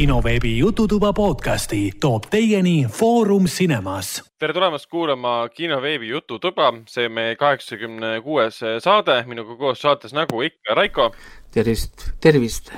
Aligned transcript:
kinoveebi 0.00 0.58
Jututuba 0.58 1.12
podcasti 1.12 1.90
toob 2.00 2.24
teieni 2.32 2.86
Foorum 2.88 3.44
Cinemas. 3.44 4.22
tere 4.38 4.52
tulemast 4.56 4.86
kuulama 4.88 5.48
kinoveebi 5.52 6.08
Jututuba, 6.08 6.70
see 6.88 7.04
on 7.04 7.12
meie 7.12 7.34
kaheksakümne 7.36 8.14
kuues 8.24 8.62
saade, 8.80 9.18
minuga 9.28 9.58
koos 9.60 9.82
saates 9.84 10.14
nagu 10.16 10.40
ikka 10.40 10.74
Raiko. 10.78 11.10
tervist, 11.52 12.06
tervist. 12.20 12.72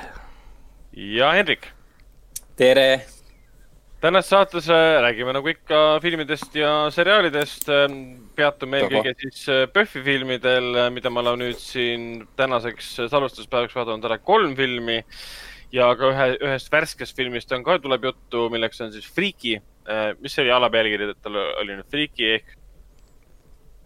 ja 0.91 1.31
Hendrik. 1.31 1.69
tere. 2.59 3.05
tänases 4.01 4.29
saates 4.29 4.67
äh, 4.67 4.99
räägime 5.07 5.33
nagu 5.33 5.47
ikka 5.47 5.99
filmidest 6.03 6.59
ja 6.59 6.89
seriaalidest. 6.91 7.71
peatume 8.35 8.83
eelkõige 8.83 9.15
siis 9.21 9.47
PÖFFi 9.71 10.03
filmidel, 10.03 10.91
mida 10.91 11.09
ma 11.09 11.23
olen 11.23 11.39
nüüd 11.45 11.63
siin 11.63 12.27
tänaseks 12.35 12.93
salvestuspäevaks 13.07 13.79
vaadanud 13.79 14.11
ära 14.11 14.19
kolm 14.19 14.59
filmi 14.59 14.99
ja 15.73 15.89
ka 15.97 16.09
ühe, 16.11 16.27
ühest 16.47 16.71
värskest 16.71 17.17
filmist 17.17 17.51
on 17.55 17.63
ka, 17.65 17.77
tuleb 17.81 18.09
juttu, 18.09 18.47
milleks 18.53 18.81
on 18.85 18.91
siis 18.93 19.07
Freaky. 19.09 19.59
mis 20.21 20.31
see 20.31 20.45
oli 20.45 20.51
alapealkiri, 20.55 21.09
et 21.11 21.23
tal 21.23 21.39
oli 21.39 21.75
nüüd 21.75 21.89
Freaky 21.91 22.29
ehk? 22.37 22.53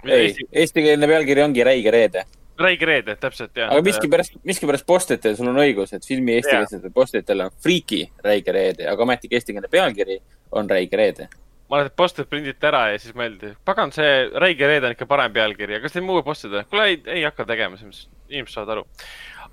ei 0.05 0.27
Eesti..., 0.27 0.45
eestikeelne 0.53 1.07
pealkiri 1.09 1.41
ongi 1.41 1.63
Räige 1.65 1.91
reede. 1.91 2.25
Räige 2.57 2.85
reede, 2.85 3.15
täpselt, 3.21 3.55
jah. 3.57 3.71
aga 3.71 3.81
miskipärast, 3.85 4.37
miskipärast 4.45 4.85
postitel, 4.85 5.35
sul 5.37 5.49
on 5.49 5.57
õigus, 5.61 5.93
et 5.93 6.05
filmi 6.05 6.35
eestikeelsetel 6.37 6.93
postitel 6.93 7.47
on 7.47 7.57
Freaky 7.63 8.03
Räige 8.25 8.53
reede, 8.53 8.87
aga 8.91 9.07
ometigi 9.07 9.39
eestikeelne 9.39 9.71
pealkiri 9.71 10.19
on 10.57 10.69
Räige 10.69 10.99
reede 10.99 11.29
ma 11.67 11.81
arvan, 11.81 11.89
et 11.89 11.95
postid 11.99 12.29
prinditi 12.31 12.63
ära 12.63 12.85
ja 12.93 12.99
siis 13.01 13.15
mõeldi, 13.17 13.51
pagan, 13.67 13.91
see 13.95 14.11
Räige 14.39 14.69
reede 14.69 14.87
on 14.87 14.93
ikka 14.95 15.07
parem 15.09 15.33
pealkiri, 15.35 15.75
aga 15.75 15.87
kas 15.87 15.97
teil 15.97 16.05
muu 16.07 16.21
postida? 16.23 16.63
kuule, 16.69 16.85
ei, 16.93 17.01
ei 17.17 17.25
hakka 17.27 17.45
tegema, 17.49 17.79
inimesed 17.79 18.53
saavad 18.53 18.77
aru 18.77 18.85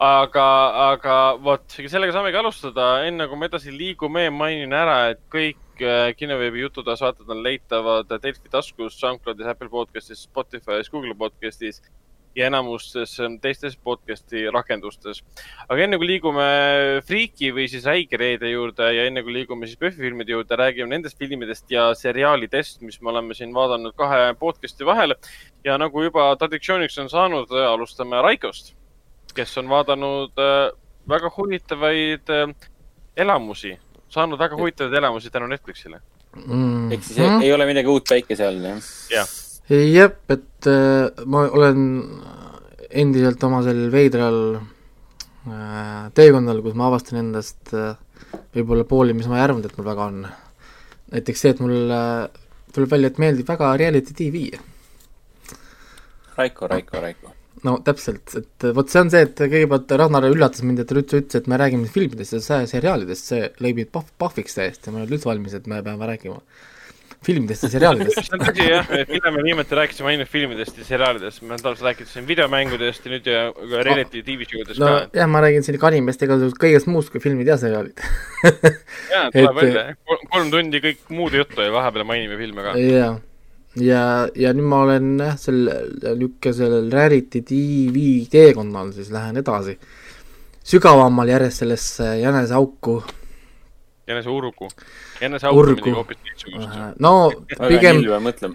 aga, 0.03 0.47
aga 0.91 1.17
vot, 1.43 1.67
sellega 1.71 2.15
saamegi 2.15 2.39
alustada. 2.39 3.05
enne 3.07 3.29
kui 3.29 3.39
me 3.39 3.51
edasi 3.51 3.75
liigume, 3.75 4.29
mainin 4.31 4.73
ära, 4.75 5.11
et 5.15 5.21
kõik 5.33 5.83
äh, 5.83 6.13
kinoveebi 6.19 6.65
jututoas 6.65 7.03
vaated 7.05 7.31
on 7.31 7.43
leitavad 7.45 8.11
Delfi 8.23 8.51
taskus, 8.51 8.99
SoundCloudis, 9.01 9.47
Apple 9.47 9.69
podcastis, 9.69 10.27
Spotify's, 10.29 10.91
Google 10.91 11.15
podcastis 11.15 11.83
ja 12.35 12.49
enamustes 12.49 13.15
teistes 13.41 13.77
podcast'i 13.79 14.49
rakendustes. 14.51 15.23
aga 15.69 15.85
enne 15.85 15.99
kui 16.03 16.09
liigume 16.09 16.47
Freaky 17.07 17.53
või 17.55 17.69
siis 17.71 17.87
Räige 17.87 18.19
reede 18.19 18.51
juurde 18.51 18.91
ja 18.91 19.05
enne 19.07 19.23
kui 19.23 19.37
liigume 19.37 19.69
siis 19.71 19.79
PÖFFi 19.79 20.03
filmide 20.03 20.35
juurde, 20.35 20.59
räägime 20.59 20.91
nendest 20.91 21.19
filmidest 21.19 21.71
ja 21.71 21.93
seriaalidest, 21.95 22.83
mis 22.83 22.99
me 23.01 23.15
oleme 23.15 23.39
siin 23.39 23.55
vaadanud 23.55 23.95
kahe 23.95 24.33
podcast'i 24.41 24.87
vahel. 24.87 25.15
ja 25.65 25.79
nagu 25.79 26.03
juba 26.03 26.33
traditsiooniks 26.37 26.99
on 26.99 27.09
saanud, 27.09 27.55
alustame 27.71 28.23
Raikost 28.23 28.75
kes 29.35 29.59
on 29.61 29.71
vaadanud 29.71 30.41
äh, 30.41 30.71
väga 31.11 31.31
huvitavaid 31.37 32.31
äh, 32.33 32.53
elamusi, 33.17 33.75
saanud 34.09 34.39
väga 34.41 34.57
huvitavaid 34.59 34.95
elamusi 35.01 35.31
tänu 35.31 35.49
Netflixile 35.51 36.01
mm.. 36.37 36.93
ehk 36.93 37.05
siis 37.05 37.19
mm. 37.19 37.43
ei 37.43 37.53
ole 37.55 37.67
midagi 37.69 37.91
uut 37.91 38.07
päikese 38.09 38.47
all, 38.47 38.63
jah? 38.65 38.93
jah. 39.13 39.35
jep, 39.71 40.23
et 40.35 40.71
äh, 40.71 41.27
ma 41.27 41.45
olen 41.51 41.85
endiselt 42.95 43.43
oma 43.47 43.63
sel 43.67 43.87
veidral 43.93 44.41
äh, 44.57 46.09
teekonnal, 46.17 46.63
kus 46.65 46.79
ma 46.79 46.89
avastan 46.91 47.23
endast 47.25 47.75
äh, 47.75 47.95
võib-olla 48.55 48.87
pooli, 48.89 49.17
mis 49.17 49.29
ma 49.31 49.41
ei 49.41 49.47
arvanud, 49.49 49.67
et 49.67 49.79
mul 49.79 49.89
väga 49.89 50.09
on. 50.11 50.25
näiteks 51.15 51.45
see, 51.45 51.55
et 51.55 51.63
mul 51.63 51.95
äh, 51.95 52.27
tuleb 52.75 52.95
välja, 52.97 53.13
et 53.13 53.23
meeldib 53.23 53.51
väga 53.51 53.75
reality 53.81 54.17
tv. 54.17 54.49
Raiko, 56.35 56.67
Raiko, 56.71 57.01
Raiko 57.03 57.34
no 57.65 57.79
täpselt, 57.85 58.37
et 58.39 58.69
vot 58.77 58.93
see 58.93 59.03
on 59.05 59.11
see, 59.13 59.25
et 59.27 59.41
kõigepealt 59.41 59.97
Ragnar 60.01 60.29
üllatas 60.29 60.65
mind, 60.67 60.83
et 60.83 60.91
ta 60.91 60.99
üldse 60.99 61.23
ütles, 61.23 61.41
et 61.41 61.51
me 61.51 61.59
räägime 61.61 61.89
filmidest 61.91 62.37
ja 62.37 62.61
seriaalidest, 62.69 63.33
see 63.33 63.49
lõi 63.65 63.75
mind 63.81 63.91
pahv, 63.95 64.13
pahviks 64.21 64.59
täiesti, 64.59 64.93
ma 64.93 65.01
ei 65.01 65.07
olnud 65.07 65.19
üldse 65.19 65.31
valmis, 65.31 65.57
et 65.57 65.69
me 65.71 65.81
peame 65.85 66.09
rääkima 66.13 66.41
filmidest 67.25 67.65
ja 67.65 67.71
seriaalidest. 67.73 68.21
See 68.27 68.37
on 68.37 68.43
tõsi 68.45 68.69
jah, 68.69 68.91
et 68.99 69.09
mida 69.09 69.33
me 69.33 69.43
viimati 69.47 69.79
rääkisime 69.79 70.11
ainult 70.13 70.29
filmidest 70.29 70.77
ja 70.81 70.85
seriaalidest, 70.91 71.41
me 71.49 71.57
tavaliselt 71.57 71.89
rääkisime 71.89 72.13
siin 72.13 72.29
videomängudest 72.29 73.07
ja 73.07 73.13
nüüd 73.15 73.31
ja 73.31 73.43
reality 73.81 74.21
no, 74.21 74.27
tv 74.29 74.49
show 74.51 74.67
dest 74.69 74.83
no, 74.83 74.91
ka. 74.93 75.21
jah, 75.21 75.31
ma 75.33 75.41
räägin 75.45 75.65
siin 75.65 75.79
animest 75.89 76.21
ja 76.21 76.29
igasugusest 76.29 76.61
kõigest 76.61 76.91
muust 76.93 77.13
kui 77.15 77.25
filmid 77.25 77.49
ja 77.49 77.57
seriaalid. 77.61 78.05
Jaa, 78.45 79.31
tuleb 79.35 79.61
välja, 79.63 79.87
kolm 80.05 80.53
tundi 80.53 80.85
kõik 80.85 81.07
muud 81.17 81.39
juttu 81.41 81.65
ja 81.65 81.73
vahepeal 81.73 82.05
mainime 82.13 82.37
filme 82.41 82.67
ka. 82.67 82.77
jaa 82.81 83.15
ja, 83.81 84.29
ja 84.37 84.53
nüüd 84.55 84.69
ma 84.71 84.83
olen 84.85 85.11
jah, 85.19 85.37
sel 85.41 85.67
niisugusel 85.67 86.91
reality 86.93 87.43
tv 87.47 88.07
teekonnal 88.31 88.93
siis 88.95 89.11
lähen 89.15 89.41
edasi, 89.41 89.77
sügavamal 90.65 91.29
järjest 91.29 91.65
sellesse 91.65 92.17
jäneseauku. 92.21 93.03
jäneseurgu, 94.07 94.69
jäneseauk 95.21 95.59
on 95.59 95.71
midagi 95.71 95.91
hoopis 95.97 96.19
teistsugust. 96.23 96.79
no 97.01 97.33
pigem 97.69 98.03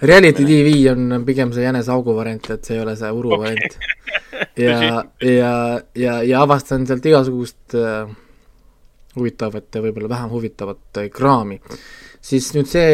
reality 0.02 0.46
tv 0.46 0.74
on 0.92 1.24
pigem 1.26 1.54
see 1.54 1.64
jäneseaugu 1.64 2.16
variant, 2.16 2.50
et 2.50 2.66
see 2.66 2.78
ei 2.78 2.84
ole 2.84 2.96
see 2.96 3.12
uru 3.12 3.34
okay. 3.34 3.46
variant. 3.46 3.80
ja, 4.68 5.06
ja, 5.22 5.54
ja, 5.96 6.20
ja 6.24 6.42
avastan 6.42 6.88
sealt 6.88 7.06
igasugust 7.06 7.76
äh, 7.76 8.08
huvitavat 9.18 9.76
ja 9.76 9.82
võib-olla 9.84 10.10
vähem 10.12 10.30
huvitavat 10.32 11.02
äh, 11.02 11.10
kraami. 11.12 11.60
siis 12.22 12.54
nüüd 12.56 12.70
see 12.70 12.94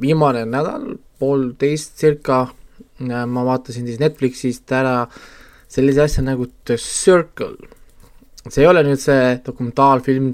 viimane 0.00 0.44
nädal 0.48 0.94
poolteist 1.20 1.98
circa 2.00 2.46
ma 3.02 3.44
vaatasin 3.46 3.86
siis 3.88 4.00
Netflixist 4.00 4.72
ära 4.74 5.06
sellise 5.72 6.04
asja 6.04 6.24
nagu 6.24 6.46
The 6.64 6.76
Circle. 6.76 7.56
see 8.48 8.64
ei 8.64 8.68
ole 8.68 8.82
nüüd 8.82 8.98
see 8.98 9.36
dokumentaalfilm, 9.46 10.32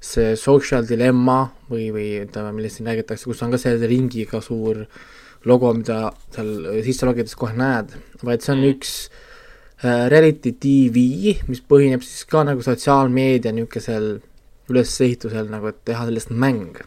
see 0.00 0.36
Social 0.40 0.86
Dilemma 0.88 1.42
või, 1.68 1.90
või 1.92 2.06
ütleme, 2.22 2.54
millest 2.56 2.78
siin 2.78 2.88
räägitakse, 2.88 3.28
kus 3.28 3.42
on 3.44 3.52
ka 3.52 3.60
selle 3.60 3.88
ringiga 3.90 4.40
suur 4.40 4.86
logo, 5.44 5.72
mida 5.76 6.06
seal 6.32 6.80
sisse 6.86 7.06
logides 7.06 7.36
kohe 7.36 7.52
näed, 7.58 7.92
vaid 8.24 8.44
see 8.44 8.54
on 8.54 8.62
mm. 8.62 8.72
üks 8.72 8.94
äh, 9.84 10.08
reality 10.12 10.54
tv, 10.62 11.36
mis 11.50 11.60
põhineb 11.68 12.04
siis 12.06 12.24
ka 12.30 12.44
nagu 12.48 12.64
sotsiaalmeedia 12.64 13.52
niisugusel 13.52 14.14
ülesehitusel 14.72 15.52
nagu, 15.52 15.68
et 15.68 15.84
teha 15.84 16.08
sellest 16.08 16.32
mäng 16.32 16.80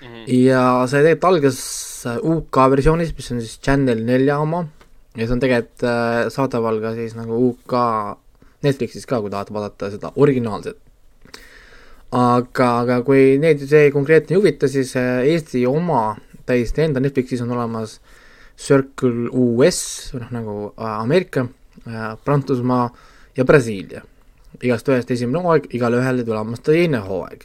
-hmm. 0.00 0.24
ja 0.46 0.62
see 0.88 1.02
tegelikult 1.02 1.28
algas 1.30 1.60
äh, 2.06 2.18
UK 2.22 2.56
versioonis, 2.72 3.14
mis 3.16 3.30
on 3.32 3.40
siis 3.40 3.58
Channel 3.60 4.02
nelja 4.04 4.38
oma 4.42 4.66
ja 5.16 5.24
see 5.24 5.36
on 5.36 5.42
tegelikult 5.42 5.86
äh, 5.88 6.26
saadaval 6.32 6.80
ka 6.82 6.94
siis 6.96 7.16
nagu 7.16 7.38
UK 7.50 7.76
Netflixis 8.66 9.06
ka, 9.06 9.20
kui 9.20 9.30
tahad 9.30 9.52
vaadata 9.52 9.90
seda 9.92 10.12
originaalset. 10.16 10.78
aga, 12.16 12.68
aga 12.82 13.00
kui 13.04 13.36
neid 13.38 13.60
see 13.60 13.90
konkreetne 13.90 14.36
ei 14.36 14.40
huvita, 14.40 14.68
siis 14.68 14.94
äh, 14.96 15.24
Eesti 15.32 15.66
oma 15.66 16.16
täiesti 16.46 16.86
enda 16.86 17.00
Netflixis 17.00 17.42
on 17.42 17.52
olemas 17.56 18.00
Circle 18.56 19.28
US, 19.36 20.12
või 20.14 20.22
noh, 20.22 20.30
nagu 20.32 20.52
Ameerika, 20.80 21.42
Prantsusmaa 22.24 22.86
ja 23.36 23.44
Brasiilia. 23.44 24.00
igast 24.62 24.88
ühest 24.88 25.10
esimene 25.12 25.42
hooaeg, 25.44 25.66
igale 25.76 26.00
ühele 26.00 26.24
tulemas 26.24 26.62
teine 26.64 27.02
hooaeg. 27.04 27.44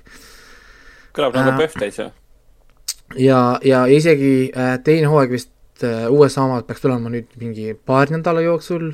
kõlab 1.12 1.36
nagu 1.36 1.58
PÖFF 1.58 1.80
täitsa 1.82 2.12
ja, 3.20 3.60
ja 3.66 3.86
isegi 3.90 4.52
äh, 4.56 4.76
teine 4.84 5.10
hooaeg 5.12 5.34
vist 5.34 5.84
äh, 5.86 6.08
USA 6.12 6.46
omad 6.48 6.68
peaks 6.68 6.84
tulema 6.84 7.12
nüüd 7.12 7.32
mingi 7.42 7.74
paari 7.76 8.18
nädala 8.18 8.44
jooksul, 8.46 8.92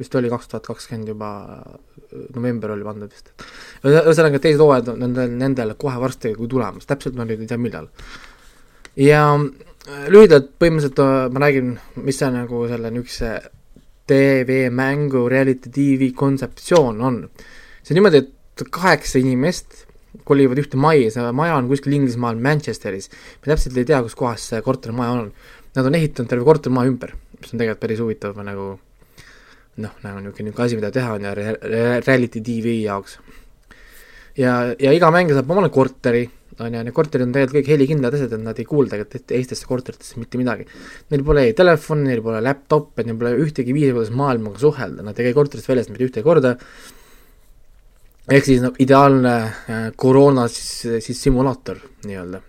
vist 0.00 0.14
oli 0.18 0.30
kaks 0.32 0.50
tuhat 0.52 0.68
kakskümmend 0.68 1.12
juba, 1.14 1.30
äh, 1.56 2.22
november 2.36 2.74
oli 2.76 2.86
pandud 2.86 3.12
vist. 3.12 3.32
ühesõnaga, 3.86 4.40
teised 4.42 4.62
hooajad 4.62 4.92
on 4.94 5.02
nendel, 5.06 5.34
nendel 5.40 5.74
kohe 5.80 6.00
varsti 6.02 6.34
tulemas, 6.36 6.88
täpselt 6.88 7.16
ma 7.18 7.28
nüüd 7.28 7.44
ei 7.44 7.50
tea, 7.50 7.60
millal. 7.60 7.90
ja 9.00 9.26
lühidalt 10.10 10.54
põhimõtteliselt 10.60 11.32
ma 11.32 11.44
räägin, 11.44 11.76
mis 12.02 12.18
see 12.18 12.32
nagu 12.34 12.64
selle 12.70 12.90
niisuguse 12.90 13.34
TV-mängu 14.06 15.26
reality 15.30 15.70
tv 15.70 16.12
kontseptsioon 16.14 17.00
on. 17.02 17.20
see 17.82 17.94
on 17.94 18.00
niimoodi, 18.00 18.22
et 18.24 18.66
kaheksa 18.70 19.18
inimest 19.18 19.85
kolivad 20.24 20.60
ühte 20.62 20.80
majja, 20.80 21.12
see 21.14 21.28
maja 21.36 21.58
on 21.58 21.68
kuskil 21.70 21.96
Inglismaal 21.98 22.40
Manchesteris. 22.40 23.10
me 23.42 23.52
täpselt 23.52 23.76
ei 23.76 23.84
tea, 23.84 24.02
kus 24.02 24.16
kohas 24.18 24.48
see 24.52 24.62
kortermaja 24.62 25.20
on. 25.20 25.30
Nad 25.76 25.86
on 25.86 25.94
ehitanud 25.98 26.30
terve 26.30 26.44
kortermaja 26.44 26.88
ümber, 26.88 27.12
mis 27.40 27.52
on 27.52 27.60
tegelikult 27.60 27.82
päris 27.82 28.00
huvitav 28.00 28.38
nagu 28.40 28.76
noh, 29.82 29.92
nagu 30.04 30.22
niisugune, 30.22 30.48
niisugune 30.48 30.66
asi, 30.66 30.78
mida 30.78 30.92
teha 30.94 31.16
on 31.18 31.26
ja 31.28 31.34
re-, 31.36 31.58
re-, 31.60 32.00
reality 32.00 32.40
tv 32.44 32.78
jaoks. 32.84 33.18
ja, 34.38 34.56
ja 34.80 34.92
iga 34.96 35.10
mängija 35.12 35.38
saab 35.38 35.52
omale 35.52 35.70
korteri, 35.72 36.24
on 36.60 36.72
ju, 36.72 36.82
need 36.86 36.96
korterid 36.96 37.26
on 37.26 37.34
tegelikult 37.34 37.58
kõik 37.58 37.70
helikindlad 37.74 38.16
asjad, 38.16 38.32
et 38.32 38.44
nad 38.44 38.60
ei 38.60 38.68
kuulda 38.68 39.00
teistesse 39.04 39.68
korteritesse 39.68 40.20
mitte 40.20 40.40
midagi. 40.40 40.64
Neil 41.12 41.24
pole 41.26 41.46
ei 41.50 41.56
telefoni, 41.56 42.08
neil 42.08 42.22
pole 42.24 42.40
laptop'e, 42.44 43.04
neil 43.04 43.18
pole 43.20 43.34
ühtegi 43.44 43.76
viisi, 43.76 43.92
kuidas 43.92 44.12
maailmaga 44.16 44.62
suhelda, 44.62 45.04
nad 45.04 45.18
ei 45.20 45.28
käi 45.28 45.36
korterist 45.36 45.68
väljas 45.68 45.90
mitte 45.92 46.08
ühtegi 46.08 46.24
korda, 46.24 46.56
ehk 48.26 48.46
siis 48.46 48.62
nagu 48.62 48.78
ideaalne 48.82 49.34
äh, 49.36 49.84
koroona 49.98 50.46
siis, 50.50 51.04
siis 51.04 51.20
simulaator 51.22 51.78
nii-öelda. 52.06 52.40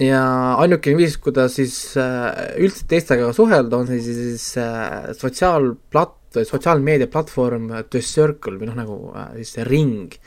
ja 0.00 0.22
ainukene 0.62 0.96
viis, 1.02 1.16
kuidas 1.20 1.58
siis 1.60 1.76
äh, 2.00 2.56
üldse 2.60 2.86
teistega 2.88 3.32
suhelda, 3.36 3.82
on 3.82 3.88
siis, 3.90 4.08
siis 4.08 4.48
äh, 4.60 5.12
sotsiaalplat-, 5.16 6.42
sotsiaalmeedia 6.44 7.08
platvorm 7.12 7.70
The 7.90 8.00
Circle 8.00 8.56
või 8.60 8.70
noh, 8.70 8.78
nagu 8.80 9.00
siis 9.36 9.56
see 9.56 9.64
ring, 9.68 10.20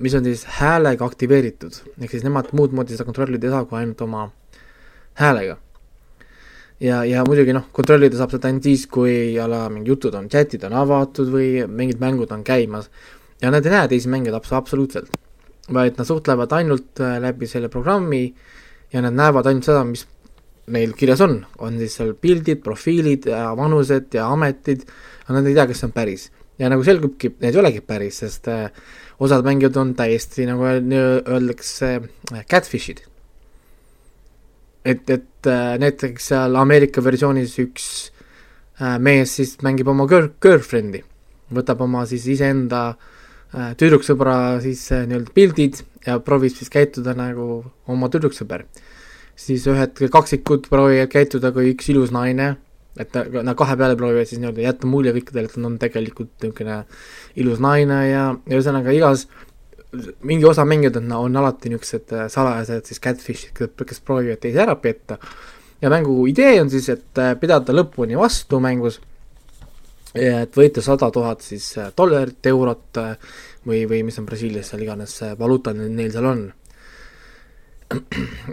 mis 0.00 0.16
on 0.18 0.24
siis 0.26 0.46
häälega 0.58 1.06
aktiveeritud, 1.08 1.80
ehk 2.00 2.12
siis 2.12 2.24
nemad 2.26 2.52
muud 2.56 2.76
moodi 2.76 2.96
seda 2.96 3.08
kontrollida 3.08 3.48
ei 3.48 3.56
saa, 3.56 3.68
kui 3.68 3.80
ainult 3.80 4.04
oma 4.04 4.30
häälega. 5.16 5.56
ja, 6.80 7.04
ja 7.08 7.24
muidugi 7.24 7.56
noh, 7.56 7.70
kontrollida 7.72 8.20
saab 8.20 8.36
seda 8.36 8.52
ainult 8.52 8.68
siis, 8.68 8.84
kui 8.88 9.36
a 9.40 9.48
la 9.48 9.66
mingi 9.72 9.92
jutud 9.92 10.16
on, 10.16 10.28
chatid 10.28 10.64
on 10.68 10.76
avatud 10.76 11.32
või 11.32 11.52
mingid 11.68 12.00
mängud 12.04 12.32
on 12.36 12.44
käimas 12.44 12.90
ja 13.42 13.52
nad 13.52 13.66
ei 13.66 13.72
näe 13.72 13.88
teisi 13.90 14.10
mängijaid 14.12 14.38
abs-, 14.38 14.54
absoluutselt. 14.56 15.16
vaid 15.72 15.96
nad 15.98 16.06
suhtlevad 16.06 16.52
ainult 16.54 17.00
äh, 17.02 17.16
läbi 17.18 17.48
selle 17.50 17.68
programmi 17.68 18.28
ja 18.92 19.00
nad 19.02 19.16
näevad 19.18 19.48
ainult 19.50 19.66
seda, 19.66 19.82
mis 19.84 20.04
neil 20.70 20.92
kirjas 20.98 21.20
on, 21.24 21.40
on 21.58 21.78
siis 21.80 21.96
seal 21.98 22.12
pildid, 22.22 22.60
profiilid 22.62 23.26
ja 23.30 23.48
vanused 23.58 24.14
ja 24.14 24.28
ametid, 24.30 24.84
aga 25.24 25.38
nad 25.38 25.48
ei 25.48 25.56
tea, 25.56 25.66
kas 25.66 25.82
see 25.82 25.88
on 25.88 25.94
päris. 25.96 26.28
ja 26.58 26.70
nagu 26.72 26.86
selgubki, 26.86 27.32
need 27.42 27.58
ei 27.58 27.60
olegi 27.60 27.82
päris, 27.84 28.20
sest 28.22 28.46
äh, 28.48 28.70
osad 29.22 29.44
mängijad 29.44 29.76
on 29.82 29.92
täiesti 29.98 30.46
nagu 30.46 30.64
öeldakse 30.66 31.90
äh, 31.98 32.46
catfish'id. 32.46 33.02
et, 34.84 35.10
et 35.10 35.50
näiteks 35.82 36.30
seal 36.30 36.56
Ameerika 36.56 37.02
versioonis 37.02 37.58
üks 37.58 37.90
mees 39.02 39.34
siis 39.38 39.56
mängib 39.66 39.88
oma 39.88 40.06
girl, 40.06 40.30
girlfriend'i, 40.42 41.02
võtab 41.54 41.82
oma 41.82 42.04
siis 42.06 42.26
iseenda 42.30 42.86
äh, 42.92 43.12
tüdruksõbra 43.52 44.60
siis 44.64 44.82
äh, 44.92 45.06
nii-öelda 45.08 45.32
pildid 45.34 45.82
ja 46.06 46.18
proovib 46.22 46.54
siis 46.54 46.70
käituda 46.72 47.14
nagu 47.18 47.64
oma 47.90 48.10
tüdruksõber 48.12 48.66
siis 49.36 49.66
ühed 49.70 50.00
kaksikud 50.12 50.70
proovivad 50.72 51.10
käituda 51.12 51.52
kui 51.54 51.74
üks 51.74 51.90
ilus 51.92 52.12
naine, 52.14 52.54
et 52.98 53.12
nad 53.14 53.56
kahe 53.58 53.76
peale 53.76 53.96
proovivad 53.98 54.28
siis 54.28 54.40
nii-öelda 54.40 54.64
jätta 54.64 54.88
mulje 54.90 55.12
kõikidele, 55.18 55.50
et 55.50 55.58
nad 55.60 55.70
on 55.70 55.80
tegelikult 55.80 56.32
niisugune 56.42 56.78
ilus 57.42 57.60
naine 57.62 58.00
ja, 58.08 58.24
ja 58.32 58.56
ühesõnaga 58.56 58.94
igas 58.96 59.26
mingi 60.26 60.44
osa 60.48 60.64
mängijad 60.68 60.96
on, 61.00 61.12
on 61.12 61.36
alati 61.40 61.70
niisugused 61.72 62.14
äh, 62.16 62.30
salajased 62.32 62.88
siis 62.88 63.02
catfish'id, 63.04 63.76
kes 63.76 64.00
proovivad 64.04 64.40
teisi 64.42 64.60
ära 64.60 64.76
petta. 64.80 65.18
ja 65.80 65.92
mängu 65.92 66.24
idee 66.26 66.60
on 66.60 66.72
siis, 66.72 66.88
et 66.88 67.20
äh, 67.20 67.34
pidada 67.40 67.76
lõpuni 67.76 68.16
vastu 68.18 68.60
mängus, 68.60 69.00
et 70.16 70.56
võita 70.56 70.82
sada 70.84 71.10
tuhat 71.12 71.44
siis 71.44 71.70
äh, 71.78 71.90
dollarit, 71.96 72.40
eurot 72.46 73.00
või, 73.66 73.84
või 73.88 74.02
mis 74.06 74.18
on 74.18 74.28
Brasiilias 74.28 74.72
seal 74.72 74.86
iganes 74.86 75.18
valuuta 75.38 75.74
neil 75.76 76.12
seal 76.12 76.30
on. 76.30 76.46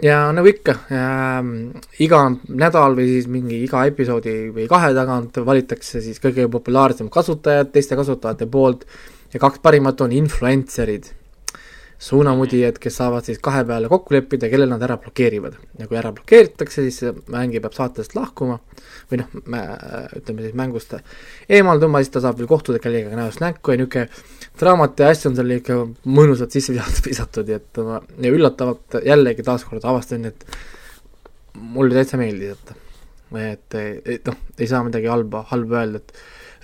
Ja 0.02 0.28
nagu 0.30 0.46
ikka 0.46 0.76
äh,, 0.94 1.40
iga 2.04 2.20
nädal 2.54 2.94
või 2.94 3.08
siis 3.16 3.26
mingi 3.26 3.64
iga 3.64 3.82
episoodi 3.88 4.36
või 4.54 4.68
kahe 4.70 4.92
tagant 4.94 5.40
valitakse 5.46 6.02
siis 6.04 6.22
kõige 6.22 6.46
populaarsemad 6.52 7.10
kasutajad 7.14 7.72
teiste 7.74 7.98
kasutajate 7.98 8.46
poolt 8.46 8.86
ja 9.34 9.40
kaks 9.42 9.58
parimat 9.64 10.00
on 10.06 10.14
influencer'id, 10.14 11.10
suunamudijad, 11.98 12.78
kes 12.82 12.96
saavad 13.00 13.24
siis 13.26 13.38
kahe 13.42 13.62
peale 13.64 13.88
kokku 13.88 14.14
leppida, 14.14 14.48
kellel 14.52 14.68
nad 14.70 14.82
ära 14.82 14.96
blokeerivad. 15.00 15.56
ja 15.78 15.88
kui 15.88 15.98
ära 15.98 16.12
blokeeritakse, 16.12 16.84
siis 16.88 17.00
mängija 17.30 17.62
peab 17.64 17.76
saatest 17.76 18.14
lahkuma 18.16 18.58
või 19.10 19.20
noh, 19.20 19.30
ütleme 20.18 20.44
siis 20.44 20.54
mängust 20.58 20.94
eemalduma, 21.48 22.02
siis 22.02 22.12
ta 22.14 22.22
saab 22.24 22.38
veel 22.38 22.50
kohtuda 22.50 22.80
kellegagi 22.82 23.18
näost 23.18 23.42
näkku 23.44 23.74
ja 23.74 23.80
niisugune 23.80 24.08
draamat 24.60 25.00
ja 25.00 25.10
asju 25.10 25.30
on 25.30 25.36
seal 25.38 25.56
ikka 25.56 25.80
mõnusalt 26.06 26.54
sisse 26.54 26.76
visatud 27.08 27.50
ja 27.50 27.60
et 27.62 27.82
ma 27.84 28.00
ja 28.20 28.32
üllatavalt 28.32 29.00
jällegi 29.04 29.46
taaskord 29.46 29.84
avastasin, 29.84 30.30
et 30.30 30.46
mulle 31.54 31.94
täitsa 31.94 32.20
meeldis, 32.20 32.56
et 32.58 32.80
et, 33.34 33.74
et 34.06 34.28
noh, 34.28 34.36
ei 34.60 34.66
saa 34.70 34.84
midagi 34.86 35.08
halba, 35.10 35.40
halba 35.48 35.80
öelda, 35.80 35.98
et 35.98 36.12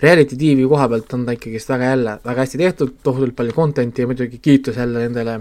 reality 0.03 0.37
tv 0.37 0.67
koha 0.69 0.89
pealt 0.89 1.15
on 1.15 1.27
ta 1.27 1.37
ikkagist 1.37 1.69
väga 1.69 1.93
jälle, 1.93 2.17
väga 2.25 2.47
hästi 2.47 2.59
tehtud, 2.59 2.97
tohutult 3.03 3.37
palju 3.37 3.53
content'i 3.57 4.03
ja 4.03 4.11
muidugi 4.11 4.39
kiitus 4.43 4.77
jälle 4.77 5.05
nendele 5.05 5.41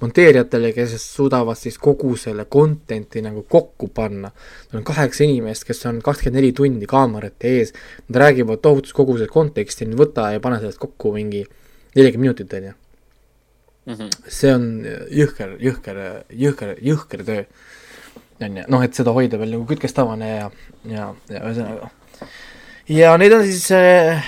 monteerijatele, 0.00 0.72
kes 0.72 0.94
suudavad 1.14 1.58
siis 1.58 1.78
kogu 1.82 2.14
selle 2.16 2.44
content'i 2.44 3.22
nagu 3.22 3.42
kokku 3.42 3.88
panna. 3.94 4.30
Neil 4.70 4.80
on 4.80 4.84
kaheksa 4.86 5.24
inimest, 5.26 5.66
kes 5.66 5.86
on 5.90 6.02
kakskümmend 6.04 6.38
neli 6.38 6.52
tundi 6.56 6.86
kaamerate 6.86 7.54
ees, 7.58 7.72
nad 8.08 8.20
räägivad 8.22 8.62
tohutus 8.62 8.94
koguses 8.94 9.30
konteksti, 9.32 9.88
võta 9.98 10.30
ja 10.34 10.42
pane 10.44 10.60
sellest 10.62 10.78
kokku 10.82 11.12
mingi 11.16 11.42
nelikümmend 11.96 12.28
minutit, 12.28 12.54
on 12.54 12.70
ju. 12.70 12.76
Mhm. 13.88 14.08
see 14.28 14.50
on 14.52 14.64
jõhker, 15.16 15.54
jõhker, 15.64 15.98
jõhker, 16.28 16.74
jõhker 16.84 17.22
töö. 17.24 17.44
on 18.40 18.56
ju, 18.56 18.64
noh, 18.68 18.82
et 18.84 18.94
seda 18.94 19.14
hoida 19.16 19.38
veel 19.38 19.54
nagu 19.56 19.64
kütkestavane 19.66 20.28
ja, 20.28 20.50
ja, 20.84 21.14
ja 21.28 21.40
ühesõnaga. 21.40 21.88
Ja 22.88 23.16
need 23.20 23.32
on 23.32 23.44
siis 23.46 23.70
äh, 23.76 24.22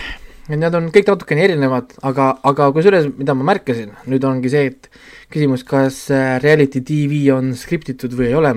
Need 0.51 0.75
on 0.75 0.89
kõik 0.91 1.07
natukene 1.07 1.45
erinevad, 1.47 1.93
aga, 2.07 2.33
aga 2.49 2.71
kusjuures, 2.75 3.05
mida 3.15 3.37
ma 3.39 3.45
märkasin, 3.53 3.93
nüüd 4.11 4.25
ongi 4.27 4.51
see, 4.51 4.73
et 4.73 4.89
küsimus, 5.31 5.63
kas 5.67 6.09
äh, 6.11 6.41
reality 6.43 6.83
tv 6.83 7.21
on 7.31 7.53
skriptitud 7.59 8.17
või 8.19 8.27
ei 8.33 8.35
ole, 8.35 8.51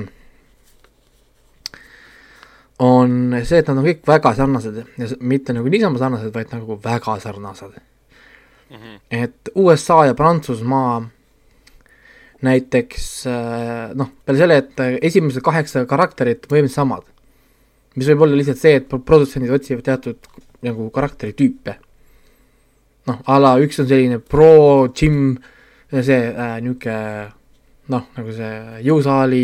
on 2.82 3.36
see, 3.46 3.62
et 3.62 3.70
nad 3.70 3.78
on 3.78 3.86
kõik 3.86 4.02
väga 4.10 4.34
sarnased 4.40 4.80
ja 4.82 5.10
mitte 5.22 5.54
nagu 5.54 5.70
niisama 5.70 6.02
sarnased, 6.02 6.34
vaid 6.34 6.50
nagu 6.56 6.80
väga 6.82 7.20
sarnased 7.22 7.76
mm. 7.78 8.78
-hmm. 8.78 8.98
et 9.12 9.54
USA 9.54 10.06
ja 10.10 10.18
Prantsusmaa 10.18 11.04
näiteks 12.42 13.28
äh, 13.30 13.94
noh, 13.94 14.10
peale 14.26 14.42
selle, 14.42 14.58
et 14.58 15.06
esimesed 15.12 15.46
kaheksa 15.46 15.86
karakterit 15.86 16.50
põhimõtteliselt 16.50 16.82
samad, 16.82 17.13
mis 17.96 18.10
võib 18.10 18.26
olla 18.26 18.40
lihtsalt 18.40 18.62
see, 18.62 18.80
et 18.80 18.90
produtsendid 18.90 19.54
otsivad 19.54 19.86
teatud 19.86 20.30
nagu 20.64 20.90
karakteritüüpe. 20.94 21.78
noh, 23.08 23.20
a 23.28 23.40
la 23.40 23.58
üks 23.60 23.82
on 23.84 23.88
selline 23.90 24.20
pro 24.20 24.88
gym, 24.96 25.36
see 25.92 26.20
äh, 26.32 26.60
niisugune 26.64 27.34
noh, 27.92 28.06
nagu 28.16 28.36
see 28.36 28.84
jõusaali 28.88 29.44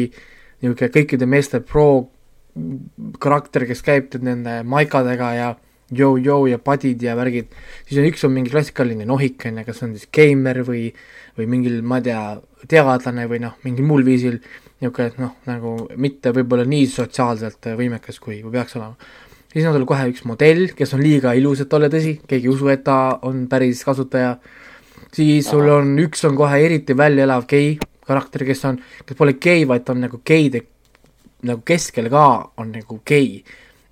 niisugune 0.61 0.93
kõikide 0.95 1.27
meeste 1.27 1.59
pro 1.59 2.09
karakter, 3.19 3.65
kes 3.67 3.83
käib 3.85 4.15
nende 4.23 4.61
maikadega 4.67 5.33
ja 5.37 5.49
Yo-Yo 5.89 6.43
ja 6.49 6.59
padid 6.61 7.01
ja 7.01 7.15
värgid, 7.17 7.49
siis 7.87 7.99
on 7.99 8.07
üks 8.09 8.25
on 8.27 8.33
mingi 8.35 8.51
klassikaline 8.53 9.07
nohik, 9.09 9.41
on 9.49 9.57
ju, 9.61 9.65
kas 9.65 9.81
on 9.85 9.95
siis 9.97 10.09
geimer 10.13 10.61
või, 10.67 10.89
või 11.37 11.47
mingil, 11.49 11.79
ma 11.81 11.97
ei 11.97 12.09
tea, 12.09 12.23
teadlane 12.69 13.25
või 13.31 13.41
noh, 13.41 13.55
mingil 13.65 13.87
muul 13.89 14.05
viisil 14.05 14.37
niisugune, 14.79 15.11
noh, 15.19 15.35
nagu 15.49 15.73
mitte 15.99 16.33
võib-olla 16.35 16.65
nii 16.69 16.87
sotsiaalselt 16.87 17.71
võimekas, 17.79 18.19
kui, 18.23 18.39
peaks 18.51 18.77
olema. 18.79 18.95
siis 19.51 19.67
on 19.67 19.75
sul 19.75 19.85
kohe 19.89 20.07
üks 20.13 20.25
modell, 20.29 20.69
kes 20.77 20.93
on 20.95 21.03
liiga 21.03 21.33
ilus, 21.35 21.61
et 21.65 21.73
olla 21.73 21.89
tõsi, 21.91 22.19
keegi 22.27 22.47
ei 22.47 22.53
usu, 22.53 22.71
et 22.71 22.83
ta 22.83 23.19
on 23.27 23.45
päris 23.51 23.83
kasutaja, 23.83 24.37
siis 25.13 25.49
sul 25.49 25.67
on, 25.69 25.95
üks 25.99 26.23
on 26.29 26.35
kohe 26.39 26.59
eriti 26.65 26.97
välja 26.97 27.27
elav 27.27 27.47
gei 27.49 27.77
karakter, 28.09 28.45
kes 28.47 28.65
on, 28.65 28.79
kes 29.05 29.17
pole 29.17 29.35
gei, 29.41 29.67
vaid 29.69 29.85
ta 29.85 29.93
on 29.93 30.05
nagu 30.07 30.21
geide 30.25 30.63
nagu 31.47 31.63
keskel 31.65 32.09
ka 32.11 32.51
on 32.59 32.73
nagu 32.75 32.99
gei. 33.07 33.43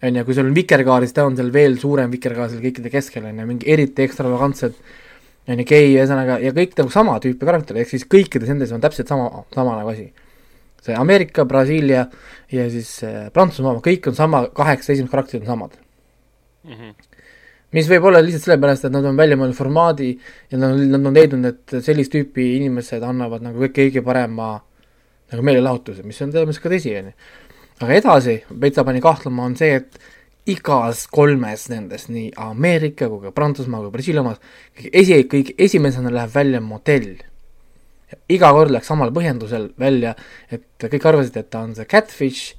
On 0.04 0.14
ju, 0.14 0.24
kui 0.28 0.36
sul 0.38 0.50
on 0.50 0.56
vikerkaar, 0.56 1.06
siis 1.06 1.16
ta 1.16 1.26
on 1.26 1.38
seal 1.38 1.50
veel 1.54 1.78
suurem 1.82 2.12
vikerkaar 2.14 2.52
seal 2.52 2.62
kõikide 2.62 2.92
keskel, 2.94 3.26
on 3.26 3.40
ju, 3.40 3.48
mingi 3.50 3.70
eriti 3.74 4.06
ekstravagantsed, 4.06 4.76
on 5.50 5.64
ju, 5.64 5.66
gei, 5.66 5.88
ühesõnaga, 5.96 6.38
ja 6.44 6.54
kõik 6.54 6.76
nagu 6.78 6.94
sama 6.94 7.18
tüüpi 7.24 7.48
karakterid, 7.48 7.82
ehk 7.82 7.96
siis 7.96 8.06
kõikides 8.10 8.52
nendes 8.52 8.74
on 8.76 8.84
täpselt 8.84 9.10
sama, 9.10 9.46
sama 9.56 9.78
nagu 9.80 9.94
asi. 9.94 10.12
See 10.88 10.98
Ameerika, 10.98 11.46
Brasiilia 11.46 12.06
ja 12.52 12.70
siis 12.74 12.92
äh, 13.06 13.28
Prantsusmaa, 13.34 13.82
kõik 13.86 14.10
on 14.12 14.18
sama, 14.18 14.46
kaheksa 14.56 14.94
esimest 14.96 15.14
karakterit 15.14 15.46
on 15.46 15.54
samad 15.54 15.80
mm. 16.64 16.74
-hmm. 16.74 16.94
mis 17.78 17.90
võib 17.92 18.08
olla 18.12 18.24
lihtsalt 18.24 18.48
sellepärast, 18.50 18.88
et 18.88 18.96
nad 18.96 19.06
on 19.06 19.18
välja 19.18 19.40
mõelnud 19.40 19.58
formaadi 19.58 20.14
ja 20.52 20.62
nad, 20.62 20.80
nad 20.80 21.12
on 21.12 21.20
leidnud, 21.20 21.52
et 21.52 21.82
sellist 21.84 22.14
tüüpi 22.16 22.56
inimesed 22.62 23.04
annavad 23.04 23.44
nagu 23.44 23.60
kõik 23.66 23.76
kõige 23.82 24.06
parema 24.06 24.56
nagu 25.32 25.44
meelelahutuse, 25.44 26.04
mis 26.08 26.22
on 26.22 26.32
selles 26.32 26.48
mõttes 26.48 26.64
ka 26.64 26.72
tõsi, 26.72 26.96
on 27.00 27.12
ju 27.12 27.18
aga 27.84 27.98
edasi, 27.98 28.38
Petsa 28.60 28.86
pani 28.88 29.02
kahtlema, 29.04 29.46
on 29.46 29.56
see, 29.58 29.78
et 29.78 30.00
igas 30.50 31.06
kolmes 31.12 31.68
nendest, 31.72 32.10
nii 32.14 32.32
Ameerika 32.48 33.10
kui 33.12 33.28
ka 33.28 33.34
Prantsusmaa 33.36 33.84
kui 33.84 33.94
Brasiilia 33.94 34.24
omas, 34.24 34.40
esi, 34.90 35.20
kõik 35.30 35.54
esimesena 35.68 36.14
läheb 36.14 36.34
välja 36.34 36.62
modell. 36.64 37.18
Iga 38.32 38.52
kord 38.56 38.72
läks 38.72 38.88
samal 38.88 39.12
põhjendusel 39.16 39.72
välja, 39.80 40.14
et 40.52 40.68
kõik 40.84 41.08
arvasid, 41.10 41.38
et 41.38 41.50
ta 41.52 41.64
on 41.66 41.76
see 41.76 41.88
catfish 41.90 42.56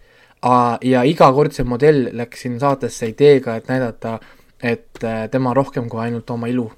ja 0.85 1.05
iga 1.09 1.31
kord 1.35 1.57
see 1.57 1.67
modell 1.67 2.11
läks 2.17 2.45
siin 2.45 2.59
saatesse 2.61 3.09
ideega, 3.11 3.57
et 3.57 3.71
näidata, 3.71 4.19
et 4.63 5.03
äh, 5.05 5.25
tema 5.33 5.55
rohkem 5.55 5.89
kui 5.89 6.03
ainult 6.03 6.31
oma 6.31 6.49
ilu. 6.51 6.71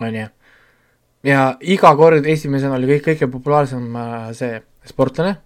on 0.00 0.14
ju. 0.14 0.28
ja 1.24 1.56
iga 1.60 1.96
kord 1.96 2.26
esimesena 2.26 2.76
oli 2.76 2.94
kõik 2.94 3.04
kõige 3.10 3.30
populaarsem 3.32 3.96
äh, 3.96 4.32
see 4.32 4.62
sportlane 4.86 5.38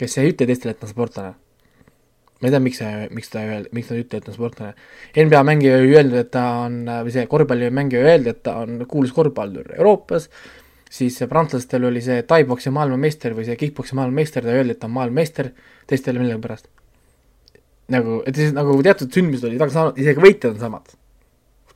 kes 0.00 0.18
ei 0.20 0.32
ütle 0.32 0.48
teistele, 0.48 0.74
et 0.74 0.80
ta 0.80 0.88
on 0.88 0.92
sportlane. 0.92 1.34
ma 2.36 2.48
ei 2.48 2.52
tea, 2.52 2.60
miks 2.60 2.78
see, 2.82 3.08
miks 3.16 3.30
ta 3.32 3.40
ei 3.40 3.48
öelnud, 3.48 3.72
miks 3.72 3.88
nad 3.88 3.96
ei 3.96 4.04
ütle, 4.04 4.18
et 4.18 4.26
ta 4.26 4.32
on 4.32 4.36
sportlane. 4.36 4.74
NBA 5.24 5.42
mängija 5.48 5.78
ei 5.80 5.94
öelnud, 5.94 6.18
et 6.20 6.30
ta 6.34 6.44
on, 6.66 6.82
või 7.06 7.14
see 7.14 7.24
korvpallimängija 7.32 8.02
ei 8.02 8.10
öelnud, 8.10 8.28
et 8.34 8.42
ta 8.44 8.58
on 8.60 8.82
kuulus 8.90 9.14
korvpallur 9.16 9.70
Euroopas, 9.78 10.28
siis 10.96 11.18
prantslastel 11.28 11.84
oli 11.88 12.02
see 12.04 12.22
tai-poksi 12.28 12.72
maailmameister 12.74 13.34
või 13.36 13.46
see 13.48 13.58
kick-poksi 13.60 13.96
maailmameister, 13.98 14.44
ta 14.44 14.54
öeldi, 14.54 14.76
et 14.76 14.82
ta 14.82 14.88
on 14.88 14.94
maailmameister, 14.96 15.52
teistele 15.90 16.22
millegipärast. 16.22 16.68
nagu, 17.92 18.20
et 18.26 18.34
siis 18.34 18.54
nagu 18.54 18.74
teatud 18.82 19.12
sündmused 19.14 19.46
olid 19.46 19.60
väga 19.62 19.74
saanud, 19.74 19.98
isegi 20.02 20.22
võitjad 20.22 20.54
on 20.54 20.60
samad. 20.62 20.94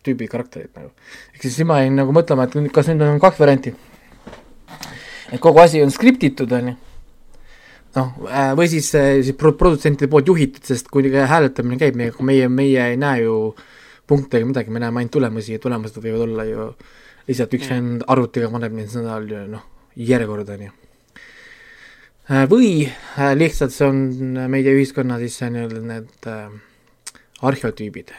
tüübi 0.00 0.28
karakterit 0.32 0.72
nagu. 0.76 0.92
ehk 1.34 1.42
siis 1.42 1.60
ma 1.68 1.82
jäin 1.82 1.96
nagu 1.96 2.12
mõtlema, 2.16 2.48
et 2.48 2.72
kas 2.72 2.88
nüüd 2.88 3.04
on 3.06 3.20
kaks 3.20 3.40
varianti. 3.40 3.74
et 5.32 5.40
kogu 5.40 5.60
asi 5.60 5.82
on 5.82 5.90
skriptitud, 5.90 6.52
on 6.52 6.72
ju, 6.72 6.76
noh, 7.96 8.14
või 8.56 8.68
siis, 8.68 8.88
siis 8.94 9.36
produtsentide 9.36 10.08
poolt 10.10 10.32
juhitud, 10.32 10.64
sest 10.64 10.88
kui 10.88 11.10
hääletamine 11.10 11.78
käib, 11.78 11.96
meie, 11.96 12.12
meie, 12.20 12.48
meie 12.48 12.88
ei 12.94 12.96
näe 12.96 13.26
ju 13.26 13.54
punkte 14.10 14.40
ega 14.40 14.48
midagi, 14.48 14.72
me 14.74 14.82
näeme 14.82 15.02
ainult 15.02 15.14
tulemusi 15.14 15.54
ja 15.54 15.62
tulemused 15.62 16.00
võivad 16.02 16.26
olla 16.26 16.44
ju 16.48 16.72
lihtsalt 17.30 17.56
üks 17.56 17.70
vend 17.70 18.04
arvutiga 18.10 18.50
paneb 18.50 18.74
neid 18.74 18.90
sõna 18.90 19.20
noh, 19.54 19.66
järjekorda, 19.94 20.58
on 20.58 20.68
ju 20.68 20.76
Äh, 22.30 22.46
või 22.46 22.84
äh, 22.86 23.32
lihtsalt 23.34 23.72
see 23.74 23.86
on 23.90 24.36
meie 24.52 24.70
ühiskonna 24.70 25.16
siis 25.18 25.40
nii-öelda 25.42 25.80
need 25.82 26.28
äh, 26.30 26.52
arheotüübid. 27.42 28.12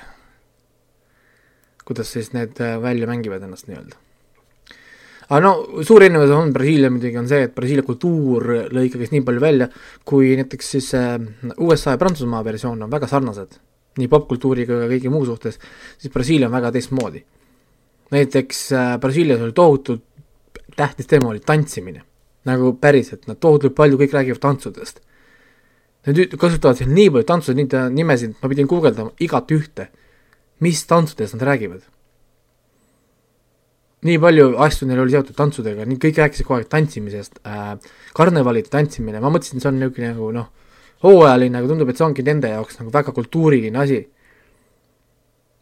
kuidas 1.85 2.11
siis 2.11 2.33
need 2.33 2.59
äh, 2.59 2.75
välja 2.81 3.07
mängivad 3.07 3.45
ennast 3.47 3.69
nii-öelda. 3.69 3.95
aga 5.29 5.39
no 5.45 5.83
suur 5.87 6.03
erinevus 6.03 6.33
on 6.35 6.51
Brasiilia 6.51 6.91
muidugi 6.91 7.21
on 7.21 7.29
see, 7.31 7.45
et 7.47 7.55
Brasiilia 7.55 7.87
kultuur 7.87 8.43
lõi 8.75 8.89
ikkagist 8.89 9.15
nii 9.15 9.23
palju 9.23 9.41
välja, 9.41 9.69
kui 10.03 10.35
näiteks 10.35 10.71
siis 10.75 10.91
äh, 10.99 11.15
USA 11.57 11.95
ja 11.95 12.01
Prantsusmaa 12.01 12.43
versioon 12.43 12.83
on 12.83 12.91
väga 12.91 13.07
sarnased, 13.07 13.55
nii 14.01 14.11
popkultuuriga 14.11 14.73
kui 14.73 14.89
ka 14.89 14.91
kõigi 14.91 15.13
muu 15.13 15.23
suhtes, 15.29 15.55
siis 15.95 16.11
Brasiilia 16.11 16.51
on 16.51 16.57
väga 16.59 16.73
teistmoodi. 16.75 17.23
Näiteks 18.11 18.71
äh, 18.75 18.93
Brasiilias 18.99 19.41
oli 19.41 19.53
tohutult 19.55 20.03
tähtis 20.75 21.07
teema 21.07 21.29
oli 21.29 21.39
tantsimine 21.39 22.03
nagu 22.45 22.73
päriselt, 22.81 23.27
nad 23.29 23.37
tohutult 23.37 23.75
palju 23.77 23.99
kõik 23.99 24.15
räägivad 24.15 24.41
tantsudest. 24.41 25.01
Nad 26.07 26.17
kasutavad 26.41 26.79
siin 26.79 26.93
nii 26.97 27.11
palju 27.13 27.27
tantsude 27.29 27.61
nii 27.61 27.81
nimesid, 27.93 28.33
ma 28.41 28.49
pidin 28.49 28.69
guugeldama 28.69 29.13
igat 29.21 29.51
ühte, 29.53 29.91
mis 30.65 30.81
tantsudest 30.89 31.37
nad 31.37 31.45
räägivad. 31.51 31.83
nii 34.01 34.17
palju 34.17 34.55
asju 34.65 34.87
neil 34.89 34.99
oli 35.03 35.13
seotud 35.13 35.35
tantsudega, 35.37 35.85
nii 35.85 35.99
kõik 36.01 36.17
rääkisid 36.17 36.47
kogu 36.47 36.57
aeg 36.57 36.69
tantsimisest 36.71 37.35
äh,, 37.45 37.75
karnevalide 38.17 38.71
tantsimine, 38.73 39.19
ma 39.21 39.29
mõtlesin, 39.29 39.61
see 39.61 39.69
on 39.69 39.77
niisugune 39.77 40.07
nagu 40.15 40.31
noh, 40.33 40.47
hooajaline, 41.05 41.59
aga 41.59 41.69
tundub, 41.69 41.91
et 41.91 42.01
see 42.01 42.07
ongi 42.07 42.25
nende 42.25 42.49
jaoks 42.49 42.79
nagu 42.79 42.89
väga 42.95 43.13
kultuuriline 43.13 43.77
asi 43.77 43.99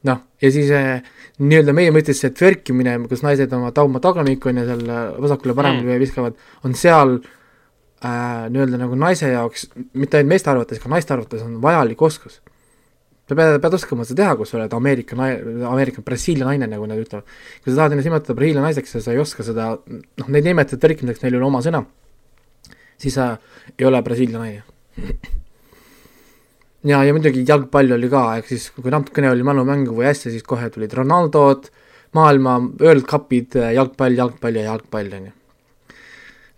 noh, 0.07 0.21
ja 0.41 0.51
siis 0.53 0.69
äh, 0.75 1.01
nii-öelda 1.43 1.73
meie 1.75 1.91
mõttes 1.95 2.21
see 2.21 2.31
tverkimine, 2.35 2.95
kus 3.11 3.23
naised 3.25 3.51
oma 3.55 3.71
tauma 3.75 4.01
tagumikku 4.03 4.51
on 4.51 4.61
ju 4.61 4.67
seal 4.69 4.85
äh, 4.85 5.01
vasakule-paremale 5.25 5.83
mm. 5.85 6.03
viskavad, 6.03 6.37
on 6.67 6.75
seal 6.79 7.17
äh, 7.17 8.45
nii-öelda 8.51 8.79
nagu 8.79 8.99
naise 8.99 9.31
jaoks, 9.33 9.67
mitte 9.99 10.19
ainult 10.19 10.33
meeste 10.35 10.53
arvates, 10.53 10.81
ka 10.83 10.91
naiste 10.91 11.15
arvates 11.15 11.43
on 11.45 11.57
vajalik 11.63 12.01
oskus. 12.09 12.39
sa 13.29 13.37
pead, 13.37 13.59
pead 13.61 13.75
oskama 13.77 14.07
seda 14.07 14.23
teha, 14.23 14.37
kui 14.39 14.49
sa 14.49 14.57
oled 14.57 14.73
Ameerika 14.73 15.17
nai-, 15.19 15.41
Ameerika, 15.69 16.01
Brasiilia 16.05 16.47
naine, 16.47 16.69
nagu 16.71 16.87
nad 16.89 17.01
ütlevad. 17.01 17.27
kui 17.63 17.71
sa 17.73 17.81
tahad 17.81 17.97
ennast 17.97 18.09
nimetada 18.09 18.37
Brasiilia 18.39 18.63
naiseks 18.63 18.95
ja 18.95 19.03
sa 19.03 19.15
ei 19.15 19.21
oska 19.21 19.45
seda, 19.45 19.73
noh, 19.83 20.31
neid 20.31 20.47
nimetada 20.47 20.79
tverkimiseks, 20.81 21.25
neil 21.25 21.35
ei 21.35 21.43
ole 21.43 21.51
oma 21.51 21.61
sõna, 21.65 21.83
siis 22.99 23.19
sa 23.19 23.33
ei 23.75 23.89
ole 23.89 24.01
Brasiilia 24.05 24.39
naine 24.41 25.37
ja, 26.88 27.01
ja 27.03 27.15
muidugi 27.15 27.43
jalgpall 27.48 27.95
oli 27.95 28.09
ka, 28.12 28.24
ehk 28.39 28.51
siis 28.51 28.69
kui 28.75 28.93
natukene 28.93 29.31
oli 29.33 29.45
mälumängu 29.48 29.98
või 29.98 30.09
asja, 30.12 30.31
siis 30.31 30.45
kohe 30.48 30.69
tulid 30.74 30.93
Ronaldod, 30.95 31.69
maailma 32.17 32.55
World 32.79 33.05
Cupid, 33.09 33.59
jalgpall, 33.75 34.17
jalgpall 34.17 34.59
ja 34.59 34.69
jalgpall, 34.69 35.12
on 35.17 35.27
ju. 35.29 35.36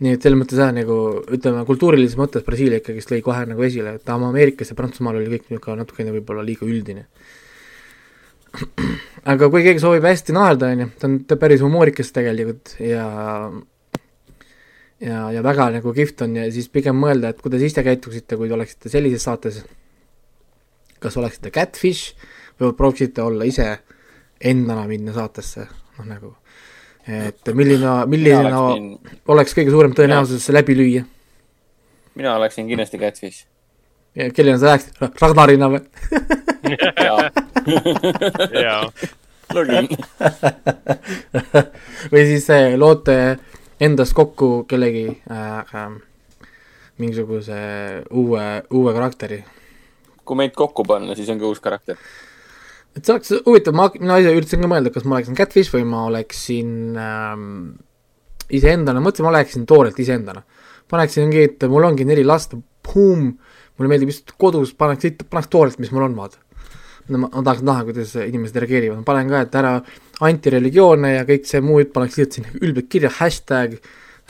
nii 0.01 0.15
et 0.17 0.23
selles 0.23 0.39
mõttes 0.39 0.61
jah, 0.61 0.71
nagu 0.73 0.95
ütleme, 1.29 1.65
kultuurilises 1.67 2.17
mõttes 2.17 2.45
Brasiilia 2.45 2.81
ikkagist 2.81 3.11
lõi 3.13 3.21
kohe 3.25 3.43
nagu 3.49 3.65
esile, 3.65 3.97
et 3.99 4.13
Ameerikas 4.13 4.73
ja 4.73 4.77
Prantsusmaal 4.77 5.19
oli 5.19 5.29
kõik 5.35 5.49
niisugune 5.49 5.83
natukene 5.83 6.15
võib-olla 6.15 6.45
liiga 6.45 6.65
üldine. 6.65 7.05
aga 9.31 9.47
kui 9.49 9.61
keegi 9.63 9.79
soovib 9.79 10.05
hästi 10.05 10.33
naerda, 10.35 10.71
on 10.73 10.85
ju, 10.85 10.87
ta 10.99 11.07
on 11.07 11.19
päris 11.39 11.61
humoorikas 11.63 12.09
tegelikult 12.15 12.75
ja 12.83 13.05
ja, 15.01 15.27
ja 15.33 15.43
väga 15.43 15.69
nagu 15.77 15.93
kihvt 15.95 16.25
on 16.25 16.35
ja 16.37 16.47
siis 16.53 16.69
pigem 16.69 16.97
mõelda, 17.01 17.31
et 17.31 17.41
kuidas 17.41 17.63
ise 17.65 17.83
käituksite, 17.85 18.37
kui 18.37 18.49
te 18.49 18.57
oleksite 18.57 18.91
sellises 18.93 19.25
saates 19.25 19.61
kas 21.01 21.17
oleksite 21.17 21.51
catfish 21.53 22.13
või 22.61 22.75
proovisite 22.77 23.23
olla 23.25 23.47
ise 23.47 23.71
endana 24.41 24.85
minna 24.89 25.13
saatesse, 25.15 25.65
noh 25.97 26.09
nagu, 26.09 26.35
et 27.07 27.53
milline, 27.57 27.95
milline 28.09 28.51
oleksin... 28.57 29.15
oleks 29.33 29.57
kõige 29.57 29.73
suurem 29.73 29.95
tõenäosus 29.97 30.45
see 30.45 30.55
läbi 30.55 30.77
lüüa? 30.77 31.07
mina 32.15 32.35
oleksin 32.35 32.67
kindlasti 32.67 32.99
catfish. 33.01 33.45
kellena 34.35 34.59
sa 34.59 34.73
läheksid, 34.73 34.93
Ragnarina 35.21 35.71
või? 35.71 35.81
jaa. 38.61 38.83
või 42.11 42.23
siis 42.29 42.45
äh, 42.53 42.75
loote 42.79 43.15
endast 43.81 44.13
kokku 44.15 44.63
kellegi 44.69 45.07
äh, 45.31 45.59
äh, 45.59 45.91
mingisuguse 47.01 47.59
uue, 48.09 48.45
uue 48.69 48.93
karakteri 48.95 49.43
kui 50.25 50.39
meid 50.39 50.53
kokku 50.57 50.85
panna, 50.87 51.15
siis 51.17 51.29
ongi 51.33 51.47
uus 51.47 51.61
karakter. 51.63 51.99
et 52.95 53.05
see 53.05 53.13
oleks 53.13 53.31
huvitav, 53.45 53.75
ma, 53.77 53.87
mina 53.99 54.19
ise 54.21 54.33
üritasin 54.35 54.63
ka 54.65 54.69
mõelda, 54.71 54.91
kas 54.93 55.05
ma 55.07 55.17
oleksin 55.17 55.37
Catfish 55.37 55.73
või 55.73 55.85
ma 55.87 56.05
oleksin 56.09 56.99
ähm, 56.99 57.47
iseendana, 58.51 59.03
mõtlesin, 59.03 59.27
ma 59.27 59.33
oleksin 59.33 59.65
toorelt 59.69 59.99
iseendana. 59.99 60.43
paneksingi, 60.91 61.43
et 61.47 61.63
mul 61.71 61.87
ongi 61.87 62.03
neli 62.03 62.23
last, 62.27 62.57
puum, 62.83 63.29
mulle 63.79 63.91
meeldib 63.91 64.11
just 64.11 64.33
kodus, 64.37 64.73
paneks 64.75 65.05
siit, 65.05 65.23
paneks 65.31 65.47
toorelt, 65.51 65.79
mis 65.79 65.93
mul 65.95 66.09
on, 66.09 66.17
vaata. 66.17 66.41
ma, 67.15 67.29
ma 67.29 67.43
tahaks 67.43 67.63
näha, 67.67 67.85
kuidas 67.87 68.11
inimesed 68.19 68.59
reageerivad, 68.59 68.99
ma 68.99 69.07
panen 69.07 69.31
ka, 69.31 69.45
et 69.47 69.55
ära 69.61 69.71
antireligioone 70.27 71.15
ja 71.15 71.23
kõik 71.29 71.47
see 71.47 71.63
muu 71.63 71.85
paneks 71.93 72.19
lihtsalt 72.19 72.37
sinna 72.37 72.59
ülbelt 72.59 72.91
kirja, 72.91 73.13
hashtag, 73.21 73.79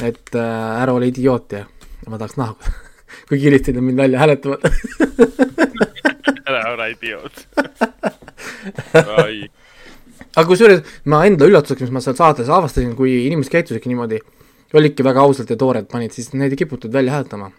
et 0.02 0.38
äh, 0.38 0.82
ära 0.84 0.94
ole 0.94 1.10
idioot 1.12 1.58
ja 1.58 1.66
ma 2.10 2.22
tahaks 2.22 2.38
näha 2.40 2.56
kui 3.30 3.40
kiiresti 3.42 3.74
nad 3.76 3.84
mind 3.88 4.04
välja 4.04 4.22
hääletavad 4.22 4.62
ära 6.52 6.62
ole 6.74 6.92
idioot 6.96 7.36
aga 10.36 10.46
kusjuures 10.48 10.84
ma 11.12 11.24
enda 11.28 11.48
üllatuseks, 11.50 11.88
mis 11.88 11.96
ma 11.96 12.04
seal 12.04 12.18
saates 12.20 12.52
avastasin, 12.52 12.94
kui 12.98 13.14
inimesed 13.26 13.52
käitusidki 13.54 13.92
niimoodi, 13.92 14.22
olidki 14.78 15.06
väga 15.06 15.26
ausalt 15.26 15.52
ja 15.52 15.58
toored, 15.60 15.90
panid, 15.92 16.16
siis 16.16 16.32
neid 16.38 16.54
ei 16.56 16.62
kiputud 16.64 16.94
välja 16.94 17.18
hääletama. 17.18 17.52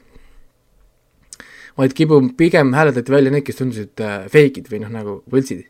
vaid 1.78 1.94
kibu, 1.96 2.20
pigem 2.36 2.74
hääletati 2.76 3.12
välja 3.12 3.30
need, 3.32 3.44
kes 3.46 3.56
tundusid 3.56 4.00
äh, 4.04 4.26
fake'id 4.32 4.68
või 4.68 4.82
noh, 4.82 4.90
nagu 4.92 5.14
võltsid. 5.32 5.64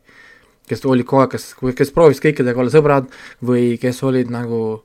kes 0.67 0.85
olid 0.87 1.07
kogu 1.07 1.23
aeg, 1.23 1.35
kas, 1.35 1.53
kes 1.79 1.91
proovisid 1.95 2.25
kõikidega 2.25 2.59
olla 2.59 2.71
sõbrad 2.75 3.11
või 3.45 3.79
kes 3.83 4.03
olid 4.03 4.31
nagu 4.31 4.83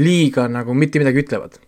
liiga 0.00 0.48
nagu 0.48 0.74
mitte 0.74 0.98
midagi 0.98 1.24
ütlevad 1.24 1.60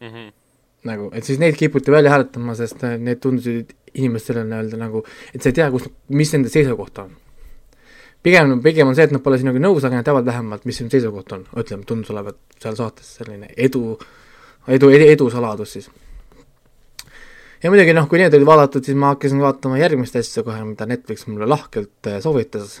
mm. 0.00 0.08
-hmm 0.08 0.43
nagu, 0.88 1.08
et 1.16 1.26
siis 1.26 1.40
neid 1.40 1.56
kiputi 1.58 1.92
välja 1.92 2.12
hääletama, 2.12 2.54
sest 2.58 2.84
äh, 2.84 2.96
need 3.00 3.20
tundusid 3.22 3.72
inimestele 3.94 4.44
nii-öelda 4.46 4.80
nagu, 4.80 5.04
et 5.32 5.42
sa 5.42 5.50
ei 5.50 5.58
tea, 5.58 5.68
kus, 5.72 5.86
mis 6.12 6.32
nende 6.34 6.52
seisukoht 6.52 6.98
on. 7.02 7.12
pigem, 8.24 8.56
pigem 8.64 8.88
on 8.88 8.96
see, 8.96 9.06
et 9.08 9.12
nad 9.14 9.22
pole 9.24 9.38
sinuga 9.40 9.60
nõus, 9.60 9.84
aga 9.84 10.00
nad 10.00 10.06
teavad 10.06 10.26
vähemalt, 10.26 10.64
mis 10.68 10.80
sinu 10.80 10.92
seisukoht 10.92 11.32
on, 11.36 11.44
ütleme, 11.60 11.84
tundus 11.88 12.12
olevat 12.14 12.38
seal 12.60 12.76
saates 12.78 13.14
selline 13.18 13.50
edu, 13.56 13.98
edu, 14.68 14.90
edu, 14.96 15.10
edusaladus 15.12 15.76
siis. 15.76 15.90
ja 17.62 17.72
muidugi 17.72 17.96
noh, 17.96 18.08
kui 18.08 18.20
need 18.20 18.36
olid 18.36 18.48
vaadatud, 18.48 18.84
siis 18.84 18.96
ma 18.98 19.12
hakkasin 19.14 19.44
vaatama 19.44 19.80
järgmist 19.80 20.16
asja 20.20 20.44
kohe, 20.46 20.62
mida 20.68 20.88
Netflix 20.88 21.28
mulle 21.28 21.48
lahkelt 21.48 22.12
äh, 22.12 22.20
soovitas, 22.24 22.80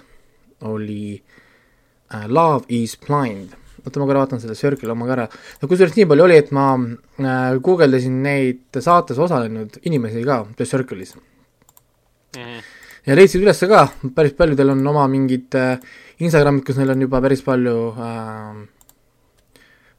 oli 0.64 1.18
uh, 1.18 2.24
Love 2.28 2.64
is 2.68 2.96
blind 3.00 3.63
oota, 3.84 4.00
ma 4.00 4.08
korra 4.08 4.22
vaatan 4.24 4.42
selle 4.42 4.56
Circle 4.58 4.92
oma 4.94 5.08
ka 5.08 5.16
ära, 5.18 5.26
no 5.60 5.68
kusjuures 5.70 5.96
nii 5.96 6.08
palju 6.10 6.26
oli, 6.26 6.38
et 6.40 6.52
ma 6.56 6.68
äh, 6.76 7.56
guugeldasin 7.64 8.22
neid 8.24 8.80
saates 8.84 9.20
osalenud 9.20 9.80
inimesi 9.84 10.24
ka 10.26 10.42
The 10.56 10.68
Circle'is 10.68 11.14
mm. 11.16 12.40
-hmm. 12.40 12.62
ja 13.06 13.18
leidsid 13.18 13.44
üles 13.44 13.60
ka, 13.68 13.88
päris 14.14 14.32
paljudel 14.38 14.74
on 14.76 14.86
oma 14.94 15.06
mingid 15.08 15.54
äh, 15.60 15.78
Instagramid, 16.18 16.64
kus 16.64 16.78
neil 16.78 16.94
on 16.94 17.02
juba 17.06 17.20
päris 17.20 17.42
palju 17.42 17.76
äh, 17.98 18.64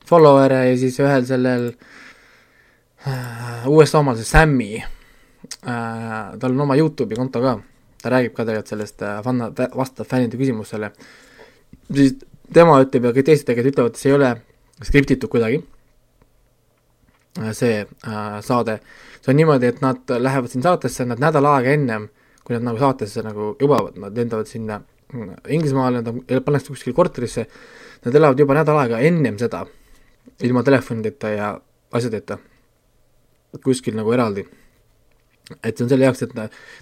follower'e 0.09 0.65
ja 0.69 0.77
siis 0.77 0.99
ühel 0.99 1.25
sellel 1.25 1.71
äh, 3.07 3.67
USA 3.67 3.99
omal, 3.99 4.17
see 4.17 4.25
Sammy 4.25 4.71
äh,, 4.79 6.37
tal 6.39 6.51
on 6.51 6.61
oma 6.67 6.77
Youtube'i 6.77 7.17
konto 7.17 7.41
ka, 7.41 7.57
ta 8.01 8.13
räägib 8.13 8.35
ka 8.35 8.45
tegelikult 8.45 8.73
sellest 8.73 9.01
äh,, 9.05 9.19
fanna, 9.25 9.51
vastab 9.75 10.09
fännide 10.09 10.39
küsimustele, 10.39 10.91
siis 11.91 12.15
tema 12.53 12.79
ütleb 12.83 13.09
ja 13.09 13.13
kõik 13.15 13.29
teised 13.29 13.47
tegelikult 13.47 13.73
ütlevad, 13.73 13.95
et 13.95 14.01
see 14.01 14.11
ei 14.11 14.17
ole 14.17 14.31
skriptitud 14.83 15.31
kuidagi, 15.31 15.61
äh, 17.41 17.53
see 17.57 17.83
äh, 17.85 18.41
saade. 18.45 18.79
see 19.21 19.33
on 19.33 19.39
niimoodi, 19.39 19.71
et 19.71 19.81
nad 19.81 20.11
lähevad 20.19 20.51
siin 20.51 20.63
saatesse, 20.65 21.05
nad 21.05 21.21
nädal 21.21 21.47
aega 21.49 21.71
ennem, 21.73 22.09
kui 22.45 22.53
nad 22.53 22.65
nagu 22.67 22.77
saatesse 22.77 23.23
nagu 23.25 23.55
jubavad, 23.61 23.95
nad 23.97 24.17
lendavad 24.17 24.45
sinna 24.45 24.81
mm, 25.13 25.31
Inglismaale, 25.49 26.03
nad 26.05 26.43
pannakse 26.45 26.69
kuskile 26.69 26.93
korterisse, 26.93 27.47
nad 28.05 28.15
elavad 28.15 28.39
juba 28.39 28.59
nädal 28.59 28.77
aega 28.83 28.99
ennem 29.01 29.39
seda, 29.41 29.63
ilma 30.45 30.63
telefonideta 30.63 31.31
ja 31.33 31.49
asjadeta, 31.95 32.37
kuskil 33.63 33.97
nagu 33.97 34.13
eraldi. 34.13 34.45
et 35.63 35.77
see 35.77 35.85
on 35.85 35.89
selle 35.89 36.05
jaoks, 36.05 36.21
et 36.25 36.31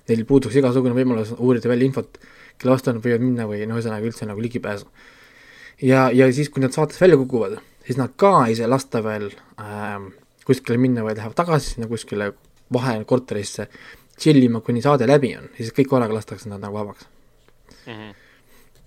neil 0.09 0.25
puuduks 0.25 0.55
igasugune 0.55 0.95
võimalus 0.95 1.33
uurida 1.37 1.67
välja 1.69 1.85
infot 1.85 2.19
kelle 2.57 2.73
vastu 2.73 2.93
nad 2.93 3.03
võivad 3.03 3.23
minna 3.23 3.47
või 3.49 3.65
noh, 3.67 3.77
ühesõnaga 3.77 4.07
üldse 4.07 4.27
nagu 4.29 4.43
ligipääsu. 4.43 4.87
Ja, 5.83 6.07
ja 6.15 6.31
siis, 6.33 6.49
kui 6.49 6.63
nad 6.63 6.75
saatest 6.75 7.01
välja 7.01 7.19
kukuvad, 7.19 7.57
siis 7.85 7.99
nad 7.99 8.15
ka 8.19 8.45
ei 8.47 8.55
saa 8.57 8.69
lasta 8.71 9.03
veel 9.03 9.29
äh, 9.59 9.99
kuskile 10.47 10.79
minna, 10.81 11.03
vaid 11.05 11.19
lähevad 11.19 11.37
tagasi 11.37 11.75
sinna 11.75 11.89
kuskile 11.91 12.31
vahekorterisse 12.73 13.67
chill 14.19 14.43
ima, 14.43 14.61
kuni 14.65 14.83
saade 14.83 15.07
läbi 15.09 15.33
on, 15.37 15.49
siis 15.57 15.73
kõik 15.75 15.89
korraga 15.91 16.15
lastakse 16.15 16.51
nad 16.51 16.61
nagu 16.63 16.77
vabaks 16.77 17.07
mm. 17.85 17.93
-hmm. 17.93 18.13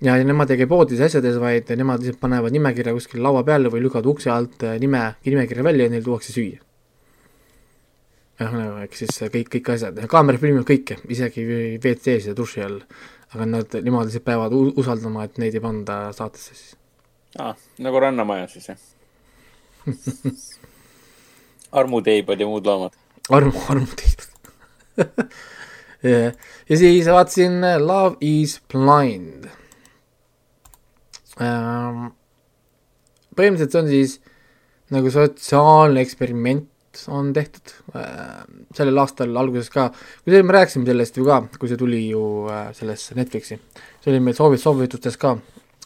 ja, 0.06 0.16
ja 0.16 0.24
nemad 0.24 0.50
ei 0.50 0.62
käi 0.62 0.70
poodides 0.70 1.08
asjades, 1.08 1.40
vaid 1.40 1.72
nemad 1.76 2.00
lihtsalt 2.00 2.20
panevad 2.20 2.54
nimekirja 2.54 2.94
kuskile 2.96 3.22
laua 3.26 3.42
peale 3.44 3.72
või 3.72 3.82
lükkavad 3.86 4.06
ukse 4.12 4.30
alt 4.30 4.62
äh, 4.62 4.78
nime, 4.80 5.02
nimekirja 5.24 5.64
välja 5.64 5.84
ja 5.84 5.90
neil 5.90 6.04
tuuakse 6.04 6.32
süüa. 6.32 6.62
nagu 8.40 8.80
ehk 8.84 8.94
siis 8.94 9.20
kõik, 9.32 9.48
kõik 9.52 9.70
asjad, 9.74 10.00
kaamera 10.08 10.38
filmib 10.38 10.66
kõike, 10.68 10.98
isegi 11.08 11.44
WC-s 11.82 12.32
ja 12.32 12.36
duši 12.36 12.62
all. 12.62 12.80
aga 13.34 13.46
nad, 13.46 13.78
nemad 13.82 14.06
lihtsalt 14.06 14.24
peavad 14.24 14.52
usaldama, 14.52 15.24
et 15.24 15.38
neid 15.38 15.54
ei 15.54 15.60
panda 15.60 16.12
saatesse 16.12 16.54
siis 16.54 16.76
ah,. 17.38 17.56
nagu 17.78 18.00
Rannamaja 18.00 18.49
siis 18.52 18.68
jah 18.68 18.78
armuteibad 21.80 22.40
ja 22.40 22.47
muud 22.47 22.66
loomad. 22.66 22.95
armu, 23.30 23.61
armuteibad 23.68 24.30
ja, 26.11 26.33
ja 26.68 26.78
siis 26.78 27.11
vaatasin 27.11 27.61
Love 27.83 28.16
is 28.21 28.61
blind 28.73 29.50
ähm,. 31.40 32.09
põhimõtteliselt 33.37 33.73
see 33.73 33.83
on 33.83 33.92
siis 33.92 34.16
nagu 34.95 35.11
sotsiaalne 35.12 36.00
eksperiment 36.00 36.71
on 37.12 37.33
tehtud 37.37 37.73
äh, 37.99 38.45
sellel 38.76 39.02
aastal 39.02 39.35
alguses 39.37 39.68
ka, 39.73 39.90
see, 40.25 40.42
me 40.42 40.54
rääkisime 40.56 40.88
sellest 40.88 41.18
ju 41.18 41.26
ka, 41.26 41.42
kui 41.61 41.68
see 41.68 41.80
tuli 41.80 42.06
ju 42.09 42.23
äh, 42.49 42.71
sellesse 42.76 43.16
Netflixi, 43.18 43.59
see 44.00 44.12
oli 44.12 44.23
meil 44.25 44.37
soovi-, 44.38 44.61
soovitustes 44.61 45.18
ka, 45.21 45.35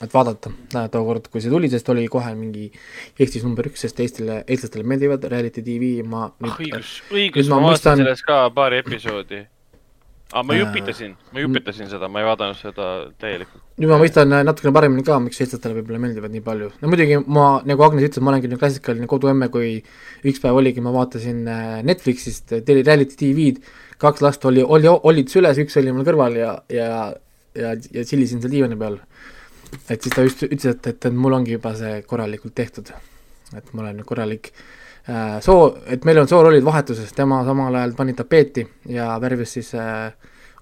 et 0.00 0.14
vaadata 0.14 0.52
äh, 0.74 0.88
tookord, 0.92 1.28
kui 1.32 1.44
see 1.44 1.52
tuli, 1.52 1.70
sest 1.72 1.88
oli 1.92 2.06
kohe 2.12 2.32
mingi 2.38 2.70
Eestis 3.20 3.46
number 3.46 3.68
üks, 3.70 3.84
sest 3.86 4.00
Eestile, 4.00 4.42
eestlastele 4.48 4.86
meeldivad 4.88 5.24
reality 5.32 5.64
tv, 5.66 5.94
ma 6.02 6.28
nüüd, 6.32 6.52
ah, 6.52 6.60
õigus, 6.66 6.98
õigus, 7.12 7.48
ma, 7.52 7.60
ma 7.60 7.72
vaatasin 7.74 8.04
sellest 8.04 8.28
ka 8.28 8.42
paari 8.56 8.80
episoodi 8.84 9.44
aga 10.30 10.46
ma 10.46 10.54
jupitasin, 10.54 11.14
ma 11.34 11.42
jupitasin 11.42 11.88
seda, 11.90 12.08
ma 12.08 12.20
ei 12.22 12.26
vaadanud 12.28 12.58
seda 12.58 12.86
täielikult. 13.20 13.62
nüüd 13.80 13.90
ma 13.90 13.98
mõistan 13.98 14.30
natukene 14.30 14.72
paremini 14.76 15.02
ka, 15.06 15.16
miks 15.22 15.40
eestlastele 15.42 15.80
võib-olla 15.80 15.98
meeldivad 16.04 16.34
nii 16.34 16.44
palju. 16.46 16.68
no 16.82 16.90
muidugi 16.92 17.18
ma, 17.26 17.46
nagu 17.66 17.84
Agnes 17.86 18.06
ütles, 18.06 18.22
ma 18.22 18.30
olengi 18.32 18.50
nüüd 18.50 18.60
klassikaline 18.62 19.08
koduemme, 19.10 19.50
kui 19.50 19.80
üks 20.22 20.42
päev 20.42 20.60
oligi, 20.60 20.84
ma 20.84 20.94
vaatasin 20.94 21.42
äh, 21.50 21.72
Netflixist 21.86 22.54
reality 22.60 23.18
tv-d, 23.18 23.74
kaks 24.02 24.22
last 24.22 24.46
oli, 24.46 24.62
oli, 24.62 24.86
olid 24.90 25.32
süles, 25.32 25.58
üks 25.64 25.78
oli 25.80 25.94
mul 25.96 26.06
kõrval 26.06 26.38
ja, 26.38 26.54
ja, 26.70 26.90
ja, 27.58 27.74
ja 27.74 28.06
tšillisin 28.06 28.44
seal 28.44 28.54
diivani 28.54 28.78
peal. 28.78 29.00
Et 29.88 30.02
siis 30.02 30.14
ta 30.14 30.26
just 30.26 30.42
ütles, 30.46 30.66
et, 30.74 30.86
et, 30.86 31.06
et 31.06 31.14
mul 31.14 31.38
ongi 31.38 31.56
juba 31.56 31.74
see 31.78 32.02
korralikult 32.02 32.54
tehtud. 32.54 32.92
et 33.56 33.72
ma 33.74 33.82
olen 33.82 34.04
korralik 34.06 34.52
Äh, 35.08 35.40
soo, 35.40 35.78
et 35.88 36.04
meil 36.04 36.20
on 36.20 36.28
soorollid 36.28 36.64
vahetuses, 36.64 37.12
tema 37.16 37.40
samal 37.46 37.74
ajal 37.74 37.94
pani 37.96 38.12
tapeeti 38.14 38.66
ja 38.92 39.14
värvis 39.20 39.56
siis 39.56 39.72
äh, 39.74 40.12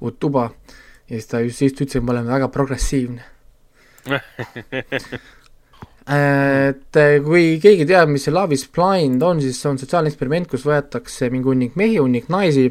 uut 0.00 0.19
tuba. 0.21 0.47
Ja 1.09 1.17
siis 1.17 1.27
ta 1.27 1.41
just, 1.43 1.62
just 1.62 1.81
ütles, 1.83 1.99
et 1.99 2.05
me 2.05 2.15
oleme 2.15 2.31
väga 2.33 2.49
progressiivne. 2.53 3.25
Et 6.09 6.97
äh, 6.97 7.19
kui 7.21 7.59
keegi 7.61 7.85
teab, 7.85 8.09
mis 8.09 8.23
see 8.25 8.33
Love 8.33 8.57
is 8.57 8.62
blind 8.73 9.21
on, 9.21 9.43
siis 9.45 9.59
see 9.61 9.69
on 9.69 9.77
sotsiaalne 9.77 10.09
eksperiment, 10.09 10.47
kus 10.49 10.62
võetakse 10.65 11.29
mingi 11.29 11.50
hunnik 11.50 11.75
mehi, 11.77 11.99
hunnik 12.00 12.31
naisi 12.33 12.71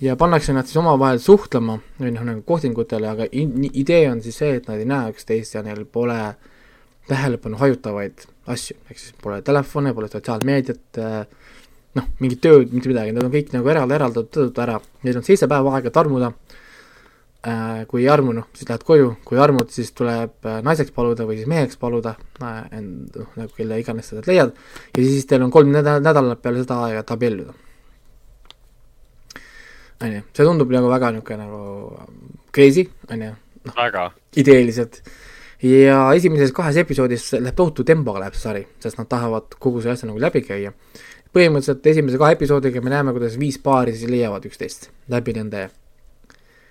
ja 0.00 0.16
pannakse 0.16 0.52
nad 0.52 0.68
siis 0.68 0.76
omavahel 0.80 1.18
suhtlema 1.22 1.78
või 2.00 2.12
noh, 2.14 2.26
nagu 2.26 2.42
kohtingutele, 2.46 3.08
aga 3.08 3.28
idee 3.32 4.04
on 4.10 4.20
siis 4.24 4.36
see, 4.42 4.58
et 4.58 4.68
nad 4.68 4.80
ei 4.80 4.88
näe 4.88 5.14
üksteist 5.14 5.56
ja 5.56 5.64
neil 5.64 5.84
pole 5.88 6.18
tähelepanu 7.08 7.58
hajutavaid 7.60 8.26
asju, 8.52 8.76
ehk 8.90 9.00
siis 9.00 9.16
pole 9.22 9.40
telefone, 9.46 9.94
pole 9.94 10.10
sotsiaalmeediat, 10.12 11.00
äh, 11.00 11.50
noh, 11.96 12.12
mingit 12.20 12.42
tööd, 12.44 12.72
mitte 12.74 12.90
midagi, 12.92 13.14
need 13.14 13.24
on 13.24 13.32
kõik 13.32 13.52
nagu 13.54 13.72
eraldi 13.72 13.96
eraldatud 13.96 14.62
ära, 14.62 14.78
neil 15.06 15.20
on 15.20 15.26
seitse 15.26 15.48
päeva 15.50 15.76
aega, 15.76 15.90
et 15.90 16.00
armuda, 16.02 16.32
äh, 17.46 17.84
kui 17.90 18.04
ei 18.04 18.10
armu, 18.12 18.34
noh, 18.36 18.48
siis 18.58 18.68
lähed 18.68 18.84
koju, 18.86 19.12
kui 19.26 19.40
armud, 19.42 19.70
siis 19.72 19.94
tuleb 19.96 20.50
äh, 20.50 20.58
naiseks 20.66 20.94
paluda 20.94 21.28
või 21.28 21.40
siis 21.40 21.50
meheks 21.50 21.80
paluda, 21.80 22.16
noh, 22.42 23.30
nagu 23.38 23.52
kelle 23.56 23.80
iganes 23.80 24.10
sa 24.10 24.18
sealt 24.18 24.30
leiad, 24.30 24.58
ja 24.92 25.06
siis 25.06 25.30
teil 25.30 25.46
on 25.46 25.54
kolm 25.54 25.72
nädalat 25.72 26.42
peale 26.42 26.66
seda 26.66 26.82
aega, 26.86 27.06
et 27.06 27.16
abielluda. 27.16 27.56
On 30.02 30.12
ju, 30.18 30.24
see 30.36 30.44
tundub 30.48 30.72
nagu 30.74 30.90
väga 30.92 31.12
niisugune 31.14 31.46
nagu 31.46 31.60
crazy, 32.52 32.86
on 33.10 33.22
ju, 33.22 33.32
noh, 33.68 34.12
ideeliselt 34.36 35.00
ja 35.62 36.00
esimeses 36.16 36.52
kahes 36.56 36.76
episoodis 36.82 37.30
läheb 37.38 37.56
tohutu 37.56 37.84
tempoga 37.86 38.20
läheb 38.24 38.36
see 38.36 38.44
sari, 38.48 38.62
sest 38.82 39.00
nad 39.00 39.08
tahavad 39.08 39.56
kogu 39.58 39.80
selle 39.80 39.96
asja 39.96 40.10
nagu 40.10 40.20
läbi 40.20 40.42
käia. 40.44 40.72
põhimõtteliselt 41.36 41.86
esimese 41.86 42.18
kahe 42.18 42.36
episoodiga 42.36 42.80
me 42.80 42.90
näeme, 42.90 43.12
kuidas 43.12 43.38
viis 43.38 43.58
paari 43.58 43.92
siis 43.96 44.10
leiavad 44.10 44.44
üksteist 44.48 44.90
läbi 45.12 45.34
nende 45.36 45.68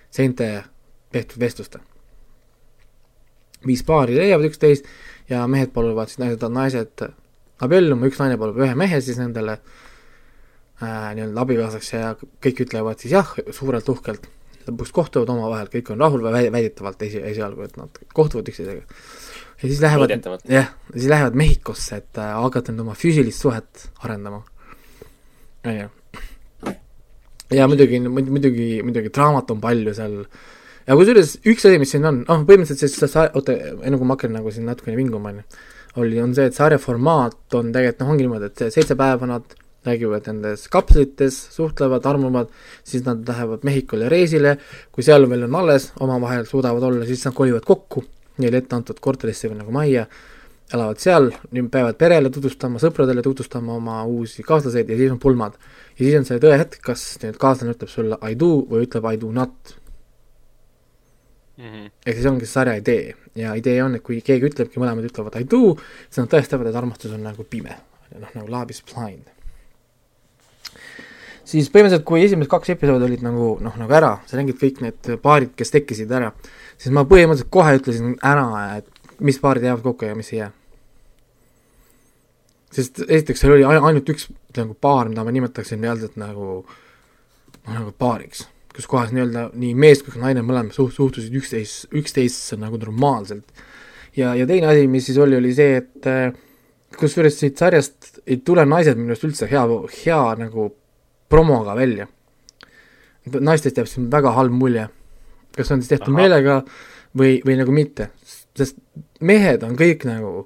seinte 0.10 0.64
tehtud 1.12 1.40
vestluste. 1.40 1.80
viis 3.66 3.84
paari 3.84 4.16
leiavad 4.16 4.46
üksteist 4.52 4.86
ja 5.30 5.48
mehed 5.48 5.74
paluvad 5.74 6.10
siis 6.10 6.22
naised, 6.22 6.46
naised 6.50 7.08
abielluma, 7.62 8.06
üks 8.06 8.20
naine 8.22 8.38
palub 8.38 8.60
ühe 8.62 8.76
mehe 8.76 9.02
siis 9.02 9.18
nendele 9.18 9.60
nii-öelda 10.82 11.44
abikaasaks 11.46 11.92
ja 11.94 12.16
kõik 12.44 12.66
ütlevad 12.66 13.00
siis 13.00 13.14
jah, 13.16 13.30
suurelt 13.56 13.90
uhkelt 13.90 14.28
lõpuks 14.66 14.94
kohtuvad 14.96 15.30
omavahel, 15.30 15.70
kõik 15.72 15.92
on 15.94 16.02
rahul 16.02 16.24
või 16.26 16.50
väidetavalt 16.54 17.04
esi, 17.06 17.22
esialgu, 17.34 17.68
et 17.68 17.78
nad 17.78 18.00
kohtuvad 18.18 18.50
üksteisega. 18.50 18.82
ja 19.62 19.70
siis 19.70 19.82
lähevad, 19.82 20.16
jah, 20.50 20.72
siis 20.94 21.08
lähevad 21.12 21.38
Mehhikosse, 21.38 22.02
et 22.02 22.20
äh, 22.22 22.34
hakata 22.42 22.74
nüüd 22.74 22.86
oma 22.86 22.96
füüsilist 22.98 23.46
suhet 23.46 23.88
arendama. 24.02 24.44
on 25.66 25.80
ju. 25.80 25.90
ja 27.54 27.68
muidugi, 27.68 28.02
muidugi, 28.10 28.82
muidugi 28.84 29.14
draamat 29.14 29.52
on 29.52 29.62
palju 29.62 29.94
seal 29.94 30.18
ja 30.88 30.98
kusjuures 30.98 31.38
üks 31.46 31.66
asi, 31.70 31.80
mis 31.82 31.94
siin 31.94 32.06
on, 32.10 32.24
noh, 32.28 32.44
põhimõtteliselt 32.48 32.98
see, 32.98 33.08
see, 33.08 33.30
oota, 33.34 33.56
enne 33.82 34.02
kui 34.02 34.10
ma 34.10 34.18
hakkan 34.18 34.34
nagu 34.40 34.54
siin 34.54 34.66
natukene 34.70 34.98
vinguma, 34.98 35.34
on 35.34 35.44
ju, 35.44 35.62
oli, 36.02 36.18
on 36.22 36.34
see, 36.38 36.50
et 36.50 36.58
sarja 36.58 36.82
formaat 36.82 37.58
on 37.58 37.72
tegelikult, 37.76 38.02
noh, 38.02 38.16
ongi 38.16 38.26
niimoodi, 38.26 38.50
et 38.52 38.66
seitse 38.74 38.98
päeva 39.00 39.30
nad 39.30 39.56
räägivad 39.86 40.28
nendes 40.28 40.68
kapslites, 40.68 41.38
suhtlevad, 41.56 42.06
armuvad, 42.06 42.50
siis 42.84 43.06
nad 43.06 43.28
lähevad 43.28 43.64
Mehhikole 43.64 44.10
reisile, 44.10 44.58
kui 44.92 45.06
seal 45.06 45.30
veel 45.30 45.46
on 45.48 45.56
alles, 45.62 45.92
omavahel 46.00 46.46
suudavad 46.50 46.84
olla, 46.84 47.06
siis 47.06 47.26
nad 47.26 47.36
kolivad 47.38 47.66
kokku. 47.66 48.04
Neile 48.42 48.60
ette 48.60 48.76
antud 48.76 48.98
korterisse 49.00 49.48
või 49.48 49.62
nagu 49.62 49.72
majja, 49.72 50.08
elavad 50.74 51.00
seal, 51.00 51.30
peavad 51.72 51.98
perele 52.00 52.32
tutvustama, 52.34 52.82
sõpradele 52.82 53.24
tutvustama 53.24 53.78
oma 53.78 54.02
uusi 54.10 54.44
kaaslaseid 54.44 54.90
ja 54.90 54.98
siis 54.98 55.14
on 55.14 55.22
pulmad. 55.22 55.54
ja 55.94 56.02
siis 56.02 56.18
on 56.20 56.26
see 56.28 56.42
tõehetk, 56.42 56.82
kas 56.84 57.04
nüüd 57.22 57.38
kaaslane 57.40 57.76
ütleb 57.78 57.92
sulle 57.92 58.18
I 58.26 58.36
do 58.36 58.66
või 58.70 58.88
ütleb 58.88 59.06
I 59.14 59.22
do 59.22 59.32
not 59.32 59.76
mm 61.58 61.70
-hmm.. 61.70 61.92
ehk 62.06 62.16
siis 62.16 62.26
ongi 62.26 62.46
see 62.46 62.54
sarja 62.54 62.76
idee. 62.82 63.14
Ja 63.36 63.54
idee 63.56 63.84
on, 63.84 63.96
et 63.96 64.04
kui 64.04 64.22
keegi 64.22 64.50
ütlebki, 64.50 64.80
mõlemad 64.80 65.06
ütlevad 65.06 65.40
I 65.40 65.46
do, 65.46 65.78
siis 66.10 66.24
nad 66.24 66.34
tõestavad, 66.34 66.68
et 66.68 66.76
armastus 66.76 67.14
on 67.14 67.24
nagu 67.24 67.44
pime, 67.44 67.78
noh 68.20 68.36
nagu 68.36 68.52
love 68.52 68.72
is 68.72 68.84
blind 68.84 69.35
siis 71.46 71.70
põhimõtteliselt, 71.74 72.06
kui 72.08 72.24
esimesed 72.26 72.50
kaks 72.52 72.74
episoodi 72.74 73.08
olid 73.08 73.24
nagu 73.26 73.56
noh, 73.64 73.76
nagu 73.80 73.96
ära, 73.98 74.16
sa 74.30 74.40
nägid 74.40 74.58
kõik 74.62 74.82
need 74.84 75.10
paarid, 75.24 75.54
kes 75.58 75.74
tekkisid 75.74 76.12
ära, 76.16 76.32
siis 76.78 76.94
ma 76.96 77.06
põhimõtteliselt 77.10 77.52
kohe 77.54 77.76
ütlesin 77.80 78.16
ära, 78.26 78.48
et 78.80 79.20
mis 79.24 79.40
paarid 79.42 79.66
jäävad 79.66 79.86
kokku 79.86 80.10
ja 80.10 80.16
mis 80.18 80.32
ei 80.34 80.42
jää. 80.44 80.52
sest 82.76 83.06
esiteks 83.08 83.40
seal 83.40 83.54
oli 83.56 83.64
ainult 83.64 84.10
üks 84.12 84.28
nagu 84.58 84.74
paar, 84.74 85.08
mida 85.08 85.24
ma 85.24 85.32
nimetaksin 85.32 85.80
reaalselt 85.84 86.18
nagu 86.20 86.66
noh, 86.66 87.72
nagu 87.72 87.94
paariks, 87.98 88.48
kus 88.76 88.90
kohas 88.92 89.14
nii-öelda 89.16 89.50
nii 89.56 89.76
mees 89.80 90.02
kui 90.04 90.12
ka 90.12 90.20
naine 90.20 90.44
mõlemad 90.44 90.76
suht-, 90.76 90.98
suhtusid 90.98 91.36
üksteist, 91.40 91.88
üksteisesse 91.96 92.60
nagu 92.60 92.80
normaalselt. 92.82 93.46
ja, 94.18 94.34
ja 94.36 94.48
teine 94.50 94.74
asi, 94.74 94.90
mis 94.92 95.08
siis 95.08 95.22
oli, 95.22 95.38
oli 95.38 95.54
see, 95.56 95.78
et 95.84 96.10
äh, 96.10 96.34
kusjuures 97.00 97.40
siit 97.40 97.58
sarjast 97.60 98.20
ei 98.26 98.42
tule 98.44 98.66
naised 98.68 98.98
minu 98.98 99.14
arust 99.14 99.28
üldse 99.28 99.48
hea, 99.52 99.64
hea 100.02 100.24
nagu 100.42 100.74
promoga 101.30 101.76
välja. 101.76 102.08
naistest 103.26 103.78
jääb 103.78 103.88
siin 103.90 104.12
väga 104.12 104.32
halb 104.32 104.52
mulje. 104.52 104.90
kas 105.56 105.72
on 105.72 105.82
siis 105.82 105.90
tehtud 105.90 106.14
Aha. 106.14 106.18
meelega 106.18 106.64
või, 107.18 107.40
või 107.46 107.58
nagu 107.58 107.72
mitte, 107.72 108.10
sest 108.56 108.78
mehed 109.22 109.64
on 109.64 109.76
kõik 109.80 110.04
nagu 110.06 110.46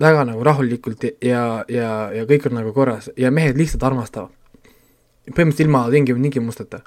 väga 0.00 0.24
nagu 0.24 0.44
rahulikult 0.46 1.04
ja, 1.04 1.64
ja, 1.68 2.10
ja 2.14 2.26
kõik 2.28 2.46
on 2.46 2.60
nagu 2.60 2.72
korras 2.72 3.10
ja 3.18 3.30
mehed 3.34 3.58
lihtsalt 3.58 3.82
armastavad. 3.82 4.30
põhimõtteliselt 5.28 5.66
ilma 5.66 5.88
tingim-, 5.90 6.22
tingimusteta. 6.22 6.80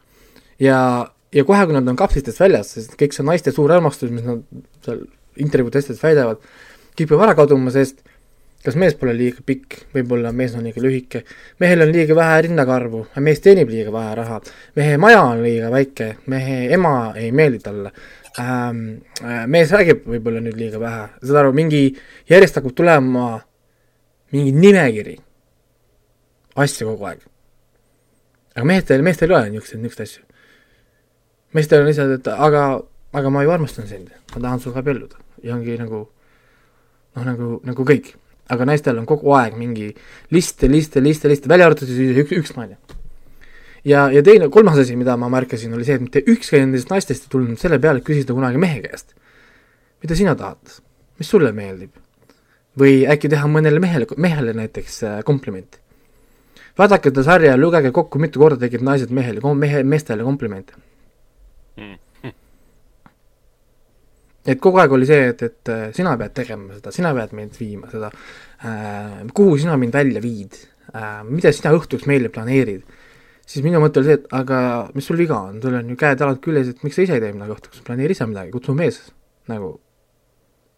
ja, 0.60 1.12
ja 1.32 1.44
kohe, 1.46 1.66
kui 1.66 1.74
nad 1.74 1.88
on 1.88 2.00
kapslitest 2.00 2.40
väljas, 2.40 2.74
sest 2.78 2.96
kõik 3.00 3.14
see 3.14 3.26
naiste 3.28 3.52
suur 3.52 3.72
armastus, 3.72 4.12
mis 4.12 4.24
nad 4.26 4.42
seal 4.86 5.06
intervjuudes 5.36 6.02
väidavad, 6.02 6.40
kipub 6.96 7.22
ära 7.22 7.36
kaduma, 7.36 7.72
sest 7.72 8.02
kas 8.66 8.78
mees 8.80 8.96
pole 8.98 9.14
liiga 9.18 9.44
pikk, 9.46 9.78
võib-olla 9.96 10.32
mees 10.36 10.54
on 10.58 10.66
liiga 10.68 10.82
lühike, 10.84 11.24
mehel 11.62 11.86
on 11.86 11.92
liiga 11.94 12.16
vähe 12.18 12.42
rinnakarvu, 12.48 13.04
mees 13.26 13.42
teenib 13.42 13.72
liiga 13.74 13.94
vähe 13.94 14.16
raha, 14.20 14.40
mehe 14.78 14.98
maja 15.02 15.24
on 15.32 15.42
liiga 15.46 15.72
väike, 15.74 16.12
mehe 16.32 16.58
ema 16.76 16.96
ei 17.18 17.32
meeldi 17.36 17.62
talle, 17.66 17.94
ähm, 18.42 18.84
äh, 19.24 19.46
mees 19.50 19.74
räägib 19.74 20.06
võib-olla 20.10 20.44
nüüd 20.46 20.60
liiga 20.60 20.82
vähe, 20.82 21.08
saad 21.24 21.42
aru, 21.42 21.56
mingi, 21.58 21.84
järjest 22.30 22.62
hakkab 22.62 22.78
tulema 22.78 23.28
mingi 24.32 24.54
nimekiri. 24.56 25.18
Asju 26.62 26.88
kogu 26.90 27.08
aeg. 27.08 27.28
aga 28.56 28.66
meestel, 28.68 29.04
meestel 29.06 29.32
ei 29.32 29.36
ole 29.38 29.52
niisuguseid, 29.54 29.80
niisuguseid 29.80 30.08
asju. 30.08 30.24
meestel 31.56 31.82
on 31.82 31.88
lihtsalt, 31.88 32.18
et 32.20 32.28
aga, 32.36 32.64
aga 33.16 33.30
ma 33.32 33.44
ju 33.44 33.52
armastan 33.52 33.88
sind, 33.88 34.10
ma 34.34 34.42
tahan 34.42 34.60
sinuga 34.60 34.84
abielluda 34.84 35.22
ja 35.44 35.56
ongi 35.56 35.78
nagu 35.80 36.02
noh, 37.16 37.24
nagu, 37.26 37.54
nagu 37.68 37.86
kõik. 37.88 38.14
Aga 38.52 38.68
naistel 38.68 39.00
on 39.00 39.08
kogu 39.10 39.34
aeg 39.38 39.56
mingi 39.60 39.92
liste, 40.36 40.70
liste, 40.72 41.04
liste, 41.04 41.32
liste, 41.32 41.50
välja 41.52 41.70
arvatud 41.70 41.90
siis 41.90 42.18
üks, 42.24 42.36
üks 42.42 42.56
naine 42.58 42.78
ja, 43.88 44.06
ja 44.14 44.22
teine, 44.26 44.50
kolmas 44.54 44.80
asi, 44.82 44.96
mida 45.00 45.16
ma 45.20 45.30
märkasin, 45.32 45.74
oli 45.78 45.88
see, 45.88 45.98
et 45.98 46.06
mitte 46.06 46.24
ükski 46.30 46.62
nendest 46.62 46.92
naistest 46.94 47.28
ei 47.28 47.34
tulnud 47.34 47.60
selle 47.62 47.80
peale, 47.82 48.04
küsida 48.06 48.36
kunagi 48.38 48.62
mehe 48.62 48.82
käest. 48.86 49.16
mida 50.04 50.18
sina 50.18 50.36
tahad? 50.38 50.82
mis 51.20 51.30
sulle 51.30 51.52
meeldib? 51.56 51.96
või 52.80 53.02
äkki 53.10 53.32
teha 53.32 53.48
mõnele 53.52 53.82
mehele, 53.84 54.08
mehele 54.18 54.54
näiteks 54.58 55.02
äh, 55.04 55.18
komplimenti? 55.28 55.82
vaadake 56.78 57.12
seda 57.12 57.26
sarja 57.28 57.56
ja 57.56 57.60
lugege 57.60 57.92
kokku, 57.92 58.20
mitu 58.20 58.40
korda 58.40 58.62
tegid 58.66 58.84
naised 58.86 59.12
mehele, 59.12 59.42
mehe, 59.56 59.84
meestele 59.84 60.24
komplimente 60.24 60.78
mm. 61.78 61.98
Et 64.46 64.62
kogu 64.62 64.82
aeg 64.82 64.96
oli 64.96 65.08
see, 65.10 65.30
et, 65.34 65.44
et 65.46 65.72
äh, 65.72 65.84
sina 65.96 66.16
pead 66.18 66.34
tegema 66.38 66.78
seda, 66.78 66.94
sina 66.96 67.14
pead 67.18 67.36
meid 67.38 67.58
viima 67.60 67.92
seda 67.92 68.10
äh,, 68.10 69.22
kuhu 69.38 69.60
sina 69.62 69.78
mind 69.78 69.94
välja 69.96 70.24
viid 70.24 70.58
äh,, 70.96 71.22
mida 71.28 71.54
sina 71.54 71.74
õhtuks 71.78 72.08
meile 72.10 72.32
planeerid. 72.34 73.00
Siis 73.52 73.66
minu 73.66 73.82
mõte 73.84 74.00
oli 74.00 74.08
see, 74.08 74.20
et 74.22 74.28
aga 74.38 74.58
mis 74.96 75.08
sul 75.10 75.20
viga 75.20 75.38
on, 75.50 75.60
sul 75.62 75.76
on 75.76 75.90
ju 75.92 75.98
käed-jalad 76.00 76.40
küljes, 76.44 76.72
et 76.72 76.84
miks 76.86 76.98
sa 76.98 77.06
ise 77.06 77.18
ei 77.18 77.24
tee 77.24 77.34
midagi 77.36 77.58
õhtuks, 77.58 77.82
planeeri 77.86 78.16
ise 78.16 78.28
midagi, 78.30 78.54
kutsu 78.54 78.76
mees 78.78 79.02
nagu 79.52 79.74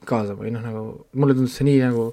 kaasa 0.07 0.35
või 0.35 0.51
noh, 0.51 0.63
nagu 0.63 0.83
mulle 1.19 1.35
tundus 1.37 1.55
see 1.59 1.67
nii 1.67 1.83
nagu 1.83 2.07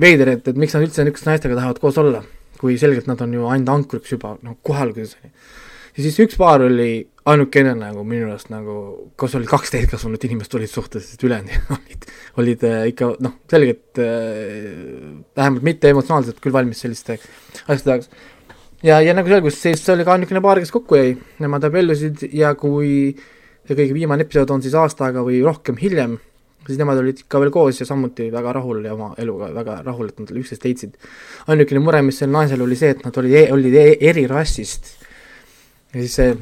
veider, 0.00 0.32
et, 0.34 0.48
et 0.50 0.58
miks 0.58 0.74
nad 0.74 0.86
üldse 0.86 1.04
niisuguste 1.04 1.30
naistega 1.30 1.58
tahavad 1.58 1.80
koos 1.82 1.98
olla, 2.02 2.22
kui 2.58 2.78
selgelt 2.80 3.06
nad 3.10 3.20
on 3.22 3.34
ju 3.36 3.46
ainult 3.50 3.74
ankuriks 3.74 4.14
juba 4.14 4.34
noh, 4.42 4.58
kohal 4.66 4.90
alguseni. 4.90 5.30
ja 5.94 6.06
siis 6.06 6.18
üks 6.24 6.38
paar 6.40 6.64
oli 6.66 7.04
ainukene 7.24 7.72
nagu 7.78 8.02
minu 8.04 8.28
arust 8.28 8.50
nagu, 8.52 8.74
kas 9.20 9.34
olid 9.38 9.48
kaks 9.48 9.72
täiskasvanud 9.72 10.26
inimest 10.28 10.54
olid 10.58 10.70
suhtes, 10.70 11.06
sest 11.08 11.24
ülejäänud 11.24 11.70
olid, 11.78 12.06
olid 12.42 12.66
äh, 12.68 12.82
ikka 12.92 13.14
noh, 13.24 13.38
selgelt 13.50 14.02
äh, 14.02 15.24
vähemalt 15.36 15.64
mitte 15.64 15.94
emotsionaalselt 15.94 16.42
küll 16.44 16.54
valmis 16.54 16.84
selliste 16.84 17.16
asjade 17.64 17.94
jaoks 17.94 18.12
ja, 18.84 19.00
ja 19.00 19.16
nagu 19.16 19.32
selgus, 19.32 19.56
siis 19.60 19.80
see 19.80 19.96
oli 19.96 20.04
ka 20.04 20.18
ainukene 20.18 20.44
paar, 20.44 20.60
kes 20.60 20.74
kokku 20.74 21.00
jäi, 21.00 21.16
nemad 21.40 21.64
abiellusid 21.70 22.28
ja 22.36 22.52
kui 22.60 23.14
see 23.64 23.72
kõige 23.78 23.96
viimane 23.96 24.26
episood 24.26 24.52
on 24.52 24.64
siis 24.64 24.76
aasta 24.76 25.08
aega 25.08 25.24
või 25.24 25.40
rohkem 25.44 25.78
hiljem, 25.80 26.18
siis 26.66 26.76
nemad 26.80 27.00
olid 27.00 27.24
ikka 27.24 27.40
veel 27.40 27.52
koos 27.54 27.80
ja 27.80 27.88
samuti 27.88 28.28
väga 28.32 28.52
rahul 28.58 28.84
ja 28.84 28.92
oma 28.92 29.14
eluga 29.20 29.48
väga 29.56 29.80
rahul, 29.86 30.12
et 30.12 30.20
nad 30.20 30.32
üksteist 30.36 30.68
leidsid. 30.68 30.98
ainukene 31.48 31.80
mure, 31.80 32.02
mis 32.04 32.20
sel 32.20 32.32
naisel 32.32 32.60
oli 32.64 32.76
see, 32.76 32.92
et 32.92 33.04
nad 33.04 33.16
olid 33.20 33.38
e, 33.40 33.46
olid 33.56 33.78
e, 33.80 33.86
eri 34.12 34.26
rassist. 34.28 34.92
ja 35.94 36.02
siis 36.02 36.20
see 36.20 36.34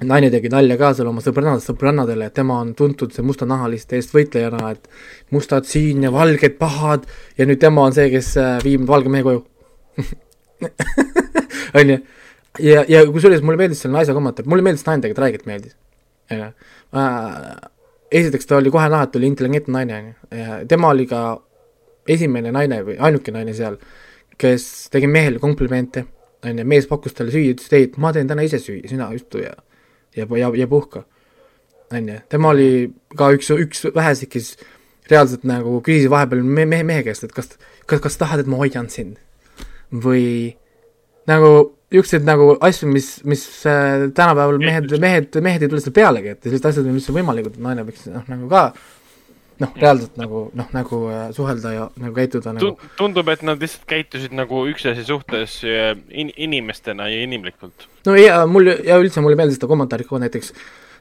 naine 0.00 0.30
tegi 0.32 0.48
nalja 0.52 0.78
ka 0.80 0.92
seal 0.96 1.10
oma 1.10 1.20
sõbrannad, 1.24 1.60
sõbrannadele, 1.64 2.30
et 2.30 2.36
tema 2.36 2.58
on 2.62 2.72
tuntud 2.76 3.12
see 3.12 3.24
mustanahaliste 3.26 3.98
eest 3.98 4.14
võitlejana, 4.14 4.72
et 4.72 4.88
mustad 5.34 5.68
siin 5.68 6.06
ja 6.06 6.12
valged 6.14 6.56
pahad 6.60 7.04
ja 7.38 7.46
nüüd 7.48 7.60
tema 7.60 7.84
on 7.84 7.96
see, 7.96 8.08
kes 8.12 8.32
äh, 8.40 8.56
viib 8.64 8.86
valge 8.88 9.12
mehe 9.12 9.26
koju 9.26 9.42
onju. 11.80 11.98
ja, 12.64 12.84
ja 12.88 13.02
kusjuures 13.10 13.44
mulle 13.44 13.60
meeldis 13.60 13.82
selle 13.84 13.98
naise 13.98 14.16
kommentaar, 14.16 14.48
mulle 14.48 14.64
meeldis 14.64 14.86
naine 14.88 15.04
tegelikult 15.04 15.26
räigelt 15.26 15.48
meeldis. 15.50 15.76
esiteks 18.12 18.48
ta 18.48 18.56
oli 18.56 18.72
kohe 18.72 18.88
näha, 18.88 19.08
et 19.08 19.18
oli 19.20 19.28
intelligentne 19.28 19.76
naine, 19.76 19.98
onju, 19.98 20.62
tema 20.72 20.92
oli 20.94 21.06
ka 21.10 21.26
esimene 22.08 22.52
naine 22.54 22.80
või 22.86 22.96
ainuke 22.96 23.34
naine 23.34 23.52
seal, 23.56 23.76
kes 24.40 24.88
tegi 24.94 25.10
mehele 25.10 25.42
komplimente, 25.42 26.06
onju, 26.48 26.64
mees 26.64 26.88
pakkus 26.88 27.12
talle 27.18 27.34
süüa, 27.34 27.52
ütles, 27.52 27.68
et 27.68 27.76
ei, 27.76 27.92
ma 28.00 28.14
teen 28.16 28.30
täna 28.30 28.48
ise 28.48 28.58
süüa, 28.62 28.88
sina 28.88 29.10
istu 29.12 29.44
ja, 29.44 29.52
ja, 30.16 30.26
ja, 30.26 30.52
ja 30.56 30.68
puhka. 30.70 31.04
onju, 31.92 32.20
tema 32.28 32.52
oli 32.54 32.92
ka 33.16 33.32
üks, 33.36 33.50
üks 33.52 33.84
väheseid, 33.94 34.30
kes 34.32 34.54
reaalselt 35.10 35.44
nagu 35.48 35.80
küsis 35.84 36.08
vahepeal 36.10 36.42
mehe, 36.46 36.66
mehe, 36.68 36.86
mehe 36.88 37.04
käest, 37.04 37.26
et 37.26 37.34
kas, 37.36 37.52
kas, 37.86 38.00
kas 38.00 38.16
tahad, 38.20 38.42
et 38.42 38.50
ma 38.50 38.60
hoian 38.62 38.88
sind 38.92 39.20
või 39.92 40.56
nagu 41.28 41.52
niisuguseid 41.92 42.24
nagu 42.24 42.54
asju, 42.64 42.88
mis, 42.88 43.08
mis 43.28 43.42
äh, 43.68 44.08
tänapäeval 44.16 44.58
mehed, 44.62 44.94
mehed, 45.02 45.36
mehed 45.44 45.64
ei 45.64 45.68
tule 45.68 45.82
selle 45.82 45.96
pealegi, 45.98 46.32
et 46.32 46.46
sellised 46.46 46.68
asjad 46.70 46.88
on 46.88 46.96
üldse 46.96 47.12
võimalikud, 47.12 47.58
naine 47.60 47.84
võiks 47.84 48.06
noh, 48.08 48.24
nagu 48.32 48.48
ka 48.48 48.62
noh, 49.62 49.72
reaalselt 49.78 50.18
nagu 50.20 50.44
noh, 50.58 50.68
nagu 50.74 51.00
äh, 51.12 51.24
suhelda 51.36 51.72
ja 51.74 51.88
nagu 52.02 52.14
käituda 52.16 52.54
nagu 52.56 52.74
tundub, 52.98 53.28
et 53.32 53.44
nad 53.46 53.60
lihtsalt 53.62 53.86
käitusid 53.90 54.34
nagu 54.36 54.64
üksteise 54.70 55.04
suhtes 55.08 55.58
äh, 55.66 55.92
in, 56.10 56.32
inimestena 56.36 57.08
ja 57.12 57.22
inimlikult. 57.26 57.88
no 58.08 58.16
ja 58.18 58.42
mul 58.50 58.72
ja 58.72 58.98
üldse 59.00 59.24
mulle 59.24 59.38
meeldis 59.38 59.60
seda 59.60 59.70
kommentaari 59.70 60.08
ka 60.08 60.20
näiteks, 60.22 60.52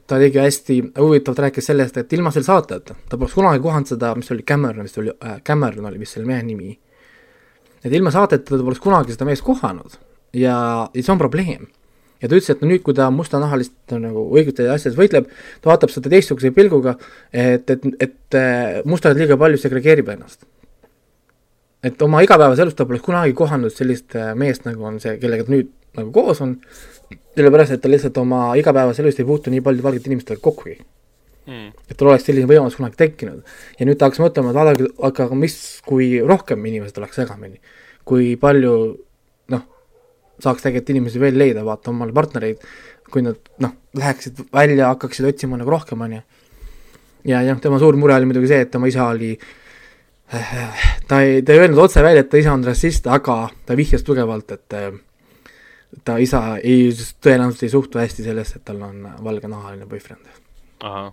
ta 0.08 0.19
tegi 0.21 0.41
hästi 0.41 0.80
huvitavalt, 1.00 1.43
rääkis 1.47 1.71
sellest, 1.71 2.00
et 2.02 2.13
ilma 2.17 2.34
selle 2.36 2.50
saateta 2.50 2.95
ta 2.95 3.17
poleks 3.17 3.36
kunagi 3.38 3.63
kohanud 3.63 3.91
seda, 3.91 4.13
mis 4.19 4.32
oli 4.34 4.47
Cameron 4.47 4.88
vist 4.88 5.02
oli 5.02 5.13
äh,, 5.17 5.41
Cameron 5.47 5.91
oli 5.91 6.02
vist 6.02 6.17
selle 6.17 6.30
mehe 6.30 6.45
nimi 6.45 6.71
et 7.84 7.93
ilma 7.93 8.13
saateta 8.13 8.56
ta 8.56 8.63
poleks 8.63 8.82
kunagi 8.84 9.15
seda 9.15 9.28
meest 9.30 9.45
kohanud 9.45 9.97
ja, 10.34 10.56
ja 10.93 11.04
see 11.04 11.13
on 11.13 11.21
probleem. 11.21 11.67
Ja 12.21 12.29
ta 12.29 12.38
ütles, 12.38 12.49
et 12.53 12.62
no 12.62 12.69
nüüd, 12.69 12.84
kui 12.86 12.95
ta 12.97 13.10
mustanahalist 13.13 13.95
nagu 13.97 14.27
õigete 14.29 14.67
asjades 14.71 14.97
võitleb, 14.99 15.27
ta 15.62 15.71
vaatab 15.71 15.93
seda 15.93 16.12
teistsuguse 16.13 16.53
pilguga, 16.55 16.95
et, 17.34 17.69
et, 17.73 17.88
et 18.07 18.38
äh, 18.38 18.79
mustad 18.86 19.17
liiga 19.17 19.38
palju 19.41 19.60
segregeerib 19.62 20.13
ennast. 20.15 20.45
et 21.84 22.01
oma 22.05 22.21
igapäevases 22.21 22.62
elus 22.62 22.77
ta 22.77 22.86
poleks 22.86 23.05
kunagi 23.05 23.34
kohanud 23.34 23.73
sellist 23.73 24.15
äh, 24.15 24.34
meest, 24.38 24.65
nagu 24.69 24.86
on 24.86 24.99
see, 25.01 25.17
kellega 25.21 25.47
ta 25.47 25.55
nüüd 25.55 25.71
nagu 25.97 26.12
koos 26.13 26.41
on, 26.45 26.55
sellepärast, 27.36 27.75
et 27.75 27.81
ta 27.81 27.89
lihtsalt 27.89 28.17
oma 28.21 28.51
igapäevases 28.60 29.03
elus 29.03 29.19
ei 29.19 29.27
puutu 29.27 29.53
nii 29.53 29.63
palju 29.65 29.84
valgete 29.84 30.12
inimestega 30.12 30.43
kokkugi 30.43 30.77
mm.. 31.47 31.69
et 31.89 31.97
tal 31.97 32.12
oleks 32.12 32.27
selline 32.29 32.49
võimalus 32.49 32.77
kunagi 32.77 32.99
tekkinud. 33.01 33.41
ja 33.79 33.88
nüüd 33.88 33.99
tahaks 33.99 34.21
mõtlema, 34.21 34.51
et 34.51 34.60
vaadake, 34.60 34.91
aga 35.10 35.38
mis, 35.38 35.55
kui 35.88 36.13
rohkem 36.21 36.65
inimesed 36.69 37.01
oleks 37.01 37.17
segamini, 37.21 37.57
kui 38.07 38.36
palju 38.41 38.75
saaks 40.43 40.65
tegelikult 40.65 40.93
inimesi 40.95 41.21
veel 41.21 41.38
leida, 41.39 41.65
vaata 41.67 41.91
omale 41.93 42.15
partnereid, 42.15 42.63
kui 43.12 43.23
nad 43.25 43.39
noh, 43.63 43.73
läheksid 43.97 44.43
välja, 44.54 44.91
hakkaksid 44.93 45.27
otsima 45.32 45.60
nagu 45.60 45.73
rohkem, 45.73 46.01
on 46.01 46.17
ju. 46.17 46.21
ja, 47.32 47.41
ja 47.41 47.54
noh, 47.54 47.62
tema 47.63 47.80
suur 47.82 47.97
mure 47.99 48.15
oli 48.15 48.30
muidugi 48.30 48.51
see, 48.51 48.65
et 48.65 48.71
tema 48.73 48.89
isa 48.91 49.10
oli 49.12 49.36
ta 51.10 51.21
ei, 51.21 51.41
ta 51.43 51.54
ei 51.54 51.60
öelnud 51.60 51.80
otse 51.84 52.04
välja, 52.04 52.23
et 52.23 52.32
ta 52.32 52.39
isa 52.39 52.54
on 52.56 52.63
rassist, 52.63 53.08
aga 53.12 53.49
ta 53.65 53.77
vihjas 53.77 54.06
tugevalt, 54.08 54.51
et 54.56 56.04
ta 56.08 56.19
isa 56.23 56.43
ei, 56.63 56.91
tõenäoliselt 57.23 57.67
ei 57.67 57.73
suhtu 57.73 57.99
hästi 57.99 58.27
sellesse, 58.30 58.62
et 58.62 58.67
tal 58.67 58.80
on 58.88 59.10
valgenahaline 59.23 59.89
boyfriend. 59.91 60.38
ahah 60.80 61.12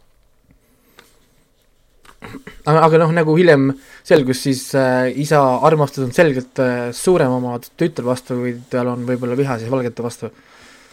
aga, 2.21 2.81
aga 2.83 3.01
noh, 3.05 3.13
nagu 3.15 3.37
hiljem 3.39 3.71
selgus, 4.07 4.43
siis 4.47 4.63
äh, 4.79 5.11
isa 5.23 5.41
armastus 5.67 6.07
on 6.07 6.15
selgelt 6.17 6.59
äh, 6.63 6.89
suurem 6.97 7.37
oma 7.39 7.59
tütre 7.61 8.07
vastu, 8.07 8.39
kui 8.43 8.57
tal 8.71 8.93
on 8.95 9.07
võib-olla 9.09 9.39
viha 9.39 9.59
siis 9.61 9.71
valgete 9.73 10.05
vastu. 10.05 10.33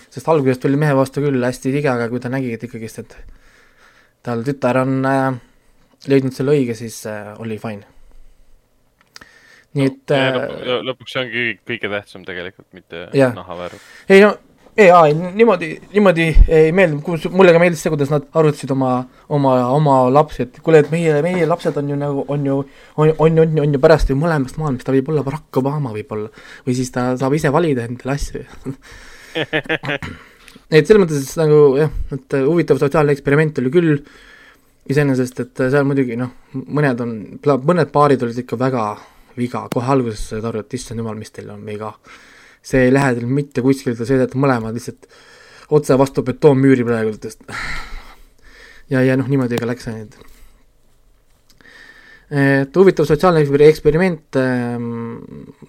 sest 0.10 0.30
algusest 0.32 0.66
oli 0.70 0.80
mehe 0.80 0.94
vastu 0.96 1.24
küll 1.24 1.44
hästi 1.44 1.74
tige, 1.74 1.90
aga 1.92 2.08
kui 2.12 2.22
ta 2.24 2.32
nägi, 2.32 2.54
et 2.56 2.64
ikkagist, 2.64 3.02
et 3.04 3.18
tal 4.26 4.46
tütar 4.46 4.80
on 4.84 5.02
äh, 5.10 5.28
leidnud 6.12 6.36
selle 6.36 6.56
õige, 6.56 6.78
siis 6.78 7.02
äh, 7.10 7.34
oli 7.42 7.60
fine. 7.62 7.86
nii 9.76 9.90
et 9.90 10.14
no, 10.14 10.42
äh, 10.46 10.82
lõpuks 10.88 11.16
see 11.16 11.26
ongi 11.26 11.48
kõige 11.68 11.92
tähtsam 11.92 12.26
tegelikult, 12.28 12.70
mitte 12.78 13.10
nahavärv. 13.36 13.82
ei 14.10 14.24
no 14.24 14.36
ei, 14.78 14.90
aa, 14.92 15.08
niimoodi, 15.08 15.70
niimoodi 15.94 16.26
ei 16.52 16.72
meeldinud, 16.76 17.02
kus, 17.06 17.30
mulle 17.32 17.54
ka 17.56 17.62
meeldis 17.62 17.82
see, 17.86 17.92
kuidas 17.94 18.12
nad 18.12 18.26
arutasid 18.36 18.74
oma, 18.76 18.92
oma, 19.32 19.56
oma 19.72 19.96
lapsi, 20.12 20.46
et 20.46 20.60
kuule, 20.64 20.82
et 20.84 20.92
meie, 20.92 21.16
meie 21.24 21.48
lapsed 21.48 21.80
on 21.80 21.94
ju 21.94 22.00
nagu, 22.00 22.26
on 22.36 22.46
ju, 22.50 22.58
on, 23.00 23.14
on, 23.24 23.40
on, 23.46 23.56
on 23.64 23.78
ju 23.78 23.82
pärast 23.84 24.12
ju 24.12 24.20
mõlemast 24.20 24.60
maailmast, 24.60 24.86
ta 24.88 24.96
võib 24.96 25.14
olla 25.14 25.24
Barack 25.28 25.62
Obama 25.62 25.94
võib-olla. 25.96 26.32
või 26.68 26.78
siis 26.78 26.92
ta 26.96 27.14
saab 27.20 27.38
ise 27.38 27.52
valida 27.56 27.88
endale 27.88 28.18
asju. 28.18 28.44
Et 30.76 30.88
selles 30.88 31.02
mõttes 31.04 31.34
nagu 31.38 31.58
jah, 31.78 31.92
et 32.16 32.36
huvitav 32.42 32.80
sotsiaalne 32.82 33.14
eksperiment 33.14 33.60
oli 33.62 33.70
küll, 33.70 33.98
iseenesest, 34.90 35.42
et 35.44 35.62
seal 35.70 35.86
muidugi 35.86 36.16
noh, 36.18 36.32
mõned 36.56 37.04
on, 37.04 37.12
mõned 37.68 37.92
paarid 37.94 38.24
olid 38.26 38.40
ikka 38.42 38.58
väga 38.58 38.86
viga, 39.38 39.66
kohe 39.72 39.92
alguses 39.94 40.24
said 40.32 40.48
aru, 40.48 40.64
et 40.64 40.78
issand 40.78 41.04
jumal, 41.04 41.20
mis 41.20 41.34
teil 41.36 41.52
on 41.54 41.62
viga 41.68 41.92
see 42.66 42.88
ei 42.88 42.94
lähe 42.94 43.16
teil 43.18 43.28
mitte 43.30 43.64
kuskile, 43.66 43.96
te 43.98 44.08
sõidate 44.08 44.40
mõlemad 44.42 44.76
lihtsalt 44.76 45.10
otse 45.76 45.98
vastu 45.98 46.24
betoonmüüri 46.26 46.86
praegult, 46.86 47.26
et 47.26 47.60
ja, 48.94 49.02
ja 49.02 49.18
noh, 49.18 49.30
niimoodi 49.30 49.60
ka 49.62 49.70
läks, 49.70 49.92
et 49.94 50.18
et 52.36 52.78
huvitav 52.78 53.06
sotsiaalne 53.06 53.44
eksperiment, 53.68 54.40
ehm, 54.42 54.90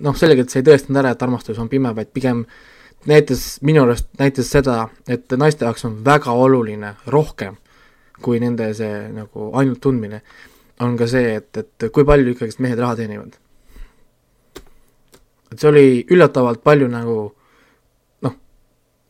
noh, 0.01 0.17
selgelt 0.17 0.51
see 0.51 0.63
ei 0.63 0.71
tõestanud 0.71 1.03
ära, 1.03 1.13
et 1.13 1.23
armastus 1.23 1.61
on 1.61 1.69
pime, 1.69 1.93
vaid 1.95 2.09
pigem 2.17 2.47
näitas, 3.07 3.59
minu 3.61 3.85
arust 3.85 4.09
näitas 4.19 4.49
seda, 4.51 4.87
et 5.09 5.31
naiste 5.37 5.69
jaoks 5.69 5.85
on 5.85 6.01
väga 6.05 6.33
oluline 6.33 6.95
rohkem 7.13 7.61
kui 8.23 8.41
nende 8.41 8.69
see 8.77 9.09
nagu 9.15 9.51
ainult 9.59 9.81
tundmine, 9.85 10.23
on 10.85 10.97
ka 10.99 11.09
see, 11.11 11.37
et, 11.41 11.51
et 11.61 11.89
kui 11.93 12.07
palju 12.09 12.35
ikkagist 12.35 12.63
mehed 12.65 12.81
raha 12.81 12.99
teenivad. 13.01 13.37
Et 15.53 15.61
see 15.61 15.71
oli 15.71 15.87
üllatavalt 16.11 16.63
palju 16.67 16.89
nagu 16.91 17.17
noh, 18.27 18.37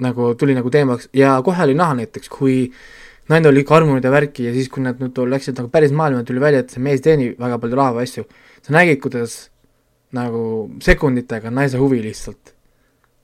nagu 0.05 0.31
tuli 0.39 0.57
nagu 0.57 0.71
teemaks 0.73 1.11
ja 1.17 1.37
kohe 1.45 1.65
oli 1.65 1.77
näha 1.79 1.99
näiteks, 2.03 2.31
kui 2.33 2.71
naine 3.31 3.51
oli 3.51 3.65
ikka 3.65 3.81
armunud 3.81 4.05
ja 4.05 4.13
värki 4.13 4.47
ja 4.49 4.55
siis, 4.55 4.69
kui 4.73 4.85
nad 4.85 5.01
nüüd 5.03 5.19
läksid 5.33 5.59
nagu 5.59 5.71
päris 5.73 5.95
maailma, 5.97 6.25
tuli 6.27 6.43
välja, 6.43 6.63
et 6.63 6.75
see 6.75 6.83
mees 6.83 7.03
teenib 7.05 7.41
väga 7.43 7.59
palju 7.63 7.79
raha 7.79 7.97
või 7.97 8.07
asju, 8.07 8.27
sa 8.63 8.77
nägid, 8.77 9.01
kuidas 9.03 9.39
nagu 10.15 10.43
sekunditega 10.85 11.51
naise 11.51 11.81
huvi 11.81 11.99
lihtsalt 12.05 12.55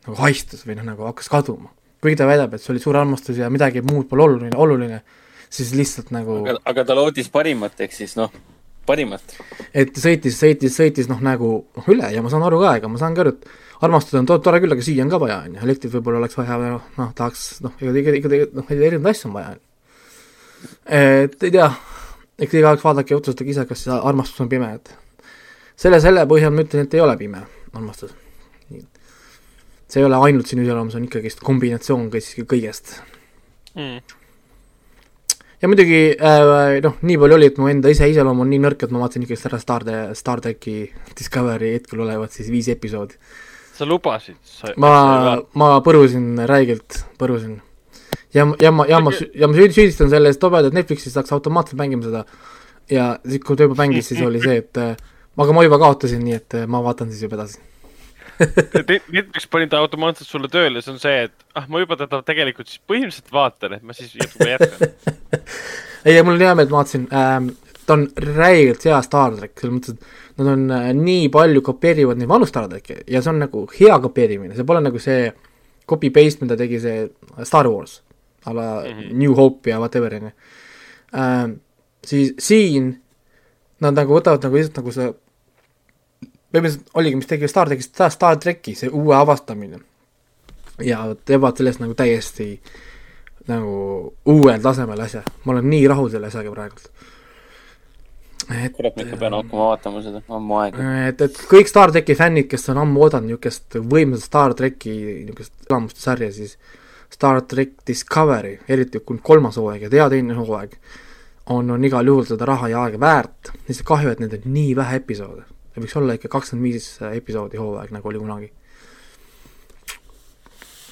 nagu 0.07 0.19
haistus 0.19 0.65
või 0.67 0.79
noh, 0.79 0.89
nagu 0.91 1.07
hakkas 1.07 1.31
kaduma. 1.31 1.71
kuigi 2.03 2.19
ta 2.19 2.27
väidab, 2.27 2.55
et 2.55 2.63
see 2.63 2.73
oli 2.75 2.83
suur 2.83 2.97
armastus 2.99 3.37
ja 3.39 3.51
midagi 3.51 3.83
muud 3.87 4.09
pole 4.11 4.25
oluline, 4.25 4.57
oluline, 4.59 5.03
siis 5.53 5.71
lihtsalt 5.79 6.11
nagu 6.11 6.41
aga, 6.41 6.57
aga 6.73 6.85
ta 6.89 6.97
lootis 6.99 7.31
parimat, 7.31 7.79
ehk 7.79 7.95
siis 7.95 8.17
noh, 8.19 8.33
parimat. 8.87 9.37
et 9.75 9.97
sõitis, 9.99 10.37
sõitis, 10.39 10.77
sõitis 10.77 11.11
noh, 11.11 11.21
nagu 11.25 11.53
noh, 11.65 11.91
üle 11.93 12.13
ja 12.15 12.23
ma 12.25 12.33
saan 12.33 12.47
aru 12.47 12.63
ka, 12.63 12.77
ega 12.81 12.91
ma 12.91 13.01
saan 13.01 13.17
ka 13.17 13.25
aru, 13.25 13.35
et 13.37 13.85
armastus 13.87 14.19
on 14.21 14.29
tore 14.31 14.63
küll, 14.63 14.75
aga 14.75 14.87
süüa 14.87 15.05
on 15.05 15.13
ka 15.13 15.21
vaja, 15.23 15.43
on 15.47 15.57
ju, 15.57 15.65
elektrit 15.67 15.95
võib-olla 15.97 16.23
oleks 16.23 16.39
vaja, 16.39 16.59
noh, 16.63 16.89
noh, 16.99 17.13
tahaks, 17.19 17.47
noh, 17.65 17.77
ega, 17.81 17.95
ega, 18.03 18.33
ega, 18.39 18.49
noh, 18.59 18.73
erinevaid 18.73 19.17
asju 19.17 19.31
on 19.31 19.37
vaja, 19.39 19.55
et 21.01 21.49
ei 21.49 21.55
tea, 21.55 21.69
eks 22.43 22.59
igaüks 22.61 22.87
vaadake 22.87 23.15
ja 23.15 23.21
otsustage 23.21 23.55
ise, 23.55 23.67
kas 23.69 23.87
armastus 23.99 24.43
on 24.45 24.51
pime, 24.53 24.71
et 24.79 24.95
selle, 25.77 26.01
selle 26.03 26.27
põhjal 26.31 26.55
ma 26.55 26.67
ütlen, 26.67 26.87
et 26.87 26.99
ei 26.99 27.05
ole 27.05 27.17
pime 27.21 27.45
armastus. 27.73 28.15
See 29.93 30.01
ei 30.01 30.07
ole 30.07 30.17
ainult 30.25 30.49
sinu 30.49 30.63
iseloom, 30.65 30.89
see 30.89 31.03
on 31.03 31.05
ikkagist 31.05 31.43
kombinatsioon 31.45 32.07
kõigest. 32.49 32.95
Mm. 33.77 33.99
Ja 35.63 35.71
muidugi 35.71 36.01
äh, 36.19 36.81
noh, 36.83 36.99
nii 37.07 37.19
palju 37.23 37.39
oli, 37.39 37.49
et 37.53 37.59
mu 37.63 37.71
enda 37.71 37.91
ise 37.93 38.09
iseloom 38.11 38.43
on 38.45 38.51
nii 38.51 38.61
nõrk, 38.65 38.85
et 38.85 38.95
ma 38.95 39.03
vaatasin 39.05 39.27
ikkagist 39.27 39.49
ära 39.51 39.61
Star, 39.63 39.87
Star 40.19 40.43
tracki 40.45 40.77
Discovery 41.19 41.77
hetkel 41.77 42.03
olevat 42.03 42.35
siis 42.35 42.51
viis 42.53 42.71
episoodi. 42.73 43.19
sa 43.77 43.89
lubasid? 43.89 44.39
ma, 44.83 44.93
ma 45.59 45.75
põrusin 45.87 46.45
räigelt, 46.51 47.05
põrusin. 47.21 47.61
ja, 48.35 48.49
ja 48.61 48.75
ma, 48.75 48.89
ja 48.91 49.01
ma, 49.05 49.15
ja 49.39 49.49
ma 49.51 49.59
süüdistan 49.59 50.11
selle 50.13 50.33
eest 50.33 50.43
tobedat 50.43 50.75
Netflixis 50.75 51.15
saaks 51.15 51.33
automaatselt 51.33 51.79
mängima 51.79 52.09
seda 52.09 52.27
ja 52.91 53.13
siis, 53.23 53.43
kui 53.47 53.57
ta 53.57 53.69
juba 53.69 53.79
mängis, 53.79 54.11
siis 54.11 54.23
oli 54.27 54.43
see, 54.43 54.59
et 54.65 54.83
äh, 54.83 54.97
aga 55.39 55.55
ma 55.55 55.65
juba 55.65 55.79
kaotasin, 55.83 56.25
nii 56.27 56.41
et 56.41 56.59
äh, 56.59 56.67
ma 56.67 56.83
vaatan 56.83 57.13
siis 57.13 57.23
juba 57.29 57.39
edasi 57.39 57.63
Netflix 58.41 59.47
pani 59.51 59.69
ta 59.71 59.83
automaatselt 59.83 60.29
sulle 60.29 60.49
tööle, 60.53 60.83
see 60.83 60.95
on 60.95 61.01
see, 61.03 61.27
et 61.29 61.59
ah, 61.59 61.67
ma 61.69 61.83
juba 61.83 61.99
teda 62.01 62.23
tegelikult 62.27 62.71
siis 62.71 62.83
põhimõtteliselt 62.89 63.35
vaatan, 63.35 63.77
et 63.77 63.85
ma 63.87 63.97
siis 63.97 64.15
juba 64.17 64.49
jätkan 64.55 64.89
ei, 66.07 66.23
mul 66.23 66.35
on 66.37 66.45
hea 66.47 66.55
meel, 66.57 66.67
et 66.67 66.73
ma 66.73 66.81
vaatasin 66.81 67.07
ähm,, 67.13 67.53
ta 67.87 67.97
on 67.99 68.07
räigelt 68.37 68.85
hea 68.89 69.01
Star 69.05 69.37
track, 69.37 69.55
selles 69.61 69.77
mõttes, 69.77 69.97
et 69.99 70.41
nad 70.41 70.53
on 70.55 70.65
äh, 70.75 70.91
nii 70.97 71.29
palju 71.35 71.65
kopeerivad 71.67 72.21
neid 72.21 72.31
vanu 72.31 72.49
Star 72.49 72.69
tracke 72.71 73.03
ja 73.07 73.23
see 73.23 73.35
on 73.35 73.43
nagu 73.45 73.67
hea 73.79 73.99
kopeerimine, 74.07 74.57
see 74.57 74.69
pole 74.69 74.83
nagu 74.85 75.03
see 75.03 75.29
copy-paste, 75.89 76.45
mida 76.45 76.57
tegi 76.59 76.81
see 76.83 77.07
Star 77.49 77.69
Wars 77.71 78.01
a 78.45 78.55
la 78.55 78.69
mm 78.81 78.99
-hmm. 78.99 79.13
New 79.13 79.35
Hope 79.35 79.71
ja 79.71 79.79
whatever, 79.79 80.15
on 80.15 80.23
ju. 80.23 80.31
Ähm, 81.15 81.61
siis 82.07 82.35
siin 82.39 83.03
nad 83.81 83.95
nagu 83.95 84.15
võtavad 84.15 84.43
nagu 84.43 84.57
lihtsalt 84.57 84.77
nagu 84.77 84.93
see 84.93 85.15
põhimõtteliselt 86.53 86.97
oligi, 87.01 87.19
mis 87.19 87.31
tegi 87.31 87.49
Star 87.49 87.71
trackist 87.71 87.95
Star, 87.95 88.13
Star 88.13 88.39
tracki, 88.41 88.75
see 88.77 88.91
uue 88.93 89.17
avastamine. 89.17 89.81
ja 90.83 91.05
teevad 91.25 91.57
sellest 91.57 91.83
nagu 91.83 91.95
täiesti 91.95 92.47
nagu 93.47 93.73
uuel 94.27 94.61
tasemel 94.63 95.01
asja, 95.05 95.23
ma 95.45 95.53
olen 95.53 95.69
nii 95.71 95.87
rahul 95.91 96.09
selle 96.11 96.31
asjaga 96.31 96.53
praegult. 96.55 96.89
et 98.53 98.73
kurat, 98.77 98.97
ma 98.97 99.05
ikka 99.07 99.17
pean 99.21 99.37
hakkama 99.37 99.69
vaatama 99.71 100.03
seda, 100.03 100.23
ammu 100.29 100.59
aega. 100.61 100.93
et, 101.09 101.21
et 101.29 101.43
kõik 101.51 101.71
Star 101.71 101.93
tracki 101.95 102.17
fännid, 102.19 102.49
kes 102.51 102.69
on 102.75 102.83
ammu 102.85 103.07
oodanud 103.07 103.31
niisugust 103.31 103.79
võimsat 103.95 104.29
Star 104.29 104.57
tracki 104.59 104.97
niisugust 104.97 105.71
elamuste 105.71 106.05
sarja, 106.05 106.33
siis 106.33 106.59
Star 107.13 107.43
track 107.45 107.85
Discovery, 107.87 108.59
eriti 108.69 109.03
kui 109.05 109.19
kolmas 109.23 109.59
hooaeg 109.61 109.83
ja 109.85 109.91
tea 109.93 110.09
teine 110.09 110.37
hooaeg, 110.39 110.79
on, 111.53 111.71
on 111.71 111.85
igal 111.85 112.09
juhul 112.09 112.25
seda 112.29 112.49
raha 112.49 112.71
ja 112.73 112.85
aega 112.87 113.01
väärt, 113.01 113.53
lihtsalt 113.69 113.89
kahju, 113.89 114.15
et 114.15 114.23
neid 114.23 114.39
on 114.39 114.47
nii 114.55 114.77
vähe 114.79 115.03
episoode 115.03 115.52
ta 115.73 115.81
võiks 115.81 115.97
olla 115.97 116.17
ikka 116.19 116.31
kakskümmend 116.33 116.69
viis 116.69 116.89
episoodi 117.09 117.61
hooaeg, 117.61 117.93
nagu 117.95 118.11
oli 118.11 118.21
kunagi. 118.21 118.51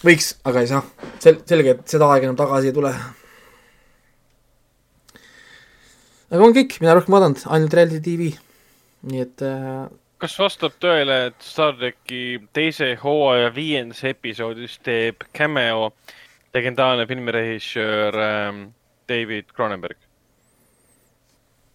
võiks, 0.05 0.35
aga 0.49 0.64
ei 0.64 0.71
saa. 0.71 0.83
sel-, 1.21 1.43
selge, 1.47 1.77
et 1.77 1.97
seda 1.97 2.09
aega 2.11 2.29
enam 2.29 2.38
tagasi 2.40 2.71
ei 2.71 2.77
tule. 2.77 2.93
aga 6.31 6.47
on 6.47 6.57
kõik, 6.57 6.79
mina 6.81 6.97
rohkem 6.97 7.16
vaadanud, 7.16 7.45
ainult 7.53 7.77
reality 7.77 8.01
tv. 8.09 8.31
nii 9.11 9.27
et 9.27 9.45
äh, 9.45 9.85
kas 10.21 10.38
vastab 10.40 10.77
tõele, 10.81 11.21
et 11.31 11.45
Star 11.45 11.77
tracki 11.77 12.40
teise 12.57 12.95
hooaja 13.03 13.53
viiendas 13.57 14.03
episoodis 14.09 14.79
teeb 14.85 15.29
cameo 15.37 15.93
legendaarne 16.55 17.07
filmirežissöör 17.07 18.21
ähm, 18.25 18.64
David 19.09 19.53
Cronenberg? 19.53 20.01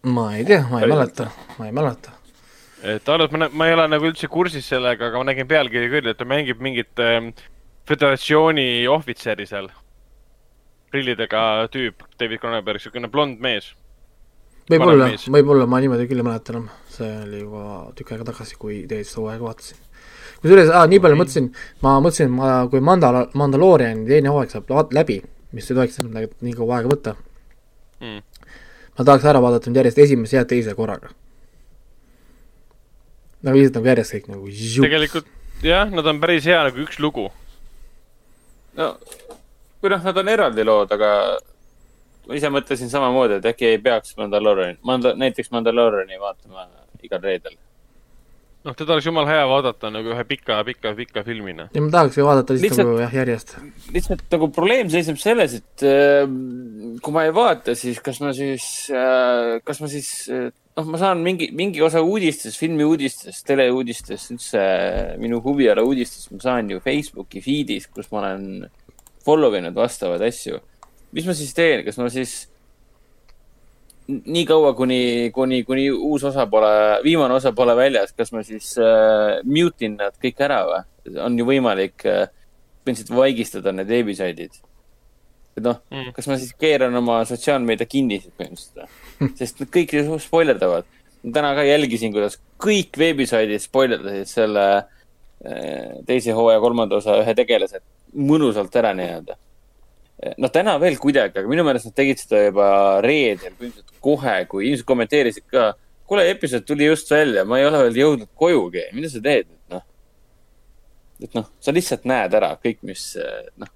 ma 0.06 0.28
ei 0.36 0.44
tea, 0.46 0.66
ma 0.70 0.82
ei 0.82 0.90
mäleta, 0.90 1.30
ma 1.58 1.70
ei 1.70 1.74
mäleta 1.74 2.15
et 2.86 3.08
alles 3.08 3.32
ma, 3.34 3.48
ma 3.50 3.66
ei 3.68 3.74
ole 3.74 3.86
nagu 3.90 4.06
üldse 4.08 4.28
kursis 4.30 4.68
sellega, 4.70 5.08
aga 5.08 5.20
ma 5.20 5.26
nägin 5.30 5.48
pealkirja 5.50 5.90
küll, 5.90 6.10
et 6.10 6.18
ta 6.20 6.26
mängib 6.28 6.62
mingit 6.62 7.02
ähm, 7.02 7.32
föderatsiooni 7.88 8.86
ohvitseri 8.90 9.46
seal. 9.48 9.70
prillidega 10.90 11.66
tüüp, 11.74 12.04
David 12.20 12.40
Cronenberg, 12.40 12.80
siukene 12.80 13.10
blond 13.12 13.42
mees. 13.42 13.72
võib-olla, 14.70 15.10
võib-olla, 15.34 15.66
ma 15.70 15.80
niimoodi 15.82 16.06
küll 16.10 16.22
ei 16.22 16.26
mäleta 16.26 16.54
enam, 16.54 16.70
see 16.90 17.10
oli 17.24 17.42
juba 17.42 17.64
tükk 17.98 18.14
aega 18.14 18.28
tagasi, 18.30 18.56
kui 18.60 18.78
teist 18.90 19.18
hooaega 19.18 19.44
vaatasin. 19.48 19.82
kusjuures 20.42 20.70
ah,, 20.70 20.86
nii 20.90 21.02
palju 21.02 21.20
mõtlesin, 21.20 21.50
ma 21.82 21.98
mõtlesin, 22.04 22.32
ma, 22.38 22.54
kui 22.70 22.82
Mandal-, 22.84 23.26
Mandalooriani 23.34 24.06
teine 24.08 24.32
hooaeg 24.34 24.54
saab 24.54 24.72
läbi, 24.94 25.20
mis 25.52 25.70
ei 25.70 25.78
tohiks 25.78 26.00
nii 26.06 26.56
kaua 26.56 26.80
aega 26.80 26.94
võtta 26.94 27.18
mm., 28.00 28.24
ma 28.96 29.04
tahaks 29.04 29.26
ära 29.28 29.42
vaadata 29.42 29.70
nüüd 29.70 29.82
järjest 29.82 30.04
esimese 30.06 30.38
ja 30.38 30.48
teise 30.48 30.74
korraga 30.78 31.12
nagu 33.44 33.58
lihtsalt 33.58 33.80
nagu 33.80 33.90
järjest 33.92 34.14
kõik 34.16 34.30
nagu 34.32 34.48
jup. 34.48 34.86
tegelikult 34.86 35.28
jah, 35.64 35.90
nad 35.90 36.06
on 36.06 36.20
päris 36.20 36.46
hea 36.48 36.62
nagu 36.68 36.80
üks 36.84 36.98
lugu. 37.02 37.28
no, 38.76 38.88
või 39.82 39.92
noh, 39.92 40.02
nad 40.08 40.22
on 40.22 40.32
eraldi 40.32 40.64
lood, 40.64 40.92
aga 40.92 41.10
ma 42.26 42.38
ise 42.38 42.50
mõtlesin 42.52 42.90
samamoodi, 42.92 43.38
et 43.38 43.48
äkki 43.52 43.70
ei 43.70 43.78
peaks 43.82 44.16
Mandaloriani, 44.18 44.78
Mandal-, 44.86 45.16
näiteks 45.20 45.52
Mandaloriani 45.54 46.20
vaatama 46.20 46.66
igal 47.06 47.22
reedel. 47.22 47.54
Noh, 48.66 48.74
teda 48.76 48.96
oleks 48.96 49.06
jumala 49.06 49.30
hea 49.30 49.46
vaadata 49.48 49.90
nagu 49.94 50.12
ühe 50.14 50.26
pika, 50.28 50.58
pika, 50.66 50.92
pika 50.98 51.24
filmina. 51.26 51.68
ja 51.74 51.82
ma 51.84 51.92
tahaks 51.94 52.18
ju 52.18 52.26
vaadata 52.26 52.56
lihtsalt, 52.56 52.70
lihtsalt 52.70 52.90
nagu 52.90 53.00
jah, 53.04 53.16
järjest. 53.20 53.56
lihtsalt 53.94 54.24
nagu 54.34 54.50
probleem 54.54 54.92
seisneb 54.92 55.20
selles, 55.22 55.56
et 55.60 55.86
äh, 55.86 56.26
kui 57.02 57.16
ma 57.16 57.26
ei 57.26 57.34
vaata, 57.36 57.76
siis 57.78 58.02
kas 58.04 58.20
ma 58.24 58.32
siis 58.36 58.66
äh,, 58.90 59.56
kas 59.66 59.82
ma 59.82 59.90
siis 59.92 60.10
äh, 60.32 60.48
noh, 60.76 60.88
ma 60.92 61.00
saan 61.00 61.22
mingi, 61.24 61.50
mingi 61.56 61.82
osa 61.84 62.02
uudistest, 62.04 62.58
filmiuudistest, 62.60 63.44
teleuudistest, 63.48 64.34
üldse 64.34 64.64
minu 65.22 65.40
huviala 65.44 65.84
uudistest, 65.86 66.32
ma 66.34 66.42
saan 66.48 66.74
ju 66.74 66.82
Facebooki 66.84 67.42
feed'is, 67.44 67.88
kus 67.92 68.10
ma 68.12 68.24
olen 68.24 68.66
follow 69.26 69.56
inud 69.58 69.76
vastavaid 69.76 70.24
asju. 70.26 70.60
mis 71.16 71.26
ma 71.26 71.34
siis 71.38 71.54
teen, 71.56 71.84
kas 71.86 71.96
ma 72.00 72.10
siis 72.12 72.42
nii 74.06 74.44
kaua, 74.46 74.74
kuni, 74.78 75.30
kuni, 75.34 75.62
kuni 75.66 75.88
uus 75.90 76.24
osa 76.28 76.46
pole, 76.50 76.70
viimane 77.04 77.34
osa 77.34 77.52
pole 77.56 77.74
väljas, 77.78 78.12
kas 78.14 78.30
ma 78.32 78.44
siis 78.46 78.76
äh, 78.78 79.40
mute 79.44 79.88
in 79.88 79.98
nad 80.00 80.14
kõik 80.22 80.42
ära 80.46 80.62
või? 80.68 80.84
on 81.22 81.38
ju 81.38 81.46
võimalik 81.46 82.06
äh, 82.06 82.28
põhimõtteliselt 82.86 83.14
vaigistada 83.18 83.74
need 83.74 83.90
veebisaidid 83.90 84.54
et 85.56 85.64
noh 85.64 85.78
mm., 85.90 86.12
kas 86.16 86.28
ma 86.28 86.36
siis 86.40 86.52
keeran 86.60 86.94
oma 87.00 87.22
sotsiaalmeedia 87.28 87.88
kinni 87.88 88.20
siis 88.20 88.34
põhimõtteliselt 88.36 88.82
või? 88.82 89.30
sest 89.40 89.62
nad 89.62 89.72
kõik 89.72 89.94
ju 89.96 90.18
spoilerdavad. 90.20 90.90
täna 91.24 91.54
ka 91.56 91.64
jälgisin, 91.66 92.12
kuidas 92.14 92.38
kõik 92.62 92.98
veebisaidid 93.00 93.64
spoilerdasid 93.64 94.30
selle 94.30 94.66
eh, 94.76 95.96
teise 96.08 96.36
hooaja 96.36 96.60
kolmanda 96.62 97.00
osa 97.00 97.16
ühe 97.22 97.34
tegelase 97.38 97.80
mõnusalt 98.16 98.76
ära 98.76 98.92
nii-öelda. 98.96 99.38
noh, 100.40 100.52
täna 100.52 100.76
veel 100.80 101.00
kuidagi, 101.00 101.40
aga 101.40 101.48
minu 101.48 101.64
meelest 101.64 101.90
nad 101.90 101.96
tegid 101.96 102.20
seda 102.20 102.44
juba 102.46 102.68
reedel, 103.04 103.56
põhimõtteliselt 103.56 103.95
kohe, 104.06 104.38
kui 104.50 104.68
inimesed 104.68 104.86
kommenteerisid 104.88 105.50
ka. 105.52 105.72
kuule, 106.06 106.28
episood 106.30 106.62
tuli 106.66 106.86
just 106.86 107.10
välja, 107.10 107.42
ma 107.44 107.58
ei 107.58 107.66
ole 107.66 107.82
veel 107.88 108.02
jõudnud 108.02 108.30
kojugi, 108.38 108.84
mida 108.94 109.10
sa 109.10 109.22
teed, 109.22 109.48
noh. 109.74 109.82
et 111.18 111.34
noh, 111.34 111.50
sa 111.58 111.74
lihtsalt 111.74 112.06
näed 112.06 112.36
ära 112.38 112.52
kõik, 112.62 112.78
mis 112.86 113.08
noh 113.58 113.72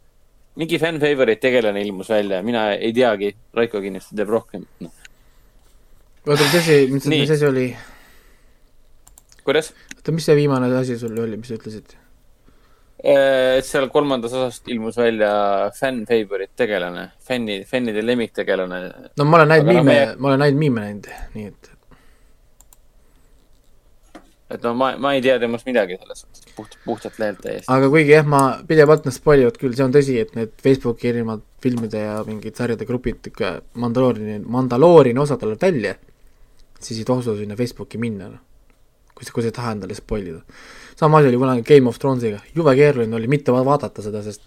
mingi 0.60 0.78
fan 0.78 0.98
favorite 1.00 1.40
tegelane 1.40 1.82
ilmus 1.84 2.10
välja, 2.10 2.42
mina 2.42 2.70
ei 2.74 2.92
teagi, 2.94 3.32
Raiko 3.56 3.80
kindlasti 3.82 4.16
teab 4.18 4.32
rohkem 4.34 4.66
no.. 4.84 4.90
oota, 6.26 6.42
mis 6.42 6.56
asi, 6.58 6.78
mis, 6.90 7.06
mis 7.12 7.32
asi 7.36 7.46
oli? 7.46 7.66
kuidas? 9.46 9.72
oota, 9.96 10.14
mis 10.16 10.26
see 10.28 10.36
viimane 10.38 10.70
asi 10.76 10.98
sul 10.98 11.16
oli, 11.22 11.38
mis 11.40 11.52
sa 11.52 11.58
ütlesid? 11.58 11.94
Et 13.00 13.64
seal 13.64 13.88
kolmandas 13.92 14.34
osas 14.36 14.60
ilmus 14.68 14.98
välja 15.00 15.32
fänn 15.76 16.04
favorite 16.08 16.52
tegelane, 16.56 17.10
fänni, 17.24 17.62
fännide 17.64 18.02
lemmiktegelane. 18.04 18.80
no 19.16 19.24
ma 19.24 19.40
olen 19.40 19.48
näinud 19.54 19.68
Aga 19.68 19.72
no 19.72 19.82
miime 19.82 19.92
meie-, 19.92 20.16
ma 20.18 20.32
olen 20.32 20.42
näinud 20.44 20.58
miime 20.60 20.86
näinud, 20.86 21.12
nii 21.34 21.46
et 21.48 21.70
et 24.50 24.66
no 24.66 24.74
ma, 24.74 24.90
ma 24.98 25.14
ei 25.14 25.22
tea 25.24 25.38
temast 25.40 25.68
midagi 25.68 25.96
selles 26.00 26.24
suhtes, 26.24 26.44
puht, 26.56 26.76
puhtalt 26.84 27.18
lehelt 27.22 27.40
täiesti. 27.44 27.70
aga 27.72 27.88
kuigi 27.92 28.14
jah, 28.16 28.28
ma 28.28 28.42
pidevalt 28.68 29.08
nad 29.08 29.16
spoil 29.16 29.46
ivad 29.46 29.58
küll, 29.62 29.76
see 29.78 29.86
on 29.86 29.94
tõsi, 29.94 30.18
et 30.20 30.36
need 30.36 30.52
Facebooki 30.60 31.12
erinevad 31.12 31.44
filmide 31.62 32.04
ja 32.04 32.20
mingid 32.26 32.58
sarjade 32.58 32.88
grupid 32.88 33.30
ikka 33.32 33.56
Mandaloriani, 33.80 34.40
Mandalooriani 34.44 35.24
osa 35.24 35.38
tulevad 35.40 35.64
välja, 35.70 35.96
siis 36.80 37.00
ei 37.00 37.08
tasu 37.08 37.36
sinna 37.38 37.56
Facebooki 37.56 38.00
minna, 38.02 38.28
noh. 38.34 38.46
Kui 39.20 39.28
sa, 39.28 39.34
kui 39.36 39.44
sa 39.44 39.50
ei 39.52 39.56
taha 39.56 39.74
endale 39.76 39.96
spoil 39.96 40.26
ida. 40.32 40.40
sama 40.96 41.18
asi 41.18 41.28
oli 41.28 41.36
kunagi 41.36 41.62
Game 41.62 41.88
of 41.88 41.98
Thronesiga, 41.98 42.40
jube 42.56 42.74
keeruline 42.76 43.16
oli 43.16 43.28
mitte 43.28 43.52
va- 43.52 43.64
vaadata 43.64 44.02
seda, 44.04 44.22
sest 44.24 44.42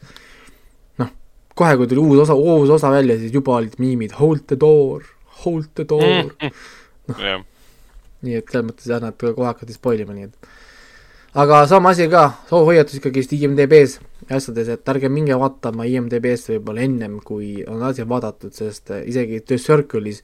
noh, 1.01 1.09
kohe 1.55 1.77
kui 1.77 1.87
tuli 1.87 2.01
uus 2.01 2.25
osa, 2.25 2.33
uus 2.33 2.69
osa 2.69 2.91
välja, 2.93 3.17
siis 3.17 3.33
juba 3.33 3.57
olid 3.59 3.77
miimid 3.77 4.17
hold 4.19 4.47
the 4.47 4.57
door, 4.59 5.05
hold 5.45 5.69
the 5.77 5.85
door 5.85 6.33
mm. 6.33 6.51
jah, 7.29 7.45
nii 8.25 8.39
et 8.41 8.49
selles 8.49 8.69
mõttes 8.71 8.89
jah, 8.89 9.01
nad 9.03 9.17
kohe 9.17 9.49
hakati 9.49 9.77
spoil 9.77 10.01
ima, 10.05 10.17
nii 10.17 10.31
et 10.31 10.53
aga 11.33 11.63
sama 11.69 11.93
asi 11.93 12.09
ka, 12.09 12.27
hoiatus 12.51 12.99
ikkagist 12.99 13.33
IMDB-s 13.37 13.99
ja 14.29 14.37
asjades, 14.37 14.69
et 14.73 14.89
ärge 14.93 15.09
minge 15.09 15.37
vaatama 15.37 15.85
IMDB-st 15.89 16.53
võib-olla 16.55 16.85
ennem, 16.85 17.19
kui 17.25 17.61
on 17.69 17.81
asi 17.85 18.05
vaadatud, 18.09 18.53
sest 18.55 18.93
äh, 18.93 19.05
isegi 19.09 19.41
The 19.41 19.57
Circle'is 19.61 20.21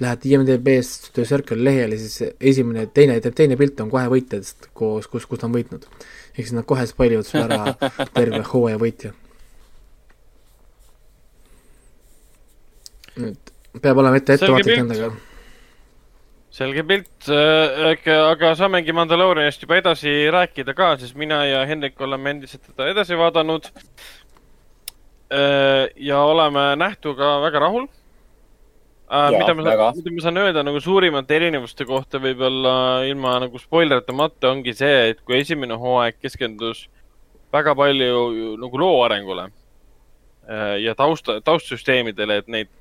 lähed 0.00 0.26
IMDB-st 0.30 1.12
The 1.14 1.24
Circle 1.28 1.64
lehele, 1.64 1.98
siis 2.00 2.34
esimene, 2.40 2.86
teine, 2.94 3.18
teine 3.20 3.58
pilt 3.60 3.80
on 3.84 3.90
kohe 3.92 4.06
võitjadest 4.12 4.70
koos, 4.72 5.08
kus, 5.10 5.26
kus 5.30 5.42
ta 5.42 5.48
on 5.48 5.56
võitnud. 5.56 5.86
ehk 6.34 6.42
siis 6.42 6.56
nad 6.56 6.66
kohe 6.68 6.86
spoil 6.90 7.18
ivad 7.18 7.28
sulle 7.28 7.44
ära 7.46 7.92
terve 8.16 8.42
hooaja 8.52 8.80
võitja. 8.80 9.12
et 13.28 13.54
peab 13.82 14.02
olema 14.02 14.18
ette 14.18 14.38
ettevaatlik 14.38 14.82
nendega 14.82 15.12
selge 16.54 16.84
pilt, 16.86 17.28
aga, 17.28 18.18
aga 18.30 18.52
saamegi 18.58 18.94
Mandaloorianist 18.94 19.64
juba 19.64 19.80
edasi 19.80 20.12
rääkida 20.30 20.74
ka, 20.78 20.92
sest 21.00 21.16
mina 21.18 21.40
ja 21.48 21.64
Hendrik 21.66 21.98
oleme 22.04 22.30
endiselt 22.30 22.62
teda 22.68 22.92
edasi 22.92 23.18
vaadanud. 23.18 23.70
ja 25.96 26.18
oleme 26.20 26.76
nähtuga 26.78 27.40
väga 27.42 27.64
rahul. 27.64 27.88
Jaa, 29.14 29.30
mida 29.30 29.54
ma 29.54 29.64
väga., 29.66 29.88
mida 29.94 30.10
ma 30.10 30.22
saan 30.24 30.38
öelda 30.42 30.64
nagu 30.66 30.80
suurimate 30.82 31.36
erinevuste 31.36 31.86
kohta 31.86 32.18
võib-olla 32.22 32.74
ilma 33.06 33.36
nagu 33.44 33.60
spoileritamata 33.62 34.50
ongi 34.50 34.74
see, 34.74 35.10
et 35.12 35.20
kui 35.22 35.38
esimene 35.38 35.76
hooaeg 35.78 36.18
keskendus 36.22 36.88
väga 37.54 37.76
palju 37.78 38.24
ju 38.34 38.54
nagu 38.58 38.80
loo 38.82 38.96
arengule 39.04 39.44
äh, 39.46 40.80
ja 40.82 40.96
tausta, 40.98 41.38
taustsüsteemidele, 41.46 42.40
et 42.42 42.50
neid 42.50 42.72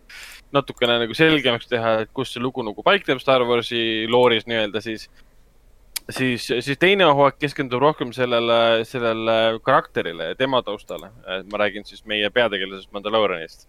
natukene 0.53 0.97
nagu 1.03 1.17
selgemaks 1.17 1.69
teha, 1.69 1.99
et 2.05 2.11
kus 2.17 2.33
see 2.33 2.41
lugu 2.41 2.65
nagu 2.65 2.85
paikneb 2.85 3.21
Star 3.21 3.45
Warsi 3.45 4.07
looris 4.09 4.49
nii-öelda, 4.49 4.81
siis, 4.85 5.05
siis, 6.09 6.49
siis 6.49 6.81
teine 6.81 7.11
hooaeg 7.11 7.37
keskendub 7.41 7.81
rohkem 7.85 8.13
sellele, 8.15 8.59
sellele 8.89 9.37
karakterile 9.65 10.31
ja 10.31 10.39
tema 10.39 10.61
taustale. 10.65 11.13
ma 11.51 11.61
räägin 11.61 11.85
siis 11.85 12.05
meie 12.09 12.29
peategelasest 12.33 12.91
Mandalorianist. 12.93 13.67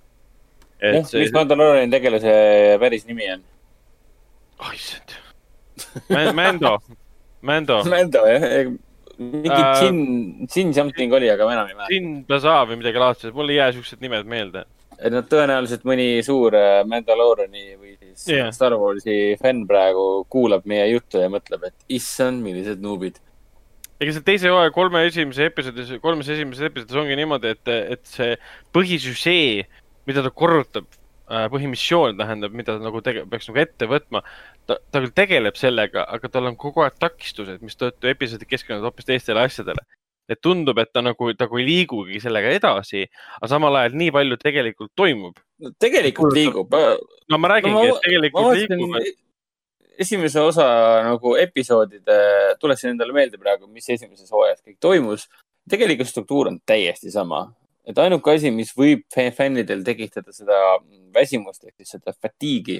Et 0.91 1.11
see 1.11 1.25
mis, 1.25 1.35
Mandalooriani 1.35 1.93
tegelase 1.93 2.35
päris 2.83 3.07
nimi 3.09 3.31
on? 3.35 3.45
oh 4.61 4.73
issand. 4.75 5.17
Mando, 6.37 6.79
Mando, 7.43 7.81
Mando 7.89 8.27
jah, 8.29 8.45
mingi 9.19 9.51
Äh, 9.51 9.83
Jin, 9.83 10.47
Jin 10.55 10.75
something 10.75 11.13
oli, 11.13 11.29
aga 11.31 11.47
ma 11.47 11.55
enam 11.57 11.69
ei 11.69 11.77
mäleta. 11.77 11.93
Sin 11.93 12.09
Plaza 12.29 12.55
või 12.69 12.79
midagi 12.81 13.03
laadset, 13.03 13.35
mul 13.37 13.53
ei 13.53 13.61
jää 13.61 13.75
siuksed 13.77 14.03
nimed 14.05 14.31
meelde. 14.31 14.65
et 14.95 15.11
noh, 15.11 15.25
tõenäoliselt 15.27 15.83
mõni 15.89 16.23
suur 16.23 16.55
äh, 16.55 16.81
Mandalooriani 16.87 17.75
või 17.75 17.97
siis 17.99 18.29
yeah. 18.31 18.51
Star 18.55 18.77
Warsi 18.79 19.35
fänn 19.41 19.65
praegu 19.67 20.25
kuulab 20.31 20.67
meie 20.71 20.87
juttu 20.93 21.19
ja 21.19 21.27
mõtleb, 21.33 21.67
et 21.67 21.97
issand, 21.99 22.45
millised 22.47 22.83
nuubid. 22.83 23.19
ega 23.99 24.15
see 24.15 24.25
teise 24.27 24.53
hooaja 24.53 24.71
kolme 24.75 25.03
esimese 25.09 25.49
episoodis, 25.51 25.97
kolmes 26.03 26.31
esimeses 26.31 26.71
episoodis 26.71 27.01
ongi 27.03 27.19
niimoodi, 27.19 27.57
et, 27.57 27.73
et 27.97 28.05
see 28.07 28.37
põhisüžee, 28.75 29.67
mida 30.09 30.23
ta 30.25 30.31
korrutab, 30.35 30.87
põhimissioon 31.53 32.19
tähendab, 32.21 32.53
mida 32.53 32.77
ta 32.77 32.85
nagu 32.85 33.01
tege-, 33.05 33.25
peaks 33.31 33.49
nagu 33.49 33.61
ette 33.63 33.89
võtma. 33.89 34.23
ta, 34.69 34.79
ta 34.93 35.01
küll 35.01 35.13
tegeleb 35.17 35.57
sellega, 35.57 36.05
aga 36.17 36.29
tal 36.29 36.51
on 36.51 36.57
kogu 36.61 36.85
aeg 36.85 36.99
takistused, 37.01 37.63
mistõttu 37.65 38.09
episoodid 38.13 38.49
keskenduvad 38.49 38.91
hoopis 38.91 39.09
teistele 39.09 39.45
asjadele. 39.45 39.85
et 40.29 40.41
tundub, 40.41 40.79
et 40.81 40.89
ta 40.89 41.03
nagu, 41.05 41.27
nagu 41.37 41.59
ei 41.61 41.65
liigugi 41.67 42.17
sellega 42.21 42.49
edasi, 42.57 43.03
aga 43.37 43.49
samal 43.51 43.77
ajal 43.77 43.97
nii 44.01 44.13
palju 44.13 44.39
tegelikult 44.41 44.93
toimub. 44.97 45.37
tegelikult 45.79 46.33
liigub. 46.33 46.73
no 47.29 47.39
ma 47.39 47.49
räägingi 47.49 47.73
No 47.73 47.81
ma- 47.81 47.85
no,, 47.85 47.97
et 47.97 48.01
ma 48.01 48.01
tegelikult 48.09 48.57
liigub, 48.57 48.95
vaatasin 48.95 49.23
esimese 49.99 50.41
osa 50.41 50.67
nagu 51.07 51.35
episoodide, 51.37 52.19
tuletasin 52.61 52.95
endale 52.95 53.15
meelde 53.15 53.39
praegu, 53.41 53.69
mis 53.71 53.89
esimeses 53.91 54.31
hooajas 54.33 54.63
kõik 54.63 54.79
toimus. 54.81 55.29
tegelikult 55.71 56.11
struktuur 56.11 56.51
on 56.51 56.59
täiesti 56.67 57.11
sama, 57.11 57.47
et 57.89 57.99
ainuke 58.01 58.37
asi, 58.37 58.53
mis 58.55 58.73
võib 58.77 59.05
fä- 59.13 59.33
fännidel 59.35 59.85
tekitada 59.87 60.33
seda 60.33 60.61
väsimust 61.15 61.65
ehk 61.67 61.75
siis 61.81 61.97
seda 61.97 62.15
fatiigi 62.17 62.79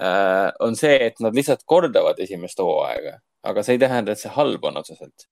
äh,, 0.00 0.50
on 0.60 0.76
see, 0.78 0.98
et 1.08 1.22
nad 1.24 1.36
lihtsalt 1.36 1.64
kordavad 1.68 2.20
esimest 2.22 2.60
hooaega, 2.62 3.16
aga 3.46 3.64
see 3.64 3.76
ei 3.78 3.82
tähenda, 3.82 4.12
et 4.12 4.22
see 4.22 4.32
halb 4.36 4.64
on 4.68 4.82
otseselt. 4.82 5.28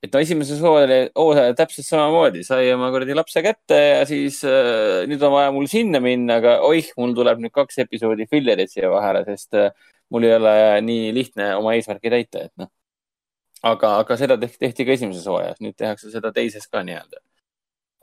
et 0.00 0.14
no 0.14 0.20
esimeses 0.24 0.60
hooajas 0.64 1.10
hooaja 1.16 1.54
täpselt 1.56 1.86
samamoodi, 1.86 2.44
sai 2.44 2.70
oma 2.72 2.88
kuradi 2.92 3.16
lapse 3.16 3.42
kätte 3.44 3.78
ja 3.78 4.04
siis 4.08 4.42
äh, 4.48 5.06
nüüd 5.10 5.22
on 5.26 5.34
vaja 5.36 5.52
mul 5.52 5.68
sinna 5.68 6.00
minna, 6.00 6.38
aga 6.40 6.58
oih, 6.68 6.92
mul 7.00 7.16
tuleb 7.16 7.42
nüüd 7.42 7.52
kaks 7.56 7.82
episoodi 7.84 8.28
fillerit 8.30 8.72
siia 8.72 8.92
vahele, 8.92 9.24
sest 9.28 9.56
äh, 9.60 9.72
mul 10.10 10.24
ei 10.28 10.36
ole 10.36 10.54
nii 10.84 11.10
lihtne 11.16 11.54
oma 11.56 11.74
eesmärki 11.76 12.12
täita, 12.12 12.46
et 12.48 12.54
noh. 12.60 12.70
aga, 13.62 13.96
aga 14.04 14.16
seda 14.20 14.36
tehti, 14.40 14.60
tehti 14.64 14.86
ka 14.88 14.96
esimeses 14.96 15.26
hooajas, 15.28 15.60
nüüd 15.64 15.76
tehakse 15.78 16.12
seda 16.12 16.32
teises 16.36 16.66
ka 16.68 16.82
nii-öelda. 16.86 17.20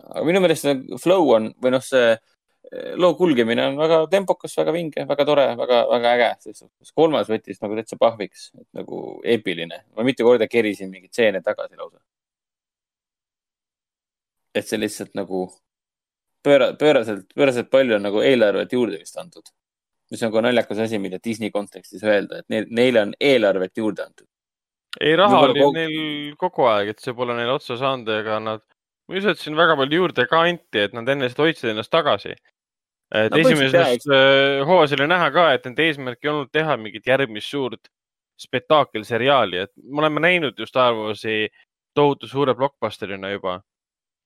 Aga 0.03 0.25
minu 0.27 0.41
meelest 0.43 0.67
see 0.67 0.99
flow 1.01 1.31
on 1.36 1.51
või 1.63 1.73
noh, 1.73 1.83
see 1.83 2.10
eh, 2.13 2.91
loo 2.99 3.13
kulgemine 3.19 3.65
on 3.71 3.79
väga 3.79 4.01
tempokas, 4.12 4.57
väga 4.60 4.75
vinge, 4.75 5.05
väga 5.10 5.25
tore, 5.25 5.47
väga, 5.60 5.83
väga 5.93 6.15
äge, 6.17 6.67
kolmas 6.95 7.31
võttis 7.31 7.62
nagu 7.63 7.77
täitsa 7.79 7.99
pahviks, 7.99 8.51
et 8.57 8.67
nagu 8.77 9.21
eepiline. 9.25 9.83
ma 9.95 10.05
mitu 10.07 10.27
korda 10.27 10.49
kerisin 10.51 10.91
mingeid 10.91 11.13
stseene 11.13 11.41
tagasi 11.45 11.79
lausa. 11.79 11.99
et 14.57 14.65
see 14.65 14.79
lihtsalt 14.79 15.13
nagu 15.13 15.47
pööra, 16.47 16.71
pööraselt, 16.79 17.27
pööraselt 17.36 17.69
palju 17.73 17.97
on 17.97 18.07
nagu 18.07 18.23
eelarvet 18.25 18.73
juurde 18.73 19.01
vist 19.01 19.17
antud. 19.21 19.53
mis 20.12 20.23
on 20.23 20.31
ka 20.31 20.41
naljakas 20.41 20.79
asi, 20.86 20.99
mida 21.03 21.19
Disney 21.23 21.51
kontekstis 21.51 22.03
öelda, 22.07 22.39
et 22.39 22.49
neil, 22.49 22.67
neile 22.71 23.01
on 23.01 23.13
eelarvet 23.19 23.77
juurde 23.77 24.05
antud. 24.05 24.27
ei, 25.01 25.15
raha 25.15 25.41
oli 25.45 25.60
kogu- 25.60 25.73
neil 25.75 26.36
kogu 26.39 26.67
aeg, 26.71 26.93
et 26.93 27.03
see 27.03 27.13
pole 27.13 27.36
neil 27.38 27.51
otsa 27.53 27.77
saanud, 27.77 28.10
ega 28.21 28.39
nad, 28.39 28.63
ma 29.08 29.15
ei 29.15 29.22
usu, 29.22 29.32
et 29.32 29.41
siin 29.41 29.58
väga 29.58 29.78
palju 29.80 30.02
juurde 30.02 30.28
ka 30.30 30.43
anti, 30.50 30.84
et 30.84 30.96
nad 30.96 31.08
enne 31.12 31.30
seda 31.32 31.46
hoidsid 31.46 31.72
ennast 31.72 31.93
tagasi. 31.93 32.36
et 33.15 33.32
No 33.32 33.39
põhimõtteliselt 33.39 33.78
jah, 33.78 33.93
esimeses 33.96 34.12
äh, 34.12 34.65
hooajas 34.67 34.96
oli 34.98 35.08
näha 35.08 35.30
ka, 35.32 35.46
et 35.56 35.67
nende 35.67 35.86
eesmärk 35.86 36.26
ei 36.26 36.32
olnud 36.34 36.52
teha 36.52 36.76
mingit 36.82 37.08
järgmist 37.08 37.54
suurt 37.54 37.88
spektaakelseriaali, 38.38 39.63
et 39.63 39.72
me 39.82 40.04
oleme 40.04 40.22
näinud 40.22 40.60
ju 40.60 40.67
Star 40.67 40.93
Warsi 40.93 41.48
tohutu 41.96 42.28
suure 42.28 42.54
blockbusterina 42.56 43.32
juba. 43.32 43.62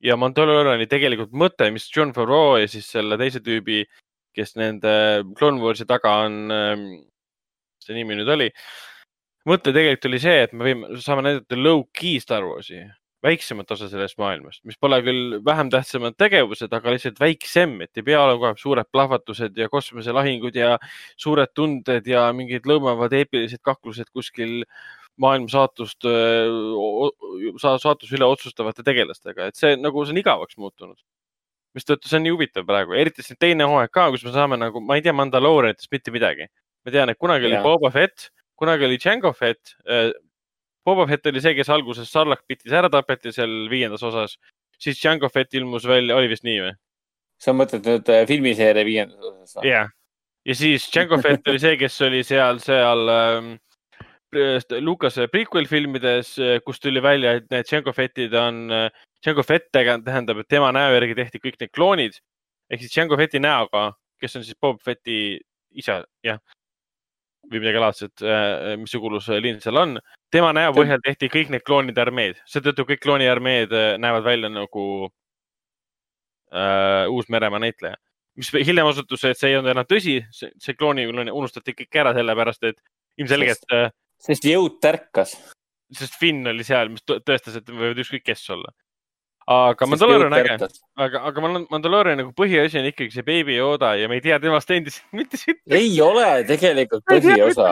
ja 0.01 0.15
Mandaloriani 0.17 0.87
tegelikult 0.89 1.29
mõte, 1.31 1.67
mis 1.71 1.85
John 1.95 2.09
Favreau 2.13 2.57
ja 2.57 2.67
siis 2.67 2.87
selle 2.89 3.19
teise 3.21 3.39
tüübi, 3.39 3.83
kes 4.33 4.55
nende 4.57 4.93
Clone 5.37 5.61
Warsi 5.61 5.85
taga 5.85 6.15
on, 6.25 6.47
mis 6.49 7.85
see 7.85 7.93
nimi 7.93 8.17
nüüd 8.17 8.29
oli 8.33 8.49
mõte 9.47 9.73
tegelikult 9.73 10.09
oli 10.09 10.19
see, 10.21 10.41
et 10.45 10.53
me 10.53 10.67
võime, 10.67 10.97
saame 11.01 11.25
näidata 11.25 11.57
low-key 11.57 12.19
Star 12.21 12.45
Warsi, 12.45 12.81
väiksemat 13.21 13.69
osa 13.75 13.87
sellest 13.89 14.17
maailmast, 14.21 14.63
mis 14.65 14.79
pole 14.81 14.97
küll 15.05 15.35
vähem 15.45 15.69
tähtsamad 15.73 16.15
tegevused, 16.19 16.71
aga 16.73 16.93
lihtsalt 16.93 17.19
väiksem, 17.21 17.75
et 17.85 17.99
ei 17.99 18.05
pea 18.07 18.21
olema 18.21 18.39
kogu 18.39 18.49
aeg 18.49 18.61
suured 18.61 18.89
plahvatused 18.91 19.59
ja 19.61 19.69
kosmoselahingud 19.69 20.57
ja 20.57 20.77
suured 21.21 21.53
tunded 21.57 22.09
ja 22.09 22.27
mingid 22.33 22.65
lõõmavad 22.69 23.13
eepilised 23.19 23.61
kaklused 23.65 24.09
kuskil 24.13 24.63
maailma 25.21 25.51
saatust, 25.51 26.07
saatuse 27.61 28.17
üle 28.17 28.25
otsustavate 28.25 28.85
tegelastega, 28.87 29.51
et 29.51 29.59
see 29.59 29.77
nagu 29.77 30.05
see 30.05 30.15
on 30.15 30.21
igavaks 30.23 30.57
muutunud. 30.57 30.97
mistõttu 31.77 32.09
see 32.09 32.17
on 32.17 32.25
nii 32.25 32.33
huvitav 32.33 32.65
praegu, 32.67 32.97
eriti 32.99 33.23
see 33.23 33.37
teine 33.39 33.63
hooaeg 33.69 33.93
ka, 33.95 34.09
kus 34.11 34.25
me 34.27 34.33
saame 34.35 34.57
nagu, 34.59 34.81
ma 34.83 34.97
ei 34.97 35.05
tea 35.05 35.13
Mandalooriatest 35.15 35.91
mitte 35.93 36.11
midagi. 36.11 36.49
ma 36.85 36.91
tean, 36.91 37.11
et 37.13 37.19
kunagi 37.21 37.45
oli 37.45 37.59
Jaa. 37.59 37.63
Boba 37.63 37.91
Fett, 37.93 38.31
kunagi 38.57 38.87
oli 38.87 38.97
Django 38.97 39.31
Fett. 39.37 39.75
Boba 40.85 41.07
Fett 41.09 41.29
oli 41.29 41.41
see, 41.43 41.55
kes 41.57 41.69
alguses 41.73 42.11
Sarlak 42.11 42.43
Pitis 42.49 42.73
ära 42.73 42.89
tapeti 42.91 43.33
seal 43.35 43.67
viiendas 43.71 44.03
osas, 44.07 44.37
siis 44.81 44.99
Django 44.99 45.29
Fett 45.29 45.53
ilmus 45.57 45.85
välja, 45.89 46.17
oli 46.17 46.31
vist 46.31 46.47
nii 46.47 46.61
või? 46.67 46.77
sa 47.41 47.55
mõtled 47.57 47.87
nüüd 47.87 48.09
äh, 48.13 48.23
filmiseeria 48.29 48.85
viiendas 48.85 49.31
osas 49.31 49.57
või? 49.57 49.69
jah, 49.71 49.91
ja 50.45 50.57
siis 50.57 50.87
Django 50.93 51.21
Fett 51.21 51.47
oli 51.51 51.61
see, 51.61 51.77
kes 51.81 51.99
oli 52.07 52.23
seal, 52.27 52.61
seal 52.63 53.13
ähm, 53.13 53.53
Lucase 54.79 55.25
prequel 55.27 55.65
filmides, 55.67 56.37
kus 56.63 56.79
tuli 56.79 57.01
välja, 57.03 57.33
et 57.35 57.49
need 57.51 57.67
Jango 57.67 57.91
Fettid 57.91 58.31
on, 58.39 58.69
Jango 59.25 59.43
Fett 59.43 59.67
tähendab, 59.75 60.39
et 60.39 60.47
tema 60.47 60.69
näo 60.71 60.93
järgi 60.95 61.17
tehti 61.17 61.41
kõik 61.43 61.57
need 61.59 61.73
kloonid 61.75 62.15
ehk 62.71 62.85
siis 62.85 62.95
Jango 62.95 63.17
Fetti 63.19 63.41
näoga, 63.43 63.91
kes 64.21 64.39
on 64.39 64.45
siis 64.47 64.57
Bob 64.61 64.79
Fetti 64.83 65.39
isa, 65.77 66.01
jah. 66.25 66.39
Või 67.49 67.61
midagi 67.61 67.81
laadset, 67.81 68.23
mis 68.79 68.91
sugulusliin 68.93 69.59
seal 69.63 69.79
on. 69.81 69.97
tema 70.31 70.51
näo 70.55 70.73
põhjal 70.75 71.01
tehti 71.03 71.29
kõik 71.31 71.49
need 71.51 71.65
kloonide 71.67 72.01
armeed, 72.03 72.39
seetõttu 72.47 72.85
kõik 72.87 73.01
klooniarmeed 73.03 73.73
äh, 73.75 73.87
näevad 74.01 74.23
välja 74.23 74.51
nagu 74.51 74.85
äh, 76.53 77.09
Uus-Meremaa 77.11 77.59
näitleja. 77.59 77.97
mis 78.35 78.51
hiljem 78.53 78.87
osutus, 78.87 79.25
et 79.27 79.37
see 79.37 79.49
ei 79.51 79.57
olnud 79.57 79.73
enam 79.73 79.87
tõsi, 79.89 80.21
see, 80.31 80.75
klooni 80.79 81.07
unustati 81.31 81.73
kõik 81.75 81.97
ära 82.03 82.13
sellepärast, 82.15 82.63
et 82.63 82.77
ilmselgelt, 83.19 83.65
sest 84.21 84.47
jõud 84.47 84.79
tärkas. 84.81 85.35
sest 85.91 86.15
Finn 86.19 86.47
oli 86.47 86.63
seal, 86.63 86.89
mis 86.89 87.03
tõ- 87.03 87.19
tõestas, 87.19 87.57
et 87.59 87.67
võivad 87.67 87.99
ükskõik 87.99 88.23
kes 88.23 88.49
olla. 88.55 88.71
Aga 89.49 89.85
Mandalorian 89.89 90.27
on 90.29 90.35
äge, 90.37 90.67
aga, 91.01 91.19
aga 91.27 91.41
Mandal- 91.41 91.65
Mandalorian 91.73 92.19
nagu 92.21 92.29
põhiasi 92.37 92.77
on 92.79 92.85
ikkagi 92.91 93.11
see 93.15 93.23
Baby 93.25 93.55
Yoda 93.57 93.95
ja 93.97 94.07
me 94.07 94.19
ei 94.19 94.21
tea 94.23 94.37
temast 94.39 94.69
endiselt 94.71 95.07
mitte 95.17 95.39
siit. 95.39 95.57
ei 95.65 95.89
ole 96.05 96.43
tegelikult 96.47 97.03
põhiosa. 97.09 97.65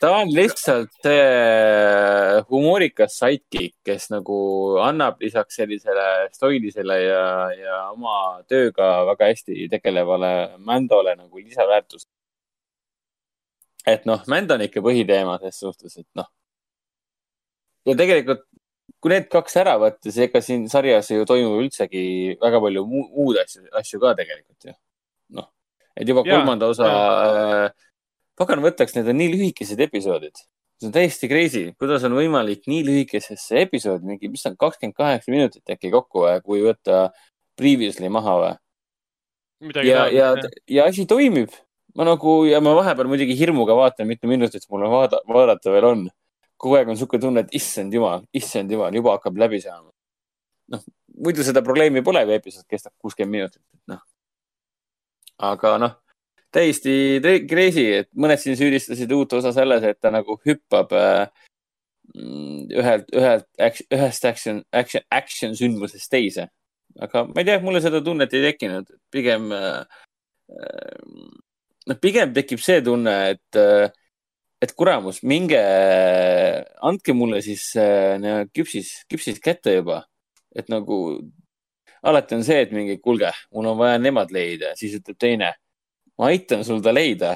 ta 0.00 0.10
on 0.20 0.28
lihtsalt 0.34 0.92
see 1.02 2.42
humoorikas 2.50 3.16
sidekick, 3.16 3.74
kes 3.86 4.10
nagu 4.12 4.36
annab 4.84 5.16
lisaks 5.24 5.56
sellisele 5.56 6.06
stoilisele 6.36 6.98
ja, 7.00 7.24
ja 7.56 7.78
oma 7.94 8.42
tööga 8.50 8.90
väga 9.12 9.30
hästi 9.32 9.70
tegelevale 9.72 10.32
Mandole 10.58 11.16
nagu 11.16 11.40
lisaväärtust. 11.40 12.08
et 13.86 14.04
noh, 14.04 14.20
Mand 14.28 14.50
on 14.52 14.66
ikka 14.68 14.84
põhiteema 14.84 15.38
ses 15.40 15.62
suhtes, 15.64 15.96
et 15.96 16.08
noh. 16.18 16.28
ja 17.86 17.96
tegelikult, 17.96 18.44
kui 19.02 19.12
need 19.12 19.28
kaks 19.32 19.58
ära 19.60 19.76
võtta, 19.80 20.08
siis 20.08 20.18
ega 20.26 20.42
siin 20.44 20.66
sarjas 20.72 21.10
ju 21.12 21.26
toimub 21.28 21.60
üldsegi 21.64 22.36
väga 22.42 22.60
palju 22.64 22.84
muu, 22.88 23.06
muud 23.14 23.40
asju, 23.42 23.66
asju 23.80 24.00
ka 24.02 24.14
tegelikult 24.18 24.68
ju. 24.70 24.76
noh, 25.36 25.48
et 25.94 26.08
juba 26.08 26.24
Jaa, 26.26 26.38
kolmanda 26.38 26.70
osa 26.72 26.90
äh, 26.90 27.86
pagan 28.38 28.64
võtaks, 28.64 28.96
need 28.96 29.08
on 29.12 29.18
nii 29.20 29.32
lühikesed 29.34 29.80
episoodid. 29.86 30.44
see 30.76 30.90
on 30.90 30.92
täiesti 30.92 31.28
crazy, 31.30 31.64
kuidas 31.80 32.04
on 32.04 32.16
võimalik 32.16 32.66
nii 32.68 32.82
lühikesesse 32.84 33.62
episoodi, 33.64 34.04
mingi, 34.10 34.28
mis 34.28 34.44
on 34.48 34.58
kakskümmend 34.60 34.96
kaheksa 34.96 35.32
minutit 35.32 35.72
äkki 35.72 35.92
kokku, 35.92 36.26
kui 36.44 36.60
võtta 36.64 37.10
previously 37.56 38.10
maha 38.12 38.36
või? 38.42 38.54
ja, 39.84 40.06
ja, 40.12 40.34
ja 40.68 40.84
asi 40.84 41.06
toimib. 41.08 41.50
ma 41.96 42.04
nagu 42.04 42.42
ja 42.44 42.60
ma 42.60 42.74
vahepeal 42.76 43.08
muidugi 43.08 43.36
hirmuga 43.38 43.76
vaatan, 43.76 44.08
mitu 44.08 44.28
minutit 44.28 44.66
mul 44.68 44.84
vaada, 44.92 45.22
vaadata 45.24 45.72
veel 45.72 45.84
on. 45.88 46.02
Kogu 46.56 46.78
aeg 46.78 46.88
on 46.88 46.96
niisugune 46.96 47.22
tunne, 47.22 47.44
et 47.44 47.54
issand 47.58 47.94
jumal, 47.94 48.24
issand 48.36 48.72
jumal, 48.72 48.94
juba 48.94 49.16
hakkab 49.16 49.38
läbi 49.44 49.60
saama. 49.64 49.90
noh, 50.72 50.82
muidu 51.22 51.44
seda 51.46 51.62
probleemi 51.62 52.02
pole, 52.02 52.24
kui 52.26 52.34
episood 52.34 52.66
kestab 52.70 52.92
kuuskümmend 53.02 53.36
minutit, 53.38 53.62
et 53.62 53.92
noh. 53.92 54.02
aga 55.50 55.76
noh, 55.82 55.94
täiesti 56.54 56.94
crazy, 57.48 57.86
et 58.02 58.10
mõned 58.18 58.40
siin 58.42 58.58
süüdistasid 58.58 59.12
uut 59.14 59.36
osa 59.38 59.52
selles, 59.54 59.84
et 59.86 60.00
ta 60.00 60.10
nagu 60.14 60.38
hüppab 60.46 60.94
äh, 60.96 61.26
ühelt, 62.16 63.10
ühelt, 63.14 63.46
ühest 63.92 64.28
action, 64.28 64.62
action, 64.72 65.04
action 65.10 65.56
sündmusest 65.58 66.10
teise. 66.10 66.48
aga 67.00 67.26
ma 67.28 67.42
ei 67.42 67.48
tea, 67.48 67.60
mulle 67.60 67.82
seda 67.84 68.00
tunnet 68.04 68.32
ei 68.34 68.44
tekkinud, 68.48 68.90
pigem 69.12 69.50
äh, 69.52 69.84
noh, 71.86 71.98
pigem 72.00 72.34
tekib 72.36 72.62
see 72.62 72.82
tunne, 72.84 73.16
et, 73.34 73.60
et 74.66 74.74
kuramus, 74.76 75.22
minge, 75.22 75.62
andke 76.84 77.14
mulle 77.16 77.40
siis 77.44 77.70
äh, 77.80 78.44
küpsis, 78.54 78.98
küpsis 79.10 79.40
kätte 79.42 79.78
juba. 79.78 80.04
et 80.56 80.70
nagu 80.72 81.20
alati 82.06 82.36
on 82.36 82.44
see, 82.46 82.62
et 82.64 82.72
mingi, 82.74 82.98
kuulge, 83.02 83.30
mul 83.54 83.72
on 83.72 83.78
vaja 83.80 83.98
nemad 84.00 84.32
leida, 84.34 84.72
siis 84.78 84.96
ütleb 85.00 85.18
teine, 85.20 85.52
ma 86.16 86.30
aitan 86.32 86.64
sul 86.66 86.82
ta 86.84 86.94
leida, 86.94 87.34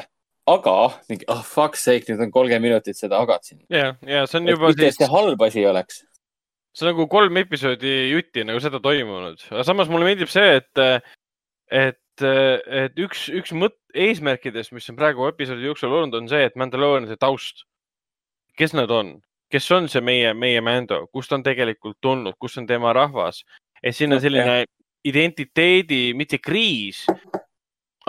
aga 0.51 0.76
mingi, 1.11 1.26
ah 1.28 1.41
oh, 1.41 1.47
fuck 1.47 1.78
sake, 1.78 2.09
nüüd 2.11 2.22
on 2.26 2.33
kolmkümmend 2.35 2.68
minutit 2.68 2.99
seda 2.99 3.20
agat 3.22 3.49
siin. 3.49 3.61
ja, 3.72 3.95
ja 4.07 4.24
see 4.31 4.41
on 4.41 4.49
et 4.49 4.57
juba 4.57 4.70
mitte, 4.70 4.87
et 4.87 4.97
siis 4.97 5.03
see, 5.03 5.11
halb 5.12 5.45
asi 5.47 5.66
oleks. 5.68 6.03
see 6.76 6.87
on 6.87 6.93
nagu 6.95 7.09
kolm 7.12 7.41
episoodi 7.43 7.97
jutti 8.12 8.47
nagu 8.47 8.62
seda 8.62 8.83
toimunud, 8.83 9.43
aga 9.51 9.66
samas 9.68 9.91
mulle 9.93 10.09
meeldib 10.09 10.33
see, 10.33 10.61
et, 10.61 10.85
et, 11.83 12.01
et 12.26 12.98
üks, 13.00 13.28
üks 13.34 13.52
mõtt, 13.56 13.78
eesmärkidest, 13.94 14.74
mis 14.76 14.88
on 14.92 14.98
praegu 14.98 15.26
episoodi 15.28 15.66
jooksul 15.66 15.92
olnud, 15.92 16.16
on 16.18 16.28
see, 16.30 16.44
et 16.46 16.56
Mandalorianide 16.60 17.18
taust. 17.20 17.64
kes 18.58 18.74
nad 18.76 18.90
on, 18.92 19.14
kes 19.50 19.70
on 19.72 19.88
see 19.88 20.02
meie, 20.04 20.34
meie 20.36 20.60
Mando, 20.60 21.06
kust 21.14 21.32
on 21.32 21.42
tegelikult 21.42 21.96
tulnud, 22.02 22.36
kus 22.38 22.58
on 22.60 22.66
tema 22.68 22.92
rahvas, 22.92 23.42
et 23.82 23.96
siin 23.96 24.12
on 24.12 24.20
selline 24.20 24.64
identiteedi, 25.06 26.12
mitte 26.14 26.38
kriis, 26.42 27.06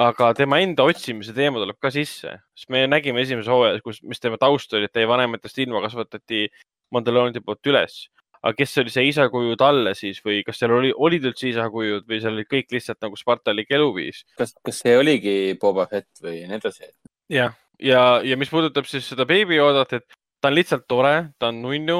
aga 0.01 0.31
tema 0.35 0.59
enda 0.59 0.83
otsimise 0.87 1.33
teema 1.35 1.61
tuleb 1.61 1.79
ka 1.81 1.91
sisse, 1.93 2.35
sest 2.57 2.71
me 2.73 2.83
nägime 2.89 3.23
esimeses 3.23 3.49
hooajas, 3.51 3.83
kus, 3.85 4.01
mis 4.03 4.19
tema 4.19 4.39
taust 4.41 4.73
oli, 4.75 4.89
et 4.89 4.95
teie 4.95 5.07
vanematest 5.09 5.63
ilma 5.63 5.83
kasvatati 5.85 6.47
Mandalorianide 6.91 7.39
poolt 7.45 7.71
üles. 7.71 8.01
Aga 8.43 8.55
kes 8.57 8.77
oli 8.81 8.89
see 8.93 9.03
isakuju 9.11 9.55
talle 9.59 9.93
siis 9.97 10.17
või 10.25 10.39
kas 10.45 10.57
seal 10.61 10.71
oli, 10.73 10.91
olid 10.97 11.25
üldse 11.29 11.49
isakujud 11.51 12.07
või 12.09 12.21
seal 12.23 12.33
olid 12.37 12.49
kõik 12.49 12.71
lihtsalt 12.73 12.97
nagu 13.05 13.19
spartalik 13.19 13.69
eluviis? 13.77 14.23
kas, 14.37 14.55
kas 14.65 14.79
see 14.81 14.95
oligi 14.97 15.35
Boba 15.61 15.85
Fett 15.91 16.23
või 16.23 16.39
nii 16.49 16.57
edasi? 16.57 16.89
jah, 17.29 17.53
ja, 17.79 18.01
ja 18.25 18.37
mis 18.41 18.49
puudutab 18.49 18.89
siis 18.89 19.05
seda 19.11 19.25
Baby 19.29 19.59
Yodat, 19.59 19.93
et 19.99 20.07
ta 20.41 20.49
on 20.49 20.57
lihtsalt 20.57 20.87
tore, 20.89 21.29
ta 21.37 21.51
on 21.53 21.61
nunnu, 21.61 21.99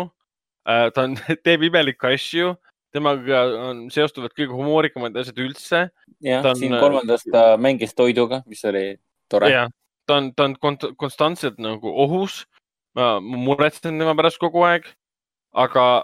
ta 0.66 1.04
on, 1.06 1.14
teeb 1.46 1.68
imelikke 1.70 2.10
asju, 2.16 2.56
temaga 2.92 3.44
on, 3.70 3.84
seostuvad 3.94 4.34
kõige 4.36 4.52
humoorikamad 4.58 5.16
asjad 5.22 5.38
üldse. 5.46 5.84
jah 6.26 6.42
Ta, 6.44 6.56
on- 6.56 6.60
siin 6.60 6.74
kolmandas 6.82 7.24
ta 7.32 7.54
mängis 7.62 7.94
toiduga, 7.96 8.42
mis 8.50 8.66
oli 8.66 8.98
tore. 9.32 9.52
jah, 9.54 9.70
ta 10.10 10.18
on, 10.18 10.32
ta 10.34 10.50
on 10.50 10.58
kont- 10.58 10.90
konstantselt 10.98 11.62
nagu 11.62 11.94
ohus. 12.04 12.48
ma 12.98 13.22
ma 13.24 13.38
muretsen 13.40 13.96
tema 14.02 14.12
pärast 14.18 14.42
kogu 14.42 14.66
aeg, 14.68 14.90
aga, 15.56 16.04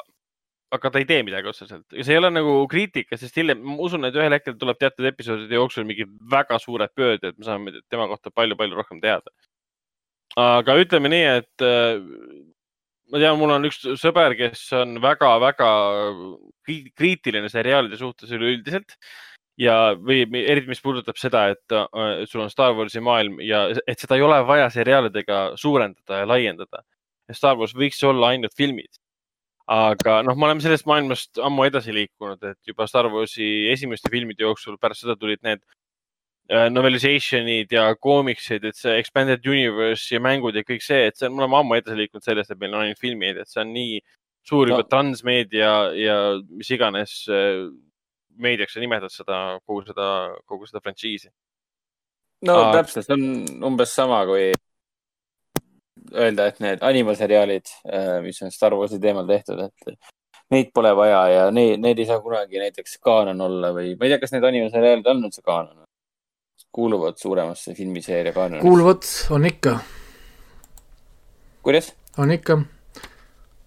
aga 0.76 0.92
ta 0.92 1.00
ei 1.00 1.08
tee 1.08 1.22
midagi 1.24 1.48
otseselt 1.48 1.96
ja 1.96 2.04
see 2.04 2.16
ei 2.16 2.22
ole 2.22 2.32
nagu 2.34 2.56
kriitika, 2.72 3.18
sest 3.20 3.38
hiljem 3.40 3.62
ma 3.64 3.78
usun, 3.88 4.08
et 4.08 4.18
ühel 4.18 4.36
hetkel 4.36 4.58
tuleb 4.60 4.80
teatud 4.82 5.08
episoodide 5.08 5.56
jooksul 5.56 5.88
mingid 5.88 6.12
väga 6.32 6.60
suured 6.60 6.92
pöörded, 6.98 7.38
me 7.38 7.48
saame 7.48 7.76
tema 7.88 8.10
kohta 8.12 8.34
palju-palju 8.36 8.76
rohkem 8.76 9.00
teada. 9.04 9.32
aga 10.38 10.76
ütleme 10.82 11.12
nii, 11.14 11.30
et 11.40 11.66
äh, 11.66 12.02
ma 13.12 13.24
tean, 13.24 13.40
mul 13.40 13.56
on 13.56 13.70
üks 13.70 13.80
sõber, 14.02 14.36
kes 14.40 14.66
on 14.76 15.00
väga-väga 15.04 15.72
kri- 16.68 16.92
kriitiline 16.98 17.50
seriaalide 17.52 18.00
suhtes 18.00 18.34
üleüldiselt 18.36 18.98
ja, 19.62 19.96
või 19.96 20.26
eriti, 20.44 20.68
mis 20.70 20.84
puudutab 20.84 21.20
seda, 21.22 21.48
et 21.56 21.76
äh, 21.76 22.26
sul 22.28 22.44
on 22.44 22.52
Star 22.54 22.76
Warsi 22.78 23.02
maailm 23.04 23.40
ja 23.46 23.70
et 23.88 24.04
seda 24.04 24.20
ei 24.20 24.28
ole 24.28 24.44
vaja 24.48 24.70
seriaalidega 24.74 25.42
suurendada 25.56 26.24
ja 26.24 26.30
laiendada. 26.30 26.84
Star 27.32 27.58
Wars 27.60 27.74
võiks 27.76 28.00
olla 28.08 28.34
ainult 28.36 28.56
filmid. 28.56 29.00
Aga 29.68 30.22
noh, 30.24 30.36
me 30.40 30.48
oleme 30.48 30.64
sellest 30.64 30.88
maailmast 30.88 31.42
ammu 31.44 31.66
edasi 31.68 31.96
liikunud, 31.96 32.44
et 32.44 32.70
juba 32.70 32.88
Star 32.88 33.10
Warsi 33.12 33.68
esimeste 33.74 34.12
filmide 34.12 34.46
jooksul, 34.46 34.78
pärast 34.80 35.04
seda 35.04 35.18
tulid 35.20 35.42
need 35.44 35.60
äh, 36.52 36.70
novelization'id 36.72 37.74
ja 37.76 37.90
koomiksid, 38.00 38.64
et 38.70 38.80
see 38.80 38.96
expanded 39.02 39.44
universe 39.48 40.08
ja 40.16 40.22
mängud 40.24 40.56
ja 40.56 40.64
kõik 40.68 40.86
see, 40.86 41.10
et 41.10 41.20
see 41.20 41.28
on, 41.28 41.36
me 41.36 41.44
oleme 41.44 41.60
ammu 41.60 41.80
edasi 41.80 42.00
liikunud 42.00 42.24
sellest, 42.24 42.54
et 42.54 42.62
meil 42.62 42.78
on 42.78 42.86
ainult 42.86 43.02
filmid, 43.04 43.42
et 43.44 43.52
see 43.52 43.64
on 43.66 43.76
nii 43.76 44.00
suur 44.48 44.72
juba 44.72 44.86
No. 44.86 44.88
transmeedia 44.94 45.74
ja 46.00 46.16
mis 46.48 46.72
iganes 46.72 47.18
äh, 47.28 47.68
meediaks 48.40 48.78
sa 48.78 48.80
nimetad 48.80 49.12
seda, 49.12 49.42
kogu 49.66 49.84
seda, 49.90 50.08
kogu 50.48 50.70
seda 50.70 50.80
frantsiisi. 50.84 51.28
no 52.48 52.56
Aa. 52.62 52.72
täpselt, 52.78 53.08
see 53.08 53.18
on 53.18 53.68
umbes 53.74 53.92
sama 53.98 54.22
kui 54.30 54.52
öelda, 56.14 56.48
et 56.52 56.62
need 56.64 56.86
animaseriaalid, 56.86 57.74
mis 58.24 58.42
on 58.46 58.54
Star 58.54 58.76
Warsi 58.78 59.00
teemal 59.04 59.28
tehtud, 59.30 59.60
et 59.68 59.98
neid 60.54 60.72
pole 60.76 60.94
vaja 60.96 61.22
ja 61.32 61.44
need, 61.52 61.82
need 61.84 62.00
ei 62.00 62.08
saa 62.08 62.22
kunagi 62.24 62.62
näiteks 62.62 62.98
kaanon 63.04 63.42
olla 63.44 63.74
või 63.76 63.96
ma 63.98 64.08
ei 64.08 64.14
tea, 64.14 64.22
kas 64.22 64.34
need 64.36 64.48
animaseriaalid 64.48 65.12
on 65.14 65.28
üldse 65.28 65.44
kaanon? 65.46 65.84
kuuluvad 66.78 67.18
suuremasse 67.18 67.74
filmiseeria 67.74 68.34
kaanonisse. 68.34 68.68
kuuluvad, 68.68 69.06
on 69.34 69.46
ikka, 69.50 69.80
kuidas? 71.66 71.94
on 72.18 72.32
ikka 72.32 72.60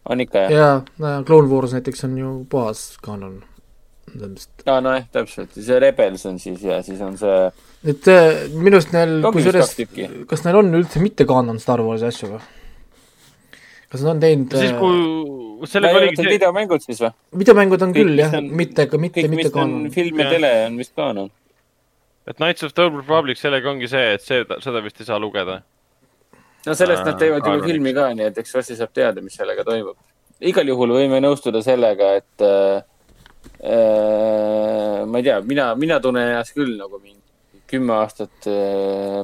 on 0.09 0.21
ikka 0.21 0.39
jah? 0.39 0.51
ja 0.51 1.23
Clone 1.27 1.49
Wars 1.49 1.73
näiteks 1.73 2.05
on 2.05 2.19
ju 2.19 2.47
puhas 2.51 2.99
kaanon. 3.03 3.43
aa, 4.67 4.81
nojah, 4.81 5.09
täpselt, 5.13 5.55
see 5.55 5.81
Rebels 5.81 6.27
on 6.27 6.39
siis 6.39 6.63
ja 6.63 6.83
siis 6.83 7.01
on 7.01 7.19
see, 7.19 7.51
et 7.81 8.09
äh, 8.13 8.49
minu 8.53 8.77
arust 8.77 8.93
neil, 8.93 9.21
kusjuures 9.33 9.71
kas 10.29 10.43
neil 10.45 10.59
on 10.61 10.75
üldse 10.77 11.01
mitte 11.01 11.25
kaanon 11.29 11.61
Star 11.63 11.81
Warsi 11.85 12.11
asju 12.11 12.35
või? 12.35 12.41
kas 13.91 14.03
nad 14.05 14.11
on 14.13 14.23
teinud 14.23 14.55
siis, 14.55 14.73
äh, 14.75 14.79
kui, 14.79 15.69
sellega 15.71 16.01
oligi 16.03 16.21
see, 16.21 16.33
videomängud 16.37 16.85
siis 16.85 17.01
või? 17.01 17.13
videomängud 17.41 17.85
on 17.87 17.95
kõik, 17.97 18.11
küll 18.11 18.21
jah, 18.21 18.37
mitte, 18.41 18.87
mitte, 19.01 19.25
mitte 19.33 19.49
on 19.49 19.55
kaanon. 19.57 19.87
film 19.95 20.21
ja 20.21 20.29
tele 20.35 20.51
on 20.67 20.77
vist 20.83 20.93
kaanon. 20.99 21.31
et 22.29 22.37
Knights 22.37 22.67
of 22.69 22.75
the 22.77 22.85
Old 22.85 22.99
Republic, 23.01 23.41
sellega 23.41 23.73
ongi 23.73 23.89
see, 23.89 24.15
et 24.19 24.27
see, 24.27 24.45
seda 24.67 24.83
vist 24.85 25.01
ei 25.01 25.09
saa 25.09 25.19
lugeda. 25.23 25.63
no 26.67 26.77
sellest 26.77 27.09
nad 27.09 27.17
teevad 27.23 27.47
Kaanoniks. 27.47 27.71
filmi 27.71 27.95
ka, 27.97 28.11
nii 28.19 28.29
et 28.29 28.43
eks 28.45 28.55
varsti 28.59 28.77
saab 28.77 28.93
teada, 28.93 29.25
mis 29.25 29.41
sellega 29.41 29.65
toimub. 29.65 29.97
igal 30.53 30.69
juhul 30.69 30.93
võime 30.99 31.23
nõustuda 31.25 31.65
sellega, 31.65 32.13
et 32.21 32.45
äh, 32.45 32.85
äh, 33.65 35.01
ma 35.09 35.25
ei 35.25 35.31
tea, 35.31 35.41
mina, 35.49 35.73
mina 35.81 35.97
tunnen 36.05 36.29
ennast 36.29 36.53
küll 36.61 36.77
nagu 36.77 37.01
mingi 37.01 37.20
kümme 37.71 37.95
aastat 38.01 38.49
äh, 38.51 39.23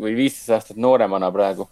või 0.00 0.14
viisteist 0.16 0.52
aastat 0.54 0.80
nooremana 0.80 1.30
praegu, 1.34 1.66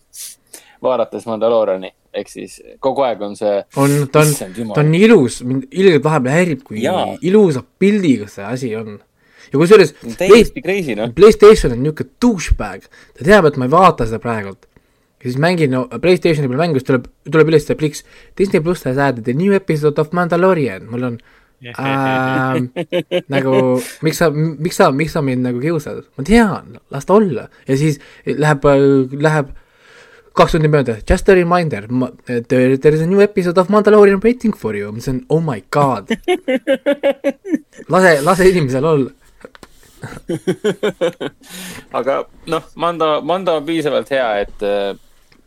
vaadates 0.82 1.26
Mandaloriani, 1.28 1.92
ehk 2.14 2.30
siis 2.30 2.58
kogu 2.82 3.04
aeg 3.06 3.22
on 3.24 3.36
see. 3.38 3.60
on, 3.80 3.94
ta 4.12 4.24
on, 4.24 4.34
ta 4.74 4.82
on 4.82 4.92
ilus, 4.98 5.40
mind 5.46 5.68
ilgelt 5.70 6.04
vahepeal 6.04 6.38
häirib, 6.38 6.66
kui 6.66 6.82
Jaa. 6.82 7.12
ilusa 7.24 7.64
pildiga 7.78 8.28
see 8.30 8.44
asi 8.46 8.74
on. 8.78 8.98
ja 9.52 9.60
kusjuures 9.60 9.94
täiesti 10.18 10.64
crazy, 10.64 10.96
noh. 10.98 11.12
PlayStation 11.16 11.74
on 11.74 11.82
niisugune 11.84 12.18
douchebag, 12.22 12.86
ta 13.18 13.26
teab, 13.26 13.48
et 13.48 13.58
ma 13.60 13.68
ei 13.68 13.74
vaata 13.74 14.08
seda 14.08 14.22
praegult. 14.22 14.66
ja 15.22 15.28
siis 15.28 15.38
mängin 15.42 15.70
no, 15.74 15.84
PlayStationi 15.86 16.50
peal 16.50 16.64
mängu, 16.64 16.80
siis 16.80 16.88
tuleb, 16.90 17.06
tuleb 17.28 17.52
üles 17.52 17.68
see 17.68 17.78
pliks 17.78 18.02
Disney 18.38 18.64
pluss 18.64 18.88
has 18.88 18.98
added 18.98 19.28
a 19.28 19.36
new 19.36 19.54
episode 19.54 20.00
of 20.02 20.10
Mandalorian, 20.16 20.88
mul 20.90 21.12
on 21.12 21.22
ähm, 21.62 22.68
nagu 23.32 23.54
miks 24.02 24.18
sa, 24.18 24.30
miks 24.32 24.78
sa, 24.80 24.90
miks 24.90 25.14
sa 25.16 25.22
mind 25.24 25.46
nagu 25.46 25.62
kiusad, 25.62 26.04
ma 26.18 26.26
tean, 26.26 26.78
las 26.90 27.06
ta 27.08 27.16
olla 27.18 27.48
ja 27.68 27.78
siis 27.78 28.00
läheb, 28.26 28.66
läheb 29.22 29.52
kaks 30.36 30.54
tundi 30.56 30.70
mööda, 30.72 30.96
just 31.08 31.28
a 31.28 31.34
reminder, 31.36 31.86
there, 32.48 32.76
there 32.78 32.94
is 32.96 33.02
a 33.04 33.08
new 33.08 33.20
episode 33.20 33.58
of 33.60 33.68
Mandalorian 33.72 34.22
waiting 34.22 34.54
for 34.56 34.76
you, 34.76 34.88
ma 34.92 35.00
ütlesin 35.00 35.24
oh 35.28 35.42
my 35.44 35.60
god. 35.70 36.08
lase, 37.92 38.14
lase 38.24 38.48
inimesel 38.48 38.88
olla. 38.88 39.10
aga 41.98 42.16
noh, 42.50 42.64
Mando, 42.80 43.10
Mando 43.28 43.58
on 43.60 43.68
piisavalt 43.68 44.10
hea, 44.10 44.30
et 44.46 44.64
äh,, 44.66 44.96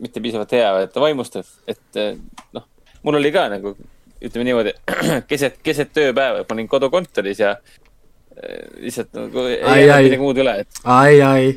mitte 0.00 0.22
piisavalt 0.22 0.54
hea, 0.54 0.70
et 0.86 0.94
ta 0.94 1.02
vaimustab, 1.02 1.50
et 1.68 2.00
äh, 2.00 2.14
noh, 2.56 2.64
mul 3.02 3.18
oli 3.18 3.34
ka 3.34 3.48
nagu 3.52 3.74
ütleme 4.22 4.46
niimoodi 4.48 4.74
keset, 5.30 5.58
keset 5.64 5.92
tööpäeva, 5.96 6.44
ma 6.44 6.56
olin 6.56 6.70
kodukontoris 6.70 7.42
ja 7.42 7.56
äh, 7.56 8.62
lihtsalt 8.84 9.12
nagu 9.16 9.46
ei 9.50 9.86
jäänud 9.86 10.08
midagi 10.08 10.22
muud 10.22 10.40
üle, 10.44 10.56
et 10.64 10.80
ai, 10.84 11.20
ai, 11.26 11.52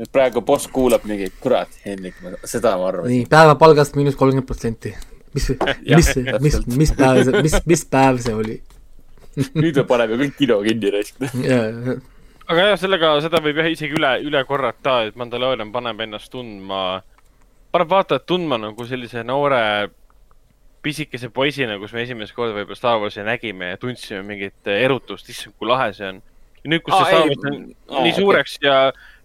nüüd 0.00 0.12
praegu 0.12 0.42
boss 0.46 0.70
kuulab 0.72 1.06
mingi, 1.08 1.30
kurat, 1.42 1.72
Hendrik, 1.86 2.18
seda 2.48 2.76
ma 2.80 2.90
arvasin. 2.90 3.14
nii 3.14 3.30
päevapalgast 3.32 3.98
miinus 3.98 4.18
kolmkümmend 4.18 4.48
protsenti. 4.48 4.94
mis, 5.34 5.48
mis, 5.96 6.12
mis, 6.40 6.60
mis 6.76 6.94
päev 6.98 7.24
see, 7.24 7.42
mis, 7.46 7.58
mis 7.66 7.84
päev 7.88 8.20
see 8.24 8.36
oli? 8.36 8.58
nüüd 9.62 9.78
me 9.80 9.84
paneme 9.88 10.18
kõik 10.20 10.36
kino 10.40 10.58
kinni 10.64 10.92
raisk. 10.92 11.22
aga 12.50 12.68
jah, 12.72 12.76
sellega, 12.80 13.14
seda 13.24 13.40
võib 13.44 13.62
jah 13.62 13.70
isegi 13.72 13.96
üle, 13.96 14.16
üle 14.26 14.44
korrata, 14.48 15.02
et 15.08 15.18
Mandalorian 15.18 15.72
paneb 15.74 16.02
ennast 16.04 16.32
tundma, 16.32 17.00
paneb 17.72 17.92
vaatajat 17.92 18.26
tundma 18.28 18.60
nagu 18.60 18.86
sellise 18.88 19.24
noore 19.26 19.62
pisikese 20.82 21.30
poisina, 21.30 21.78
kus 21.78 21.94
me 21.94 22.02
esimest 22.06 22.34
korda 22.36 22.56
võib-olla 22.56 22.78
Star 22.78 23.00
Warsi 23.02 23.24
nägime 23.26 23.72
ja 23.74 23.80
tundsime 23.80 24.22
mingit 24.26 24.66
erutust, 24.74 25.28
issand, 25.30 25.54
kui 25.58 25.70
lahe 25.70 25.92
see 25.96 26.08
on. 26.10 26.20
ja 26.62 26.70
nüüd, 26.70 26.82
kus 26.86 26.94
see 26.94 27.08
Star 27.10 27.22
ei, 27.22 27.30
Wars 27.32 27.46
on 27.50 27.58
aa, 27.90 28.02
nii 28.06 28.14
suureks 28.16 28.56
ja 28.62 28.76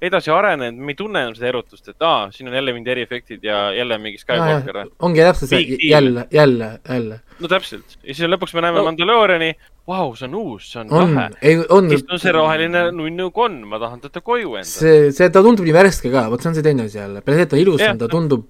edasi 0.01 0.29
arenenud, 0.33 0.77
me 0.85 0.93
ei 0.93 0.97
tunne 0.97 1.23
enam 1.25 1.33
seda 1.37 1.49
erutust, 1.51 1.87
et 1.89 2.05
aa, 2.05 2.27
siin 2.33 2.49
on 2.49 2.57
jälle 2.57 2.73
mingid 2.75 2.91
eriefektid 2.93 3.45
ja 3.45 3.71
jälle 3.73 3.97
mingi 4.01 4.21
Skywalker. 4.21 4.83
ongi 5.05 5.25
täpselt 5.25 5.49
see 5.53 5.79
jälle, 5.89 6.27
jälle, 6.33 6.69
jälle. 6.89 7.19
no 7.39 7.49
täpselt, 7.49 7.97
ja 8.03 8.13
siis 8.13 8.29
lõpuks 8.29 8.53
me 8.57 8.61
näeme 8.65 8.77
No. 8.77 8.83
no. 8.83 8.91
Mandaloriani, 8.91 9.49
vau, 9.89 10.11
see 10.17 10.29
on 10.29 10.35
uus, 10.37 10.71
see 10.73 10.83
on, 10.83 10.93
on 10.93 11.15
lahe., 11.15 11.29
ei, 11.41 11.57
on, 11.73 11.89
siis 11.89 12.05
on 12.09 12.21
see 12.21 12.35
roheline 12.37 12.91
nunnu 12.93 13.31
konn, 13.33 13.63
ma 13.69 13.81
tahan 13.81 14.01
teda 14.05 14.21
koju 14.21 14.59
enda. 14.61 14.69
see, 14.69 15.09
see, 15.09 15.29
ta 15.33 15.41
tundub 15.45 15.65
nii 15.65 15.77
värske 15.77 16.13
ka, 16.13 16.27
vot 16.29 16.45
see 16.45 16.53
on 16.53 16.59
see 16.59 16.69
teine 16.69 16.85
asi 16.85 17.01
jälle, 17.01 17.25
peale 17.25 17.41
selle, 17.41 17.49
et 17.49 17.53
ta 17.55 17.61
ilus 17.65 17.85
on, 17.89 18.01
ta 18.05 18.09
tundub 18.13 18.45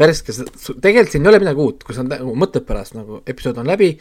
värske, 0.00 0.34
tegelikult 0.82 1.14
siin 1.14 1.24
ei 1.24 1.30
ole 1.32 1.40
midagi 1.42 1.64
uut, 1.64 1.86
kui 1.86 1.96
sa 1.96 2.04
nagu 2.06 2.34
mõtled 2.38 2.66
pärast 2.66 2.96
nagu 2.98 3.22
episood 3.30 3.60
on 3.62 3.70
läbi, 3.70 3.94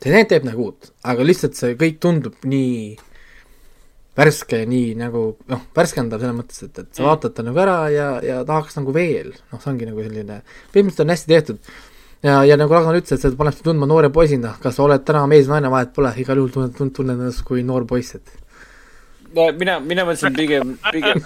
see 0.00 0.08
tegelikult 0.08 0.32
teeb 0.32 0.48
nagu 0.48 0.66
uut, 0.70 0.90
aga 1.12 1.26
lihtsalt 1.26 1.58
see 1.58 1.76
kõik 1.80 2.00
tundub 2.02 2.48
nii 2.48 2.96
värske, 4.20 4.64
nii 4.68 4.94
nagu 4.98 5.22
noh, 5.50 5.62
värskendav 5.76 6.22
selles 6.22 6.36
mõttes, 6.36 6.64
et, 6.66 6.82
et 6.82 6.96
sa 6.96 7.06
vaatad 7.06 7.36
ta 7.36 7.44
nagu 7.46 7.60
ära 7.62 7.76
ja, 7.92 8.08
ja 8.24 8.40
tahaks 8.48 8.76
nagu 8.80 8.94
veel, 8.96 9.32
noh, 9.52 9.62
see 9.62 9.70
ongi 9.72 9.88
nagu 9.88 10.02
selline, 10.04 10.40
põhimõtteliselt 10.74 11.06
on 11.06 11.14
hästi 11.14 11.32
tehtud. 11.34 11.70
Ja, 12.20 12.34
ja 12.44 12.56
nagu 12.60 12.74
Ragnar 12.74 12.98
ütles, 12.98 13.16
et 13.16 13.22
see 13.22 13.36
paneb 13.38 13.56
sind 13.56 13.64
tundma 13.70 13.88
noore 13.88 14.10
poisina, 14.12 14.52
kas 14.60 14.76
sa 14.76 14.84
oled 14.84 15.06
täna 15.08 15.22
mees 15.30 15.48
naine, 15.48 15.70
vahet 15.72 15.94
pole, 15.96 16.10
igal 16.20 16.36
juhul 16.36 16.52
tunned, 16.52 16.74
tunned, 16.76 17.14
ennast 17.16 17.46
kui 17.48 17.62
noor 17.64 17.86
poiss, 17.88 18.18
et 18.18 18.34
mina, 19.34 19.78
mina 19.80 20.06
mõtlesin 20.08 20.36
pigem, 20.36 20.74
pigem, 20.90 21.22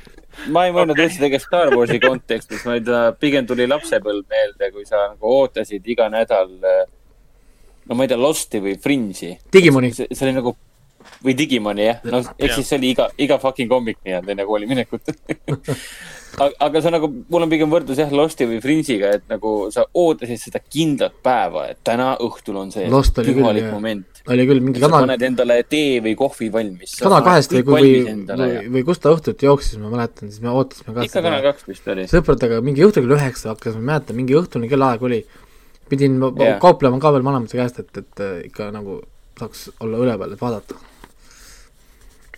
ma 0.54 0.66
ei 0.66 0.74
mõelnud 0.74 0.98
üldse 0.98 1.20
tegelikult 1.20 1.46
Star 1.46 1.74
Warsi 1.74 1.98
kontekstis, 2.02 2.62
vaid 2.68 2.88
äh, 2.92 3.10
pigem 3.20 3.48
tuli 3.48 3.66
lapsepõlv 3.68 4.24
meelde, 4.30 4.70
kui 4.74 4.86
sa 4.88 5.08
nagu 5.12 5.34
ootasid 5.40 5.86
iga 5.90 6.08
nädal, 6.12 6.54
no 7.88 7.98
ma 7.98 8.04
ei 8.04 8.12
tea, 8.12 8.20
Losti 8.20 8.62
või 8.64 8.76
Fringe'i. 8.80 9.36
Digimoni, 9.54 9.92
see 9.96 10.24
oli 10.26 10.36
nagu, 10.36 10.54
või 11.24 11.34
Digimoni 11.38 11.88
jah, 11.88 12.04
noh, 12.12 12.30
ehk 12.36 12.58
siis 12.58 12.70
see 12.70 12.78
oli 12.80 12.92
iga, 12.94 13.08
iga 13.20 13.40
fucking 13.42 13.72
hommik 13.72 14.00
nii-öelda 14.04 14.34
enne 14.34 14.46
kooli 14.48 14.68
minekut. 14.70 15.08
aga, 16.42 16.52
aga 16.66 16.82
see 16.82 16.90
on 16.90 16.96
nagu, 16.98 17.10
mul 17.32 17.46
on 17.46 17.52
pigem 17.52 17.72
võrdlus 17.72 18.00
jah, 18.02 18.12
Losti 18.14 18.48
või 18.48 18.60
Fringe'iga, 18.64 19.14
et 19.18 19.26
nagu 19.30 19.54
sa 19.74 19.86
ootasid 19.88 20.42
seda 20.42 20.62
kindlat 20.62 21.16
päeva, 21.24 21.68
et 21.72 21.80
täna 21.86 22.12
õhtul 22.24 22.60
on 22.62 22.72
see 22.74 22.88
Lost 22.92 23.18
oli 23.22 23.32
küll, 23.32 23.42
pühalik 23.42 23.66
jah. 23.66 23.74
Oli 24.28 24.46
küll 24.48 24.62
mingi 24.64 24.82
kanal, 24.82 25.06
paned 25.06 25.24
endale 25.28 25.58
tee 25.68 25.98
või 26.04 26.14
kohvi 26.18 26.50
valmis. 26.54 26.96
kanal 27.02 27.24
kahest 27.26 27.54
või, 27.56 27.64
või, 27.68 27.92
või 28.28 28.72
või 28.76 28.84
kus 28.88 29.02
ta 29.02 29.12
õhtuti 29.14 29.48
jooksis, 29.48 29.78
ma 29.82 29.92
mäletan, 29.92 30.32
siis 30.32 30.44
me 30.44 30.52
ootasime 30.52 30.96
ka 30.96 31.06
ikka 31.08 31.24
kanal 31.24 31.44
kaks 31.50 31.68
vist 31.68 31.88
oli. 31.94 32.08
sõpradega 32.10 32.60
mingi 32.64 32.84
õhtul 32.86 33.06
kell 33.06 33.16
üheksa 33.18 33.52
hakkas, 33.54 33.78
ma 33.78 33.84
ei 33.84 33.90
mäleta, 33.92 34.18
mingi 34.18 34.36
õhtune 34.38 34.70
kellaaeg 34.70 35.06
oli. 35.08 35.22
pidin 35.88 36.20
yeah. 36.20 36.58
Kauplema 36.60 37.00
ka 37.00 37.14
veel 37.14 37.24
vanemate 37.24 37.56
käest, 37.56 37.80
et, 37.80 38.02
et 38.02 38.24
ikka 38.50 38.68
nagu 38.74 39.00
saaks 39.38 39.68
olla 39.80 40.04
üleval, 40.04 40.34
et 40.34 40.40
vaadata. 40.40 40.76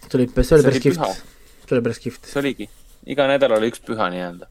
see 0.06 0.18
oli, 0.20 0.30
see 0.30 0.56
oli 0.56 0.66
päris 0.68 0.80
oli 0.80 0.86
kihvt 0.90 1.28
see 1.70 1.78
oli 1.78 1.84
päris 1.86 2.02
kihvt. 2.02 2.26
see 2.26 2.40
oligi, 2.40 2.66
iga 3.06 3.26
nädal 3.30 3.54
oli 3.54 3.70
üks 3.70 3.82
püha 3.86 4.10
nii-öelda. 4.10 4.48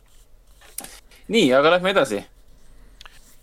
nii, 1.36 1.48
aga 1.54 1.76
lähme 1.76 1.92
edasi. 1.92 2.24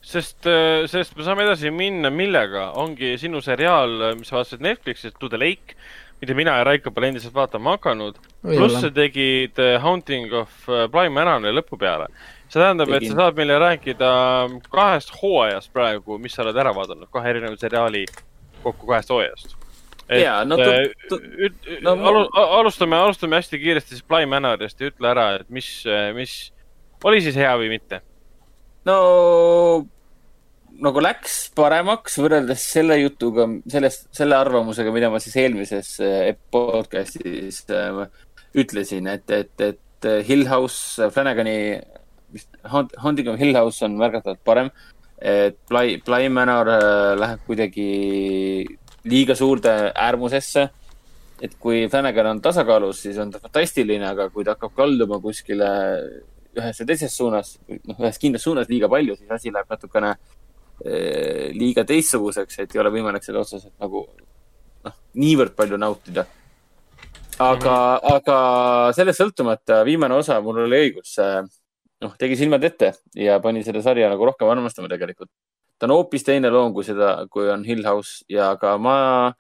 sest, 0.07 0.47
sest 0.93 1.17
me 1.19 1.25
saame 1.27 1.43
edasi 1.47 1.71
minna, 1.75 2.11
millega 2.15 2.69
ongi 2.79 3.17
sinu 3.19 3.41
seriaal, 3.43 4.13
mis 4.21 4.29
sa 4.31 4.37
vaatasid 4.39 4.63
Netflixis, 4.63 5.17
To 5.21 5.29
the 5.33 5.39
Lake, 5.41 5.75
mida 6.23 6.35
mina 6.39 6.55
ja 6.61 6.65
Raiko 6.65 6.93
pole 6.95 7.09
endiselt 7.11 7.35
vaatama 7.37 7.75
hakanud. 7.77 8.17
pluss 8.47 8.79
sa 8.81 8.89
tegid 8.95 9.59
äh, 9.59 9.75
Haunting 9.83 10.31
of 10.33 10.69
äh, 10.71 10.87
Bly 10.89 11.11
Manor'i 11.13 11.51
lõpu 11.53 11.77
peale. 11.81 12.07
see 12.49 12.61
tähendab, 12.63 12.89
et 12.95 13.03
sa 13.09 13.17
saad 13.19 13.35
meile 13.37 13.57
rääkida 13.59 14.09
kahest 14.71 15.11
hooajast 15.21 15.73
praegu, 15.75 16.17
mis 16.23 16.33
sa 16.39 16.45
oled 16.45 16.57
ära 16.63 16.71
vaadanud, 16.77 17.09
kahe 17.13 17.33
erineva 17.35 17.57
seriaali 17.59 18.05
kokku 18.63 18.87
kahest 18.87 19.11
hooajast. 19.11 19.57
Jaa, 20.09 20.45
no 20.47 20.55
tu- 20.57 21.09
tu- 21.11 21.81
no 21.83 21.97
alu, 22.07 22.21
alustame, 22.61 22.95
alustame 22.97 23.41
hästi 23.41 23.59
kiiresti 23.59 23.97
siis 23.97 24.07
Bly 24.07 24.23
Manorist 24.31 24.79
ja 24.81 24.93
ütle 24.93 25.11
ära, 25.11 25.27
et 25.41 25.51
mis, 25.51 25.67
mis 26.15 26.37
oli 27.05 27.19
siis 27.27 27.35
hea 27.35 27.51
või 27.59 27.69
mitte. 27.75 28.01
no 28.87 28.97
nagu 30.83 31.03
läks 31.03 31.37
paremaks 31.57 32.18
võrreldes 32.20 32.62
selle 32.72 32.99
jutuga, 33.01 33.47
sellest, 33.70 34.09
selle 34.16 34.37
arvamusega, 34.39 34.93
mida 34.95 35.11
ma 35.12 35.20
siis 35.22 35.37
eelmises 35.41 35.93
äh, 36.05 36.33
podcast'is 36.53 37.62
äh, 37.72 38.03
ütlesin, 38.57 39.09
et, 39.12 39.31
et, 39.31 39.55
et 39.61 40.09
Hill 40.27 40.47
House, 40.51 41.09
Flanagani, 41.12 41.57
Haunting 42.66 43.31
of 43.33 43.41
Hill 43.41 43.57
House 43.57 43.85
on 43.87 43.97
märgatavalt 44.01 44.43
parem. 44.45 44.70
et 45.16 45.57
Bly, 45.68 46.01
Bly 46.05 46.29
Manor 46.29 46.68
äh, 46.68 47.14
läheb 47.16 47.47
kuidagi 47.47 48.66
liiga 49.05 49.35
suurde 49.35 49.93
äärmusesse. 49.95 50.68
et 51.43 51.53
kui 51.61 51.89
Flanagan 51.89 52.27
on 52.27 52.41
tasakaalus, 52.41 53.03
siis 53.03 53.18
on 53.20 53.31
ta 53.31 53.39
fantastiline, 53.39 54.07
aga 54.09 54.31
kui 54.33 54.45
ta 54.45 54.55
hakkab 54.55 54.72
kalduma 54.77 55.18
kuskile 55.20 55.68
ühes 56.57 56.81
või 56.81 56.89
teises 56.89 57.16
suunas, 57.16 57.51
noh, 57.68 57.99
ühes 58.01 58.18
kindlas 58.20 58.47
suunas 58.47 58.70
liiga 58.70 58.89
palju, 58.89 59.16
siis 59.18 59.33
asi 59.37 59.53
läheb 59.53 59.68
natukene 59.68 60.14
eh, 60.14 60.36
liiga 60.85 61.85
teistsuguseks, 61.89 62.59
et 62.61 62.74
ei 62.74 62.81
ole 62.83 62.91
võimalik 62.93 63.24
seda 63.24 63.41
otseselt 63.41 63.72
nagu 63.81 64.03
noh, 64.85 64.97
niivõrd 65.16 65.55
palju 65.57 65.79
nautida. 65.81 66.27
aga 67.39 67.72
mm, 67.72 68.03
-hmm. 68.03 68.16
aga 68.16 68.37
sellest 68.97 69.20
sõltumata 69.20 69.85
viimane 69.85 70.14
osa, 70.14 70.41
mul 70.41 70.62
oli 70.64 70.83
õigus, 70.87 71.16
noh, 72.01 72.14
tegi 72.18 72.37
silmad 72.37 72.64
ette 72.64 72.93
ja 73.14 73.41
pani 73.41 73.64
selle 73.64 73.83
sarja 73.83 74.09
nagu 74.09 74.24
rohkem 74.24 74.49
armastama 74.49 74.89
tegelikult. 74.89 75.31
ta 75.79 75.87
on 75.87 75.97
hoopis 75.97 76.24
teine 76.24 76.51
loom 76.51 76.72
kui 76.74 76.85
seda, 76.85 77.27
kui 77.31 77.49
on 77.49 77.64
Hill 77.64 77.85
House 77.85 78.24
ja 78.29 78.57
ka 78.57 78.79
ma, 78.79 79.33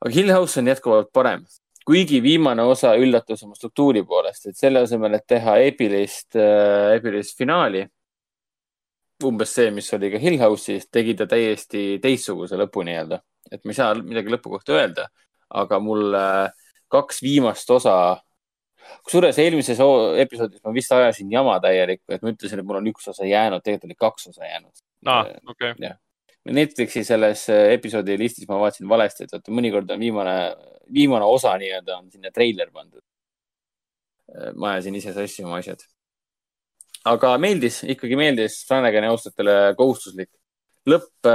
aga 0.00 0.14
Hill 0.14 0.32
House 0.32 0.60
on 0.60 0.66
jätkuvalt 0.66 1.12
parem 1.12 1.44
kuigi 1.86 2.20
viimane 2.22 2.62
osa 2.62 2.92
üllatas 2.94 3.42
oma 3.42 3.56
struktuuri 3.58 4.04
poolest, 4.06 4.46
et 4.46 4.56
selle 4.56 4.84
asemel, 4.84 5.16
et 5.16 5.26
teha 5.26 5.56
eepilist 5.64 6.36
äh,, 6.38 6.92
eepilist 6.94 7.38
finaali, 7.38 7.86
umbes 9.26 9.52
see, 9.54 9.70
mis 9.74 9.92
oli 9.94 10.10
ka 10.12 10.18
Hill 10.22 10.38
House'is, 10.40 10.88
tegi 10.92 11.14
ta 11.18 11.26
täiesti 11.30 11.98
teistsuguse 12.02 12.58
lõpu 12.60 12.84
nii-öelda. 12.86 13.20
et 13.50 13.64
ma 13.64 13.72
ei 13.72 13.74
saa 13.74 13.94
midagi 13.94 14.30
lõpu 14.30 14.50
kohta 14.52 14.76
öelda, 14.76 15.08
aga 15.50 15.78
mulle 15.82 16.24
kaks 16.90 17.22
viimast 17.22 17.70
osa 17.70 17.94
kusjuures 19.04 19.38
eelmises 19.38 19.80
oo- 19.80 20.14
episoodis 20.18 20.62
ma 20.64 20.72
vist 20.74 20.92
ajasin 20.92 21.32
jama 21.32 21.58
täielikku, 21.62 22.12
et 22.14 22.22
ma 22.22 22.32
ütlesin, 22.34 22.60
et 22.60 22.66
mul 22.66 22.80
on 22.80 22.88
üks 22.90 23.08
osa 23.10 23.26
jäänud, 23.26 23.62
tegelikult 23.64 23.90
oli 23.90 23.98
kaks 23.98 24.26
osa 24.32 24.44
jäänud. 24.46 24.82
aa, 25.06 25.26
okei. 25.48 25.74
Netflixi 26.50 27.04
selles 27.04 27.44
äh, 27.52 27.66
episoodi 27.74 28.16
listis 28.18 28.48
ma 28.48 28.58
vaatasin 28.60 28.88
valesti, 28.88 29.24
et 29.24 29.32
vaata 29.34 29.52
mõnikord 29.52 29.90
on 29.92 30.00
viimane, 30.00 30.36
viimane 30.92 31.24
osa 31.28 31.52
nii-öelda 31.60 31.98
on 31.98 32.10
sinna 32.10 32.30
treiler 32.34 32.70
pandud. 32.72 33.02
ma 34.54 34.72
ajasin 34.72 34.94
ise 34.94 35.12
sassi 35.12 35.42
oma 35.44 35.56
asjad. 35.58 35.80
Aga 37.04 37.36
meeldis, 37.38 37.80
ikkagi 37.94 38.18
meeldis, 38.18 38.60
Flanagani 38.68 39.10
austajatele 39.12 39.74
kohustuslik. 39.78 40.30
lõpp, 40.88 41.28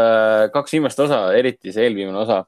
kaks 0.51 0.74
viimast 0.74 0.99
osa, 0.99 1.20
eriti 1.38 1.72
see 1.72 1.86
eelviimane 1.86 2.18
osa, 2.18 2.39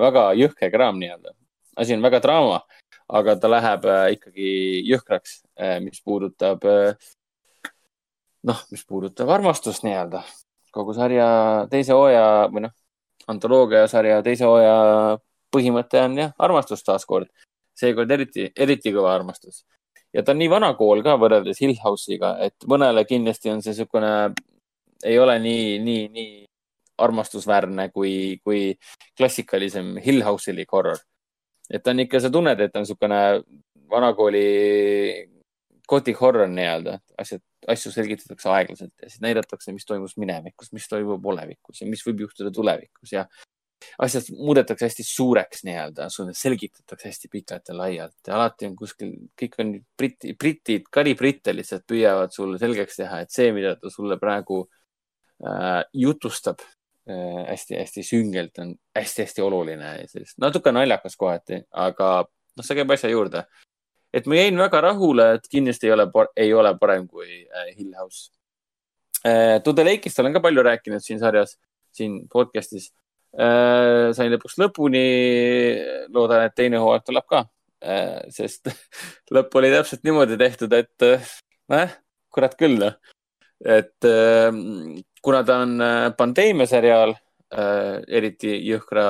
väga 0.00 0.28
jõhke 0.38 0.70
kraam 0.70 1.00
nii-öelda. 1.00 1.34
asi 1.76 1.94
on 1.94 2.02
väga 2.02 2.20
draama, 2.22 2.60
aga 3.08 3.36
ta 3.36 3.50
läheb 3.50 3.84
äh, 3.86 4.04
ikkagi 4.16 4.50
jõhkraks, 4.88 5.42
mis 5.82 6.02
puudutab, 6.04 6.64
noh, 8.42 8.62
mis 8.70 8.84
puudutab 8.86 9.30
armastust 9.30 9.82
nii-öelda 9.86 10.22
kogu 10.78 10.94
sarja 10.94 11.28
teise 11.70 11.96
hooaja 11.96 12.48
või 12.52 12.66
noh, 12.66 12.74
antoloogia 13.30 13.86
sarja 13.90 14.20
teise 14.26 14.46
hooaja 14.48 15.18
põhimõte 15.54 16.00
on 16.04 16.18
jah, 16.22 16.34
armastus 16.38 16.84
taaskord. 16.86 17.28
seekord 17.78 18.10
eriti, 18.10 18.48
eriti 18.58 18.90
kõva 18.90 19.12
armastus. 19.14 19.62
Ja 20.18 20.24
ta 20.24 20.34
on 20.34 20.40
nii 20.42 20.50
vana 20.50 20.72
kool 20.78 21.02
ka 21.06 21.14
võrreldes 21.20 21.60
Hill 21.62 21.78
House'iga, 21.78 22.34
et 22.42 22.66
mõnele 22.70 23.04
kindlasti 23.06 23.52
on 23.52 23.62
see 23.62 23.74
niisugune, 23.76 24.12
ei 25.06 25.18
ole 25.22 25.38
nii, 25.44 25.78
nii, 25.84 26.04
nii 26.14 26.32
armastusväärne 26.98 27.88
kui, 27.94 28.40
kui 28.42 28.72
klassikalisem 29.16 29.94
Hill 30.02 30.26
House'ilik 30.26 30.74
horror. 30.74 30.98
et 31.70 31.82
ta 31.84 31.92
on 31.92 32.00
ikka, 32.00 32.20
sa 32.20 32.30
tunned, 32.32 32.60
et 32.60 32.72
ta 32.72 32.80
on 32.80 32.86
niisugune 32.86 33.20
vanakooli 33.92 34.46
gothic 35.88 36.18
horror 36.20 36.48
nii-öelda, 36.50 36.98
asjad, 37.20 37.44
asju 37.68 37.92
selgitatakse 37.92 38.50
aeglaselt 38.52 38.92
ja 39.02 39.10
siis 39.10 39.22
näidatakse, 39.22 39.72
mis 39.72 39.86
toimus 39.86 40.16
minevikus, 40.20 40.72
mis 40.72 40.88
toimub 40.88 41.24
olevikus 41.32 41.82
ja 41.82 41.88
mis 41.88 42.02
võib 42.06 42.26
juhtuda 42.26 42.50
tulevikus 42.54 43.14
ja 43.14 43.26
asjad 44.04 44.30
muudetakse 44.36 44.88
hästi 44.88 45.04
suureks 45.06 45.62
nii-öelda, 45.68 46.08
selgitatakse 46.36 47.08
hästi 47.08 47.30
pikalt 47.32 47.70
ja 47.70 47.76
laialt 47.76 48.30
ja 48.30 48.34
alati 48.38 48.68
on 48.68 48.74
kuskil, 48.78 49.14
kõik 49.38 49.60
on 49.62 49.74
briti, 49.98 50.34
britid, 50.38 50.88
karibritte 50.92 51.54
lihtsalt 51.56 51.86
püüavad 51.88 52.34
sulle 52.34 52.58
selgeks 52.60 53.00
teha, 53.02 53.22
et 53.24 53.34
see, 53.34 53.52
mida 53.56 53.76
ta 53.80 53.92
sulle 53.92 54.18
praegu 54.20 54.64
äh, 55.44 55.84
jutustab 55.92 56.64
äh, 56.64 57.44
hästi-hästi 57.52 58.04
süngelt, 58.06 58.58
on 58.64 58.74
hästi-hästi 58.98 59.44
oluline 59.44 59.94
ja 60.02 60.10
sellist 60.10 60.38
natuke 60.42 60.74
naljakas 60.74 61.16
kohati, 61.16 61.62
aga 61.86 62.12
noh, 62.28 62.66
see 62.66 62.78
käib 62.78 62.96
asja 62.96 63.12
juurde 63.12 63.46
et 64.12 64.26
ma 64.26 64.38
jäin 64.38 64.58
väga 64.58 64.80
rahule, 64.80 65.32
et 65.36 65.48
kindlasti 65.50 65.88
ei 65.88 65.94
ole, 65.94 66.08
ei 66.36 66.52
ole 66.54 66.72
parem 66.80 67.06
kui 67.08 67.44
äh, 67.44 67.72
Hill 67.76 67.94
House 67.98 68.30
äh,. 69.24 69.60
The 69.62 69.84
Lake'ist 69.84 70.18
olen 70.20 70.32
ka 70.36 70.40
palju 70.40 70.64
rääkinud 70.64 71.04
siin 71.04 71.20
sarjas, 71.20 71.58
siin 71.92 72.22
podcast'is 72.32 72.90
äh,. 72.90 73.07
Sain 73.36 74.32
lõpuks 74.32 74.56
lõpuni. 74.58 75.04
loodan, 76.14 76.46
et 76.46 76.54
teine 76.56 76.80
hooaeg 76.80 77.04
tuleb 77.06 77.26
ka 77.28 77.44
äh,, 77.84 78.24
sest 78.34 78.70
lõpp 79.34 79.54
oli 79.60 79.70
täpselt 79.72 80.04
niimoodi 80.06 80.38
tehtud, 80.40 80.72
et 80.72 81.06
äh, 81.06 81.32
nojah, 81.70 81.94
kurat 82.34 82.56
küll 82.58 82.78
noh. 82.80 82.98
et 83.64 84.08
äh, 84.08 84.50
kuna 85.22 85.42
ta 85.44 85.62
on 85.64 85.80
äh, 85.82 86.04
pandeemia 86.18 86.68
seriaal 86.70 87.14
äh,, 87.14 87.98
eriti 88.08 88.56
jõhkra 88.68 89.08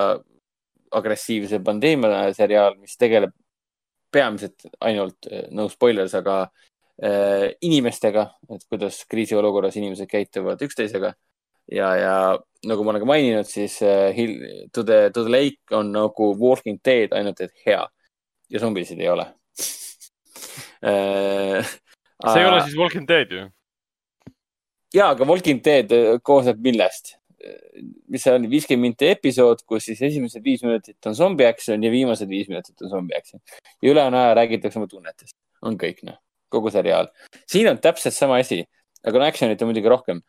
agressiivse 0.98 1.60
pandeemia 1.60 2.30
seriaal, 2.36 2.78
mis 2.80 2.96
tegeleb 2.96 3.34
peamiselt 4.12 4.64
ainult, 4.80 5.26
no 5.52 5.66
spoilers, 5.68 6.14
aga 6.16 6.46
äh, 7.04 7.50
inimestega, 7.60 8.22
et 8.54 8.62
kuidas 8.70 9.02
kriisiolukorras 9.10 9.76
inimesed 9.76 10.08
käituvad 10.08 10.62
üksteisega. 10.64 11.12
ja, 11.72 11.88
ja 11.96 12.14
nagu 12.68 12.84
ma 12.84 12.94
olen 12.94 13.04
ka 13.04 13.10
maininud, 13.10 13.48
siis 13.48 13.78
äh, 13.82 14.10
Hill, 14.16 14.40
To 14.74 14.84
the, 14.84 15.10
To 15.14 15.24
the 15.26 15.32
Lake 15.32 15.76
on 15.76 15.92
nagu 15.94 16.32
Walking 16.40 16.80
Dead, 16.84 17.12
ainult 17.16 17.40
et 17.44 17.54
hea 17.66 17.84
ja 18.48 18.62
zombisid 18.62 19.00
ei 19.00 19.10
ole 19.12 19.26
äh,. 20.88 21.76
see 22.32 22.42
ei 22.42 22.48
ole 22.48 22.62
siis 22.64 22.78
Walking 22.78 23.08
Dead 23.08 23.32
ju? 23.32 23.46
ja, 24.94 25.10
aga 25.12 25.24
Walking 25.28 25.64
Dead 25.64 25.92
äh, 25.92 26.16
koosneb 26.22 26.60
millest? 26.64 27.18
mis 28.08 28.24
see 28.24 28.34
on, 28.34 28.46
viiskümmend 28.50 28.94
minti 28.94 29.08
episood, 29.12 29.62
kus 29.68 29.86
siis 29.88 30.00
esimesed 30.08 30.42
viis 30.44 30.64
minutit 30.66 31.06
on 31.06 31.14
zombi 31.14 31.46
action 31.46 31.82
ja 31.84 31.90
viimased 31.92 32.30
viis 32.30 32.48
minutit 32.50 32.82
on 32.82 32.90
zombi 32.90 33.14
action. 33.16 33.40
ja 33.82 33.92
ülejäänu 33.92 34.18
aja 34.18 34.34
räägitakse 34.40 34.80
oma 34.80 34.88
tunnetest, 34.90 35.36
on 35.62 35.78
kõik 35.78 36.02
noh, 36.08 36.18
kogu 36.50 36.72
seriaal. 36.74 37.12
siin 37.46 37.70
on 37.70 37.78
täpselt 37.82 38.16
sama 38.16 38.40
asi, 38.42 38.64
aga 39.06 39.22
no 39.22 39.28
action'it 39.28 39.62
on 39.62 39.70
muidugi 39.70 39.92
rohkem. 39.92 40.22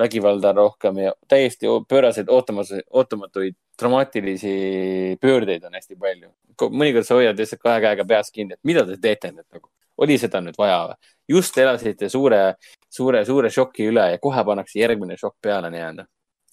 Vägivalda 0.00 0.50
on 0.54 0.56
rohkem 0.56 0.98
ja 1.02 1.10
täiesti 1.28 1.68
pööraseid, 1.88 2.30
ootamatuid, 2.32 2.86
ootamatuid 2.88 3.56
dramaatilisi 3.78 5.18
pöördeid 5.20 5.64
on 5.64 5.74
hästi 5.76 5.96
palju. 5.96 6.30
mõnikord 6.72 7.04
sa 7.04 7.18
hoiad 7.18 7.36
lihtsalt 7.36 7.60
kahe 7.60 7.80
käega 7.84 8.04
peas 8.08 8.30
kinni, 8.32 8.56
et 8.56 8.64
mida 8.64 8.86
te 8.86 8.96
teete 8.96 9.28
nüüd 9.32 9.44
nagu, 9.52 9.68
oli 10.00 10.16
seda 10.18 10.40
nüüd 10.40 10.56
vaja 10.58 10.78
või? 10.88 10.96
just 11.28 11.58
elasite 11.58 12.08
suure, 12.08 12.54
suure, 12.88 13.24
suure 13.28 13.50
šoki 13.50 13.90
üle 13.90 14.10
ja 14.14 14.18
kohe 14.22 14.44
pannakse 14.44 14.78
järgmine 14.80 15.18
šokk 15.20 15.36
peale 15.42 15.70
nii-öelda. 15.70 16.06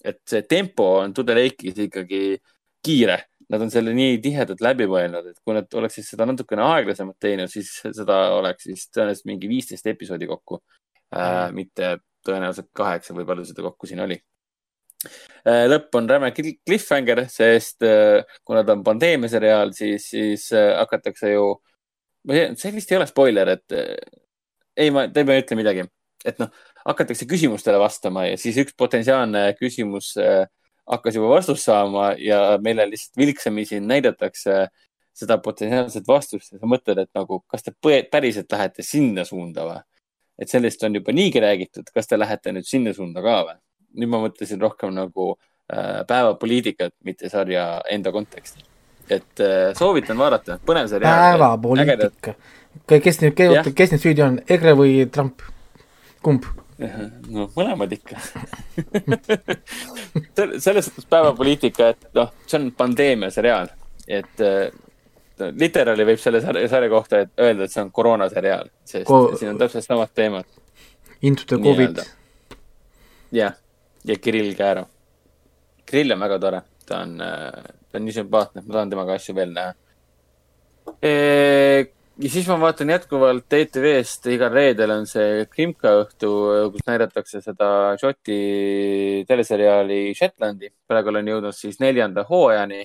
et 0.04 0.20
see 0.28 0.42
tempo 0.42 0.98
on 1.00 1.14
Tudor 1.14 1.40
Lake'is 1.40 1.78
ikkagi 1.86 2.36
kiire, 2.84 3.18
nad 3.48 3.62
on 3.64 3.70
selle 3.72 3.94
nii 3.96 4.18
tihedalt 4.20 4.60
läbi 4.60 4.84
mõelnud, 4.90 5.30
et 5.30 5.40
kui 5.40 5.54
nad 5.56 5.72
oleksid 5.72 6.04
seda 6.04 6.26
natukene 6.28 6.62
aeglasemalt 6.66 7.16
teinud, 7.20 7.48
siis 7.48 7.78
seda 7.80 8.18
oleks 8.36 8.68
siis 8.68 8.90
tõenäoliselt 8.92 9.30
mingi 9.30 9.48
viisteist 9.48 9.86
episoodi 9.86 10.28
kokku 10.28 10.60
äh,. 11.16 11.48
mitte 11.52 11.96
tõenäoliselt 12.26 12.70
kaheksa 12.76 13.16
või 13.16 13.26
palju 13.28 13.46
seda 13.48 13.64
kokku 13.66 13.90
siin 13.90 14.02
oli 14.04 14.18
äh,. 14.18 15.64
lõpp 15.70 15.98
on 16.00 16.10
räme 16.10 16.32
cliffhanger, 16.36 17.24
sest 17.32 17.86
äh, 17.86 18.24
kuna 18.44 18.64
ta 18.64 18.76
on 18.76 18.84
pandeemia 18.86 19.32
seriaal, 19.32 19.74
siis, 19.76 20.08
siis 20.14 20.50
äh, 20.56 20.72
hakatakse 20.80 21.34
ju, 21.34 21.48
see 22.30 22.74
vist 22.74 22.92
ei 22.92 23.00
ole 23.00 23.08
spoiler, 23.10 23.54
et 23.58 23.78
ei, 24.76 24.90
ma, 24.94 25.06
te 25.12 25.24
ei 25.24 25.44
ütle 25.44 25.58
midagi, 25.60 25.84
et 26.24 26.40
noh, 26.40 26.52
hakatakse 26.84 27.28
küsimustele 27.28 27.78
vastama 27.80 28.26
ja 28.30 28.38
siis 28.40 28.56
üks 28.64 28.76
potentsiaalne 28.80 29.50
küsimus 29.60 30.14
hakkas 30.86 31.16
juba 31.16 31.30
vastust 31.32 31.64
saama 31.64 32.12
ja 32.20 32.58
meile 32.62 32.86
lihtsalt 32.90 33.16
vilksamisi 33.16 33.80
näidatakse 33.80 34.66
seda 35.14 35.38
potentsiaalset 35.38 36.08
vastust 36.08 36.52
ja 36.52 36.60
sa 36.60 36.68
mõtled, 36.68 36.98
et 37.00 37.10
nagu, 37.16 37.40
kas 37.48 37.64
te 37.64 37.72
päriselt 38.10 38.50
lähete 38.52 38.84
sinna 38.84 39.24
suunda 39.28 39.66
või? 39.68 39.82
Et 40.38 40.50
sellest 40.50 40.82
on 40.86 40.98
juba 40.98 41.14
niigi 41.14 41.42
räägitud, 41.42 41.90
kas 41.94 42.10
te 42.10 42.18
lähete 42.18 42.52
nüüd 42.54 42.66
sinna 42.68 42.94
suunda 42.96 43.22
ka 43.24 43.40
või? 43.48 43.58
nüüd 44.00 44.10
ma 44.10 44.22
mõtlesin 44.24 44.62
rohkem 44.62 44.94
nagu 44.94 45.34
äh, 45.34 46.02
päevapoliitikat, 46.08 46.94
mitte 47.06 47.30
sarja 47.30 47.80
enda 47.90 48.12
konteksti. 48.12 48.64
et 49.08 49.40
äh, 49.40 49.70
soovitan 49.78 50.18
vaadata, 50.18 50.58
põnev 50.66 50.90
seriaal. 50.90 51.38
päevapoliitika. 51.38 52.34
kes 52.88 53.22
nüüd, 53.22 53.72
kes 53.74 53.94
nüüd 53.94 54.02
süüdi 54.02 54.26
on, 54.26 54.40
EKRE 54.48 54.76
või 54.78 55.06
Trump? 55.12 55.46
kumb? 56.22 56.46
no 57.34 57.46
mõlemad 57.54 57.92
ikka 57.94 58.18
selles 60.64 60.88
suhtes 60.88 61.06
päevapoliitika, 61.10 61.92
et 61.94 62.08
noh, 62.18 62.32
see 62.48 62.58
on 62.58 62.72
pandeemia 62.74 63.30
seriaal, 63.34 63.70
et 64.08 64.42
äh, 64.42 64.72
literaali 65.38 66.04
võib 66.06 66.20
selle 66.22 66.40
sarja, 66.40 66.68
sarja 66.68 66.90
kohta 66.92 67.24
et 67.24 67.32
öelda, 67.40 67.64
et 67.64 67.72
see 67.72 67.82
on 67.82 67.90
koroonaseriaal, 67.94 68.68
sest 68.84 69.08
Ko- 69.08 69.36
siin 69.38 69.54
on 69.54 69.58
täpselt 69.58 69.86
samad 69.86 70.12
teemad. 70.14 70.44
Into 71.22 71.42
the 71.48 71.58
Covid 71.62 72.02
jah, 73.34 73.56
ja 74.04 74.16
Kirill 74.20 74.54
Käärov. 74.54 74.86
Kirill 75.86 76.14
on 76.14 76.22
väga 76.24 76.38
tore, 76.38 76.60
ta 76.86 77.02
on, 77.04 77.18
ta 77.18 77.98
on 77.98 78.06
nii 78.06 78.14
sümpaatne, 78.20 78.62
ma 78.64 78.78
tahan 78.78 78.92
temaga 78.92 79.18
asju 79.18 79.34
veel 79.36 79.52
näha. 79.54 79.74
ja 81.04 82.30
siis 82.30 82.46
ma 82.48 82.56
vaatan 82.60 82.92
jätkuvalt 82.94 83.52
ETV-st, 83.58 84.30
igal 84.32 84.52
reedel 84.54 84.94
on 84.94 85.06
see 85.10 85.44
Krimka 85.50 85.96
õhtu, 86.02 86.30
kus 86.72 86.86
näidatakse 86.86 87.42
seda 87.44 87.68
Šoti 88.00 89.24
teleseriaali 89.28 90.14
Shetlandi. 90.14 90.70
praegu 90.88 91.12
olen 91.12 91.32
jõudnud 91.34 91.56
siis 91.56 91.80
neljanda 91.80 92.24
hooajani. 92.28 92.84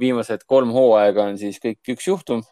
Viimased 0.00 0.46
kolm 0.48 0.70
hooaega 0.72 1.26
on 1.30 1.38
siis 1.38 1.58
kõik 1.60 1.96
üks 1.96 2.06
juhtum. 2.08 2.44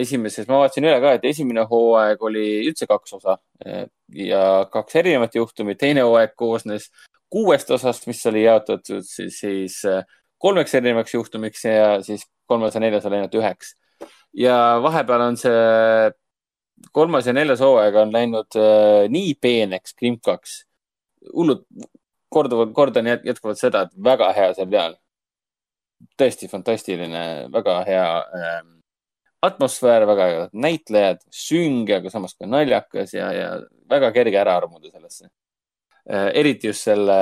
esimeses, 0.00 0.46
ma 0.48 0.62
vaatasin 0.62 0.86
üle 0.86 0.98
ka, 1.02 1.14
et 1.16 1.24
esimene 1.28 1.64
hooaeg 1.68 2.22
oli 2.24 2.44
üldse 2.68 2.86
kaks 2.88 3.16
osa 3.18 3.34
eh, 3.64 3.86
ja 4.08 4.64
kaks 4.72 4.96
erinevat 4.96 5.34
juhtumit, 5.34 5.78
teine 5.78 6.04
hooaeg 6.06 6.32
koosnes 6.36 6.86
kuuest 7.28 7.70
osast, 7.74 8.06
mis 8.06 8.22
oli 8.30 8.44
jaotatud 8.44 9.04
siis, 9.04 9.40
siis 9.40 9.80
kolmeks 10.38 10.74
erinevaks 10.74 11.14
juhtumiks 11.14 11.64
ja 11.64 12.02
siis 12.02 12.24
kolmas 12.46 12.74
ja 12.74 12.80
neljas 12.80 13.04
oli 13.06 13.16
ainult 13.20 13.34
üheks. 13.40 13.74
ja 14.32 14.78
vahepeal 14.82 15.26
on 15.26 15.36
see 15.36 16.12
kolmas 16.92 17.26
ja 17.26 17.32
neljas 17.32 17.60
hooaeg 17.64 17.96
on 17.96 18.12
läinud 18.12 18.58
äh, 18.58 19.06
nii 19.08 19.34
peeneks 19.40 19.94
krimkaks. 19.94 20.64
hullult, 21.32 21.64
korduvalt, 22.28 22.72
kordan 22.74 23.06
jät- 23.06 23.24
jätkuvalt 23.24 23.58
seda, 23.58 23.86
et 23.86 23.94
väga 24.04 24.32
hea 24.36 24.52
seriaal. 24.54 24.96
Tõesti 26.18 26.48
fantastiline, 26.50 27.24
väga 27.52 27.80
hea 27.88 28.08
ähm, 28.38 28.74
atmosfäär 29.44 30.06
väga 30.08 30.28
hea, 30.30 30.44
näitlejad 30.52 31.20
sünge, 31.32 31.98
aga 31.98 32.12
samas 32.12 32.36
ka 32.38 32.48
naljakas 32.48 33.14
ja, 33.16 33.30
ja 33.34 33.48
väga 33.90 34.12
kerge 34.14 34.40
ära 34.40 34.56
armuda 34.60 34.90
sellesse. 34.90 35.28
eriti 36.06 36.68
just 36.68 36.84
selle 36.84 37.16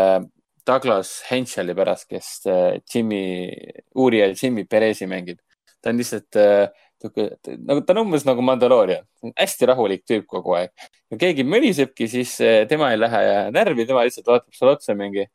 Douglas 0.66 1.23
Henscheli 1.31 1.75
pärast, 1.75 2.09
kes 2.11 2.47
äh, 2.51 2.81
Jimmy, 2.95 3.51
uurija 3.95 4.33
Jimmy 4.35 4.64
Perezi 4.64 5.07
mängib. 5.07 5.39
ta 5.83 5.91
on 5.91 5.99
lihtsalt 5.99 6.37
äh, 6.39 6.68
niisugune, 7.03 7.59
nagu 7.66 7.83
ta 7.83 7.95
on 7.95 8.01
umbes 8.05 8.25
nagu 8.27 8.43
Mandaloorian, 8.47 9.07
hästi 9.39 9.66
rahulik 9.66 10.05
tüüp 10.07 10.27
kogu 10.31 10.55
aeg. 10.59 10.70
kui 11.11 11.18
keegi 11.18 11.45
mölisebki, 11.45 12.09
siis 12.09 12.37
äh, 12.41 12.66
tema 12.68 12.93
ei 12.93 13.01
lähe 13.01 13.51
närvi, 13.55 13.87
tema 13.87 14.05
lihtsalt 14.07 14.27
vaatab 14.27 14.55
sulle 14.55 14.77
otsa 14.79 14.95
mingi 14.95 15.27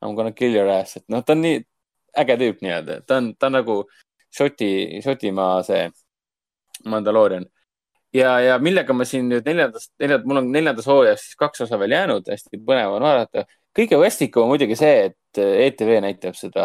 I 0.00 0.08
m 0.08 0.14
gonna 0.16 0.32
kill 0.32 0.56
your 0.56 0.68
ass, 0.72 0.96
et 0.96 1.04
noh, 1.12 1.20
ta 1.20 1.34
on 1.36 1.42
nii 1.44 1.58
äge 2.18 2.36
tüüp 2.40 2.60
nii-öelda, 2.64 3.00
ta 3.06 3.20
on, 3.20 3.32
ta 3.38 3.50
on 3.50 3.58
nagu 3.60 3.80
Šoti, 4.30 5.00
Šotimaa 5.02 5.62
see 5.66 5.88
Mandaloorian. 6.86 7.46
ja, 8.14 8.38
ja 8.40 8.58
millega 8.58 8.94
ma 8.96 9.04
siin 9.06 9.28
nüüd 9.30 9.46
neljandast, 9.46 9.92
neljand-, 10.02 10.26
mul 10.26 10.42
on 10.42 10.52
neljandas 10.52 10.86
hooajas 10.90 11.26
siis 11.26 11.38
kaks 11.38 11.66
osa 11.66 11.78
veel 11.78 11.94
jäänud, 11.94 12.30
hästi 12.30 12.62
põnev 12.66 12.96
on 12.96 13.06
vaadata. 13.06 13.44
kõige 13.78 13.98
vastikum 13.98 14.46
on 14.46 14.54
muidugi 14.54 14.78
see, 14.78 15.10
et 15.10 15.38
ETV 15.40 16.00
näitab 16.02 16.34
seda 16.38 16.64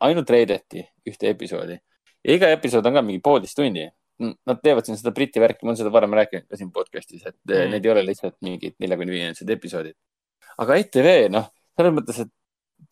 ainult 0.00 0.30
reedeti 0.30 0.86
ühte 1.08 1.28
episoodi 1.32 1.76
ja 2.26 2.34
iga 2.34 2.50
episood 2.54 2.86
on 2.88 2.98
ka 2.98 3.04
mingi 3.06 3.22
poolteist 3.24 3.58
tundi. 3.58 3.86
Nad 4.18 4.62
teevad 4.64 4.86
siin 4.88 4.96
seda 4.96 5.12
Briti 5.12 5.40
värki, 5.42 5.66
ma 5.66 5.72
olen 5.74 5.78
seda 5.82 5.92
varem 5.92 6.14
rääkinud 6.16 6.46
ka 6.48 6.56
siin 6.56 6.70
podcast'is, 6.72 7.26
et. 7.28 7.36
Mm. 7.44 7.74
need 7.74 7.84
ei 7.84 7.92
ole 7.92 8.04
lihtsalt 8.06 8.38
mingid 8.44 8.78
neljakümne 8.80 9.12
viiendased 9.12 9.50
episoodid. 9.52 9.96
aga 10.64 10.78
ETV, 10.80 11.10
noh, 11.28 11.50
selles 11.76 11.92
mõttes, 11.92 12.22
et 12.24 12.32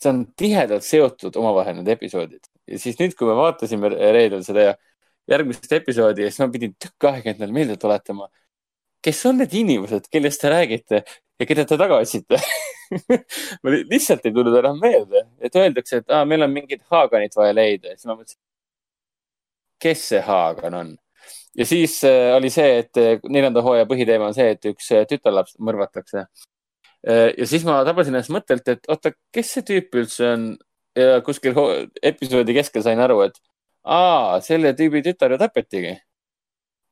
see 0.00 0.10
on 0.10 0.24
tihedalt 0.36 0.86
seotud 0.86 1.36
omavahel 1.40 1.78
need 1.78 1.90
episoodid. 1.94 2.44
Ja 2.68 2.80
siis 2.80 2.98
nüüd, 3.00 3.16
kui 3.18 3.28
me 3.28 3.36
vaatasime 3.38 3.90
reedel 3.92 4.44
seda 4.46 4.72
järgmist 5.30 5.70
episoodi 5.72 6.24
ja 6.24 6.32
siis 6.32 6.42
ma 6.44 6.50
pidin 6.52 6.74
tükk 6.80 7.08
aega 7.10 7.32
endale 7.32 7.52
meelde 7.56 7.76
tuletama, 7.80 8.28
kes 9.04 9.20
on 9.28 9.40
need 9.40 9.52
inimesed, 9.56 10.08
kellest 10.12 10.42
te 10.42 10.52
räägite 10.52 11.02
ja 11.04 11.46
keda 11.48 11.64
te 11.68 11.78
taga 11.80 12.00
otsite 12.00 12.40
mul 13.62 13.78
lihtsalt 13.90 14.26
ei 14.26 14.32
tulnud 14.34 14.56
enam 14.58 14.80
meelde, 14.80 15.24
et 15.40 15.56
öeldakse, 15.58 16.02
et 16.02 16.12
aa, 16.12 16.24
meil 16.28 16.44
on 16.46 16.52
mingid 16.52 16.82
Haaganid 16.92 17.36
vaja 17.36 17.54
leida. 17.56 17.92
Ja 17.92 17.98
siis 17.98 18.08
ma 18.08 18.16
mõtlesin, 18.18 18.40
kes 19.82 20.04
see 20.12 20.22
Haagan 20.24 20.78
on? 20.80 20.92
Ja 21.58 21.66
siis 21.66 22.00
äh, 22.04 22.32
oli 22.36 22.50
see, 22.50 22.80
et 22.82 23.00
äh, 23.00 23.14
neljanda 23.30 23.62
hooaja 23.62 23.86
põhiteema 23.90 24.30
on 24.30 24.36
see, 24.36 24.48
et 24.56 24.66
üks 24.70 24.90
äh, 24.94 25.04
tütarlaps 25.10 25.56
mõrvatakse. 25.62 26.26
Ja 27.04 27.46
siis 27.48 27.64
ma 27.66 27.82
tabasin 27.84 28.14
ennast 28.14 28.32
mõttelt, 28.32 28.68
et 28.68 28.88
oota, 28.88 29.12
kes 29.34 29.50
see 29.56 29.66
tüüp 29.68 29.98
üldse 30.00 30.30
on 30.30 30.46
ja 30.96 31.20
kuskil 31.26 31.56
episoodi 32.02 32.54
keskel 32.56 32.84
sain 32.86 33.00
aru, 33.02 33.20
et 33.26 33.38
aa, 33.84 34.40
selle 34.44 34.74
tüübi 34.78 35.02
tütar 35.04 35.34
ju 35.34 35.38
tapetigi. 35.40 35.94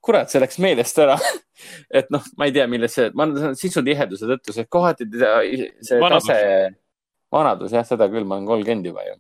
kurat, 0.03 0.27
see 0.33 0.41
läks 0.43 0.59
meelest 0.59 0.97
ära. 0.99 1.15
et 1.99 2.09
noh, 2.11 2.25
ma 2.37 2.49
ei 2.49 2.55
tea, 2.55 2.65
milles 2.67 2.97
see, 2.97 3.13
ma 3.15 3.23
arvan, 3.29 3.55
sisutiheduse 3.59 4.27
tõttu, 4.27 4.55
see 4.57 4.67
kohati 4.67 5.07
see 5.07 6.01
Vanadus. 6.03 6.27
tase, 6.27 6.73
vanadus 7.33 7.77
jah, 7.77 7.87
seda 7.87 8.09
küll, 8.11 8.27
ma 8.27 8.41
olen 8.41 8.49
kolmkümmend 8.49 8.91
juba 8.91 9.07
ju. 9.07 9.15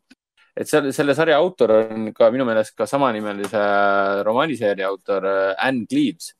et 0.58 0.68
selle, 0.68 0.90
selle 0.92 1.14
sarja 1.14 1.38
autor 1.38 1.76
on 1.78 2.10
ka 2.16 2.32
minu 2.34 2.44
meelest 2.48 2.74
ka 2.76 2.84
samanimelise 2.90 3.62
romaaniseeria 4.26 4.90
autor 4.90 5.28
äh, 5.30 5.54
Ann 5.68 5.86
Cleaves. 5.86 6.34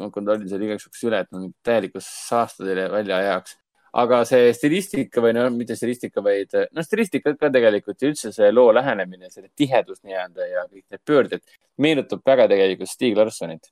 Ma 0.00 0.08
kontrollin 0.10 0.48
selle 0.50 0.66
igaks 0.68 0.88
juhuks 0.88 1.04
üle, 1.08 1.20
et 1.22 1.30
ma 1.32 1.42
nüüd 1.42 1.54
täielikult 1.66 2.06
saasta 2.06 2.66
teile 2.66 2.88
välja 2.92 3.20
ajaks. 3.22 3.58
aga 3.94 4.24
see 4.26 4.48
stilistika 4.56 5.22
või 5.22 5.36
no 5.36 5.44
mitte 5.54 5.76
stilistika, 5.78 6.22
vaid 6.26 6.50
no 6.74 6.82
stilistika 6.82 7.36
ka 7.38 7.50
tegelikult 7.54 8.02
ja 8.02 8.08
üldse 8.10 8.32
see 8.34 8.48
loo 8.50 8.72
lähenemine, 8.74 9.30
selle 9.30 9.52
tihedus 9.54 10.00
nii-öelda 10.02 10.48
ja 10.50 10.64
kõik 10.66 10.84
need 10.90 11.02
pöörded 11.06 11.44
meenutab 11.78 12.24
väga 12.26 12.48
tegelikult 12.50 12.90
Stig 12.90 13.16
Larssonit. 13.16 13.70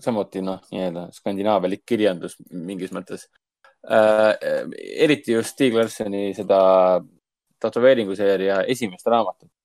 samuti 0.00 0.40
noh, 0.40 0.62
nii-öelda 0.72 1.08
skandinaavialik 1.12 1.82
kirjandus 1.84 2.38
mingis 2.50 2.92
mõttes 2.94 3.26
äh,. 3.90 4.36
eriti 5.06 5.32
just 5.32 5.56
Stig 5.56 5.74
Larssoni 5.74 6.30
seda 6.34 6.60
tätoveeringuseeria 7.60 8.62
esimest 8.62 9.06
raamatut 9.06 9.50
äh,. 9.50 9.59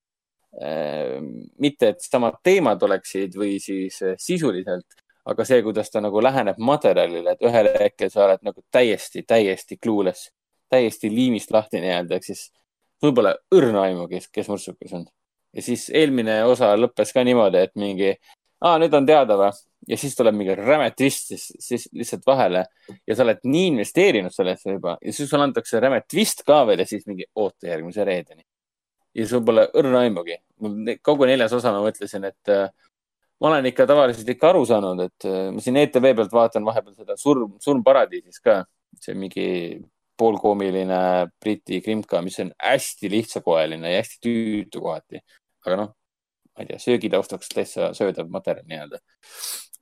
mitte, 1.59 1.89
et 1.91 2.05
samad 2.05 2.39
teemad 2.43 2.83
oleksid 2.87 3.35
või 3.35 3.57
siis 3.59 3.99
äh, 4.03 4.15
sisuliselt, 4.21 4.87
aga 5.27 5.45
see, 5.47 5.61
kuidas 5.65 5.91
ta 5.91 6.01
nagu 6.03 6.21
läheneb 6.23 6.61
materjalile, 6.61 7.35
et 7.35 7.43
ühel 7.43 7.71
hetkel 7.79 8.11
sa 8.13 8.27
oled 8.27 8.45
nagu 8.45 8.63
täiesti, 8.71 9.25
täiesti 9.27 9.77
clueless, 9.81 10.29
täiesti 10.71 11.11
liimist 11.11 11.51
lahti 11.51 11.81
nii-öelda, 11.83 12.19
ehk 12.19 12.29
siis 12.29 12.47
sul 13.01 13.13
pole 13.15 13.35
õrna 13.55 13.87
aimu, 13.89 14.07
kes, 14.11 14.29
kes 14.31 14.49
murtsukas 14.51 14.95
on. 14.95 15.05
ja 15.55 15.65
siis 15.65 15.89
eelmine 15.93 16.43
osa 16.45 16.73
lõppes 16.77 17.13
ka 17.15 17.23
niimoodi, 17.27 17.65
et 17.67 17.75
mingi, 17.79 18.15
aa, 18.61 18.77
nüüd 18.79 18.95
on 18.95 19.07
teada 19.07 19.37
või? 19.39 19.51
ja 19.87 19.97
siis 19.97 20.15
tuleb 20.17 20.35
mingi 20.37 20.55
räme 20.57 20.89
twist 20.97 21.29
siis, 21.33 21.45
siis 21.59 21.89
lihtsalt 21.93 22.25
vahele 22.27 22.65
ja 23.07 23.15
sa 23.15 23.23
oled 23.25 23.43
nii 23.43 23.67
investeerinud 23.73 24.33
sellesse 24.33 24.73
juba 24.73 24.95
ja 25.01 25.13
siis 25.13 25.29
sulle 25.29 25.45
antakse 25.45 25.79
räme 25.79 26.01
twist 26.09 26.41
ka 26.47 26.63
veel 26.67 26.81
ja 26.81 26.87
siis 26.89 27.05
mingi 27.05 27.27
oota 27.35 27.67
järgmise 27.69 28.05
reedeni. 28.07 28.41
Ja 29.15 29.27
sul 29.29 29.43
pole 29.45 29.67
õrna 29.77 30.03
aimugi. 30.05 30.37
kogu 31.03 31.27
neljas 31.27 31.53
osa 31.55 31.71
ma 31.75 31.81
mõtlesin, 31.83 32.27
et 32.27 32.51
äh, 32.51 32.69
ma 33.41 33.51
olen 33.51 33.69
ikka 33.71 33.87
tavaliselt 33.89 34.29
ikka 34.35 34.51
aru 34.51 34.63
saanud, 34.67 35.03
et 35.07 35.27
äh, 35.27 35.49
ma 35.55 35.63
siin 35.63 35.79
ETV 35.81 36.11
pealt 36.13 36.33
vaatan 36.33 36.65
vahepeal 36.67 36.95
seda 36.95 37.17
Surm, 37.19 37.57
Surm 37.63 37.83
paradiisis 37.83 38.41
ka, 38.43 38.61
see 39.01 39.15
mingi 39.19 39.47
poolkoomiline 40.17 41.27
Briti 41.41 41.81
krimka, 41.83 42.21
mis 42.23 42.39
on 42.43 42.51
hästi 42.63 43.11
lihtsakoeline 43.11 43.91
ja 43.91 44.01
hästi 44.01 44.21
tüütu 44.23 44.81
kohati. 44.83 45.21
aga 45.65 45.77
noh, 45.81 45.93
ma 46.55 46.63
ei 46.63 46.69
tea, 46.69 46.79
söögitaustaks 46.79 47.49
täitsa 47.51 47.89
söödav 47.97 48.29
materjal 48.31 48.67
nii-öelda. 48.69 48.99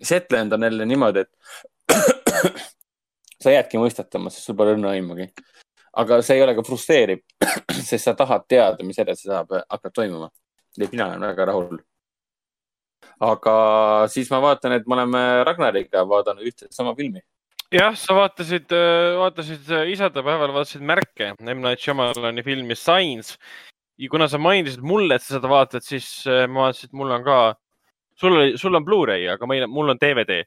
Setland 0.03 0.55
on 0.55 0.63
jälle 0.63 0.85
niimoodi, 0.89 1.25
et 1.25 1.93
sa 3.43 3.53
jäädki 3.53 3.81
mõistatama, 3.81 4.31
sest 4.33 4.49
sul 4.49 4.57
pole 4.57 4.73
õrna 4.77 4.93
aimugi. 4.95 5.29
Aga 5.93 6.19
see 6.25 6.37
ei 6.39 6.43
ole 6.45 6.55
ka 6.57 6.65
frustreeriv, 6.65 7.21
sest 7.89 8.07
sa 8.07 8.13
tahad 8.17 8.45
teada, 8.49 8.85
mis 8.85 8.99
edasi 9.01 9.29
saab, 9.29 9.53
hakkab 9.69 9.93
toimuma. 9.93 10.29
nii 10.77 10.87
et 10.87 10.93
mina 10.95 11.11
olen 11.11 11.25
väga 11.27 11.45
rahul. 11.51 11.77
aga 13.23 13.53
siis 14.09 14.31
ma 14.33 14.39
vaatan, 14.41 14.73
et 14.79 14.87
me 14.87 14.97
oleme 14.97 15.21
Ragnariga 15.45 16.05
vaadanud 16.09 16.47
ühte 16.49 16.69
sama 16.73 16.95
filmi. 16.97 17.21
jah, 17.73 17.93
sa 17.97 18.17
vaatasid, 18.17 18.73
vaatasid 19.19 19.69
äh, 19.69 19.91
isadepäeval, 19.93 20.55
vaatasid 20.55 20.81
märke 20.81 21.33
M. 21.39 21.61
Night 21.61 21.83
Shyamalani 21.83 22.45
filmi 22.45 22.75
Signs. 22.75 23.37
ja 23.97 24.09
kuna 24.09 24.27
sa 24.27 24.41
mainisid 24.41 24.81
mulle, 24.81 25.15
et 25.15 25.21
sa 25.21 25.37
seda 25.37 25.51
vaatad, 25.51 25.85
siis 25.85 26.25
äh, 26.27 26.47
ma 26.49 26.67
vaatasin, 26.67 26.89
et 26.89 26.97
mul 26.97 27.13
on 27.13 27.27
ka, 27.27 27.37
sul 28.17 28.39
oli, 28.39 28.57
sul 28.57 28.73
on 28.73 28.85
Blu-ray, 28.85 29.29
aga 29.29 29.45
meil, 29.45 29.69
mul 29.69 29.93
on 29.93 30.01
DVD. 30.01 30.41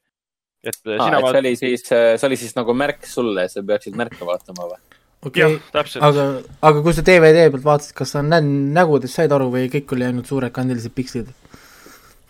et 0.66 0.82
äh, 0.82 0.98
Ah, 0.98 1.06
sina 1.06 1.20
et 1.20 1.22
see 1.22 1.22
vaatad, 1.22 1.40
oli 1.44 1.56
siis, 1.56 1.86
see 1.86 2.26
oli 2.26 2.36
siis 2.36 2.58
nagu 2.58 2.74
märk 2.74 3.06
sulle, 3.06 3.46
sa 3.48 3.62
peaksid 3.62 3.94
märke 3.94 4.26
vaatama 4.26 4.72
või? 4.74 4.95
Okei 5.24 5.44
okay., 5.44 5.60
täpselt. 5.72 6.04
aga, 6.04 6.26
aga 6.70 6.82
kui 6.84 6.94
sa 6.96 7.04
DVD 7.06 7.48
pealt 7.50 7.64
vaatasid, 7.64 7.94
kas 7.96 8.14
sa 8.16 8.22
nä- 8.22 8.42
nägudest 8.76 9.16
said 9.16 9.32
aru 9.32 9.50
või 9.54 9.70
kõik 9.72 9.96
oli 9.96 10.08
ainult 10.08 10.28
suured 10.30 10.52
kandilised 10.54 10.94
pikslid? 10.96 11.32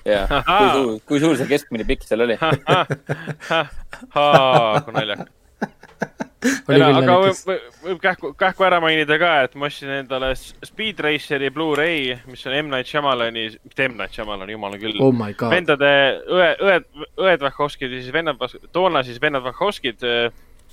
jah, 0.07 0.29
kui 0.31 0.69
suur, 0.75 0.93
kui 1.11 1.23
suur 1.23 1.41
see 1.41 1.51
keskmine 1.51 1.87
pikk 1.89 2.07
seal 2.07 2.27
oli? 2.27 2.39
kui 4.87 4.95
naljakas. 4.95 5.33
aga 6.47 6.77
võib, 6.77 6.83
naljakas. 6.83 7.43
võib, 7.49 7.67
võib 7.87 8.01
kähku, 8.03 8.33
kähku 8.39 8.67
ära 8.69 8.79
mainida 8.83 9.19
ka, 9.21 9.33
et 9.47 9.57
ma 9.59 9.71
ostsin 9.71 9.93
endale 9.99 10.33
Speed 10.37 11.01
Raceri 11.05 11.51
Blu-ray, 11.55 12.15
mis 12.31 12.47
on 12.47 12.57
M. 12.59 12.71
Night 12.73 12.91
Shyamalani, 12.91 13.49
mitte 13.67 13.89
M. 13.89 13.97
Night 13.99 14.17
Shyamalani, 14.17 14.55
jumala 14.57 14.81
küll 14.81 15.01
oh 15.03 15.15
my 15.17 15.35
god, 15.39 15.55
vendade 15.55 15.93
õe, 16.23 16.51
õed, 16.69 16.91
õed 17.27 17.47
Vahhovskid 17.49 17.91
ja 17.91 18.03
siis 18.03 18.15
vennad, 18.15 18.43
toona 18.77 19.03
siis 19.07 19.19
vennad 19.23 19.45
Vahhovskid 19.47 20.05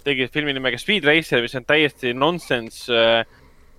äh, 0.03 0.09
tegid 0.09 0.33
filmi 0.33 0.53
nimega 0.55 0.79
Speed 0.81 1.07
Racer, 1.07 1.41
mis 1.43 1.55
on 1.55 1.65
täiesti 1.67 2.13
nonsense 2.13 2.91
äh, 2.91 3.23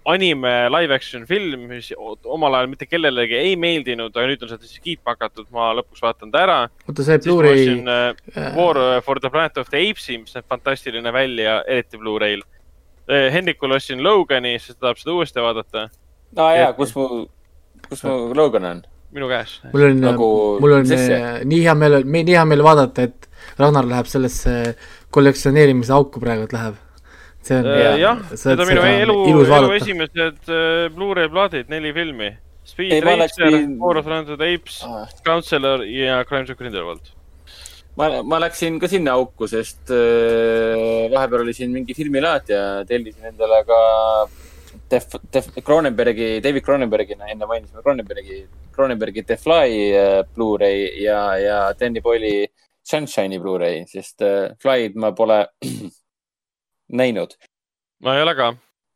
anime 0.05 0.53
live 0.69 0.95
action 0.95 1.25
film, 1.27 1.69
mis 1.71 1.91
omal 1.97 2.59
ajal 2.59 2.71
mitte 2.73 2.89
kellelegi 2.89 3.39
ei 3.39 3.55
meeldinud, 3.57 4.13
aga 4.13 4.29
nüüd 4.29 4.45
on 4.45 4.53
seda 4.53 4.69
siis 4.69 4.83
kiitma 4.85 5.15
hakatud, 5.15 5.49
ma 5.55 5.71
lõpuks 5.79 6.05
vaatan 6.05 6.33
ta 6.33 6.45
ära. 6.45 6.59
oota 6.89 7.07
see 7.07 7.21
Blu-ray 7.25 7.61
ostsin 7.61 7.93
äh, 7.93 8.57
War 8.57 8.81
for 9.05 9.21
the 9.21 9.33
Planet 9.33 9.61
of 9.63 9.71
the 9.73 9.81
Apes'i, 9.81 10.19
mis 10.21 10.37
näeb 10.37 10.49
fantastiline 10.51 11.13
välja, 11.15 11.61
eriti 11.69 12.01
Blu-ray'l. 12.01 12.45
Hendrikule 13.05 13.77
ostsin 13.77 14.01
Logani, 14.01 14.57
sest 14.57 14.79
ta 14.79 14.87
tahab 14.89 15.01
seda 15.01 15.17
uuesti 15.19 15.45
vaadata, 15.45 15.89
aa 16.41 16.53
jaa, 16.57 16.73
kus 16.77 16.95
mu, 16.97 17.27
kus 17.91 18.05
mu 18.07 18.17
Logan 18.37 18.69
on? 18.71 18.85
minu 19.15 19.29
käes. 19.31 19.61
mul 19.73 19.87
on 19.87 20.01
nagu 20.03 20.29
mul 20.61 20.73
on 20.81 20.87
sisse. 20.87 21.15
äh, 21.15 21.45
nii 21.47 21.63
hea 21.65 21.75
meel, 21.79 22.01
nii 22.05 22.35
hea 22.35 22.45
meel 22.51 22.65
vaadata, 22.67 23.07
et 23.09 23.29
Ragnar 23.59 23.87
läheb 23.87 24.09
sellesse 24.11 24.75
kollektsioneerimise 25.15 25.95
auku 25.97 26.21
praegu 26.23 26.49
läheb. 26.53 26.81
see 27.45 27.59
on 27.61 27.67
Jaa. 27.69 27.97
jah, 28.01 28.23
see- 28.35 28.55
need 28.55 28.63
on 28.65 28.71
minu 28.73 28.85
elu, 28.89 29.17
ilus 29.33 29.49
elu 29.49 29.53
vaadata. 29.53 29.77
esimesed 29.81 30.49
äh, 30.49 30.87
Blu-ray 30.95 31.29
plaadid, 31.29 31.69
neli 31.69 31.93
filmi. 31.93 32.31
Speed 32.65 32.93
Ei, 32.97 33.01
Racer 33.05 33.45
läksin-, 33.51 33.77
War 33.79 33.99
of 34.01 34.07
the 34.07 34.37
the 34.37 34.55
Apes, 34.55 34.79
Counselor 35.27 35.85
ja 35.85 36.25
Crimes 36.25 36.51
of 36.51 36.57
Grindelwald. 36.57 37.13
ma, 37.97 38.23
ma 38.23 38.39
läksin 38.43 38.81
ka 38.81 38.89
sinna 38.89 39.13
auku, 39.19 39.47
sest 39.47 39.93
äh, 39.93 41.11
vahepeal 41.13 41.45
oli 41.45 41.53
siin 41.55 41.71
mingi 41.71 41.95
filmilaat 41.95 42.49
ja 42.49 42.63
tellisin 42.89 43.29
endale 43.31 43.61
ka 43.69 43.81
Def, 44.91 45.07
Def, 45.33 45.47
Cronenbergi, 45.65 46.41
David 46.43 46.65
Cronenbergi, 46.67 47.15
enne 47.15 47.47
mainisime 47.47 47.83
Cronenbergi, 47.83 48.41
Cronenbergi 48.75 49.23
The 49.23 49.37
Fly 49.37 49.71
äh, 49.93 50.25
Blu-ray 50.35 51.03
ja, 51.05 51.21
ja 51.39 51.59
Danny 51.79 52.03
Boyle'i 52.03 52.49
Sunshine'i 52.85 53.41
Blu-ray, 53.41 53.85
sest 53.89 54.23
äh, 54.25 54.53
Fly'd 54.63 54.99
ma 55.01 55.13
pole 55.17 55.41
näinud, 57.01 57.37
ma 58.05 58.17
ei 58.19 58.25
ole 58.27 58.37
ka. 58.39 58.53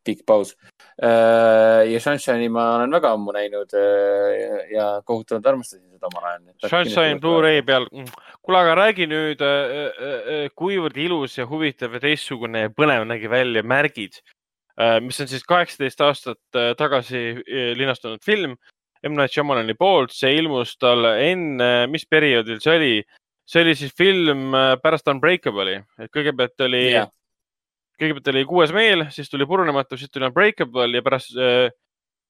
pikk 0.09 0.25
paus. 0.25 0.55
ja 0.99 1.99
Sunshine'i 2.01 2.49
ma 2.49 2.71
olen 2.77 2.95
väga 2.97 3.11
ammu 3.17 3.33
näinud 3.37 3.75
äh, 3.77 4.71
ja 4.73 4.87
kohutavalt 5.05 5.47
armastasin 5.47 5.85
seda 5.93 6.09
omal 6.09 6.31
ajal. 6.31 6.71
Sunshine 6.71 7.21
Blu-ray 7.21 7.63
peal. 7.67 7.87
kuule, 8.43 8.63
aga 8.63 8.75
räägi 8.79 9.07
nüüd, 9.11 9.45
kuivõrd 10.57 10.99
ilus 11.05 11.39
ja 11.39 11.47
huvitav 11.51 11.95
ja 11.97 12.03
teistsugune 12.03 12.67
ja 12.67 12.73
põnev 12.73 13.05
nägi 13.11 13.31
välja 13.31 13.63
Märgid, 13.63 14.21
mis 15.03 15.21
on 15.21 15.29
siis 15.29 15.45
kaheksateist 15.47 16.01
aastat 16.07 16.57
äh, 16.57 16.73
tagasi 16.79 17.23
äh, 17.39 17.73
linastunud 17.77 18.23
film 18.25 18.57
M. 19.03 19.15
Night 19.15 19.35
Shyamalani 19.35 19.75
poolt, 19.79 20.13
see 20.15 20.37
ilmus 20.39 20.77
tal 20.79 21.07
enne, 21.15 21.87
mis 21.91 22.07
perioodil 22.11 22.61
see 22.63 22.77
oli? 22.77 22.95
See 23.49 23.65
oli 23.65 23.75
siis 23.79 23.95
film 23.97 24.53
äh, 24.57 24.75
pärast 24.83 25.09
Unbreakable'i, 25.09 25.81
et 26.03 26.13
kõigepealt 26.15 26.67
oli 26.67 26.83
jah, 26.93 27.11
kõigepealt 27.99 28.33
oli 28.35 28.47
Kuues 28.49 28.73
meel, 28.77 29.07
siis 29.15 29.31
tuli 29.33 29.47
Purunematu, 29.49 29.99
siis 29.99 30.13
tuli 30.13 30.29
Unbreakable 30.29 30.91
ja 30.95 31.05
pärast 31.05 31.37
äh,, 31.37 31.71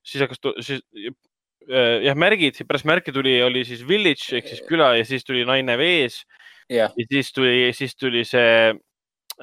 siis 0.06 0.24
hakkas, 0.24 0.42
siis 0.64 0.84
äh, 0.96 2.04
jah, 2.06 2.18
märgid, 2.18 2.60
pärast 2.68 2.88
märke 2.88 3.14
tuli, 3.14 3.36
oli 3.44 3.64
siis 3.68 3.82
Village 3.88 4.38
ehk 4.38 4.52
siis 4.52 4.62
küla 4.68 4.94
ja 4.98 5.08
siis 5.08 5.26
tuli 5.26 5.46
Naine 5.48 5.78
vees. 5.80 6.22
Jah, 6.68 6.92
ja 6.92 7.08
siis 7.10 7.32
tuli, 7.32 7.72
siis 7.72 7.96
tuli 7.96 8.26
see 8.28 8.74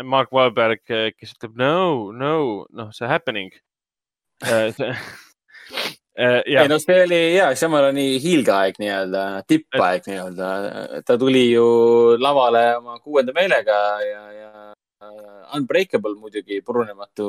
Mark 0.05 0.33
Wahlberg, 0.35 0.83
kes 0.85 1.31
ütleb 1.37 1.55
no, 1.57 2.11
no, 2.13 2.35
noh, 2.75 2.91
see 2.93 3.09
happening. 3.09 3.53
ei 6.15 6.53
jah, 6.53 6.67
no 6.71 6.77
see 6.79 7.01
oli 7.03 7.19
ja, 7.35 7.49
samal 7.59 7.89
oli 7.89 8.05
hiilgeaeg 8.23 8.77
nii-öelda, 8.79 9.23
tippaeg 9.47 10.07
nii-öelda. 10.07 10.51
ta 11.07 11.17
tuli 11.19 11.49
ju 11.51 11.65
lavale 12.21 12.63
oma 12.77 12.99
kuuenda 12.99 13.35
meelega 13.35 13.79
ja, 14.05 14.21
ja 14.31 14.51
äh, 15.03 15.57
Unbreakable 15.57 16.15
muidugi, 16.19 16.61
purunematu, 16.65 17.27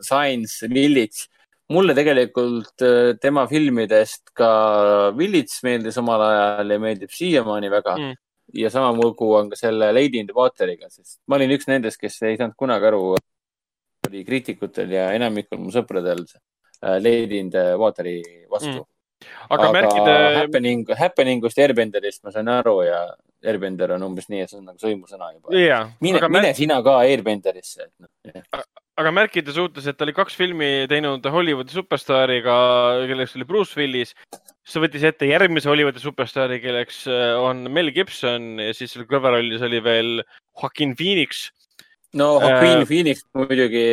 Science, 0.00 0.68
Village. 0.72 1.28
mulle 1.70 1.94
tegelikult 1.94 2.82
äh, 2.82 3.12
tema 3.20 3.46
filmidest 3.46 4.32
ka 4.34 5.12
Village 5.16 5.60
meeldis 5.62 6.00
omal 6.00 6.24
ajal 6.24 6.72
ja 6.76 6.82
meeldib 6.82 7.12
siiamaani 7.14 7.70
väga 7.70 7.98
Mm. 8.00 8.16
ja 8.54 8.70
sama 8.70 8.92
lugu 8.96 9.28
on 9.34 9.50
ka 9.50 9.56
selle 9.56 9.92
Lady 9.92 10.18
in 10.18 10.26
the 10.26 10.34
Wateriga, 10.34 10.88
sest 10.90 11.20
ma 11.28 11.36
olin 11.36 11.52
üks 11.52 11.68
nendest, 11.68 12.00
kes 12.00 12.16
ei 12.22 12.40
saanud 12.40 12.56
kunagi 12.56 12.88
aru, 12.88 13.14
oli 14.08 14.24
kriitikutel 14.24 14.90
ja 14.90 15.10
enamikul 15.12 15.60
mu 15.60 15.70
sõpradel 15.70 16.24
äh, 16.24 16.40
Lady 16.82 17.38
in 17.38 17.50
the 17.50 17.74
Wateri 17.78 18.20
vastu 18.50 18.80
Mm. 19.20 19.26
aga 19.52 19.66
märkide, 19.74 20.12
Happening, 20.38 20.86
Happeningust 20.96 21.58
ja 21.60 21.66
Airbenderist 21.66 22.22
ma 22.24 22.30
sain 22.32 22.48
aru 22.48 22.78
ja 22.86 23.00
Airbender 23.44 23.90
on 23.92 24.02
umbes 24.06 24.30
nii, 24.32 24.40
et 24.46 24.48
see 24.48 24.56
on 24.58 24.64
nagu 24.64 24.78
sõimusõna 24.80 25.26
juba. 25.34 25.52
jaa, 25.60 25.82
mine, 26.00 26.16
aga 26.16 26.28
mine 26.32 26.46
märk- 26.46 26.56
sina 26.56 26.78
ka 26.82 26.94
Airbenderisse, 27.04 27.84
et 27.84 27.92
noh. 28.00 28.62
aga 28.96 29.10
märkide 29.12 29.52
suhtes, 29.52 29.86
et 29.86 29.96
ta 29.98 30.04
oli 30.06 30.14
kaks 30.16 30.34
filmi 30.36 30.86
teinud 30.88 31.20
Hollywoodi 31.24 31.68
superstaariga, 31.72 32.56
kelleks 33.12 33.36
oli 33.36 33.44
Bruce 33.44 33.76
Willis. 33.76 34.14
siis 34.64 34.72
ta 34.72 34.80
võttis 34.86 35.04
ette 35.04 35.28
järgmise 35.28 35.68
Hollywoodi 35.68 36.00
superstaari, 36.00 36.60
kelleks 36.64 37.06
äh, 37.06 37.36
on 37.44 37.64
Mel 37.70 37.90
Gibson 37.92 38.56
ja 38.58 38.72
siis 38.72 38.92
seal 38.96 39.04
kõrvalrollis 39.04 39.60
oli 39.68 39.80
veel 39.84 40.22
Joaquin 40.62 40.96
Phoenix. 40.96 41.50
no 42.14 42.38
Joaquin 42.40 42.80
Äh, 42.80 42.86
Phoenix 42.88 43.20
muidugi 43.36 43.84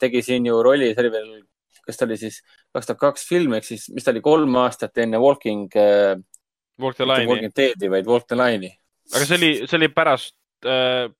tegi 0.00 0.22
siin 0.22 0.46
ju 0.50 0.58
rolli, 0.66 0.90
see 0.94 1.02
oli 1.06 1.10
veel, 1.14 1.30
kas 1.88 1.96
ta 2.00 2.06
oli 2.08 2.18
siis 2.20 2.40
kaks 2.76 2.90
tuhat 2.90 3.00
kaks 3.00 3.24
film 3.28 3.56
ehk 3.58 3.64
siis, 3.66 3.88
mis 3.96 4.04
ta 4.04 4.12
oli 4.12 4.20
kolm 4.24 4.56
aastat 4.60 5.00
enne 5.04 5.20
Walking 5.22 5.72
äh,, 5.80 6.18
Walk 6.78 6.94
the 7.00 7.06
Line'i, 7.08 7.26
Walking 7.26 7.54
Deadi, 7.56 7.88
vaid 7.90 8.06
Walk 8.06 8.28
the 8.28 8.36
Line'i. 8.38 8.70
aga 9.14 9.24
see 9.26 9.38
oli, 9.40 9.52
see 9.66 9.78
oli 9.80 9.88
pärast, 9.90 10.34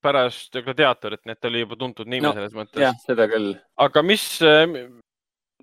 pärast 0.02 0.58
gladiaatorit, 0.62 1.24
nii 1.24 1.34
et 1.34 1.40
ta 1.40 1.48
oli 1.50 1.64
juba 1.64 1.78
tuntud 1.80 2.08
nimi 2.10 2.26
No, 2.26 2.34
selles 2.36 2.54
mõttes 2.56 2.82
jah, 2.82 2.96
seda 3.06 3.26
küll. 3.30 3.52
aga 3.80 4.02
mis, 4.06 4.24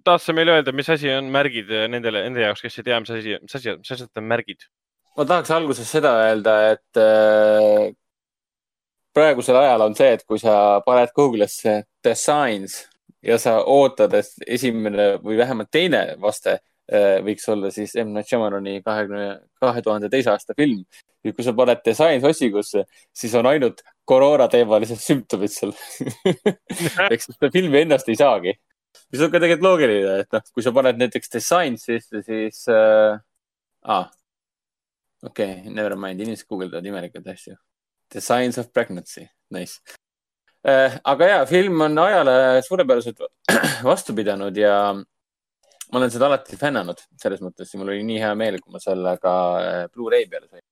tahad 0.06 0.24
sa 0.24 0.36
meile 0.38 0.58
öelda, 0.58 0.74
mis 0.76 0.90
asi 0.92 1.12
on 1.14 1.30
märgid 1.34 1.70
nendele, 1.92 2.26
nende 2.28 2.44
jaoks, 2.44 2.64
kes 2.66 2.80
ei 2.82 2.88
tea, 2.90 3.00
mis 3.04 3.14
asi, 3.16 3.38
mis 3.44 3.60
asi, 3.60 3.76
mis 3.80 3.94
asjad 3.96 4.22
on 4.24 4.28
märgid? 4.32 4.68
ma 5.16 5.24
tahaks 5.28 5.54
alguses 5.56 5.88
seda 5.92 6.12
öelda, 6.26 6.56
et 6.74 7.00
äh, 7.00 7.94
praegusel 9.16 9.60
ajal 9.62 9.86
on 9.88 9.96
see, 9.96 10.12
et 10.18 10.26
kui 10.28 10.42
sa 10.42 10.82
paned 10.88 11.14
Google'isse 11.16 11.78
The 12.04 12.16
Signs 12.20 12.82
ja 13.26 13.38
sa 13.42 13.58
ootad, 13.64 14.14
et 14.20 14.48
esimene 14.58 15.16
või 15.24 15.38
vähemalt 15.40 15.72
teine 15.74 16.04
vaste 16.22 16.58
äh, 16.58 17.18
võiks 17.26 17.48
olla 17.52 17.72
siis 17.74 17.96
M. 18.02 18.14
Night 18.14 18.30
Shyamalani 18.30 18.82
kahekümne, 18.86 19.28
kahe 19.62 19.84
tuhande 19.86 20.10
teise 20.14 20.32
aasta 20.34 20.56
film. 20.58 20.84
ja 21.26 21.34
kui 21.34 21.46
sa 21.46 21.56
paned 21.58 21.82
The 21.84 21.96
Signs 21.98 22.26
otsikusse, 22.28 22.86
siis 23.14 23.34
on 23.36 23.50
ainult 23.50 23.82
koroonateemalised 24.06 25.02
sümptomid 25.02 25.54
seal. 25.54 25.74
ehk 27.10 27.22
siis 27.22 27.34
seda 27.34 27.50
filmi 27.54 27.82
ennast 27.82 28.10
ei 28.10 28.20
saagi. 28.20 28.54
mis 29.12 29.22
on 29.22 29.32
ka 29.32 29.42
tegelikult 29.42 29.66
loogiline, 29.66 30.20
et 30.22 30.38
noh, 30.38 30.46
kui 30.54 30.66
sa 30.66 30.74
paned 30.76 31.02
näiteks 31.02 31.34
The 31.34 31.42
Signs 31.44 31.90
sisse, 31.90 32.22
siis 32.26 32.66
äh,. 32.72 33.18
Ah, 33.86 34.10
okei 35.24 35.60
okay,, 35.60 35.74
never 35.74 35.94
mind, 35.94 36.22
inimesed 36.22 36.48
guugeldavad 36.50 36.86
imelikke 36.90 37.22
asju. 37.32 37.58
The 38.10 38.22
Science 38.22 38.62
of 38.62 38.72
Pregnancy, 38.74 39.28
nice. 39.52 39.95
Aga 40.66 41.28
ja, 41.30 41.42
film 41.46 41.82
on 41.86 41.98
ajale 42.02 42.62
suurepäraselt 42.66 43.20
vastu 43.90 44.16
pidanud 44.18 44.56
ja 44.58 44.78
ma 45.92 46.00
olen 46.00 46.12
seda 46.12 46.30
alati 46.30 46.58
fännanud, 46.58 47.02
selles 47.22 47.44
mõttes 47.46 47.70
ja 47.72 47.80
mul 47.80 47.92
oli 47.94 48.06
nii 48.08 48.18
hea 48.24 48.32
meel, 48.38 48.58
kui 48.62 48.74
ma 48.74 48.82
selle 48.82 49.16
ka 49.22 49.34
äh, 49.60 49.84
Blu-ray 49.94 50.26
peale 50.32 50.50
sain. 50.50 50.66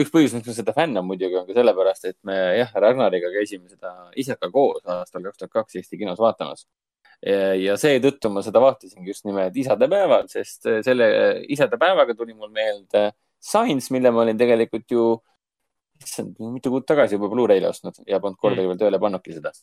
üks 0.00 0.12
põhjus, 0.12 0.36
miks 0.36 0.48
ma 0.48 0.54
seda 0.56 0.72
fännan 0.76 1.04
muidugi 1.04 1.36
on 1.40 1.48
ka 1.48 1.56
sellepärast, 1.56 2.06
et 2.08 2.18
me 2.28 2.36
jah, 2.58 2.70
Ragnariga 2.84 3.32
käisime 3.34 3.68
seda 3.72 3.90
isega 4.16 4.48
koos 4.52 4.84
aastal 4.84 5.24
kaks 5.26 5.40
tuhat 5.42 5.52
kaks 5.58 5.80
Eesti 5.80 5.98
kinos 6.00 6.20
vaatamas. 6.20 6.66
ja 7.62 7.74
seetõttu 7.78 8.30
ma 8.32 8.42
seda 8.42 8.60
vaatasingi 8.62 9.12
just 9.12 9.24
nimelt 9.24 9.56
isadepäeval, 9.56 10.28
sest 10.28 10.68
selle 10.84 11.08
isadepäevaga 11.48 12.16
tuli 12.18 12.34
mul 12.34 12.50
meelde 12.50 13.10
Science, 13.42 13.90
mille 13.90 14.10
ma 14.14 14.22
olin 14.22 14.38
tegelikult 14.38 14.90
ju, 14.94 15.04
issand, 16.02 16.36
mitu 16.52 16.72
kuud 16.72 16.86
tagasi 16.88 17.18
juba 17.18 17.30
Blu-ray'le 17.32 17.70
ostnud 17.70 18.02
ja 18.08 18.20
polnud 18.22 18.40
kordagi 18.40 18.70
veel 18.70 18.80
tööle 18.80 19.00
pannudki 19.02 19.38
seda. 19.38 19.54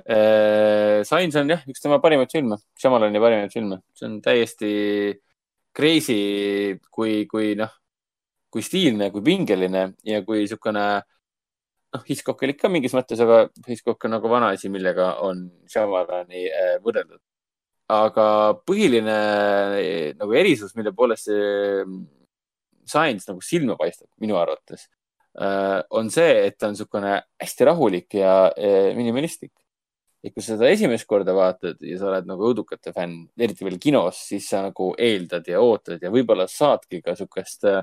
Science 0.00 1.36
on 1.40 1.50
jah, 1.52 1.64
üks 1.68 1.82
tema 1.82 1.98
parimaid 2.00 2.32
filme, 2.32 2.56
Shyamalani 2.80 3.20
parimaid 3.20 3.52
filme, 3.52 3.82
see 3.96 4.06
on 4.08 4.20
täiesti 4.24 4.70
crazy, 5.76 6.78
kui, 6.90 7.26
kui 7.30 7.54
noh, 7.58 7.72
kui 8.50 8.64
stiilne, 8.66 9.10
kui 9.14 9.22
pingeline 9.24 9.84
ja 10.06 10.22
kui 10.26 10.42
niisugune 10.42 10.84
noh, 11.00 12.04
Hitchcock 12.06 12.46
ikka 12.48 12.70
mingis 12.72 12.94
mõttes, 12.96 13.20
aga 13.22 13.44
Hitchcock 13.66 14.06
on 14.06 14.16
nagu 14.16 14.30
vanaasi, 14.30 14.70
millega 14.72 15.14
on 15.26 15.44
Shyamalani 15.70 16.46
äh, 16.48 16.76
võrreldud. 16.84 17.20
aga 17.90 18.24
põhiline 18.66 19.14
nagu 20.14 20.34
erisus, 20.38 20.76
mille 20.78 20.92
poolest 20.94 21.26
see 21.26 21.84
Science 22.86 23.26
nagu 23.30 23.42
silma 23.42 23.76
paistab 23.78 24.08
minu 24.22 24.38
arvates, 24.38 24.88
on 25.38 26.10
see, 26.10 26.30
et 26.48 26.56
ta 26.58 26.66
on 26.66 26.74
niisugune 26.74 27.12
hästi 27.40 27.66
rahulik 27.68 28.14
ja 28.18 28.34
eh, 28.56 28.90
minimalistlik. 28.96 29.52
ja 30.22 30.30
kui 30.34 30.42
sa 30.42 30.56
seda 30.56 30.68
esimest 30.68 31.06
korda 31.08 31.32
vaatad 31.32 31.78
ja 31.80 31.96
sa 31.96 32.10
oled 32.10 32.26
nagu 32.28 32.44
õudukate 32.50 32.92
fänn, 32.92 33.28
eriti 33.38 33.64
veel 33.64 33.78
kinos, 33.80 34.18
siis 34.28 34.48
sa 34.50 34.64
nagu 34.66 34.90
eeldad 34.98 35.46
ja 35.48 35.62
ootad 35.64 36.02
ja 36.02 36.10
võib-olla 36.12 36.44
saadki 36.50 37.00
ka 37.00 37.14
niisugust 37.14 37.64
äh, 37.70 37.80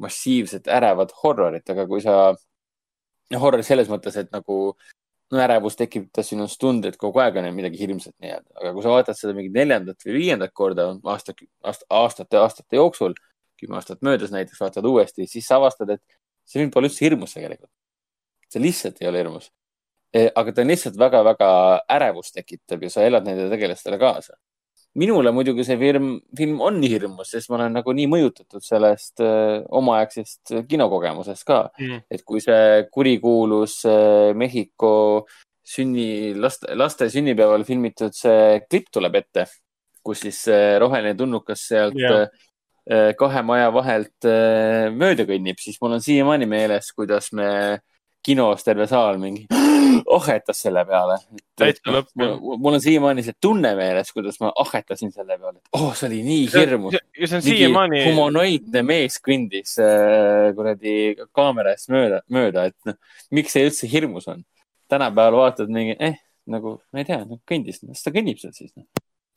massiivset 0.00 0.68
ärevat 0.68 1.12
horrorit, 1.22 1.66
aga 1.70 1.86
kui 1.86 2.02
sa, 2.02 2.32
no 3.32 3.40
horror 3.42 3.62
selles 3.66 3.90
mõttes, 3.90 4.16
et 4.18 4.30
nagu 4.34 4.58
no 5.32 5.40
ärevus 5.44 5.76
tekitab 5.76 6.24
sinus 6.24 6.56
tunde, 6.60 6.92
et 6.92 7.00
kogu 7.00 7.20
aeg 7.22 7.36
on 7.40 7.48
midagi 7.56 7.80
hirmsat 7.82 8.14
nii-öelda, 8.22 8.54
aga 8.60 8.72
kui 8.74 8.84
sa 8.84 8.94
vaatad 8.94 9.18
seda 9.18 9.34
mingit 9.36 9.56
neljandat 9.56 10.06
või 10.06 10.16
viiendat 10.22 10.54
korda 10.56 10.90
aasta, 11.12 11.34
aasta, 11.62 11.88
aastate, 12.00 12.40
aastate 12.40 12.80
jooksul, 12.80 13.16
kümme 13.60 13.76
aastat 13.78 14.04
möödas 14.06 14.32
näiteks, 14.32 14.60
vaatad 14.62 14.86
uuesti, 14.88 15.26
siis 15.28 15.46
sa 15.48 15.58
avastad, 15.58 15.92
et 15.98 16.18
see 16.48 16.62
film 16.62 16.72
pole 16.74 16.88
üldse 16.90 17.04
hirmus 17.04 17.36
tegelikult. 17.36 17.70
see 18.48 18.64
lihtsalt 18.64 19.00
ei 19.02 19.08
ole 19.12 19.22
hirmus. 19.22 19.50
aga 20.40 20.52
ta 20.52 20.64
on 20.64 20.72
lihtsalt 20.72 20.96
väga-väga 20.98 21.48
ärevust 21.98 22.34
tekitav 22.34 22.82
ja 22.82 22.90
sa 22.90 23.04
elad 23.04 23.26
nende 23.28 23.50
tegelastele 23.52 24.00
kaasa 24.00 24.38
minule 24.98 25.30
muidugi 25.34 25.64
see 25.66 25.76
film, 25.78 26.08
film 26.36 26.62
on 26.64 26.80
hirmus, 26.82 27.32
sest 27.34 27.50
ma 27.50 27.58
olen 27.58 27.76
nagu 27.78 27.92
nii 27.94 28.08
mõjutatud 28.10 28.64
sellest 28.64 29.22
äh, 29.24 29.60
omaaegsest 29.80 30.54
kinokogemusest 30.70 31.46
ka 31.48 31.58
Mm. 31.78 32.00
et 32.10 32.24
kui 32.26 32.40
see 32.40 32.86
kurikuulus 32.90 33.84
äh, 33.86 34.32
Mehhiko 34.34 35.26
sünni, 35.62 36.34
laste, 36.34 36.72
laste 36.74 37.08
sünnipäeval 37.12 37.64
filmitud 37.68 38.16
see 38.16 38.58
klipp 38.70 38.88
tuleb 38.90 39.14
ette, 39.20 39.44
kus 40.02 40.24
siis 40.24 40.40
roheline 40.80 41.14
tulnukas 41.14 41.66
sealt 41.68 41.98
yeah. 41.98 42.26
Kahe 43.18 43.42
maja 43.44 43.68
vahelt 43.74 44.28
äh, 44.28 44.88
mööda 44.94 45.26
kõnnib, 45.28 45.60
siis 45.60 45.76
mul 45.82 45.98
on 45.98 46.04
siiamaani 46.04 46.48
meeles, 46.48 46.88
kuidas 46.96 47.32
me 47.36 47.48
kinos 48.24 48.64
terve 48.64 48.86
saal 48.88 49.18
mingi 49.20 49.46
ahhetas 50.16 50.62
selle 50.64 50.82
peale. 50.88 51.18
Lõpp, 51.58 52.10
jah. 52.18 52.34
mul 52.40 52.76
on 52.76 52.82
siiamaani 52.82 53.24
see 53.26 53.36
tunne 53.40 53.72
meeles, 53.78 54.12
kuidas 54.14 54.38
ma 54.42 54.50
ahhetasin 54.64 55.12
selle 55.14 55.36
peale, 55.38 55.60
et 55.60 55.78
oh, 55.78 55.90
see 55.96 56.08
oli 56.10 56.20
nii 56.26 56.46
hirmus. 56.54 56.96
ja 56.96 57.30
see 57.30 57.40
on 57.40 57.44
siiamaani, 57.46 58.04
humanoidne 58.08 58.84
mees 58.86 59.18
kõndis 59.24 59.76
äh, 59.82 60.50
kuradi 60.56 60.94
kaamera 61.36 61.74
eest 61.76 61.92
mööda, 61.92 62.22
mööda, 62.34 62.68
et 62.72 62.88
noh, 62.88 62.98
miks 63.34 63.56
see 63.56 63.68
üldse 63.68 63.90
hirmus 63.90 64.30
on. 64.32 64.44
tänapäeval 64.88 65.42
vaatad 65.42 65.72
mingi, 65.72 65.98
eh, 66.00 66.16
nagu 66.48 66.78
ma 66.92 67.02
ei 67.02 67.08
tea, 67.08 67.20
kõndis, 67.48 67.82
las 67.84 68.04
ta 68.04 68.14
kõnnib 68.14 68.40
seal 68.40 68.56
siis. 68.56 68.72
noh. 68.76 68.88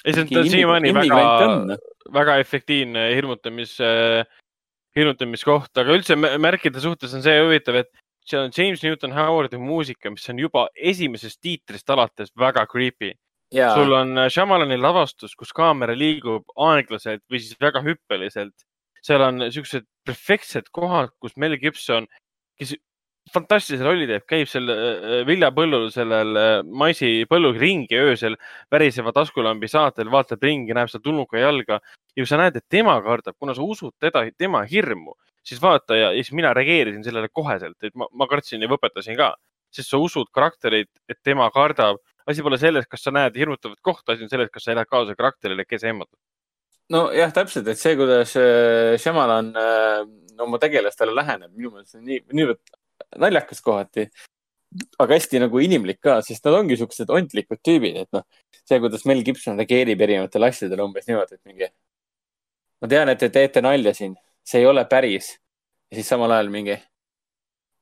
Ei 0.05 0.13
see 0.15 0.23
on 0.39 0.49
siiamaani 0.49 0.93
väga, 0.95 1.17
väga. 1.17 1.79
väga 2.13 2.37
efektiivne 2.41 3.07
hirmutamis, 3.15 3.75
hirmutamiskoht, 4.97 5.71
aga 5.77 5.97
üldse 5.97 6.17
mä- 6.19 6.37
märkide 6.41 6.81
suhtes 6.83 7.13
on 7.17 7.23
see 7.25 7.37
huvitav, 7.39 7.81
et 7.83 7.91
seal 8.27 8.45
on 8.47 8.55
James 8.57 8.83
Newton 8.83 9.13
Howardi 9.15 9.59
muusika, 9.61 10.11
mis 10.13 10.27
on 10.29 10.39
juba 10.41 10.67
esimesest 10.75 11.41
tiitrist 11.41 11.89
alates 11.89 12.33
väga 12.37 12.65
creepy. 12.71 13.13
ja 13.53 13.73
sul 13.75 13.91
on 13.91 14.17
äh, 14.17 14.29
Shyamalani 14.31 14.77
lavastus, 14.79 15.33
kus 15.35 15.51
kaamera 15.51 15.95
liigub 15.97 16.45
aeglaselt 16.55 17.23
või 17.31 17.41
siis 17.43 17.57
väga 17.59 17.81
hüppeliselt. 17.83 18.55
seal 19.01 19.21
on 19.25 19.41
siuksed 19.51 19.83
perfektsed 20.05 20.69
kohad, 20.71 21.09
kus 21.19 21.33
Mel 21.35 21.57
Gibson, 21.57 22.07
kes 22.59 22.75
fantastilise 23.29 23.85
rolli 23.85 24.07
teeb, 24.09 24.23
käib 24.29 24.49
seal 24.49 24.69
äh, 24.73 25.21
viljapõllul, 25.27 25.89
sellel 25.93 26.37
äh, 26.39 26.51
maisipõllul 26.65 27.57
ringi 27.59 27.99
öösel 27.99 28.37
väriseva 28.71 29.13
taskulambi 29.15 29.69
saatel, 29.71 30.09
vaatab 30.11 30.41
ringi, 30.43 30.73
näeb 30.75 30.89
seda 30.91 31.05
tulnuka 31.05 31.39
jalga 31.39 31.79
ja 31.79 32.23
kui 32.23 32.29
sa 32.29 32.39
näed, 32.41 32.57
et 32.57 32.65
tema 32.69 32.97
kardab, 33.05 33.37
kuna 33.39 33.55
sa 33.57 33.63
usud 33.63 33.93
teda, 34.01 34.25
tema 34.37 34.63
hirmu, 34.67 35.15
siis 35.47 35.61
vaata 35.61 35.97
ja, 35.97 36.09
siis 36.17 36.33
mina 36.37 36.53
reageerisin 36.57 37.05
sellele 37.05 37.29
koheselt, 37.31 37.77
et 37.83 37.95
ma, 37.95 38.09
ma 38.11 38.27
kartsin 38.31 38.63
ja 38.63 38.71
võpetasin 38.71 39.17
ka, 39.19 39.35
sest 39.71 39.93
sa 39.93 40.01
usud 40.01 40.31
karakterit, 40.33 40.91
et 41.09 41.21
tema 41.23 41.49
kardab. 41.53 42.01
asi 42.29 42.43
pole 42.45 42.57
selles, 42.57 42.85
kas 42.87 43.01
sa 43.01 43.11
näed 43.11 43.35
hirmutavat 43.35 43.79
kohta, 43.81 44.13
asi 44.13 44.23
on 44.23 44.29
selles, 44.29 44.49
kas 44.53 44.63
sa 44.63 44.71
elad 44.75 44.87
kaasa 44.87 45.15
karakterile, 45.15 45.65
kes 45.65 45.83
ehmatab. 45.83 46.19
nojah, 46.89 47.31
täpselt, 47.33 47.67
et 47.67 47.79
see, 47.79 47.95
kuidas 47.95 48.35
äh, 48.35 48.97
Shyamalan 48.99 49.53
äh, 49.55 50.03
oma 50.41 50.59
tegelastele 50.59 51.15
läheneb, 51.15 51.53
minu 51.55 51.71
meelest 51.71 51.95
on 51.95 52.03
nii, 52.05 52.19
niivõrd 52.33 52.59
naljakas 53.19 53.61
kohati. 53.61 54.09
aga 54.99 55.17
hästi 55.17 55.39
nagu 55.43 55.59
inimlik 55.59 55.99
ka, 55.99 56.21
sest 56.23 56.45
nad 56.47 56.55
ongi 56.55 56.77
siuksed 56.79 57.09
ontlikud 57.11 57.59
tüübid, 57.59 57.97
et 58.05 58.13
noh, 58.15 58.23
see, 58.63 58.77
kuidas 58.79 59.03
Mel 59.09 59.19
Gibson 59.27 59.57
reageerib 59.59 59.99
erinevatele 59.99 60.47
asjadele 60.47 60.85
umbes 60.85 61.09
niimoodi, 61.09 61.35
et 61.35 61.49
mingi. 61.49 61.67
ma 62.81 62.87
tean, 62.87 63.09
et 63.11 63.19
te 63.19 63.29
teete 63.29 63.61
nalja 63.61 63.93
siin, 63.93 64.15
see 64.47 64.61
ei 64.61 64.69
ole 64.69 64.85
päris. 64.85 65.33
ja 65.91 65.99
siis 65.99 66.07
samal 66.07 66.31
ajal 66.31 66.49
mingi. 66.53 66.77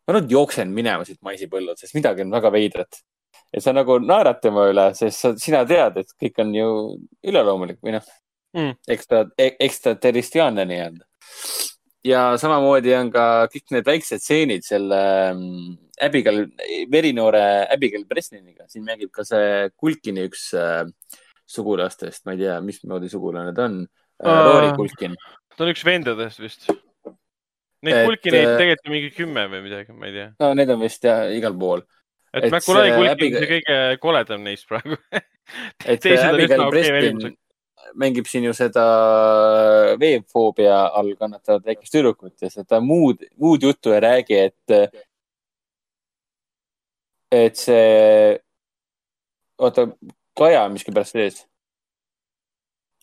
ma 0.08 0.18
nüüd 0.18 0.32
jooksen 0.34 0.74
minema 0.74 1.06
siit 1.06 1.22
maisipõllult, 1.22 1.78
sest 1.78 1.94
midagi 1.94 2.26
on 2.26 2.34
väga 2.34 2.52
veidrat. 2.58 3.04
ja 3.54 3.62
sa 3.62 3.74
nagu 3.74 4.00
naerad 4.00 4.42
tema 4.42 4.66
üle, 4.72 4.90
sest 4.98 5.20
sa, 5.20 5.36
sina 5.38 5.62
tead, 5.70 6.02
et 6.02 6.18
kõik 6.18 6.42
on 6.42 6.56
ju 6.56 6.72
üleloomulik 7.24 7.78
või 7.86 8.00
noh 8.00 8.10
Mm. 8.58 8.74
ekstra, 8.88 9.26
ekstraterristriaalne 9.38 10.66
nii-öelda. 10.66 11.06
Ja 12.06 12.38
samamoodi 12.40 12.94
on 12.96 13.10
ka 13.12 13.24
kõik 13.52 13.74
need 13.76 13.86
väiksed 13.88 14.22
stseenid 14.24 14.64
selle 14.66 15.00
mm, 15.34 15.78
Abigail, 16.06 16.46
verinoore 16.92 17.42
Abigail 17.74 18.06
Bresliniga, 18.08 18.64
siin 18.72 18.86
mängib 18.88 19.12
ka 19.12 19.26
see 19.28 19.68
Kulkini 19.76 20.24
üks 20.30 20.50
äh, 20.56 20.86
sugulastest, 21.50 22.24
ma 22.26 22.36
ei 22.38 22.44
tea, 22.46 22.60
mismoodi 22.64 23.10
sugulane 23.12 23.52
ta 23.58 23.66
on 23.68 23.82
äh,. 23.84 24.46
Rory 24.48 24.72
Kulkin. 24.78 25.18
ta 25.58 25.66
on 25.66 25.74
üks 25.74 25.84
vendadest 25.88 26.40
vist. 26.44 26.70
Neid 27.84 27.96
Et, 27.96 28.08
kulkineid 28.10 28.44
äh, 28.48 28.58
tegelikult 28.60 28.88
on 28.90 28.92
mingi 28.96 29.10
kümme 29.16 29.44
või 29.52 29.62
midagi, 29.64 29.94
ma 29.96 30.08
ei 30.10 30.16
tea. 30.16 30.30
no 30.44 30.54
need 30.56 30.72
on 30.74 30.82
vist 30.84 31.04
jah 31.08 31.28
igal 31.32 31.56
pool. 31.60 31.84
et 32.34 32.44
Et 32.46 32.52
Macaulay 32.54 32.90
see 32.90 32.96
kulkin 32.96 33.10
on 33.10 33.14
Abigail- 33.16 33.44
see 33.46 33.52
kõige 33.54 33.78
koledam 34.04 34.44
neist 34.48 34.68
praegu. 34.72 34.98
et 35.86 36.10
on 36.12 36.26
Abigail 36.32 36.66
okei 36.66 36.74
Breslin. 36.76 37.38
Mängib 37.96 38.28
siin 38.30 38.44
ju 38.44 38.54
seda 38.54 38.84
veefoobia 40.00 40.80
all 41.00 41.16
kannatavat 41.20 41.66
väikest 41.66 41.94
tüdrukut 41.94 42.42
ja 42.42 42.50
seda 42.54 42.80
muud, 42.84 43.24
muud 43.38 43.64
juttu 43.64 43.94
ei 43.96 44.00
räägi, 44.04 44.40
et, 44.50 44.96
et 47.32 47.56
see, 47.56 48.40
oota, 49.58 49.90
Kaja 50.40 50.62
on 50.64 50.72
miskipärast 50.72 51.18
ees. 51.20 51.42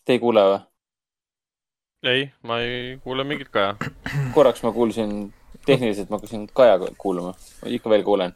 Te 0.05 0.15
ei 0.15 0.19
kuule 0.19 0.41
või? 0.41 0.61
ei, 2.07 2.29
ma 2.41 2.59
ei 2.61 2.97
kuule 3.03 3.23
mingit 3.23 3.49
kaja. 3.53 3.75
korraks 4.33 4.63
ma 4.63 4.71
kuulsin, 4.71 5.33
tehniliselt 5.65 6.09
ma 6.09 6.17
hakkasin 6.17 6.47
Kaja 6.53 6.79
kuulama, 6.97 7.33
ikka 7.65 7.89
veel 7.89 8.03
kuulen. 8.03 8.35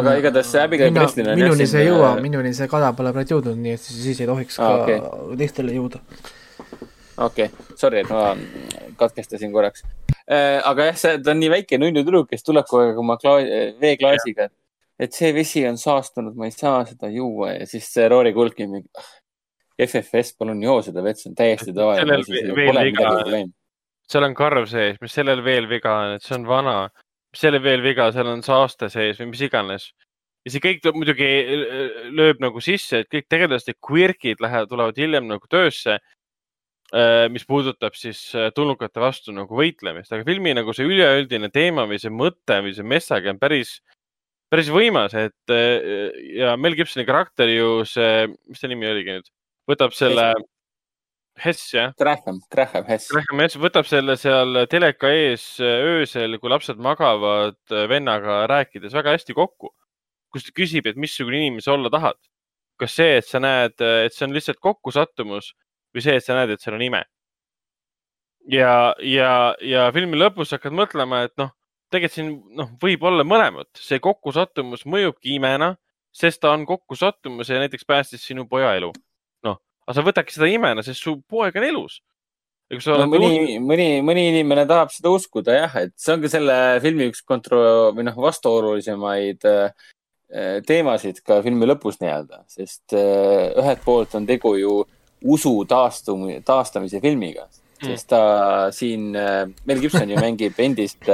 Aga 0.00 0.14
igatahes 0.20 0.50
see 0.52 0.62
Abigail 0.62 0.94
Breslin 0.94 1.30
on 1.32 1.38
minuni 1.38 1.66
see 1.70 1.84
ei 1.84 1.90
jõua 1.90 2.14
äh,, 2.14 2.22
minuni 2.24 2.52
see 2.56 2.68
kada 2.70 2.92
pole 2.96 3.12
praegu 3.14 3.36
jõudnud, 3.36 3.60
nii 3.60 3.76
et 3.76 3.82
siis 3.82 4.00
siis 4.08 4.22
ei 4.22 4.28
tohiks 4.30 4.58
ka 4.60 4.70
okay. 4.82 5.00
teistele 5.40 5.74
jõuda. 5.76 6.02
okei 7.28 7.48
okay., 7.50 7.76
sorry, 7.80 8.02
et 8.02 8.12
ma 8.12 8.34
katkestasin 9.00 9.54
korraks. 9.54 9.86
aga 10.26 10.90
jah, 10.90 11.00
see, 11.00 11.18
ta 11.24 11.34
on 11.34 11.42
nii 11.42 11.52
väike 11.56 11.80
nunnu 11.80 12.04
tüdruk, 12.04 12.30
kes 12.30 12.46
tuleb 12.46 12.68
kogu 12.70 12.84
aeg 12.88 13.02
oma 13.02 13.18
kla-, 13.22 13.74
veeklaasiga. 13.80 14.48
et 14.98 15.16
see 15.16 15.34
vesi 15.36 15.66
on 15.68 15.78
saastunud, 15.80 16.36
ma 16.38 16.50
ei 16.50 16.54
saa 16.54 16.84
seda 16.88 17.10
juua 17.12 17.56
ja 17.58 17.68
siis 17.70 17.90
see 17.92 18.08
Rory 18.08 18.34
Kulkin 18.36 18.72
mingi. 18.78 19.10
FFS, 19.74 20.36
palun 20.38 20.60
joo 20.62 20.76
seda 20.86 21.02
vett, 21.02 21.18
see 21.18 21.32
on 21.32 21.34
täiesti 21.34 21.72
tavaline 21.74 23.48
seal 24.10 24.26
on 24.26 24.36
karv 24.36 24.68
sees, 24.70 24.98
mis 25.02 25.16
sellel 25.16 25.42
veel 25.44 25.68
viga 25.70 25.94
on, 26.02 26.16
et 26.18 26.24
see 26.24 26.36
on 26.36 26.46
vana. 26.48 26.76
Mis 27.34 27.42
sellel 27.42 27.62
veel 27.64 27.82
viga, 27.82 28.08
seal 28.14 28.30
on 28.30 28.42
saaste 28.46 28.88
sees 28.92 29.18
või 29.20 29.32
mis 29.32 29.44
iganes. 29.44 29.90
ja 30.44 30.52
see 30.52 30.62
kõik 30.62 30.84
muidugi 30.94 31.26
äh, 31.26 32.02
lööb 32.14 32.42
nagu 32.44 32.60
sisse, 32.62 33.02
et 33.02 33.10
kõik 33.10 33.26
tegelaste 33.32 33.74
quirk'id 33.82 34.42
lähevad, 34.44 34.70
tulevad 34.70 34.98
hiljem 35.00 35.26
nagu 35.30 35.50
töösse. 35.50 35.98
mis 37.32 37.42
puudutab 37.48 37.96
siis 37.98 38.18
äh, 38.38 38.52
tulnukate 38.54 39.00
vastu 39.02 39.32
nagu 39.34 39.56
võitlemist, 39.56 40.12
aga 40.12 40.22
filmi 40.28 40.52
nagu 40.54 40.70
see 40.76 40.84
üleüldine 40.86 41.48
teema 41.50 41.88
või 41.90 41.98
see 41.98 42.12
mõte 42.12 42.60
või 42.62 42.74
see 42.76 42.86
message 42.86 43.30
on 43.32 43.38
päris, 43.40 43.80
päris 44.52 44.68
võimas, 44.70 45.16
et 45.18 45.50
äh, 45.50 46.12
ja 46.38 46.54
Mel 46.60 46.76
Gibsoni 46.78 47.06
karakter 47.08 47.50
ju 47.50 47.82
see, 47.88 48.28
mis 48.46 48.62
ta 48.62 48.70
nimi 48.70 48.86
oligi 48.86 49.16
nüüd, 49.16 49.32
võtab 49.72 49.96
selle, 49.96 50.28
Hess 51.36 51.72
jah 51.74 51.92
Graham, 51.98 52.38
Graham 52.50 52.84
Hess. 52.86 53.08
Graham 53.10 53.40
Hess 53.42 53.58
võtab 53.58 53.88
selle 53.90 54.14
seal 54.20 54.64
teleka 54.70 55.10
ees 55.10 55.46
äh, 55.62 55.82
öösel, 55.94 56.38
kui 56.38 56.52
lapsed 56.52 56.78
magavad 56.82 57.58
äh, 57.72 57.88
vennaga 57.90 58.44
rääkides 58.50 58.94
väga 58.94 59.16
hästi 59.16 59.34
kokku. 59.34 59.72
kus 60.34 60.46
ta 60.46 60.50
küsib, 60.50 60.86
et 60.90 60.96
missugune 60.98 61.38
inimene 61.38 61.62
sa 61.62 61.76
olla 61.76 61.90
tahad. 61.90 62.18
kas 62.78 62.94
see, 62.98 63.18
et 63.18 63.26
sa 63.26 63.38
näed, 63.38 63.74
et 63.78 64.14
see 64.14 64.26
on 64.26 64.34
lihtsalt 64.34 64.58
kokkusattumus 64.58 65.52
või 65.94 66.02
see, 66.02 66.16
et 66.18 66.24
sa 66.24 66.34
näed, 66.34 66.50
et 66.50 66.62
seal 66.62 66.74
on 66.74 66.82
ime. 66.82 67.04
ja, 68.50 68.94
ja, 68.98 69.54
ja 69.62 69.90
filmi 69.94 70.18
lõpus 70.18 70.54
hakkad 70.54 70.74
mõtlema, 70.74 71.24
et 71.28 71.34
noh, 71.38 71.54
tegelikult 71.90 72.16
siin 72.18 72.32
noh, 72.58 72.70
võib 72.82 73.06
olla 73.06 73.26
mõlemat, 73.26 73.70
see 73.78 74.02
kokkusattumus 74.02 74.84
mõjubki 74.90 75.36
imena, 75.38 75.74
sest 76.14 76.42
ta 76.42 76.52
on 76.54 76.66
kokkusattumus 76.66 77.50
ja 77.50 77.62
näiteks 77.62 77.86
päästis 77.86 78.26
sinu 78.26 78.46
poja 78.50 78.74
elu. 78.78 78.90
Aga 79.84 79.96
sa 79.96 80.04
võtadki 80.04 80.36
seda 80.36 80.50
imena, 80.50 80.84
sest 80.84 81.04
su 81.04 81.18
poeg 81.30 81.56
on 81.60 81.66
elus. 81.68 82.00
no 82.98 83.08
mõni, 83.10 83.58
mõni, 83.60 83.88
mõni 84.04 84.28
inimene 84.30 84.64
tahab 84.68 84.92
seda 84.94 85.12
uskuda 85.12 85.58
jah, 85.58 85.74
et 85.84 85.92
see 86.00 86.14
ongi 86.14 86.30
selle 86.32 86.56
filmi 86.84 87.10
üks 87.10 87.20
kontro- 87.26 87.92
või 87.96 88.06
noh, 88.08 88.16
vastuolulisemaid 88.24 89.44
äh, 89.50 89.90
teemasid 90.66 91.20
ka 91.26 91.42
filmi 91.44 91.68
lõpus 91.68 92.00
nii-öelda, 92.00 92.42
sest 92.50 92.96
äh, 92.96 93.52
ühelt 93.60 93.84
poolt 93.84 94.16
on 94.16 94.26
tegu 94.26 94.56
ju 94.58 94.80
usu 95.34 95.52
taastum-, 95.68 96.40
taastamise 96.44 97.00
filmiga, 97.04 97.46
sest 97.84 98.08
ta 98.10 98.24
siin, 98.72 99.12
Mel 99.12 99.80
Gibson 99.80 100.10
ju 100.12 100.20
mängib 100.20 100.58
endist, 100.60 101.04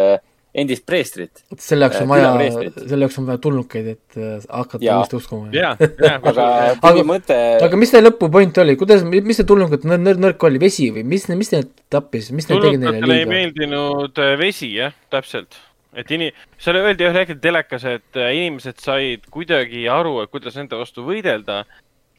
endist 0.55 0.85
preestrit. 0.87 1.43
selle 1.59 1.87
jaoks 1.87 2.01
on 2.03 2.11
Äh, 2.11 2.11
vaja 2.11 2.71
selle 2.89 3.07
jaoks 3.07 3.19
on 3.21 3.27
vaja 3.29 3.39
tulnukeid, 3.43 3.89
et 3.95 4.19
äh, 4.19 4.47
hakata 4.49 4.97
uuesti 4.97 5.17
uskuma. 5.17 5.49
ja, 5.55 5.73
ja, 5.79 6.15
aga 6.19 6.47
filmi 6.83 7.07
mõte, 7.13 7.39
aga 7.67 7.81
mis 7.81 7.95
teie 7.95 8.05
lõpupoint 8.05 8.61
oli, 8.65 8.77
kuidas, 8.81 9.05
mis 9.07 9.41
see 9.41 9.49
tulnukate 9.49 9.89
nõrk, 9.91 10.05
nõrk, 10.09 10.23
nõrk 10.27 10.47
oli, 10.51 10.63
vesi 10.63 10.91
või 10.95 11.05
mis, 11.15 11.29
mis 11.39 11.53
neid 11.55 11.71
tappis, 11.93 12.33
mis 12.35 12.49
need 12.51 12.65
tegid 12.65 12.83
neile 12.83 12.99
tulnukatele 12.99 13.19
ei 13.19 13.27
liiga? 13.27 13.35
meeldinud 13.37 14.23
äh, 14.25 14.35
vesi, 14.41 14.73
jah, 14.81 14.97
täpselt. 15.15 15.61
et 15.95 16.11
ini-, 16.17 16.33
seal 16.59 16.81
öeldi 16.81 17.07
ühel 17.07 17.23
hetkel 17.23 17.41
telekas, 17.43 17.87
et 17.87 18.21
inimesed 18.21 18.83
said 18.83 19.31
kuidagi 19.31 19.87
aru, 19.91 20.19
et 20.25 20.35
kuidas 20.35 20.59
nende 20.59 20.79
vastu 20.81 21.07
võidelda 21.07 21.63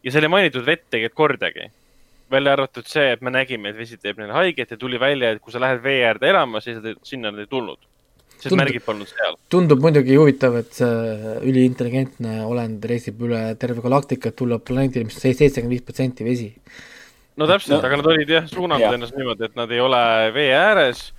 ja 0.04 0.12
seal 0.14 0.28
ei 0.28 0.34
mainitud 0.34 0.66
vett 0.66 0.88
tegelikult 0.90 1.20
kordagi. 1.26 1.70
välja 2.32 2.54
arvatud 2.56 2.88
see, 2.88 3.10
et 3.12 3.20
me 3.20 3.28
nägime, 3.28 3.74
et 3.74 3.76
vesi 3.76 3.98
teeb 4.00 4.16
neile 4.22 4.32
haiget 4.32 4.70
ja 4.72 4.78
tuli 4.80 4.96
välja, 5.00 5.34
et 5.34 5.42
kui 5.44 5.52
sa 5.52 5.60
lähed 5.60 5.82
vee 5.84 6.06
äärde 6.08 6.30
elama, 6.30 6.62
siis 6.64 6.78
sinna 7.04 7.28
nad 7.28 7.42
ei 7.44 7.50
tulnud. 7.52 7.91
Sest 8.42 8.50
Tundub- 8.52 8.64
märgid 8.66 8.84
polnud 8.86 9.08
seal. 9.12 9.36
tundub 9.54 9.80
muidugi 9.84 10.16
huvitav, 10.18 10.56
et 10.64 10.74
see 10.74 11.40
üliintelligentne 11.52 12.42
olend 12.50 12.84
reisib 12.90 13.22
üle 13.28 13.42
terve 13.62 13.82
galaktika, 13.86 14.32
et 14.32 14.36
tulla 14.42 14.58
planeedile, 14.60 15.06
mis 15.08 15.18
on 15.20 15.26
seitsekümmend 15.30 15.76
viis 15.78 15.86
protsenti 15.86 16.26
vesi. 16.28 16.50
no 17.38 17.48
täpselt 17.48 17.78
No- 17.82 17.88
aga 17.88 17.98
nad 18.02 18.06
olid 18.12 18.30
jah 18.30 18.48
suunanud 18.50 18.82
Jah. 18.84 18.94
ennast 18.98 19.16
niimoodi, 19.18 19.46
et 19.46 19.56
nad 19.56 19.72
ei 19.72 19.80
ole 19.80 20.02
vee 20.36 20.52
ääres 20.58 21.12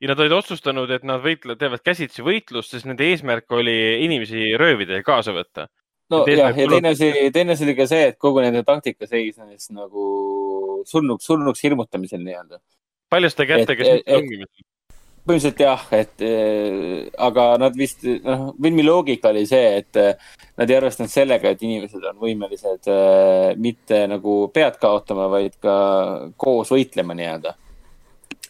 ja 0.00 0.08
nad 0.08 0.20
olid 0.20 0.32
otsustanud, 0.32 0.90
et 0.90 1.02
nad 1.04 1.20
võitlevad, 1.24 1.58
teevad 1.58 1.82
käsitsi 1.84 2.22
võitlust, 2.22 2.70
sest 2.76 2.86
nende 2.88 3.04
eesmärk 3.04 3.50
oli 3.52 4.04
inimesi 4.04 4.52
röövida 4.56 5.00
ja 5.00 5.02
kaasa 5.02 5.32
võtta. 5.36 5.66
no 6.10 6.24
Et 6.26 6.38
jah, 6.38 6.56
ja 6.56 6.68
teine 6.68 6.88
asi, 6.94 7.10
teine 7.32 7.52
asi 7.52 7.64
oli 7.64 7.74
ka 7.76 7.86
see, 7.86 8.06
et 8.08 8.18
kogu 8.18 8.40
nende 8.40 8.62
taktika 8.64 9.06
seisnes 9.06 9.68
nagu 9.70 10.82
surnuks, 10.86 11.24
surnuks 11.26 11.60
hirmutamisel 11.62 12.20
nii-öelda. 12.24 12.58
paljaste 13.10 13.44
kätega 13.46 13.82
Et- 13.84 14.02
et- 14.06 14.14
tungimisel. 14.14 14.64
Põhimõtteliselt 15.30 15.62
jah, 15.62 15.86
et 15.94 16.24
äh, 16.26 17.08
aga 17.22 17.46
nad 17.60 17.76
vist, 17.78 18.02
noh, 18.24 18.50
filmi 18.60 18.84
loogika 18.84 19.30
oli 19.30 19.46
see, 19.48 19.80
et 19.80 19.98
äh, 20.00 20.36
nad 20.58 20.70
ei 20.70 20.78
arvestanud 20.78 21.12
sellega, 21.12 21.52
et 21.52 21.62
inimesed 21.64 22.04
on 22.10 22.20
võimelised 22.20 22.90
äh, 22.90 23.54
mitte 23.60 24.02
nagu 24.10 24.42
pead 24.54 24.78
kaotama, 24.82 25.28
vaid 25.32 25.56
ka 25.62 25.74
koos 26.40 26.72
võitlema 26.74 27.16
nii-öelda. 27.18 27.56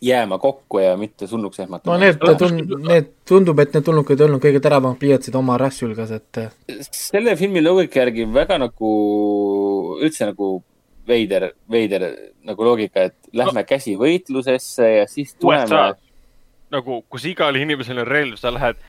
jääma 0.00 0.38
kokku 0.40 0.78
ja 0.80 0.94
mitte 0.96 1.26
surnuks 1.28 1.60
ehmatama. 1.60 1.98
no 1.98 2.00
need 2.00 2.16
tund-, 2.40 2.88
need 2.88 3.10
tundub, 3.28 3.58
et 3.60 3.74
need 3.74 3.84
tulnukad 3.84 4.20
ei 4.20 4.24
olnud 4.24 4.40
kõige 4.40 4.62
teravamad 4.64 4.96
pliiatsid 4.98 5.34
oma 5.36 5.58
rassi 5.60 5.84
hulgas, 5.84 6.10
et 6.16 6.40
selle 6.96 7.36
filmi 7.36 7.60
loogika 7.60 8.00
järgi 8.00 8.24
väga 8.32 8.56
nagu, 8.62 8.92
üldse 10.00 10.30
nagu 10.32 10.54
veider, 11.06 11.50
veider 11.70 12.06
nagu 12.48 12.64
loogika, 12.64 13.10
et 13.10 13.34
lähme 13.36 13.64
käsi 13.68 13.98
võitlusesse 14.00 14.88
ja 15.00 15.10
siis 15.10 15.34
tuleme 15.36 15.68
USA 15.68 16.09
nagu, 16.74 17.02
kus 17.10 17.26
igal 17.30 17.56
inimesel 17.58 18.02
on 18.02 18.08
relv, 18.08 18.38
sa 18.40 18.52
lähed, 18.54 18.80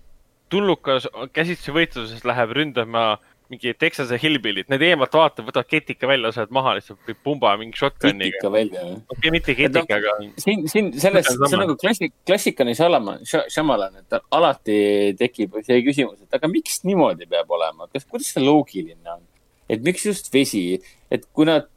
tulnukas 0.51 1.07
käsitsi 1.33 1.73
võitluses 1.75 2.25
läheb 2.27 2.55
ründama 2.57 3.05
mingi 3.51 3.73
Texase 3.75 4.15
hillbilly't, 4.15 4.69
need 4.71 4.83
eemalt 4.87 5.15
vaatavad, 5.15 5.49
võtavad 5.49 5.67
ketika 5.67 6.07
välja, 6.07 6.29
lasevad 6.29 6.53
maha 6.55 6.75
lihtsalt 6.77 7.09
või 7.09 7.17
pumba 7.25 7.51
mingi 7.59 7.79
shotgun'iga. 7.79 8.37
kitika 8.37 8.51
välja. 8.53 8.83
okei, 9.11 9.33
mitte 9.35 9.55
ketika, 9.57 9.97
aga 9.97 10.13
siin, 10.39 10.63
siin 10.71 10.87
selles, 11.01 11.27
see 11.27 11.57
on 11.57 11.63
nagu 11.65 11.75
klassik, 11.81 12.15
klassikani 12.27 12.75
Shalaman, 12.77 13.25
Shamalan, 13.27 13.99
et 13.99 14.17
alati 14.37 14.77
tekib 15.19 15.59
see 15.67 15.81
küsimus, 15.87 16.21
et 16.23 16.39
aga 16.39 16.47
miks 16.51 16.79
niimoodi 16.87 17.27
peab 17.31 17.51
olema, 17.51 17.89
kas, 17.91 18.07
kuidas 18.07 18.31
see 18.31 18.45
loogiline 18.45 19.17
on? 19.17 19.27
et 19.71 19.83
miks 19.83 20.03
just 20.03 20.27
vesi, 20.33 20.79
et 21.11 21.23
kui 21.35 21.47
nad, 21.47 21.67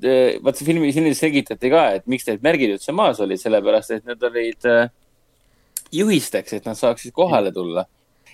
vaat 0.43 0.59
see 0.59 0.67
filmi, 0.67 0.91
filmis 0.95 1.21
selgitati 1.23 1.71
ka, 1.71 1.85
et 1.99 2.07
miks 2.11 2.27
need 2.27 2.43
märgid 2.43 2.75
üldse 2.75 2.95
maas 2.95 3.21
olid, 3.23 3.39
sellepärast 3.39 3.95
et 3.95 4.09
need 4.09 4.25
olid 4.31 4.67
äh, 4.71 4.89
juhisteks, 5.95 6.57
et 6.59 6.67
nad 6.69 6.79
saaksid 6.79 7.15
kohale 7.15 7.53
tulla 7.53 7.87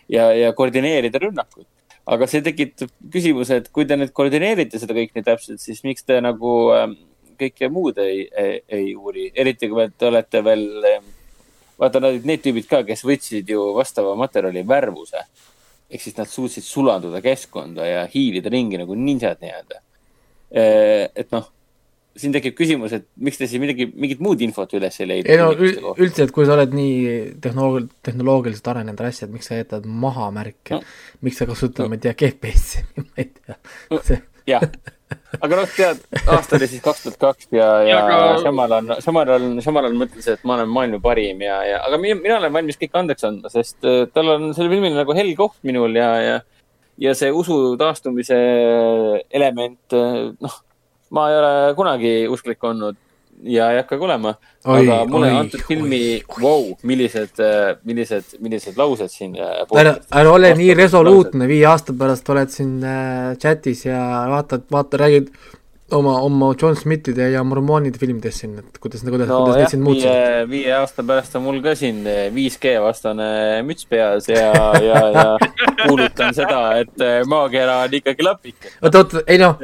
ja, 0.09 0.31
ja 0.35 0.53
koordineerida 0.57 1.21
rünnakut. 1.23 1.67
aga 2.11 2.27
see 2.27 2.43
tekitab 2.43 2.91
küsimuse, 3.13 3.61
et 3.61 3.69
kui 3.71 3.87
te 3.87 3.95
nüüd 3.99 4.11
koordineerite 4.17 4.81
seda 4.83 4.97
kõik 4.97 5.13
nii 5.15 5.27
täpselt, 5.27 5.61
siis 5.63 5.85
miks 5.87 6.03
te 6.03 6.17
nagu 6.25 6.55
ähm, 6.75 6.97
kõike 7.41 7.69
muud 7.73 8.01
ei, 8.03 8.25
ei, 8.37 8.57
ei 8.69 8.89
uuri, 8.97 9.29
eriti 9.37 9.69
kui 9.71 9.87
te 9.99 10.09
olete 10.09 10.43
veel, 10.45 10.65
vaata 11.81 12.03
nad 12.03 12.15
olid 12.15 12.27
need 12.29 12.43
tüübid 12.45 12.67
ka, 12.71 12.83
kes 12.89 13.05
võtsid 13.07 13.53
ju 13.53 13.71
vastava 13.77 14.17
materjali 14.19 14.65
värvuse. 14.67 15.25
ehk 15.91 16.03
siis 16.03 16.17
nad 16.17 16.29
suutsid 16.31 16.63
sulanduda 16.63 17.19
keskkonda 17.21 17.87
ja 17.87 18.03
hiilida 18.07 18.51
ringi 18.51 18.79
nagu 18.79 18.95
ninjad 18.95 19.41
nii-öelda. 19.43 19.81
et 20.51 21.33
noh, 21.33 21.49
siin 22.19 22.33
tekib 22.35 22.57
küsimus, 22.59 22.93
et 22.97 23.05
miks 23.23 23.39
te 23.39 23.47
siis 23.47 23.61
midagi, 23.63 23.87
mingit 23.95 24.21
muud 24.25 24.41
infot 24.43 24.73
üles 24.77 24.97
ei 25.01 25.07
leidnud 25.09 25.31
ei 25.31 25.39
no 25.81 25.93
üldse, 25.95 26.25
et 26.27 26.33
kui 26.35 26.47
sa 26.49 26.57
oled 26.57 26.73
nii 26.75 26.97
tehnoloog-, 27.45 27.91
tehnoloogiliselt 28.07 28.67
arenenud 28.73 29.03
asjad, 29.07 29.31
miks 29.35 29.47
sa 29.51 29.61
jätad 29.61 29.87
maha 29.87 30.31
märke 30.35 30.75
No. 30.79 30.81
miks 31.23 31.39
sa 31.39 31.47
kasutad 31.51 31.85
no., 31.87 31.93
ma 31.93 31.99
ei 32.01 32.03
tea, 32.09 32.17
GPS-i, 32.19 32.83
ma 32.99 33.07
ei 33.23 33.29
tea 33.31 33.57
No. 33.95 34.01
see 34.03 34.19
jah, 34.51 34.65
aga 35.39 35.57
noh, 35.61 35.69
tead, 35.77 36.01
aasta 36.27 36.57
oli 36.59 36.67
siis 36.71 36.83
kaks 36.83 37.05
tuhat 37.05 37.19
kaks 37.23 37.51
ja, 37.55 37.67
ja 37.87 37.91
Ja 37.93 37.99
aga- 38.07 38.39
Shamalan, 38.43 38.89
Shamalan, 39.05 39.45
Shamalan 39.63 39.99
mõtles, 40.01 40.27
et 40.33 40.43
ma 40.49 40.57
olen 40.57 40.73
maailma 40.75 40.99
parim 41.05 41.45
ja, 41.47 41.61
ja, 41.69 41.83
aga 41.87 41.99
mina, 42.03 42.17
mina 42.19 42.39
olen 42.41 42.53
valmis 42.57 42.79
kõik 42.81 42.97
andeks 42.99 43.27
andma, 43.29 43.53
sest 43.53 43.85
äh, 43.87 44.07
tal 44.15 44.33
on 44.35 44.49
selle 44.57 44.73
filmil 44.73 44.97
nagu 44.99 45.15
hell 45.15 45.31
koht 45.39 45.61
minul 45.67 45.95
ja, 45.95 46.11
ja, 46.25 46.41
ja 46.99 47.15
see 47.15 47.31
usu 47.31 47.61
taastumise 47.81 48.41
element, 49.31 49.95
noh, 50.41 50.59
ma 51.11 51.31
ei 51.31 51.39
ole 51.39 51.55
kunagi 51.79 52.13
usklik 52.31 52.65
olnud 52.65 52.99
ja 53.43 53.71
ei 53.73 53.81
hakkagi 53.81 54.05
olema. 54.05 54.35
Aga 54.65 54.99
mulle 55.09 55.31
oi, 55.31 55.37
antud 55.45 55.63
filmi 55.65 56.01
vau, 56.43 56.75
millised, 56.87 57.41
millised, 57.89 58.35
millised 58.45 58.77
laused 58.81 59.13
siin. 59.13 59.37
äh, 59.41 59.63
ära, 59.81 59.95
ära 60.13 60.35
ole 60.35 60.53
nii 60.59 60.75
resoluutne, 60.77 61.49
viie 61.49 61.65
aasta 61.71 61.97
pärast 61.97 62.29
oled 62.33 62.53
siin 62.53 62.77
äh, 62.85 63.33
chatis 63.41 63.87
ja 63.87 64.03
vaatad, 64.31 64.67
vaata, 64.73 65.01
räägid 65.01 65.33
oma, 65.97 66.19
oma 66.21 66.55
John 66.63 66.77
Smithide 66.77 67.31
ja 67.33 67.43
mormoonide 67.45 67.99
filmidest 67.99 68.45
siin, 68.45 68.59
et 68.61 68.79
kuidas, 68.83 69.03
kuidas 69.07 69.29
no,, 69.31 69.41
kuidas 69.45 69.63
need 69.63 69.73
sind 69.73 69.87
muutsid., 69.87 70.51
viie 70.51 70.75
aasta 70.77 71.05
pärast 71.07 71.39
on 71.41 71.47
mul 71.47 71.63
ka 71.65 71.75
siin 71.79 72.03
5G 72.37 72.77
vastane 72.85 73.31
müts 73.67 73.89
peas 73.91 74.29
ja, 74.31 74.51
ja, 74.85 75.01
ja 75.17 75.25
kuulutan 75.87 76.37
seda, 76.37 76.61
et 76.83 77.07
äh, 77.07 77.23
maakera 77.29 77.81
on 77.87 77.97
ikkagi 78.01 78.29
lapike. 78.29 78.77
oota, 78.83 79.05
oota, 79.05 79.25
ei 79.27 79.41
noh. 79.41 79.57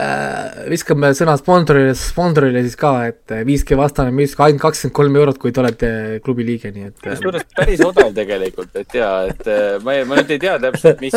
äh,, 0.00 0.64
viskame 0.72 1.10
sõna 1.16 1.34
sponsorile, 1.40 1.92
sponsorile 1.98 2.62
siis 2.64 2.76
ka, 2.80 2.92
et 3.10 3.34
5G 3.48 3.76
vastane 3.78 4.14
müts 4.14 4.34
ainult 4.38 4.62
kakskümmend 4.64 4.96
kolm 4.96 5.18
eurot, 5.20 5.40
kui 5.42 5.52
te 5.52 5.62
olete 5.62 5.92
klubi 6.24 6.46
liige, 6.48 6.72
nii 6.74 6.88
et 6.90 7.06
äh, 7.06 7.16
kusjuures 7.16 7.46
päris 7.56 7.84
odav 7.84 8.12
tegelikult, 8.16 8.72
et 8.80 8.96
ja, 8.98 9.10
et 9.32 9.48
äh, 9.52 9.76
ma 9.84 9.98
ma 10.08 10.20
nüüd 10.20 10.34
ei 10.36 10.42
tea 10.42 10.56
täpselt, 10.62 11.04
mis, 11.04 11.16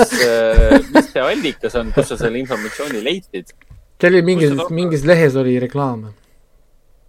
mis 0.92 1.12
see 1.12 1.24
allikas 1.24 1.78
on, 1.82 1.92
kus 1.96 2.12
sa 2.12 2.20
selle 2.26 2.42
informatsiooni 2.44 3.04
leidsid. 3.06 3.54
see 4.02 4.12
oli 4.12 4.24
mingis 4.28 4.56
mingis 4.70 5.06
lehes 5.08 5.38
oli 5.40 5.60
reklaam. 5.64 6.08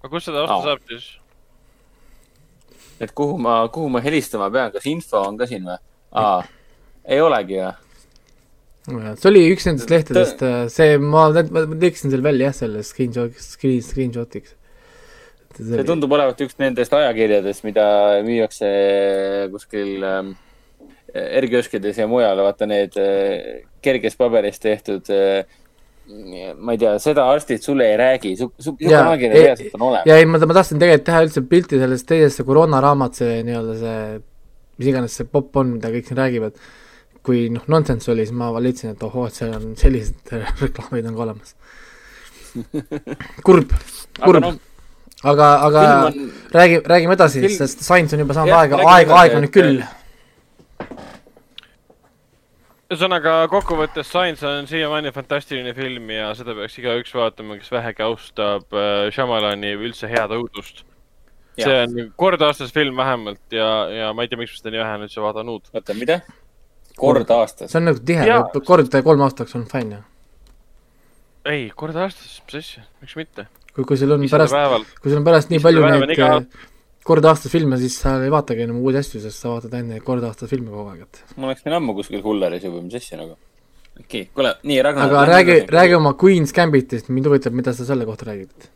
aga 0.02 0.12
kust 0.12 0.30
seda 0.30 0.44
osta 0.44 0.60
Aa. 0.60 0.66
saab 0.70 0.92
siis? 0.92 1.08
et 3.00 3.10
kuhu 3.12 3.38
ma, 3.38 3.58
kuhu 3.72 3.90
ma 3.92 4.00
helistama 4.04 4.50
pean, 4.50 4.70
kas 4.72 4.86
info 4.86 5.24
on 5.26 5.36
ka 5.40 5.48
siin 5.50 5.66
või? 5.66 5.80
aa, 6.16 6.38
ei 7.04 7.20
olegi 7.20 7.58
või? 7.60 7.74
See 8.87 9.30
oli 9.32 9.43
üks 9.53 9.66
nendest 9.68 9.91
lehtedest, 9.91 10.45
see, 10.74 10.97
ma, 11.03 11.26
ma 11.34 11.66
teeksin 11.82 12.12
selle 12.12 12.24
välja 12.26 12.51
jah, 12.51 12.57
selle 12.62 12.84
screenshot, 12.87 13.37
screen, 13.43 13.82
screenshot'iks. 13.82 14.55
see 15.59 15.87
tundub 15.89 16.12
olevat 16.16 16.41
üks 16.47 16.59
nendest 16.62 16.95
ajakirjadest, 16.95 17.64
mida 17.66 17.87
müüakse 18.26 18.70
kuskil 19.55 20.05
ähm, 20.07 20.34
R-kioskides 21.16 21.99
ja 22.03 22.09
mujal, 22.11 22.43
vaata 22.45 22.68
need 22.68 22.99
äh, 23.01 23.62
kergest 23.84 24.18
paberist 24.20 24.62
tehtud 24.62 25.09
äh, 25.14 25.47
ma 26.59 26.74
ei 26.76 26.78
tea, 26.78 26.95
seda 27.03 27.24
arstid 27.32 27.62
sulle 27.64 27.89
ei 27.91 27.97
räägi, 27.99 28.37
su, 28.39 28.51
su, 28.62 28.76
ei- 28.78 29.30
reaalselt 29.32 29.74
on 29.74 29.87
olemas. 29.89 30.07
ja 30.07 30.16
ei, 30.20 30.26
ma, 30.28 30.39
ma 30.39 30.55
tahtsin 30.55 30.78
tegelikult 30.78 31.07
teha 31.09 31.22
üldse 31.26 31.43
pilti 31.51 31.80
sellest 31.82 32.07
teisest, 32.07 32.39
see 32.41 32.47
koroonaraamat, 32.47 33.18
see 33.18 33.39
nii-öelda 33.49 33.76
see, 33.80 34.03
mis 34.78 34.91
iganes 34.93 35.16
see 35.18 35.26
popp 35.30 35.59
on, 35.59 35.74
mida 35.78 35.91
kõik 35.95 36.07
siin 36.07 36.20
räägivad, 36.20 36.61
kui 37.27 37.49
noh, 37.51 37.64
nonsense 37.72 38.11
oli, 38.12 38.27
siis 38.27 38.37
ma 38.37 38.53
leidsin, 38.62 38.95
et 38.95 39.03
ohoo, 39.03 39.27
et 39.27 39.37
seal 39.37 39.57
on 39.57 39.74
sellised 39.79 40.33
reklaamid 40.62 41.11
on 41.11 41.18
ka 41.18 41.27
olemas. 41.27 41.57
kurb, 43.45 43.72
aga 43.74 44.24
kurb, 44.24 44.47
aga, 45.27 45.49
aga 45.66 45.83
film 45.83 46.07
on, 46.07 46.33
räägi, 46.55 46.81
räägime 46.93 47.16
edasi, 47.18 47.43
Film- 47.45 47.59
sest 47.59 47.85
Science 47.85 48.16
on 48.16 48.24
juba 48.24 48.37
saanud 48.37 48.57
aega, 48.57 48.81
aega, 48.95 49.20
aega 49.22 49.41
on 49.41 49.45
nüüd 49.45 49.55
küll. 49.57 49.83
ühesõnaga 52.86 53.35
kokkuvõttes 53.51 54.09
Science 54.09 54.47
on 54.47 54.70
siiamaani 54.70 55.12
fantastiline 55.12 55.74
film 55.74 56.11
ja 56.15 56.31
seda 56.39 56.55
peaks 56.55 56.78
igaüks 56.78 57.15
vaatama, 57.19 57.59
kes 57.59 57.73
vähegi 57.74 58.07
austab 58.07 58.70
äh, 58.70 59.09
Shyamalani 59.11 59.74
või 59.74 59.90
üldse 59.90 60.09
head 60.09 60.32
õudust. 60.39 60.86
see 61.59 61.77
on 61.82 62.12
kord 62.20 62.40
aastas 62.47 62.73
film 62.73 62.97
vähemalt 63.01 63.53
ja, 63.53 63.69
ja 63.90 64.11
ma 64.15 64.23
ei 64.23 64.31
tea, 64.31 64.39
miks 64.39 64.55
ma 64.55 64.62
seda 64.62 64.73
nii 64.77 64.85
vähe 64.85 64.98
on 65.01 65.09
üldse 65.09 65.24
vaadanud. 65.24 65.73
oota, 65.74 65.98
mida? 65.98 66.20
Kord 66.97 67.31
aastas 67.31 67.70
see. 67.70 67.81
on 67.81 67.90
nagu 67.90 68.02
tihe 68.10 68.39
kord 68.66 69.01
kolm 69.09 69.24
aastaks 69.27 69.56
on 69.59 69.66
fine 69.70 69.98
ju. 69.98 70.02
ei, 71.52 71.68
kord 71.74 71.97
aastas, 72.06 72.40
mis 72.47 72.60
asja, 72.62 72.86
miks 73.02 73.16
mitte? 73.18 73.47
kui, 73.74 73.85
kui 73.85 74.01
sul 74.01 74.14
on 74.16 74.24
viissada 74.24 74.48
pärast, 74.48 74.97
kui 75.02 75.12
sul 75.12 75.20
on 75.20 75.28
pärast 75.28 75.52
nii 75.52 75.60
Viissada 75.60 75.85
palju 75.85 76.06
neid 76.06 76.16
iga- 76.16 76.31
äh, 76.40 76.70
kord 77.06 77.28
aastas 77.31 77.52
filme, 77.52 77.78
siis 77.81 77.98
sa 78.02 78.16
ei 78.24 78.32
vaatagi 78.32 78.64
enam 78.66 78.81
uusi 78.82 79.02
asju, 79.02 79.20
sest 79.27 79.44
sa 79.44 79.52
vaatad 79.52 79.77
ainult 79.78 79.94
neid 79.94 80.06
kord 80.06 80.24
aastas 80.27 80.51
filme 80.51 80.73
kogu 80.73 80.94
aeg, 80.94 81.05
et 81.06 81.36
ma 81.36 81.51
oleksin 81.51 81.77
ammu 81.77 81.94
kuskil 81.98 82.24
Hullaris 82.24 82.64
juba, 82.66 82.82
mis 82.82 82.97
asja 82.98 83.20
nagu. 83.20 83.36
okei 84.01 84.24
okay,, 84.24 84.31
kuule, 84.35 84.56
nii, 84.66 84.81
Ragnar. 84.86 85.12
aga 85.12 85.27
räägi, 85.32 85.59
räägi 85.77 85.98
oma 86.01 86.16
Queen's 86.23 86.55
Gambitist, 86.56 87.12
mind 87.12 87.31
huvitab, 87.31 87.55
mida 87.56 87.77
sa 87.77 87.86
selle 87.89 88.09
kohta 88.09 88.31
räägid. 88.32 88.70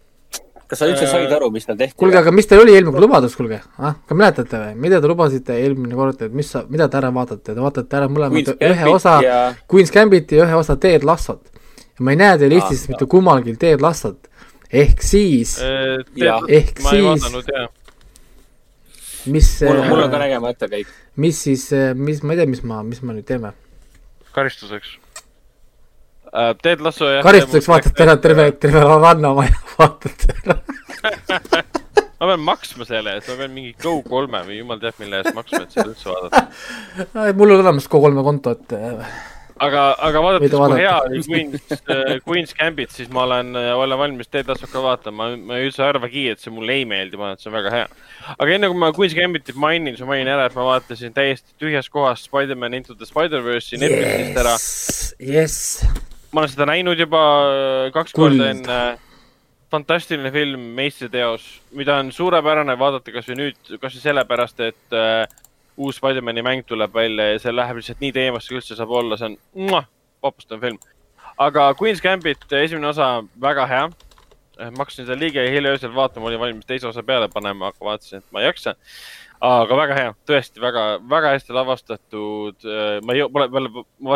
Kas 0.70 0.78
sa 0.78 0.86
üldse 0.86 1.06
said 1.10 1.32
aru, 1.34 1.48
mis 1.50 1.66
tal 1.66 1.76
tehti? 1.78 1.96
kuulge, 1.98 2.18
aga 2.20 2.30
mis 2.34 2.46
teil 2.46 2.60
oli 2.62 2.74
eelmine 2.76 2.92
kord 2.94 3.02
lubadus, 3.04 3.34
kuulge, 3.38 3.58
ah, 3.78 3.96
ka 4.06 4.14
mäletate 4.18 4.60
või, 4.62 4.74
mida 4.84 5.00
te 5.02 5.10
lubasite 5.10 5.56
eelmine 5.64 5.96
kord, 5.98 6.20
et 6.22 6.32
mis 6.36 6.50
sa, 6.54 6.62
mida 6.70 6.86
te 6.88 6.96
ära 7.00 7.10
vaatate, 7.14 7.42
te 7.54 7.58
vaatate 7.60 7.98
ära 7.98 8.06
mõlemad 8.12 8.52
ühe 8.54 8.86
osa 8.94 9.16
ja 9.24 9.38
Queen's 9.70 9.90
Gambiti 9.94 10.38
ja 10.38 10.46
ühe 10.46 10.54
osa 10.60 10.76
Ted 10.80 11.02
Lassot. 11.08 11.42
ja 11.98 12.06
ma 12.06 12.14
ei 12.14 12.20
näe 12.22 12.38
teil 12.38 12.54
Eestis 12.58 12.84
Ah, 12.86 12.92
mitte 12.94 13.06
kummalgi 13.10 13.56
Ted 13.58 13.82
Lassot. 13.82 14.28
ehk 14.72 15.02
siis, 15.02 15.56
Jah. 16.14 16.40
ehk 16.48 16.78
ma 16.86 16.90
ei 16.94 17.02
siis- 17.18 17.68
mis, 19.26 19.48
mul, 19.66 19.82
mul 19.90 20.02
on 20.06 20.10
ka 20.14 20.18
nägemata 20.22 20.68
kõik. 20.70 20.86
mis 21.16 21.42
siis, 21.42 21.66
mis, 21.98 22.22
ma 22.22 22.32
ei 22.34 22.38
tea, 22.40 22.46
mis 22.46 22.62
ma, 22.64 22.82
mis 22.86 23.02
me 23.02 23.14
nüüd 23.18 23.26
teeme. 23.28 23.52
karistuseks. 24.32 24.96
Ted 26.62 26.82
Lasso 26.84 27.08
jah. 27.10 27.24
karistuseks 27.26 27.68
vaatate 27.70 28.06
ära 28.06 28.16
terve, 28.22 28.50
terve 28.62 28.84
rannamaja 28.86 29.56
vaatate 29.78 30.36
ära. 30.44 30.58
ma 32.20 32.28
pean 32.28 32.44
maksma 32.44 32.86
selle 32.88 33.16
eest, 33.16 33.32
ma 33.32 33.40
pean 33.40 33.52
mingi 33.56 33.74
Go3-e 33.80 34.44
või 34.46 34.60
jumal 34.60 34.80
teab 34.82 35.00
mille 35.00 35.22
eest 35.22 35.34
maksma, 35.36 35.64
et 35.64 35.74
seda 35.74 35.88
üldse 35.88 36.12
vaadata. 36.12 36.46
mul 37.38 37.56
on 37.56 37.64
olemas 37.64 37.88
Go3 37.90 38.24
konto, 38.26 38.52
et 38.58 38.74
äh, 38.76 39.14
aga, 39.64 39.84
aga 40.06 40.22
vaadates, 40.26 40.52
kui 40.54 40.78
hea 40.82 40.92
oli 41.06 41.22
Queen's, 41.24 41.80
Queen's 42.26 42.52
Gambit, 42.58 42.92
siis 42.92 43.08
ma 43.14 43.24
olen, 43.24 43.54
olen 43.56 44.02
valmis 44.02 44.28
Ted 44.28 44.52
Lassoka 44.52 44.84
vaatama. 44.84 45.30
ma 45.48 45.62
üldse 45.64 45.82
ei 45.82 45.88
arvagi, 45.88 46.26
et 46.34 46.44
see 46.44 46.52
mulle 46.52 46.76
ei 46.78 46.84
meeldi, 46.88 47.16
ma 47.16 47.30
arvan, 47.30 47.40
et 47.40 47.46
see 47.46 47.50
on 47.50 47.56
väga 47.56 47.74
hea. 47.78 47.88
aga 48.36 48.58
enne 48.58 48.70
kui 48.70 48.82
ma 48.84 48.92
Queen's 48.96 49.16
Gambitit 49.16 49.56
mainin, 49.56 49.96
siis 49.96 50.04
ma 50.04 50.12
mainin 50.12 50.30
ära, 50.36 50.50
et 50.50 50.60
ma 50.60 50.68
vaatasin 50.68 51.16
täiesti 51.16 51.56
tühjas 51.60 51.88
kohas 51.88 52.28
Spider-man 52.28 52.76
Into 52.76 52.94
the 52.94 53.08
Spider-verse'i 53.08 53.80
Netflixist 53.80 54.44
ära. 54.44 54.54
yes, 54.60 55.14
yes, 55.24 55.58
ma 56.32 56.42
olen 56.42 56.52
seda 56.52 56.66
näinud 56.70 56.98
juba 57.00 57.20
äh, 57.50 57.92
kaks 57.94 58.14
Kuld. 58.14 58.36
korda 58.38 58.50
enne. 58.54 58.80
fantastiline 59.70 60.32
film, 60.34 60.62
meistriteos, 60.74 61.44
mida 61.78 62.00
on 62.02 62.08
suurepärane 62.12 62.74
vaadata 62.78 63.12
kasvõi 63.14 63.36
nüüd, 63.38 63.58
kasvõi 63.78 64.02
sellepärast, 64.02 64.62
et 64.66 64.96
äh, 64.96 65.28
uus 65.78 66.00
Spider-man'i 66.00 66.42
mäng 66.42 66.64
tuleb 66.66 66.94
välja 66.94 67.28
ja 67.30 67.38
see 67.38 67.54
läheb 67.54 67.78
lihtsalt 67.78 68.02
nii 68.02 68.10
teemasse, 68.16 68.50
kui 68.50 68.58
üldse 68.58 68.74
saab 68.78 68.90
olla, 68.98 69.18
see 69.20 69.30
on 69.30 69.70
vapustav 70.22 70.60
film. 70.64 70.78
aga 71.38 71.70
Queen's 71.78 72.02
Gambit 72.02 72.42
esimene 72.50 72.90
osa 72.90 73.22
väga 73.40 73.66
hea. 73.70 73.84
ma 74.60 74.82
hakkasin 74.82 75.06
seda 75.06 75.16
liiga 75.16 75.40
hilja 75.40 75.70
öösel 75.72 75.94
vaatama, 75.94 76.26
olin 76.28 76.40
valmis 76.40 76.66
teise 76.68 76.88
osa 76.90 77.02
peale 77.02 77.30
panema, 77.32 77.70
aga 77.70 77.86
vaatasin, 77.92 78.18
et 78.18 78.32
ma 78.34 78.42
ei 78.42 78.50
jaksa. 78.50 78.74
Aga 79.40 79.76
väga 79.78 79.96
hea, 79.96 80.14
tõesti 80.28 80.60
väga, 80.60 80.86
väga 81.08 81.34
hästi 81.34 81.54
lavastatud. 81.56 82.66
ma 83.04 83.16
ei, 83.16 83.24
pole 83.32 83.46
veel, 83.52 83.68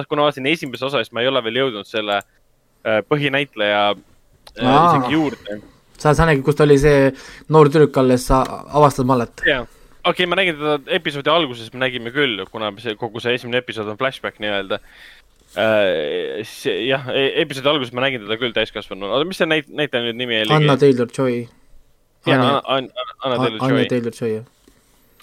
kuna 0.09 0.27
vaatasin 0.27 0.49
esimese 0.51 0.85
osa, 0.89 1.01
siis 1.01 1.15
ma 1.17 1.25
ei 1.25 1.31
ole 1.31 1.41
veel 1.45 1.63
jõudnud 1.63 1.89
selle 1.89 2.19
äh, 2.21 3.01
põhinäitleja 3.09 3.87
äh, 3.95 4.67
Aa. 4.69 4.85
isegi 4.91 5.17
juurde. 5.17 5.59
sa, 5.97 6.13
sa 6.13 6.29
nägid, 6.29 6.45
kus 6.45 6.59
ta 6.59 6.67
oli 6.69 6.77
see 6.81 7.09
noor 7.49 7.73
tüdruk 7.73 7.97
alles, 8.03 8.29
sa 8.29 8.43
avastad 8.77 9.09
mallet. 9.09 9.45
jaa, 9.49 9.65
okei 9.65 10.13
okay,, 10.13 10.31
ma 10.31 10.41
nägin 10.43 10.61
teda 10.61 10.79
episoodi 11.01 11.33
alguses, 11.33 11.73
me 11.73 11.85
nägime 11.87 12.13
küll, 12.15 12.45
kuna 12.53 12.73
see 12.85 12.99
kogu 13.01 13.25
see 13.25 13.37
esimene 13.39 13.65
episood 13.65 13.89
on 13.89 14.01
flashback 14.01 14.41
nii-öelda 14.45 14.83
äh,. 15.57 16.57
jah, 16.85 17.09
episoodi 17.17 17.73
alguses 17.73 17.97
ma 17.97 18.05
nägin 18.05 18.27
teda 18.27 18.41
küll 18.41 18.57
täiskasvanu, 18.57 19.09
oota, 19.09 19.29
mis 19.29 19.41
see 19.41 19.49
näit-, 19.49 19.73
näitleja 19.73 20.11
nüüd 20.11 20.21
nimi 20.21 20.43
oli? 20.45 20.59
Anna 20.61 20.77
Taylor-Joy. 20.85 21.47
jah, 22.29 22.35
Anna 22.37 22.59
Anna, 22.77 23.07
Anna, 23.25 23.39
Taylor-Joy. 23.47 23.89
Taylor-Joy, 23.89 24.35
jah. 24.43 24.51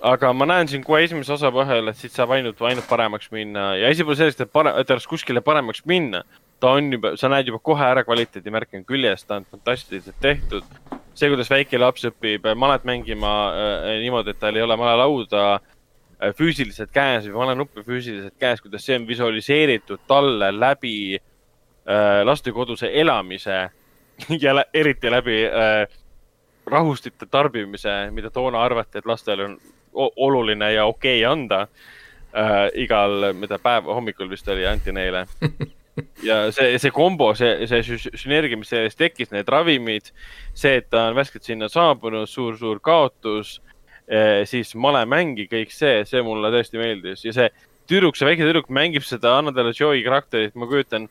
Aga 0.02 0.32
ma 0.34 0.48
näen 0.49 0.69
siin 0.69 0.84
kohe 0.86 1.03
esimese 1.06 1.34
osa 1.36 1.52
põhjal, 1.53 1.91
et 1.91 1.98
siit 1.99 2.14
saab 2.14 2.34
ainult, 2.36 2.61
ainult 2.65 2.88
paremaks 2.90 3.30
minna 3.34 3.72
ja 3.78 3.90
asi 3.91 4.06
pole 4.06 4.18
selles, 4.18 4.38
et 4.40 4.52
pare-, 4.53 4.73
et 4.82 4.94
oleks 4.94 5.07
kuskile 5.10 5.44
paremaks 5.45 5.84
minna. 5.90 6.23
ta 6.61 6.76
on 6.78 6.91
juba, 6.94 7.15
sa 7.18 7.30
näed 7.30 7.48
juba 7.49 7.57
kohe 7.57 7.86
ära 7.86 8.03
kvaliteedimärk 8.06 8.76
on 8.78 8.86
küljes, 8.86 9.23
ta 9.26 9.40
on 9.40 9.45
fantastiliselt 9.49 10.18
tehtud. 10.22 10.65
see, 11.14 11.30
kuidas 11.30 11.49
väike 11.49 11.78
laps 11.78 12.06
õpib 12.10 12.48
malet 12.56 12.86
mängima 12.88 13.34
äh, 13.52 13.91
niimoodi, 14.02 14.34
et 14.34 14.40
tal 14.40 14.57
ei 14.57 14.65
ole 14.65 14.78
malalauda 14.80 15.44
äh, 15.56 16.34
füüsiliselt 16.38 16.91
käes 16.94 17.28
või 17.28 17.44
malenuppe 17.44 17.84
füüsiliselt 17.86 18.38
käes, 18.40 18.61
kuidas 18.61 18.86
see 18.86 18.98
on 18.98 19.07
visualiseeritud 19.07 20.07
talle 20.07 20.49
läbi 20.56 20.95
äh, 21.18 22.22
lastekoduse 22.26 22.90
elamise 23.02 23.68
ja 24.44 24.56
lä 24.56 24.65
eriti 24.73 25.11
läbi 25.11 25.44
äh, 25.45 25.86
rahustite 26.65 27.26
tarbimise, 27.26 28.11
mida 28.11 28.30
toona 28.30 28.64
arvati, 28.64 28.98
et 28.98 29.06
lastele 29.06 29.45
on 29.45 29.57
oluline 29.94 30.74
ja 30.74 30.86
okei 30.86 31.20
okay 31.22 31.32
anda 31.32 31.62
äh, 32.36 32.68
igal, 32.84 33.32
mida 33.38 33.60
päev, 33.62 33.90
hommikul 33.92 34.30
vist 34.32 34.48
oli, 34.52 34.66
anti 34.68 34.94
neile. 34.96 35.26
ja 36.30 36.44
see, 36.56 36.78
see 36.80 36.94
kombo, 36.96 37.34
see, 37.38 37.68
see 37.70 37.82
sü- 37.88 38.16
sünergia, 38.16 38.60
mis 38.60 38.72
sellest 38.72 39.00
tekkis, 39.00 39.32
need 39.34 39.50
ravimid, 39.52 40.14
see, 40.54 40.78
et 40.80 40.90
ta 40.90 41.10
on 41.10 41.18
värskelt 41.18 41.48
sinna 41.48 41.70
saabunud 41.72 42.30
suur,, 42.30 42.56
suur-suur 42.56 42.80
kaotus, 42.84 43.60
siis 44.50 44.74
malemängi, 44.76 45.46
kõik 45.48 45.70
see, 45.72 46.02
see 46.10 46.20
mulle 46.26 46.50
tõesti 46.52 46.80
meeldis 46.82 47.22
ja 47.24 47.32
see 47.36 47.46
tüdruk, 47.88 48.18
see 48.18 48.28
väike 48.28 48.44
tüdruk 48.44 48.68
mängib 48.74 49.06
seda 49.08 49.38
Anna 49.38 49.54
Taylor-Joy 49.56 50.02
karakterit, 50.04 50.56
ma 50.60 50.68
kujutan 50.68 51.08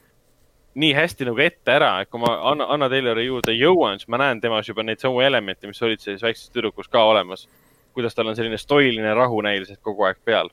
nii 0.80 0.92
hästi 0.94 1.26
nagu 1.26 1.42
ette 1.42 1.72
ära, 1.74 1.90
et 2.02 2.10
kui 2.10 2.20
ma 2.22 2.36
Anna, 2.52 2.68
Anna 2.74 2.88
Taylori 2.92 3.26
juurde 3.26 3.54
jõuan, 3.56 3.98
siis 3.98 4.10
ma 4.12 4.20
näen 4.22 4.40
temas 4.42 4.68
juba 4.68 4.84
neid 4.86 5.02
samu 5.02 5.20
elemente, 5.24 5.66
mis 5.66 5.82
olid 5.82 6.02
selles 6.02 6.22
väikses 6.22 6.52
tüdrukus 6.54 6.90
ka 6.90 7.02
olemas. 7.10 7.46
Kuidas 7.94 8.14
tal 8.14 8.28
on 8.30 8.36
selline 8.38 8.58
stoiline 8.58 9.14
rahu 9.14 9.40
näiliselt 9.46 9.80
kogu 9.82 10.04
aeg 10.08 10.18
peal. 10.24 10.50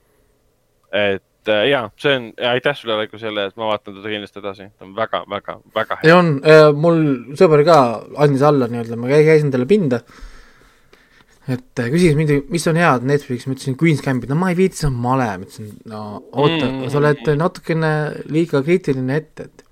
et 0.92 1.48
äh, 1.52 1.66
ja 1.70 1.90
see 2.00 2.16
on, 2.16 2.30
aitäh 2.52 2.76
sulle, 2.76 2.96
Raivo, 3.00 3.18
selle, 3.20 3.46
et 3.50 3.58
ma 3.60 3.68
vaatan 3.74 3.96
teda 4.00 4.10
kindlasti 4.14 4.40
edasi, 4.42 4.70
ta 4.78 4.86
on 4.88 4.96
väga, 4.96 5.24
väga, 5.30 5.60
väga 5.76 5.98
hea. 6.04 6.16
on, 6.18 6.34
mul 6.80 7.04
sõber 7.40 7.64
ka 7.68 7.78
andis 8.24 8.42
alla 8.48 8.68
nii-öelda, 8.72 8.98
ma 9.00 9.08
käi- 9.12 9.26
käisin 9.28 9.52
talle 9.54 9.68
pinda, 9.70 10.00
et 11.48 11.80
äh, 11.80 11.88
küsis 11.94 12.16
mind, 12.20 12.34
mis 12.52 12.66
on 12.68 12.76
head 12.80 13.06
Netflixis, 13.08 13.48
ma 13.48 13.56
ütlesin 13.56 13.78
Queen's 13.80 14.02
Gambit, 14.04 14.30
no 14.32 14.36
ma 14.40 14.50
ei 14.52 14.58
viitsi, 14.60 14.82
see 14.84 14.90
on 14.90 14.98
male, 15.04 15.28
ma 15.40 15.46
ütlesin, 15.48 15.70
no 15.88 16.02
oota 16.34 16.66
Mm. 16.68 16.74
mm., 16.82 16.90
sa 16.92 17.00
oled 17.00 17.30
natukene 17.40 17.92
liiga 18.32 18.60
kriitiline 18.66 19.16
ette, 19.22 19.48
et 19.48 19.64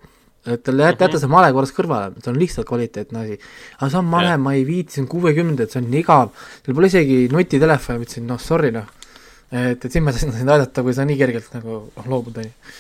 et 0.46 0.68
jäta, 0.70 1.08
jäta 1.08 1.22
see 1.22 1.32
male 1.32 1.52
korraks 1.56 1.74
kõrvale, 1.76 2.14
see 2.22 2.32
on 2.32 2.40
lihtsalt 2.42 2.68
kvaliteetne 2.70 3.24
asi. 3.24 3.38
aga 3.80 3.90
see 3.90 4.02
on 4.02 4.10
male 4.12 4.34
Jah. 4.34 4.42
ma 4.42 4.54
ei 4.58 4.66
viitsi, 4.68 5.00
see 5.00 5.06
on 5.06 5.10
kuuekümnendad, 5.12 5.72
see 5.72 5.82
on 5.82 5.90
nii 5.92 6.04
igav, 6.04 6.32
seal 6.66 6.78
pole 6.78 6.92
isegi 6.92 7.20
nutitelefoni, 7.34 8.02
ma 8.02 8.08
ütlesin, 8.08 8.28
noh 8.30 8.42
sorry 8.42 8.72
noh, 8.76 8.88
et, 9.52 9.80
et 9.80 9.90
siin 9.90 10.06
ma 10.06 10.14
sain 10.16 10.34
sind 10.36 10.56
aidata, 10.56 10.86
kui 10.86 10.96
sa 10.98 11.08
nii 11.08 11.20
kergelt 11.22 11.58
nagu 11.58 11.82
noh, 11.88 12.10
loobud, 12.14 12.40
on 12.42 12.50
ju. 12.50 12.76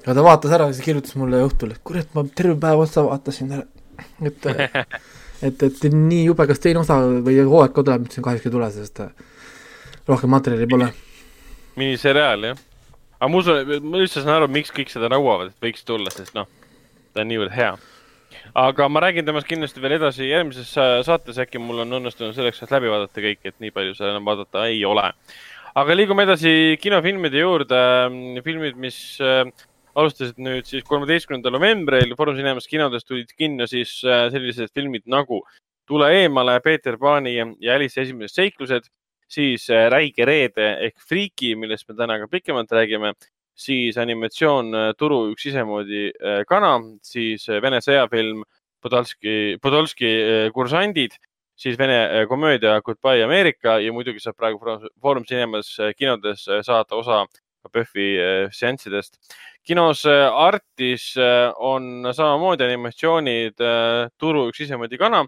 aga 0.00 0.16
ta 0.16 0.26
vaatas 0.26 0.56
ära 0.56 0.70
siis 0.72 0.84
kirjutas 0.86 1.16
mulle 1.20 1.42
õhtul, 1.44 1.76
et 1.76 1.84
kurat, 1.84 2.08
ma 2.16 2.24
terve 2.28 2.56
päev 2.60 2.84
otsa 2.86 3.04
vaatasin 3.06 3.56
ära, 3.58 3.66
et 4.24 4.48
et, 5.46 5.62
et 5.62 5.84
nii 5.92 6.24
jube, 6.26 6.46
kas 6.48 6.60
teine 6.62 6.82
osa 6.82 6.98
või 7.24 7.38
hooaeg 7.40 7.74
ka 7.74 7.84
tuleb, 7.84 8.04
ma 8.04 8.08
ütlesin 8.08 8.26
kahjuks 8.26 8.48
ei 8.48 8.54
tule, 8.54 8.70
sest 8.74 9.04
äh, 9.04 9.12
rohkem 10.08 10.32
materjali 10.32 10.68
pole. 10.70 10.90
miniseriaal, 11.80 12.50
jah. 12.50 12.64
aga 13.18 13.30
ma 13.32 13.40
usun, 13.40 13.76
ma 13.86 14.02
üldse 14.02 14.22
saan 14.22 14.36
aru, 14.38 14.50
miks 14.52 14.72
kõik 14.76 14.92
seda 14.92 15.10
nõuavad, 15.12 15.52
et 15.52 15.68
võiks 15.68 15.86
tulla, 15.88 16.12
sest 16.14 16.36
noh, 16.36 16.48
ta 17.20 17.26
on 17.26 17.32
niivõrd 17.34 17.52
hea. 17.54 17.72
aga 18.56 18.88
ma 18.88 19.00
räägin 19.04 19.26
temast 19.26 19.48
kindlasti 19.48 19.82
veel 19.82 19.98
edasi 19.98 20.30
järgmises 20.30 20.72
sa- 20.72 21.02
saates, 21.06 21.38
äkki 21.38 21.60
mul 21.60 21.84
on 21.84 21.98
õnnestunud 22.00 22.34
selleks 22.34 22.62
ajaks 22.62 22.72
läbi 22.72 22.90
vaadata 22.90 23.24
kõik, 23.24 23.40
et 23.44 23.56
nii 23.60 23.70
palju 23.74 23.94
seal 23.94 24.10
enam 24.14 24.24
vaadata 24.24 24.66
ei 24.66 24.84
ole. 24.84 25.12
aga 25.74 25.94
liigume 25.94 26.24
edasi 26.26 26.78
kinofilmide 26.82 27.38
juurde, 27.44 27.80
filmid, 28.44 28.76
mis 28.76 29.18
äh, 29.20 29.44
alustasid 29.94 30.38
nüüd 30.38 30.66
siis 30.66 30.86
kolmeteistkümnendal 30.86 31.52
novembril 31.54 32.14
Foorum 32.16 32.38
Cinemas 32.38 32.66
kinodes 32.70 33.04
tulid 33.04 33.30
kinno 33.36 33.66
siis 33.70 34.00
äh, 34.04 34.30
sellised 34.32 34.72
filmid 34.74 35.06
nagu 35.06 35.44
Tule 35.90 36.06
eemale, 36.14 36.60
Peeter 36.62 36.94
Paani 36.98 37.32
ja 37.34 37.74
Alice 37.74 37.98
esimesed 37.98 38.30
seiklused, 38.30 38.84
siis 39.26 39.64
äh, 39.70 39.88
Räige 39.90 40.24
reede 40.24 40.76
ehk 40.86 41.02
Freaky, 41.02 41.56
millest 41.58 41.88
me 41.88 41.96
täna 41.98 42.18
ka 42.22 42.28
pikemalt 42.30 42.70
räägime, 42.70 43.10
siis 43.60 43.98
animatsioon 44.00 44.72
Turu 44.98 45.26
üks 45.34 45.50
isemoodi 45.50 46.08
kana, 46.48 46.78
siis 47.04 47.44
Vene 47.60 47.82
sõjafilm 47.84 48.40
Podolski, 48.80 49.58
Podolski 49.60 50.10
kursandid, 50.56 51.12
siis 51.60 51.76
Vene 51.76 52.24
komöödia 52.30 52.78
Goodbye 52.80 53.26
Ameerika 53.26 53.76
ja 53.84 53.92
muidugi 53.92 54.22
saab 54.24 54.38
praegu 54.40 54.60
Foorum- 55.02 55.28
Cinemas 55.28 55.74
kinodes 55.98 56.46
saada 56.64 56.96
osa 56.96 57.26
ka 57.60 57.68
PÖFFi 57.68 58.08
seanssidest. 58.56 59.18
kinos 59.68 60.06
Artis 60.08 61.12
on 61.60 62.08
samamoodi 62.16 62.64
animatsioonid 62.64 63.60
Turu 64.16 64.46
üks 64.48 64.64
isemoodi 64.64 64.96
kana, 64.96 65.26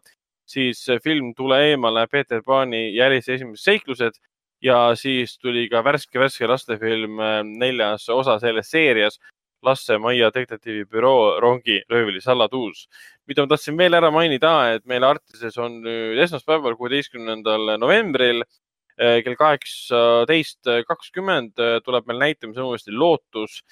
siis 0.48 0.80
film 1.04 1.34
Tule 1.36 1.60
eemale, 1.72 2.06
Peeter 2.08 2.40
Paani 2.40 2.98
Alice 3.00 3.28
esimesed 3.28 3.60
seiklused 3.60 4.16
ja 4.62 4.94
siis 4.98 5.36
tuli 5.42 5.66
ka 5.70 5.82
värske-värske 5.84 6.48
lastefilm, 6.48 7.20
neljas 7.58 8.08
osa 8.12 8.38
selles 8.42 8.70
seerias, 8.70 9.18
Lasse 9.62 9.94
Maia 9.98 10.30
detektiivibüroo 10.34 11.40
Rongi 11.40 11.82
röövli 11.90 12.20
Salladuus. 12.20 12.88
mida 13.26 13.42
ma 13.42 13.48
tahtsin 13.52 13.76
veel 13.78 13.94
ära 13.94 14.10
mainida, 14.10 14.74
et 14.74 14.84
meil 14.86 15.04
Artises 15.06 15.58
on 15.58 15.76
nüüd 15.84 16.18
esmaspäeval, 16.24 16.74
kuueteistkümnendal 16.74 17.76
novembril 17.78 18.42
eh, 18.98 19.20
kell 19.22 19.36
kaheksateist 19.38 20.66
kakskümmend 20.88 21.62
eh, 21.62 21.78
tuleb 21.86 22.10
meil 22.10 22.18
näitamisele 22.18 22.66
uuesti 22.66 22.92
Lootus. 22.92 23.62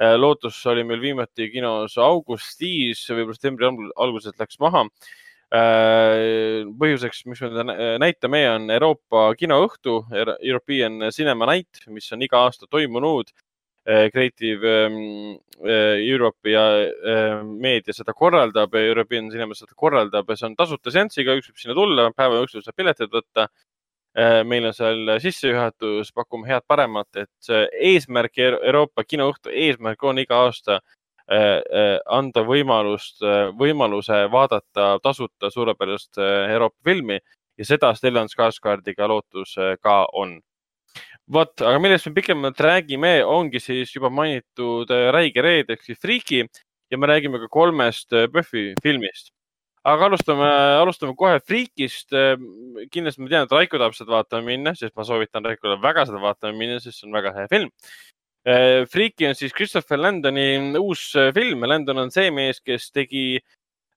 Lootus 0.00 0.56
oli 0.70 0.80
meil 0.88 1.00
viimati 1.02 1.50
kinos 1.52 1.98
augustis, 2.00 3.02
võib-olla 3.10 3.36
septembri 3.36 3.66
alg- 3.68 3.90
alguses 4.00 4.38
läks 4.40 4.56
maha 4.62 4.86
Äh, 4.86 5.29
põhjuseks, 5.50 7.24
miks 7.26 7.40
me 7.42 7.48
seda 7.50 7.64
nä- 7.66 7.76
näitame, 7.98 8.44
on 8.50 8.70
Euroopa 8.70 9.34
kinoõhtu, 9.34 10.04
European 10.40 11.10
Cinema 11.10 11.48
Night, 11.50 11.86
mis 11.88 12.12
on 12.12 12.22
iga 12.22 12.44
aasta 12.46 12.68
toimunud. 12.70 13.32
Creative 14.12 14.68
ähm, 14.86 15.40
äh, 15.64 15.96
Europe 16.04 16.50
ja 16.50 16.62
äh, 16.84 17.42
meedia 17.42 17.94
seda 17.96 18.12
korraldab, 18.12 18.74
European 18.76 19.30
Cinema 19.32 19.56
seda 19.56 19.72
korraldab 19.74 20.28
ja 20.28 20.36
see 20.36 20.46
on 20.50 20.54
tasuta 20.54 20.92
seanssiga, 20.92 21.34
üks 21.34 21.48
võib 21.48 21.62
sinna 21.62 21.74
tulla, 21.74 22.10
päeva 22.14 22.42
jooksul 22.42 22.62
saab 22.62 22.76
pileteid 22.76 23.10
võtta. 23.10 23.48
meil 24.44 24.64
on 24.66 24.74
seal 24.74 25.12
sissejuhatus, 25.22 26.08
pakume 26.12 26.48
head-paremat, 26.50 27.16
et 27.22 27.50
eesmärk, 27.78 28.40
Euroopa 28.42 29.04
kinoõhtu 29.06 29.52
eesmärk 29.54 30.02
on 30.02 30.18
iga 30.18 30.40
aasta 30.48 30.80
äh, 30.80 30.80
äh, 30.80 30.99
anda 31.30 32.42
võimalust, 32.42 33.22
võimaluse 33.54 34.24
vaadata 34.32 34.96
tasuta 35.02 35.50
suurepärast 35.50 36.18
äh, 36.18 36.50
Euroopa 36.50 36.78
filmi 36.84 37.20
ja 37.60 37.66
seda 37.68 37.92
Stellan 37.96 38.30
Skarsgardiga 38.32 39.08
lootus 39.10 39.56
äh, 39.60 39.76
ka 39.82 40.04
on. 40.16 40.38
vot, 41.30 41.52
aga 41.62 41.78
millest 41.78 42.08
me 42.08 42.16
pikemalt 42.16 42.60
räägime, 42.60 43.20
ongi 43.22 43.60
siis 43.62 43.92
juba 43.94 44.10
mainitud 44.10 44.90
äh, 44.90 45.10
Räige 45.14 45.44
reed 45.44 45.70
ehk 45.70 45.84
siis 45.86 46.00
Freaky 46.00 46.46
ja 46.90 46.98
me 46.98 47.10
räägime 47.10 47.38
ka 47.42 47.50
kolmest 47.52 48.12
äh, 48.12 48.26
Buffy 48.32 48.72
filmist 48.82 49.30
aga 49.84 50.10
alustame, 50.10 50.48
alustame 50.80 51.14
kohe 51.16 51.38
Freakist. 51.40 52.12
kindlasti 52.92 53.22
ma 53.22 53.28
tean, 53.30 53.46
et 53.46 53.52
Raiko 53.54 53.78
tahab 53.80 53.94
seda 53.96 54.12
vaatama 54.12 54.44
minna, 54.44 54.74
sest 54.76 54.92
ma 54.96 55.06
soovitan 55.08 55.46
Raikole 55.46 55.78
väga 55.80 56.04
seda 56.08 56.20
vaatama 56.20 56.52
minna, 56.58 56.80
sest 56.80 57.00
see 57.00 57.08
on 57.08 57.16
väga 57.16 57.32
hea 57.38 57.46
film. 57.48 57.70
Freaky 58.44 59.26
on 59.28 59.34
siis 59.36 59.52
Christopher 59.52 59.98
Landoni 60.00 60.72
uus 60.80 61.10
film. 61.36 61.66
Landon 61.68 61.98
on 62.06 62.12
see 62.12 62.30
mees, 62.32 62.60
kes 62.64 62.88
tegi 62.94 63.40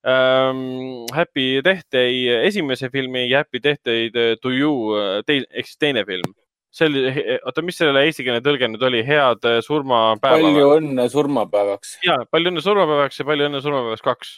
ähm, 0.04 1.06
Happy 1.16 1.62
Death 1.64 1.88
Day 1.94 2.28
esimese 2.50 2.90
filmi 2.92 3.30
ja 3.30 3.44
Happy 3.44 3.62
Death 3.64 3.84
Day 3.88 4.10
to 4.42 4.52
you 4.52 4.98
tei, 5.28 5.46
ehk 5.48 5.70
siis 5.70 5.80
teine 5.80 6.04
film. 6.08 6.34
see 6.74 6.90
oli, 6.90 7.04
oota, 7.46 7.62
mis 7.62 7.78
selle 7.78 8.02
eestikeelne 8.08 8.42
tõlge 8.42 8.66
nüüd 8.66 8.84
oli, 8.84 9.04
head 9.06 9.46
surmapäeva? 9.62 10.40
palju 10.42 10.70
õnne 10.80 11.06
surmapäevaks. 11.14 12.00
ja, 12.04 12.18
palju 12.34 12.50
õnne 12.50 12.64
surmapäevaks 12.66 13.22
ja 13.22 13.28
palju 13.30 13.48
õnne 13.48 13.62
surmapäevaks 13.62 14.06
kaks. 14.08 14.32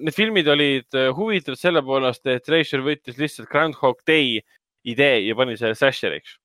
Need 0.00 0.16
filmid 0.16 0.48
olid 0.48 0.96
huvitavad 1.16 1.60
selle 1.60 1.82
poolest, 1.84 2.24
et 2.32 2.48
Reischer 2.48 2.82
võttis 2.82 3.18
lihtsalt 3.20 3.48
Groundhog 3.52 4.00
Day 4.08 4.40
idee 4.88 5.26
ja 5.26 5.36
pani 5.36 5.56
selle 5.60 5.76
slasheriks. 5.78 6.38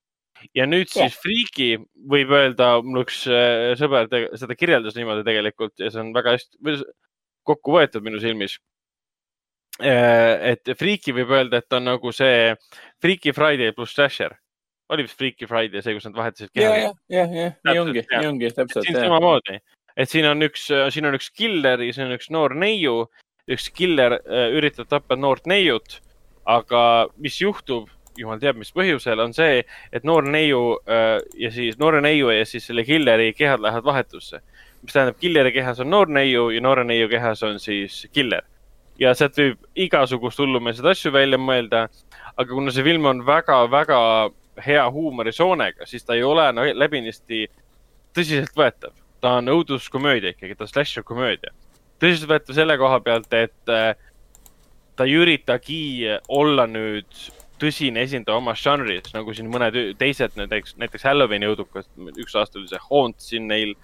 Ja 0.58 0.68
nüüd 0.70 0.92
siis 0.92 1.16
yeah. 1.16 1.18
Freaky 1.24 1.70
võib 2.12 2.32
öelda, 2.36 2.70
mul 2.86 3.06
üks 3.06 3.24
sõber 3.80 4.10
seda 4.38 4.58
kirjeldas 4.58 4.98
niimoodi 4.98 5.26
tegelikult 5.28 5.76
ja 5.82 5.92
see 5.94 6.04
on 6.04 6.14
väga 6.16 6.36
hästi 6.38 6.80
kokku 7.46 7.78
võetud 7.78 8.06
minu 8.06 8.22
silmis 8.24 8.58
et 9.82 10.72
Freaky 10.80 11.12
võib 11.18 11.34
öelda, 11.36 11.60
et 11.60 11.76
on 11.76 11.88
nagu 11.90 12.12
see 12.16 12.54
Freaky 13.04 13.34
Friday 13.36 13.76
pluss 13.76 13.96
Slasher 13.98 14.36
oli 14.90 15.06
vist 15.06 15.18
Freaky 15.18 15.48
Friday 15.48 15.82
see, 15.82 15.96
kus 15.98 16.08
nad 16.08 16.18
vahetasid 16.18 16.52
keha? 16.54 16.76
ja, 16.78 16.92
ja, 17.10 17.26
ja, 17.26 17.26
ja 17.34 17.72
nii 17.72 17.82
ongi, 17.82 18.04
nii 18.12 18.30
ongi, 18.30 18.52
täpselt. 18.54 18.86
siin 18.86 19.00
samamoodi, 19.00 19.60
et 19.98 20.12
siin 20.12 20.28
on 20.30 20.46
üks, 20.46 20.68
siin 20.94 21.10
on 21.10 21.18
üks 21.18 21.32
killer 21.34 21.82
ja 21.82 21.96
siin 21.96 22.10
on 22.10 22.18
üks 22.18 22.30
noor 22.34 22.56
neiu. 22.58 23.06
üks 23.52 23.68
killer 23.78 24.18
äh, 24.18 24.48
üritab 24.58 24.90
tappa 24.90 25.18
noort 25.18 25.46
neiut, 25.50 26.00
aga 26.50 26.82
mis 27.22 27.38
juhtub, 27.42 27.90
jumal 28.18 28.40
teab, 28.40 28.58
mis 28.62 28.72
põhjusel, 28.76 29.20
on 29.20 29.34
see, 29.36 29.64
et 29.92 30.04
noor 30.08 30.26
neiu 30.28 30.78
äh, 30.88 31.20
ja 31.40 31.52
siis 31.52 31.80
noore 31.82 32.02
neiu 32.02 32.32
ja 32.34 32.46
siis 32.48 32.68
selle 32.70 32.86
killeri 32.88 33.34
kehad 33.34 33.64
lähevad 33.64 33.86
vahetusse. 33.86 34.42
mis 34.82 34.94
tähendab, 34.94 35.18
killeri 35.20 35.52
kehas 35.52 35.80
on 35.80 35.90
noor 35.90 36.08
neiu 36.08 36.50
ja 36.54 36.62
noore 36.62 36.84
neiu 36.84 37.10
kehas 37.10 37.44
on 37.44 37.60
siis 37.60 38.08
killer 38.14 38.46
ja 39.00 39.14
sealt 39.18 39.38
võib 39.40 39.62
igasugust 39.76 40.40
hullumeelseid 40.40 40.88
asju 40.92 41.12
välja 41.12 41.38
mõelda. 41.38 41.88
aga 42.38 42.50
kuna 42.52 42.72
see 42.72 42.84
film 42.84 43.06
on 43.06 43.26
väga-väga 43.26 44.00
hea 44.66 44.84
huumorisoonega, 44.92 45.86
siis 45.86 46.04
ta 46.04 46.16
ei 46.16 46.24
ole 46.24 46.52
no, 46.54 46.64
läbinisti 46.74 47.46
tõsiseltvõetav. 48.16 48.94
ta 49.22 49.38
on 49.40 49.50
õuduskomöödia 49.50 50.36
ikkagi, 50.36 50.56
ta 50.56 50.64
on 50.64 50.72
slasher 50.72 51.04
komöödia. 51.04 51.52
tõsiseltvõetav 52.00 52.54
selle 52.56 52.78
koha 52.78 53.00
pealt, 53.00 53.34
et 53.34 53.70
äh, 53.70 53.96
ta 54.96 55.04
ei 55.04 55.18
üritagi 55.20 56.20
olla 56.28 56.68
nüüd 56.68 57.26
tõsine 57.62 58.04
esindaja 58.06 58.40
oma 58.40 58.56
žanris, 58.60 59.12
nagu 59.16 59.34
siin 59.36 59.50
mõned 59.52 59.78
teised 60.00 60.36
näiteks, 60.40 60.76
näiteks 60.82 61.06
Halloweeni 61.08 61.50
õudukad, 61.52 61.88
üks 62.16 62.36
aasta 62.40 62.60
oli 62.60 62.70
see 62.72 62.82
Haunt 62.90 63.24
siin 63.24 63.48
neil, 63.52 63.76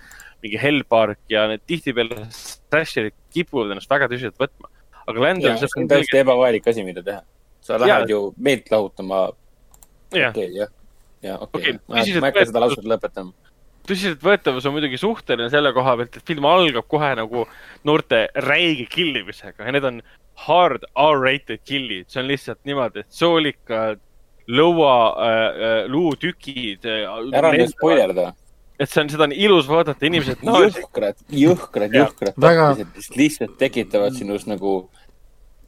mingi 0.43 0.59
Hellpark 0.61 1.21
ja 1.31 1.45
need 1.51 1.63
tihtipeale 1.69 2.25
slasherid 2.35 3.15
kipuvad 3.33 3.75
ennast 3.75 3.91
väga 3.91 4.09
tõsiselt 4.11 4.39
võtma. 4.41 4.71
aga 5.05 5.21
Landon. 5.27 5.57
see 5.57 5.81
on 5.81 5.87
täiesti 5.91 6.21
ebavajalik 6.21 6.67
asi, 6.67 6.83
mida 6.87 7.03
teha. 7.05 7.21
sa 7.61 7.77
lähed 7.79 8.09
ja. 8.09 8.15
ju 8.15 8.33
meelt 8.37 8.71
lahutama 8.71 9.27
okei, 10.11 10.49
jah. 10.55 10.71
ja 11.21 11.37
okei 11.37 11.77
ma 11.87 12.01
ei 12.01 12.17
hakka 12.17 12.45
seda 12.49 12.63
lauset 12.63 12.87
lõpetama 12.89 13.33
tõsiseltvõetavus 13.87 14.65
on 14.67 14.75
muidugi 14.75 14.99
suhteline 15.01 15.49
selle 15.53 15.71
koha 15.73 15.95
pealt, 15.99 16.17
et 16.17 16.27
film 16.27 16.45
algab 16.49 16.87
kohe 16.89 17.11
nagu 17.17 17.45
noorte 17.87 18.27
räige 18.45 18.85
killimisega 18.91 19.67
ja 19.67 19.73
need 19.75 19.87
on 19.87 20.01
hard 20.47 20.85
R-rated 20.97 21.61
kill'id, 21.67 22.09
see 22.11 22.21
on 22.21 22.29
lihtsalt 22.29 22.61
niimoodi, 22.67 23.03
et 23.05 23.17
soolikad, 23.21 23.99
lõua 24.51 24.93
äh, 25.11 25.41
äh,, 25.41 25.81
luutükid 25.91 26.87
äh,. 26.89 27.03
ära 27.37 27.53
nüüd 27.55 27.73
spoilerda. 27.73 28.31
et 28.81 28.89
see 28.89 29.03
on, 29.03 29.11
seda 29.13 29.27
on 29.29 29.35
ilus 29.35 29.69
vaadata, 29.69 30.07
inimesed 30.09 30.41
no,. 30.47 30.57
jõhkrad, 30.65 31.21
jõhkrad, 31.29 31.93
jõhkrad 31.95 32.35
tapmised, 32.35 32.89
mis 32.97 33.13
lihtsalt 33.19 33.55
tekitavad 33.61 34.17
sinus 34.17 34.47
nagu 34.49 34.81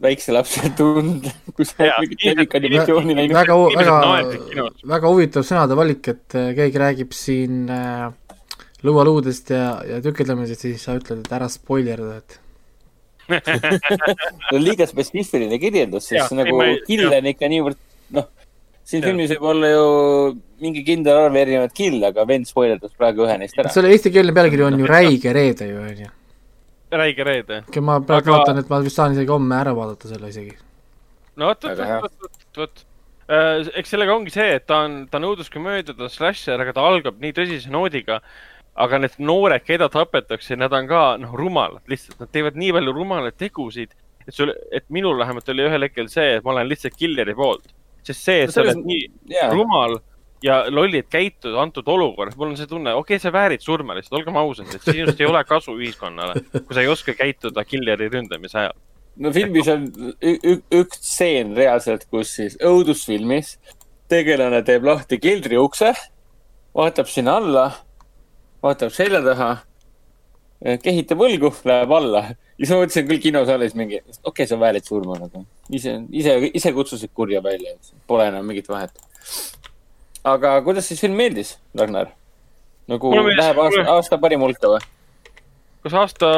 väikse 0.03 0.33
lapse 0.35 0.71
tund, 0.77 1.29
kui 1.55 1.67
sa 1.67 1.93
mingit 2.01 2.25
lemmikanimatsiooni 2.27 3.15
näinud. 3.19 3.37
väga, 3.37 3.57
väga, 3.77 4.67
väga 4.95 5.13
huvitav 5.13 5.47
sõnade 5.47 5.77
valik, 5.79 6.09
et 6.11 6.37
äh, 6.39 6.51
keegi 6.57 6.81
räägib 6.81 7.15
siin 7.15 7.67
äh, 7.71 8.09
lõualuudest 8.83 9.53
ja, 9.53 9.67
ja 9.87 10.01
tükildamisest, 10.03 10.65
siis 10.67 10.83
sa 10.83 10.97
ütled, 10.97 11.23
et 11.23 11.35
ära 11.37 11.47
spoilerda, 11.51 12.17
et 12.19 12.39
see 13.33 14.57
on 14.57 14.63
liiga 14.63 14.87
spetsiifiline 14.89 15.59
kirjeldus, 15.61 16.09
sest 16.09 16.33
ja, 16.33 16.39
nagu 16.41 16.63
kill 16.87 17.05
on 17.09 17.29
ikka 17.33 17.51
niivõrd, 17.51 17.79
noh, 18.17 18.27
siin 18.83 19.03
ja. 19.03 19.11
filmis 19.11 19.31
võib 19.35 19.47
olla 19.53 19.69
ju 19.71 19.85
mingi 20.63 20.83
kindel 20.87 21.25
arv 21.25 21.39
erinevaid 21.39 21.75
kill'e, 21.77 22.09
aga 22.11 22.27
vend 22.27 22.49
spoilerdas 22.49 22.95
praegu 22.99 23.27
ühe 23.27 23.37
neist 23.41 23.59
ära. 23.59 23.71
selle 23.73 23.93
eestikeelne 23.95 24.35
pealkiri 24.35 24.67
on 24.67 24.79
ju 24.79 24.89
Räige 24.89 25.33
reede 25.35 25.69
ju, 25.71 25.79
onju 25.83 26.11
räige 26.97 27.23
reede. 27.25 27.61
ma 27.81 27.99
praegu 27.99 28.29
aga... 28.29 28.37
vaatan, 28.37 28.61
et 28.61 28.71
ma 28.71 28.79
vist 28.85 28.99
saan 28.99 29.15
isegi 29.15 29.31
homme 29.33 29.55
ära 29.57 29.73
vaadata 29.77 30.09
selle 30.11 30.31
isegi. 30.33 30.55
no 31.39 31.51
vot, 31.51 31.69
vot, 31.69 31.83
vot, 32.05 32.17
vot, 32.25 32.41
vot. 32.61 32.83
Äh, 33.33 33.69
eks 33.79 33.93
sellega 33.93 34.15
ongi 34.15 34.33
see, 34.33 34.49
et 34.59 34.65
ta 34.67 34.83
on, 34.85 35.03
ta 35.09 35.19
on 35.21 35.29
õuduskomöödia, 35.31 35.95
ta 35.95 36.07
on 36.07 36.11
slasher, 36.11 36.59
aga 36.59 36.75
ta 36.75 36.83
algab 36.85 37.21
nii 37.23 37.35
tõsise 37.35 37.71
noodiga. 37.73 38.19
Aga 38.75 38.99
need 39.03 39.19
noored, 39.21 39.65
keda 39.65 39.89
tapetakse, 39.93 40.57
nad 40.57 40.73
on 40.73 40.87
ka, 40.89 41.03
noh, 41.21 41.35
rumalad 41.37 41.91
lihtsalt, 41.91 42.17
nad 42.23 42.31
teevad 42.33 42.57
nii 42.57 42.71
palju 42.77 42.95
rumalaid 42.95 43.37
tegusid, 43.37 43.93
et 44.25 44.33
sul, 44.33 44.53
et 44.73 44.85
minul 44.93 45.19
vähemalt 45.19 45.49
oli 45.53 45.67
ühel 45.67 45.85
hetkel 45.85 46.09
see, 46.11 46.37
et 46.37 46.45
ma 46.45 46.55
olen 46.55 46.71
lihtsalt 46.71 46.97
killeri 46.97 47.35
poolt. 47.37 47.73
sest 48.03 48.25
see, 48.25 48.41
et 48.43 48.49
no, 48.49 48.55
sa 48.55 48.63
oled 48.65 48.81
nii 48.83 49.03
yeah. 49.31 49.53
rumal 49.53 49.93
ja 50.43 50.57
lollid 50.67 51.07
käituda 51.11 51.61
antud 51.61 51.87
olukorras, 51.87 52.35
mul 52.35 52.49
on 52.51 52.57
see 52.59 52.67
tunne, 52.67 52.91
okei 52.99 53.15
okay,, 53.15 53.23
sa 53.23 53.31
väärid 53.31 53.63
surma 53.63 53.95
lihtsalt, 53.95 54.17
olgem 54.19 54.39
ausad, 54.41 54.73
et 54.75 54.89
sinust 54.89 55.21
ei 55.21 55.29
ole 55.29 55.43
kasu 55.47 55.77
ühiskonnale, 55.77 56.41
kui 56.51 56.73
sa 56.73 56.83
ei 56.83 56.91
oska 56.91 57.15
käituda 57.15 57.63
killeri 57.67 58.09
ründamise 58.11 58.59
ajal. 58.65 58.75
no 59.23 59.31
filmis 59.31 59.69
on 59.71 59.87
üks 60.19 60.99
stseen 60.99 61.53
reaalselt, 61.55 62.09
kus 62.11 62.33
siis 62.41 62.57
õudusfilmis 62.59 63.55
tegelane 64.11 64.59
teeb 64.67 64.83
lahti 64.89 65.21
keldri 65.21 65.61
ukse, 65.61 65.93
vaatab 66.75 67.07
sinna 67.07 67.37
alla, 67.39 67.69
vaatab 68.63 68.93
selja 68.95 69.21
taha, 69.25 69.49
kehitab 70.83 71.23
õlgu, 71.25 71.51
läheb 71.67 71.91
alla 71.91 72.23
ja 72.31 72.35
siis 72.61 72.71
ma 72.71 72.83
mõtlesin 72.83 73.09
küll 73.09 73.23
kinosaalis 73.23 73.75
mingi, 73.75 73.99
okei 73.99 74.29
okay,, 74.31 74.47
sa 74.47 74.59
väärid 74.59 74.87
surma 74.87 75.17
nagu. 75.19 75.43
ise, 75.69 75.97
ise, 76.11 76.37
ise 76.53 76.71
kutsusid 76.75 77.11
kurja 77.13 77.43
välja, 77.43 77.75
pole 78.07 78.29
enam 78.31 78.47
mingit 78.47 78.69
vahet 78.71 78.95
aga 80.23 80.57
kuidas 80.63 80.87
siis 80.87 81.01
film 81.03 81.17
meeldis, 81.19 81.57
Ragnar? 81.77 82.11
nagu 82.87 83.11
meeldis, 83.13 83.39
läheb 83.39 83.59
aasta, 83.59 83.79
mulle... 83.79 83.95
aasta 83.97 84.19
parim 84.23 84.43
hulka 84.45 84.71
või? 84.75 84.85
kas 85.83 85.95
aasta 85.99 86.29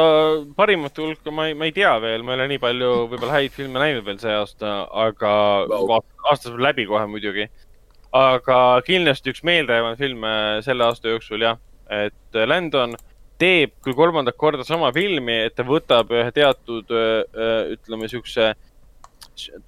parimate 0.58 1.02
hulka, 1.02 1.30
ma 1.34 1.46
ei, 1.50 1.54
ma 1.58 1.68
ei 1.68 1.74
tea 1.74 1.92
veel, 2.02 2.24
ma 2.26 2.34
ei 2.34 2.40
ole 2.40 2.48
nii 2.54 2.62
palju 2.62 2.90
võib-olla 3.12 3.36
häid 3.38 3.54
filme 3.54 3.82
näinud 3.82 4.06
veel 4.06 4.18
see 4.22 4.34
aasta, 4.34 4.72
aga 5.06 5.30
wow. 5.70 6.00
aasta 6.26 6.50
saab 6.50 6.64
läbi 6.66 6.88
kohe 6.90 7.04
muidugi. 7.10 7.46
aga 8.16 8.58
kindlasti 8.86 9.34
üks 9.34 9.44
meeldejäävaid 9.46 10.02
filme 10.02 10.34
selle 10.66 10.86
aasta 10.88 11.14
jooksul 11.14 11.46
jah, 11.46 11.60
et 11.92 12.40
Landon 12.46 12.96
teeb 13.40 13.74
küll 13.84 13.96
kolmandat 13.96 14.36
korda 14.40 14.64
sama 14.64 14.92
filmi, 14.96 15.42
et 15.46 15.56
ta 15.56 15.64
võtab 15.66 16.10
ühe 16.14 16.30
teatud 16.32 16.88
ütleme 17.76 18.08
siukse 18.08 18.54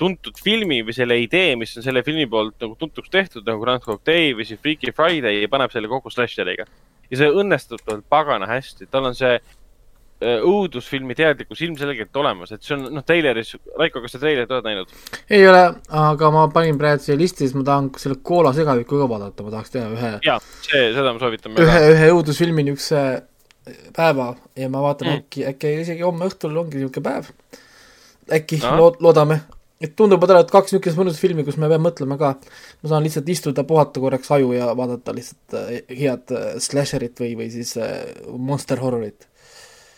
tuntud 0.01 0.39
filmi 0.41 0.81
või 0.87 0.95
selle 0.97 1.19
idee, 1.21 1.53
mis 1.61 1.75
on 1.77 1.85
selle 1.85 2.03
filmi 2.07 2.25
poolt 2.31 2.57
nagu 2.63 2.77
tuntuks 2.81 3.11
tehtud 3.13 3.47
nagu 3.49 3.61
Groundhog 3.61 4.01
Day 4.07 4.33
või 4.37 4.47
siis 4.49 4.61
Freaky 4.63 4.95
Friday 4.97 5.43
ja 5.43 5.51
paneb 5.53 5.73
selle 5.75 5.91
kokku 5.91 6.13
slasheriga. 6.13 6.65
ja 7.11 7.21
see 7.21 7.29
õnnestub 7.43 7.81
tal 7.85 8.03
pagana 8.09 8.49
hästi, 8.49 8.89
tal 8.93 9.11
on 9.11 9.17
see 9.17 9.37
äh, 9.37 9.58
õudusfilmi 10.19 11.15
teadlikkus 11.19 11.61
ilmselgelt 11.63 12.17
olemas, 12.19 12.53
et 12.55 12.65
see 12.67 12.75
on, 12.75 12.89
noh, 12.97 13.05
treileris, 13.07 13.55
Raiko, 13.79 14.03
kas 14.03 14.17
sa 14.17 14.23
treilerit 14.23 14.51
oled 14.51 14.67
näinud? 14.67 14.95
ei 15.31 15.45
ole, 15.47 15.63
aga 16.01 16.31
ma 16.35 16.47
panin 16.55 16.79
praegu 16.81 17.05
siia 17.05 17.19
listi, 17.19 17.47
siis 17.47 17.55
ma 17.55 17.63
tahan 17.67 17.93
selle 18.03 18.19
Koola 18.23 18.53
segaviku 18.57 18.99
ka 19.03 19.11
vaadata, 19.11 19.47
ma 19.47 19.55
tahaks 19.55 19.75
teha 19.75 19.91
ühe. 19.95 20.13
jaa, 20.27 20.39
see, 20.67 20.89
seda 20.97 21.13
ma 21.13 21.23
soovitan. 21.23 21.59
ühe, 21.63 21.85
ühe 21.93 22.09
õudusfilmi 22.17 22.67
niisuguse 22.67 23.05
päeva 23.95 24.33
ja 24.57 24.73
ma 24.73 24.83
vaatan 24.83 25.13
mm. 25.13 25.23
äkki, 25.23 25.47
äkki 25.53 25.77
isegi 25.85 26.07
homme 26.07 26.27
õhtul 26.31 26.57
ongi 26.57 26.81
niisugune 26.81 27.07
päev. 27.07 27.31
äkki 28.41 28.59
no., 28.65 28.75
lood-, 28.81 29.01
loodame 29.05 29.43
et 29.81 29.95
tundub, 29.97 30.23
et 30.23 30.33
olevat 30.35 30.51
kaks 30.51 30.75
niisugust 30.75 30.99
mõnusat 30.99 31.23
filmi, 31.23 31.45
kus 31.47 31.59
me 31.61 31.71
peame 31.71 31.87
mõtlema 31.87 32.19
ka, 32.19 32.33
ma 32.83 32.91
saan 32.91 33.05
lihtsalt 33.07 33.29
istuda, 33.31 33.65
puhata 33.67 34.03
korraks 34.03 34.31
aju 34.35 34.51
ja 34.57 34.73
vaadata 34.79 35.15
lihtsalt 35.15 35.59
äh, 35.59 35.75
head 36.01 36.35
äh, 36.35 36.49
slasherit 36.63 37.21
või, 37.23 37.35
või 37.39 37.51
siis 37.55 37.77
äh, 37.79 37.95
monster 38.35 38.83
horrorit. 38.83 39.29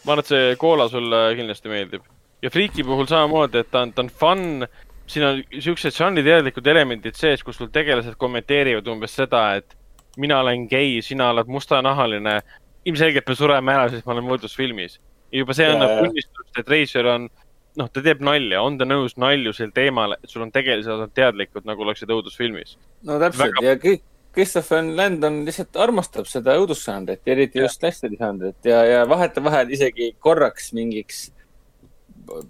Ma 0.05 0.15
arvan, 0.15 0.25
et 0.25 0.31
see 0.33 0.55
Koola 0.61 0.89
sulle 0.89 1.19
kindlasti 1.39 1.73
meeldib. 1.73 2.07
ja 2.43 2.51
Freaky 2.51 2.85
puhul 2.85 3.07
samamoodi, 3.07 3.61
et 3.61 3.71
ta 3.71 3.83
on, 3.85 3.93
ta 3.93 4.03
on 4.03 4.09
fun, 4.23 4.67
siin 5.11 5.27
on 5.27 5.43
siuksed 5.61 5.97
žanriteadlikud 5.97 6.67
elemendid 6.73 7.19
sees, 7.19 7.43
kus 7.45 7.59
sul 7.61 7.69
tegelased 7.75 8.17
kommenteerivad 8.21 8.89
umbes 8.89 9.17
seda, 9.19 9.43
et 9.61 9.77
mina 10.21 10.41
olen 10.41 10.67
gei, 10.71 11.01
sina 11.03 11.31
oled 11.35 11.51
mustanahaline. 11.51 12.41
ilmselgelt 12.89 13.29
me 13.29 13.35
sureme 13.37 13.73
ära, 13.73 13.89
sest 13.93 14.07
me 14.07 14.15
oleme 14.15 14.33
võrdlusfilmis. 14.33 14.99
ja 15.33 15.43
juba 15.43 15.55
see 15.55 15.67
Jaa, 15.67 15.75
annab 15.77 15.99
tunnistust, 15.99 16.59
et 16.59 16.69
Reisjör 16.69 17.07
on, 17.07 17.29
noh, 17.77 17.91
ta 17.93 18.03
teeb 18.03 18.23
nalja, 18.25 18.63
on 18.63 18.79
ta 18.79 18.89
nõus 18.89 19.19
nalju 19.21 19.53
sel 19.53 19.71
teemal, 19.77 20.17
et 20.17 20.33
sul 20.33 20.43
on 20.43 20.51
tegelased 20.53 21.13
teadlikud, 21.15 21.67
nagu 21.69 21.85
oleksid 21.85 22.09
õudusfilmis. 22.11 22.77
no 23.05 23.19
täpselt 23.21 23.53
Väga- 23.53 23.67
ja 23.69 23.77
kõik, 23.77 24.03
Christopher 24.35 24.85
Landon 24.97 25.43
lihtsalt 25.47 25.77
armastab 25.83 26.29
seda 26.31 26.55
õudusžanrit, 26.61 27.23
eriti 27.27 27.59
Jah. 27.59 27.67
just 27.67 27.83
Lesteri 27.83 28.19
žanrit 28.21 28.69
ja, 28.69 28.85
ja 28.87 29.01
vahetevahel 29.11 29.73
isegi 29.75 30.13
korraks 30.23 30.71
mingiks 30.77 31.29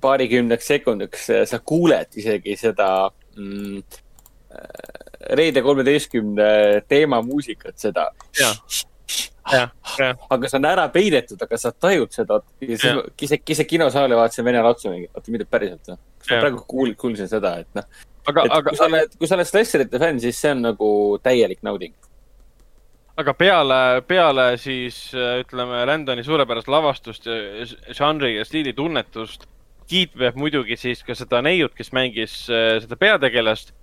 paarikümneks 0.01 0.67
sekundiks 0.75 1.31
äh, 1.31 1.45
sa 1.49 1.61
kuuled 1.65 2.21
isegi 2.21 2.57
seda 2.61 2.91
mm, 3.37 3.83
äh, 4.53 4.99
Reede 5.37 5.61
kolmeteistkümne 5.63 6.45
teemamuusikat, 6.89 7.75
seda. 7.79 8.07
Jah. 8.41 8.57
jah, 9.53 9.69
jah, 9.99 10.23
aga 10.33 10.49
see 10.49 10.57
on 10.57 10.69
ära 10.71 10.87
peidetud, 10.95 11.43
aga 11.45 11.59
sa 11.61 11.75
tajud 11.77 12.09
seda. 12.15 12.39
Jah. 12.65 13.03
ise, 13.21 13.39
ise 13.55 13.67
kinosaali 13.69 14.17
vaatasin 14.17 14.47
Vene 14.49 14.63
lapse 14.65 14.89
mingi, 14.91 15.11
oota, 15.13 15.35
mida 15.35 15.45
päriselt 15.45 15.93
Jah. 15.93 16.01
praegu 16.31 16.65
kuul-, 16.73 16.97
kuulsin 16.99 17.29
seda, 17.29 17.59
et 17.61 17.69
noh, 17.77 18.01
aga, 18.31 18.45
aga 18.49 18.71
kui, 18.71 18.79
sa 18.79 18.87
oled, 18.89 19.17
kui 19.19 19.29
sa 19.31 19.37
oled 19.39 19.49
Slesterite 19.51 20.01
fänn, 20.03 20.21
siis 20.23 20.39
see 20.41 20.55
on 20.55 20.63
nagu 20.71 20.91
täielik 21.25 21.61
nauding. 21.67 21.95
aga 23.21 23.35
peale, 23.37 23.79
peale 24.09 24.45
siis 24.57 25.11
äh, 25.13 25.43
ütleme 25.43 25.83
Landoni 25.87 26.23
suurepärast 26.25 26.71
lavastust 26.73 27.27
ja 27.29 27.67
žanri 27.97 28.37
ja 28.39 28.45
stiili 28.49 28.73
tunnetust, 28.73 29.45
kiitma 29.91 30.23
peab 30.25 30.39
muidugi 30.41 30.79
siis 30.81 31.03
ka 31.05 31.15
seda 31.19 31.43
neiut, 31.45 31.75
kes 31.77 31.93
mängis 31.93 32.47
äh, 32.49 32.79
seda 32.81 32.97
peategelast, 32.97 33.75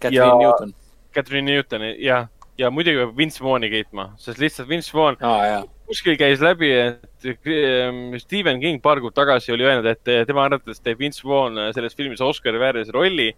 Catherine 0.00 0.26
Ja- 0.32 0.40
Newton. 0.40 0.74
Catherine 1.14 1.46
Newtoni 1.46 1.92
ja, 2.02 2.24
ja 2.58 2.70
muidugi 2.74 2.98
peab 3.04 3.16
Vince 3.16 3.44
Vaughn'i 3.44 3.70
kiitma, 3.70 4.08
sest 4.18 4.40
lihtsalt 4.42 4.68
Vince 4.68 4.90
Vaughn 4.96 5.20
jaa, 5.22 5.62
kuskil 5.88 6.16
käis 6.20 6.42
läbi, 6.42 6.70
et 6.72 7.28
ähm, 7.28 8.14
Stephen 8.20 8.60
King 8.62 8.80
paar 8.82 9.00
kuud 9.02 9.14
tagasi 9.16 9.52
oli 9.54 9.66
öelnud, 9.66 9.88
et 9.90 10.10
äh, 10.10 10.22
tema 10.28 10.46
arvates 10.48 10.80
teeb 10.84 11.00
Vince 11.02 11.24
Vaughn 11.26 11.60
äh, 11.60 11.70
selles 11.76 11.96
filmis 11.96 12.22
Oscari 12.24 12.60
väärse 12.60 12.94
rolli 12.94 13.30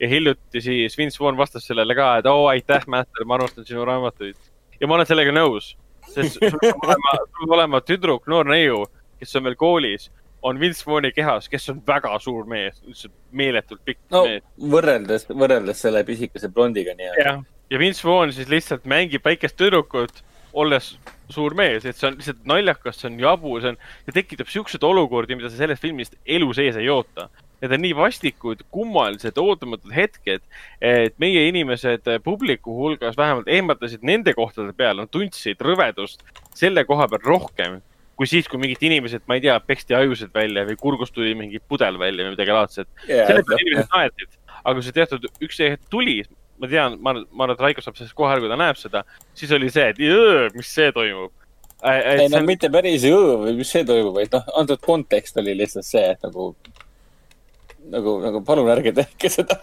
ja 0.00 0.08
hiljuti 0.08 0.62
siis 0.64 0.96
Vince 0.98 1.20
Vaughn 1.20 1.38
vastas 1.38 1.66
sellele 1.68 1.96
ka, 1.98 2.14
et 2.20 2.30
oo 2.30 2.46
aitäh, 2.52 2.86
Master, 2.90 3.26
ma 3.26 3.36
armastan 3.36 3.68
sinu 3.68 3.84
raamatuid. 3.84 4.38
ja 4.80 4.88
ma 4.88 4.96
olen 4.96 5.08
sellega 5.08 5.34
nõus, 5.34 5.74
sest 6.08 6.40
sul 6.40 6.56
peab 6.62 6.88
olema, 6.88 7.18
sul 7.18 7.42
peab 7.42 7.54
olema 7.58 7.82
tüdruk, 7.84 8.24
noor 8.32 8.48
neiu, 8.48 8.80
kes 9.20 9.36
on 9.36 9.44
veel 9.48 9.58
koolis, 9.60 10.08
on 10.42 10.60
Vince 10.60 10.86
Vaughn'i 10.86 11.12
kehas, 11.12 11.50
kes 11.52 11.68
on 11.72 11.82
väga 11.86 12.14
suur 12.24 12.48
mees, 12.48 12.80
lihtsalt 12.86 13.12
meeletult 13.36 13.84
pikk 13.84 14.00
no 14.14 14.24
mees. 14.24 14.44
võrreldes, 14.72 15.28
võrreldes 15.28 15.84
selle 15.84 16.00
pisikese 16.08 16.48
blondiga 16.48 16.96
nii-öelda. 16.96 17.26
jah, 17.26 17.44
ja 17.70 17.82
Vince 17.82 18.08
Vaughn 18.08 18.32
siis 18.32 18.48
lihtsalt 18.48 18.88
mängib 18.88 19.26
väikest 19.26 19.58
tüdrukut, 19.60 20.24
olles 20.52 20.94
suur 21.30 21.54
mees, 21.58 21.84
et 21.86 21.96
see 21.96 22.08
on 22.08 22.16
lihtsalt 22.18 22.42
naljakas, 22.48 22.98
see 23.00 23.10
on 23.10 23.20
jabu, 23.22 23.54
see 23.62 23.72
on, 23.72 23.78
see 24.06 24.16
tekitab 24.16 24.50
siukseid 24.50 24.84
olukordi, 24.86 25.38
mida 25.38 25.50
sa 25.50 25.60
sellest 25.60 25.84
filmist 25.84 26.16
elu 26.26 26.50
sees 26.56 26.78
ei 26.80 26.90
oota. 26.90 27.28
Need 27.60 27.74
on 27.76 27.82
nii 27.84 27.92
vastikud, 27.92 28.62
kummalised, 28.72 29.36
ootamatud 29.38 29.92
hetked, 29.92 30.42
et 30.80 31.18
meie 31.20 31.44
inimesed 31.50 32.08
eh, 32.08 32.18
publiku 32.24 32.72
hulgas 32.78 33.18
vähemalt 33.20 33.50
ehmatasid 33.52 34.06
nende 34.06 34.32
kohtade 34.34 34.72
peale, 34.76 35.04
nad 35.04 35.12
tundsid 35.12 35.60
rõvedust 35.60 36.24
selle 36.56 36.86
koha 36.88 37.08
peal 37.12 37.26
rohkem 37.26 37.80
kui 38.20 38.28
siis, 38.28 38.44
kui 38.52 38.60
mingid 38.60 38.82
inimesed, 38.84 39.22
ma 39.30 39.38
ei 39.38 39.40
tea, 39.46 39.54
peksti 39.64 39.94
ajusid 39.96 40.34
välja 40.36 40.66
või 40.68 40.74
kurgust 40.76 41.14
tuli 41.16 41.30
mingi 41.32 41.56
pudel 41.56 41.96
välja 41.96 42.26
või 42.26 42.34
midagi 42.34 42.52
laadset. 42.52 42.88
selle 43.06 43.40
peale 43.48 43.64
inimesed 43.64 43.94
naersid, 43.94 44.34
aga 44.58 44.74
kui 44.76 44.84
see 44.84 44.96
teatud 44.98 45.24
üks 45.46 45.60
hetk 45.64 45.86
tuli, 45.92 46.18
ma 46.60 46.68
tean, 46.68 46.96
ma 47.00 47.14
arvan, 47.14 47.26
ma 47.32 47.46
arvan, 47.46 47.56
et 47.56 47.64
Raiko 47.64 47.84
saab 47.84 47.98
sellest 47.98 48.16
kohe 48.18 48.32
aru, 48.32 48.44
kui 48.44 48.52
ta 48.52 48.58
näeb 48.60 48.78
seda, 48.80 49.04
siis 49.38 49.52
oli 49.56 49.70
see, 49.72 49.86
et 49.92 50.00
jõõ, 50.04 50.50
mis 50.56 50.72
see 50.76 50.92
toimub. 50.96 51.32
ei 51.88 52.28
no 52.28 52.42
mitte 52.44 52.68
päris 52.72 53.06
jõu 53.08 53.40
või 53.46 53.56
mis 53.62 53.72
see 53.72 53.86
toimub, 53.88 54.14
vaid 54.18 54.36
noh, 54.36 54.46
antud 54.60 54.82
kontekst 54.84 55.40
oli 55.40 55.56
lihtsalt 55.56 55.88
see, 55.88 56.04
et 56.14 56.24
nagu, 56.26 56.50
nagu, 57.96 58.16
nagu 58.26 58.44
palun 58.46 58.70
ärge 58.72 58.92
tehke 59.00 59.32
seda. 59.32 59.60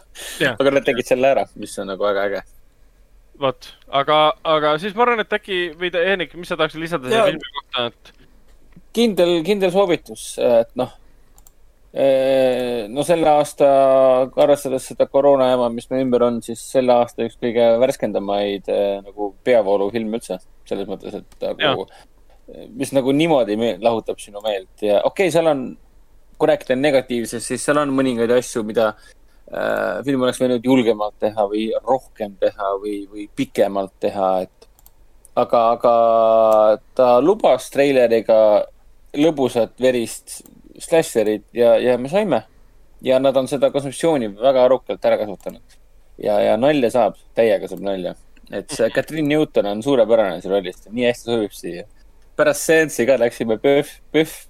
Aga 0.55 0.77
nad 0.79 0.87
tegid 0.87 1.09
selle 1.09 1.33
ära, 1.35 1.47
mis 1.61 1.77
on 1.81 1.91
nagu 1.93 2.07
väga 2.07 2.27
äge. 2.31 2.45
vot, 3.37 3.71
aga, 3.93 4.21
aga 4.57 4.77
siis 4.81 4.95
ma 4.97 5.05
arvan, 5.05 5.21
et 5.21 5.33
äkki 5.37 5.67
või 5.77 5.93
Eenik, 5.93 6.33
mis 6.33 6.49
sa 6.49 6.57
tahaksid 6.57 6.81
lisada 6.81 7.11
selle 7.11 7.35
filmi 7.35 7.57
kohta, 7.59 7.89
et 7.91 8.15
kindel, 8.97 9.35
kindel 9.45 9.69
soovitus, 9.75 10.31
et 10.41 10.73
noh, 10.79 10.95
no 12.93 13.03
selle 13.07 13.29
aasta, 13.31 13.67
arvestades 14.43 14.85
seda 14.91 15.07
koroona 15.09 15.47
jama, 15.49 15.69
mis 15.73 15.87
meie 15.89 16.03
ümber 16.05 16.27
on, 16.27 16.41
siis 16.45 16.61
selle 16.75 16.93
aasta 16.93 17.25
üks 17.25 17.39
kõige 17.41 17.63
värskendamaid 17.81 18.69
nagu 19.07 19.31
peavoolufilme 19.47 20.19
üldse. 20.19 20.37
selles 20.67 20.87
mõttes, 20.89 21.15
et 21.15 21.45
nagu, 21.63 21.87
mis 22.75 22.91
nagu 22.93 23.11
niimoodi 23.15 23.55
me- 23.57 23.77
lahutab 23.81 24.19
sinu 24.19 24.41
meelt 24.43 24.83
ja 24.83 24.99
okei 24.99 25.27
okay,, 25.27 25.31
seal 25.31 25.47
on, 25.47 25.63
kui 26.37 26.49
rääkida 26.51 26.75
negatiivsest, 26.75 27.47
siis 27.47 27.63
seal 27.63 27.79
on 27.81 27.93
mõningaid 27.95 28.31
asju, 28.35 28.63
mida 28.67 28.91
äh, 28.91 30.03
film 30.05 30.27
oleks 30.27 30.41
võinud 30.43 30.65
julgemalt 30.69 31.17
teha 31.23 31.47
või 31.49 31.69
rohkem 31.81 32.35
teha 32.39 32.73
või, 32.83 32.99
või 33.09 33.27
pikemalt 33.35 33.95
teha, 34.03 34.31
et 34.45 34.57
aga, 35.37 35.63
aga 35.77 35.95
ta 36.97 37.09
lubas 37.23 37.69
treileriga 37.73 38.39
lõbusat 39.17 39.77
verist 39.81 40.41
slasherit 40.79 41.45
ja, 41.53 41.75
ja 41.81 41.97
me 41.97 42.09
saime. 42.09 42.43
ja 43.01 43.19
nad 43.19 43.37
on 43.37 43.47
seda 43.47 43.69
kontseptsiooni 43.71 44.31
väga 44.37 44.63
arukalt 44.65 45.05
ära 45.05 45.17
kasutanud. 45.17 45.77
ja, 46.17 46.39
ja 46.41 46.57
nalja 46.57 46.91
saab, 46.91 47.17
täiega 47.37 47.69
saab 47.69 47.85
nalja. 47.85 48.15
et 48.51 48.71
see 48.71 48.89
Catherine 48.95 49.27
Newton 49.27 49.65
on 49.65 49.83
suurepärane 49.83 50.41
seal 50.41 50.57
rollis, 50.57 50.83
nii 50.89 51.09
hästi 51.09 51.31
sobib 51.31 51.55
siia. 51.55 51.87
pärast 52.35 52.69
seanssi 52.69 53.05
ka 53.05 53.17
läksime 53.19 53.57
PÖFF, 53.61 53.99
PÖFF, 54.11 54.45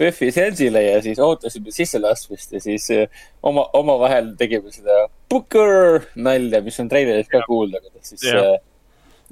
PÖFFi 0.00 0.30
seansile 0.32 0.82
ja 0.82 1.02
siis 1.04 1.18
ootasime 1.20 1.72
sisselaskmist 1.74 2.52
ja 2.56 2.60
siis 2.60 2.86
eh, 2.94 3.22
oma, 3.42 3.66
omavahel 3.76 4.32
tegime 4.38 4.72
seda 4.72 5.04
Booker 5.30 6.06
nalja, 6.16 6.62
mis 6.64 6.80
on 6.80 6.88
treileris 6.88 7.28
ka 7.28 7.42
kuulda, 7.46 7.82
kuidas 7.84 8.14
siis 8.14 8.24
Jah. 8.24 8.54
äh, 8.54 8.62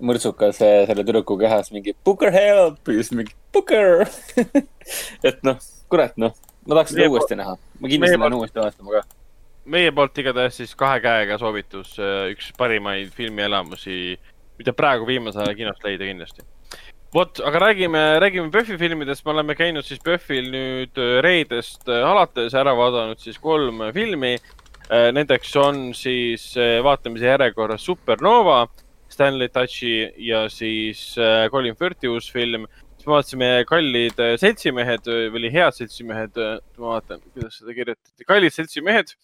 mõrtsukas 0.04 0.60
äh, 0.62 0.82
selle 0.90 1.06
tüdruku 1.08 1.38
kehas 1.40 1.72
mingi 1.72 1.96
Booker 2.04 2.30
help 2.34 2.84
ja 2.84 2.98
siis 3.00 3.14
mingi 3.16 3.34
Booker 3.54 4.04
et 5.28 5.40
noh, 5.46 5.56
kurat 5.88 6.18
noh, 6.20 6.34
ma 6.66 6.78
tahaks 6.78 6.94
seda 6.94 7.08
uuesti 7.10 7.38
näha. 7.38 7.56
ma 7.80 7.92
kindlasti 7.92 8.20
lähen 8.20 8.36
uuesti 8.38 8.60
vaatama 8.62 8.98
ka. 8.98 9.02
meie 9.64 9.92
poolt 9.94 10.20
igatahes 10.22 10.60
siis 10.60 10.74
kahe 10.78 11.00
käega 11.04 11.38
soovitus, 11.40 11.96
üks 12.32 12.52
parimaid 12.58 13.10
filmielamusi, 13.16 14.18
mida 14.60 14.74
praegu 14.76 15.08
viimasel 15.08 15.46
ajal 15.46 15.58
kinost 15.62 15.84
leida 15.84 16.08
kindlasti. 16.08 16.46
vot, 17.14 17.40
aga 17.40 17.64
räägime, 17.68 18.04
räägime 18.20 18.52
PÖFFi 18.52 18.78
filmidest, 18.78 19.24
me 19.24 19.34
oleme 19.36 19.56
käinud 19.58 19.86
siis 19.86 20.00
PÖFFil 20.04 20.50
nüüd 20.52 21.00
äh, 21.00 21.18
reedest 21.24 21.88
äh, 21.88 22.04
alates 22.04 22.54
ära 22.54 22.76
vaadanud 22.76 23.20
siis 23.20 23.38
kolm 23.38 23.88
filmi. 23.94 24.38
Nendeks 24.88 25.50
on 25.60 25.90
siis 25.92 26.54
äh, 26.56 26.78
vaatamise 26.80 27.26
järjekorras 27.28 27.82
Supernova, 27.84 28.62
Stanley 29.08 29.48
Tucci 29.48 30.12
ja 30.16 30.48
siis 30.48 31.18
äh, 31.18 31.50
Colin 31.50 31.76
Firthi 31.76 32.08
uus 32.08 32.32
film. 32.32 32.66
Me 33.08 33.16
vaatasime 33.16 33.48
Kallid 33.68 34.20
äh, 34.20 34.34
seltsimehed 34.40 35.08
äh, 35.08 35.24
või 35.32 35.42
oli 35.42 35.50
Head 35.54 35.76
seltsimehed, 35.78 36.36
ma 36.78 36.92
vaatan, 36.94 37.22
kuidas 37.32 37.56
seda 37.60 37.74
kirjutati, 37.76 38.26
Kallid 38.28 38.54
seltsimehed 38.54 39.14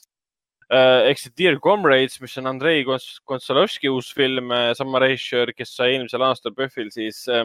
äh, 0.73 1.11
ehk 1.11 1.20
siis 1.20 1.35
Dear 1.36 1.61
Comrades, 1.62 2.16
mis 2.23 2.36
on 2.40 2.48
Andrei 2.48 2.85
Kons- 2.89 3.20
Konstolovski 3.28 3.93
uus 3.93 4.09
film, 4.16 4.52
sama 4.78 5.02
režissöör, 5.05 5.52
kes 5.56 5.77
sai 5.77 5.94
eelmisel 5.94 6.24
aastal 6.24 6.56
PÖFFil 6.56 6.90
siis 6.94 7.24
äh, 7.28 7.44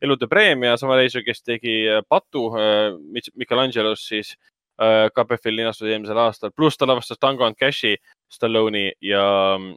elude 0.00 0.28
preemia, 0.30 0.76
sama 0.80 0.96
režissöör, 1.00 1.26
kes 1.26 1.42
tegi 1.42 1.76
äh, 1.90 2.02
Patu 2.08 2.46
äh, 2.54 2.94
Mich- 3.12 3.32
Michelangelos 3.34 4.06
siis 4.06 4.36
äh, 4.78 5.08
ka 5.14 5.26
PÖFFil 5.26 5.58
linastus 5.58 5.90
eelmisel 5.90 6.22
aastal, 6.22 6.54
pluss 6.54 6.78
ta 6.78 6.86
lavastas 6.86 7.18
Tango 7.18 7.48
and 7.48 7.58
Cashi 7.58 7.96
Stallone'i 8.32 8.92
ja 9.02 9.58
mm, 9.58 9.74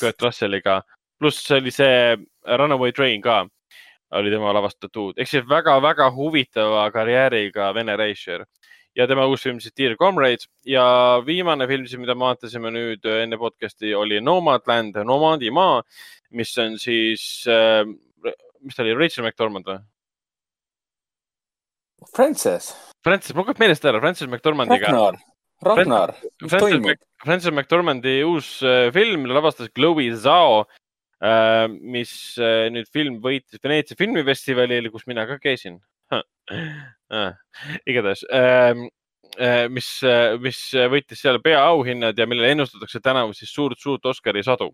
Kurt 0.00 0.22
Russelliga, 0.22 0.80
pluss 1.20 1.46
oli 1.54 1.70
see 1.70 2.16
Runaway 2.44 2.92
Train 2.92 3.22
ka 3.22 3.44
oli 4.14 4.30
tema 4.30 4.52
lavastatud, 4.54 5.18
ehk 5.18 5.30
siis 5.30 5.46
väga-väga 5.48 6.10
huvitava 6.14 6.86
karjääriga 6.94 7.72
vene 7.74 7.96
režissöör 7.98 8.44
ja 8.94 9.06
tema 9.10 9.26
uus 9.30 9.42
film 9.42 9.60
siis 9.62 9.74
Dear 9.76 9.96
Comrades. 9.98 10.48
Ja 10.66 10.84
viimane 11.26 11.66
film 11.70 11.86
siis, 11.86 12.00
mida 12.00 12.14
me 12.14 12.28
vaatasime 12.28 12.70
nüüd 12.74 13.06
enne 13.10 13.38
podcast'i 13.40 13.94
oli 13.98 14.20
Nomadland, 14.22 14.98
Nomaadimaa, 15.06 15.82
mis 16.38 16.54
on 16.62 16.78
siis 16.82 17.44
äh,, 17.50 17.82
mis 18.64 18.76
ta 18.76 18.84
oli, 18.84 18.94
Rachel 18.98 19.26
McDormand 19.26 19.68
või? 19.68 19.82
Frances, 22.14 22.72
Francis, 23.04 23.34
mul 23.36 23.46
kaob 23.48 23.60
meelest 23.62 23.84
ära, 23.88 24.00
Francis 24.02 24.28
McDormandiga. 24.28 24.90
Ragnar, 24.92 25.20
Ragnar, 25.64 26.12
mis 26.20 26.52
Francis, 26.52 26.60
toimub? 26.60 26.90
Mac,? 26.90 27.04
Francis 27.24 27.54
McDormandi 27.54 28.16
uus 28.28 28.48
äh, 28.62 28.90
film, 28.94 29.24
mille 29.24 29.36
lavastas 29.36 29.72
Chloe 29.72 30.10
Zhao 30.20 30.66
mis 31.80 32.12
äh, 32.36 32.66
nüüd 32.74 32.90
film 32.92 33.20
võitis 33.24 33.62
Veneetsia 33.62 33.96
filmifestivalil, 33.96 34.90
kus 34.92 35.06
mina 35.08 35.24
ka 35.28 35.38
käisin 35.40 35.78
äh,. 36.12 37.30
igatahes 37.88 38.26
äh, 38.28 38.74
mis, 39.72 39.88
mis 40.44 40.58
võitis 40.92 41.22
seal 41.24 41.40
peaauhinnad 41.42 42.18
ja 42.18 42.26
millele 42.28 42.52
ennustatakse 42.54 43.00
tänavu 43.02 43.32
siis 43.34 43.54
suurt-suurt 43.54 44.12
Oscari 44.12 44.44
sadu 44.46 44.68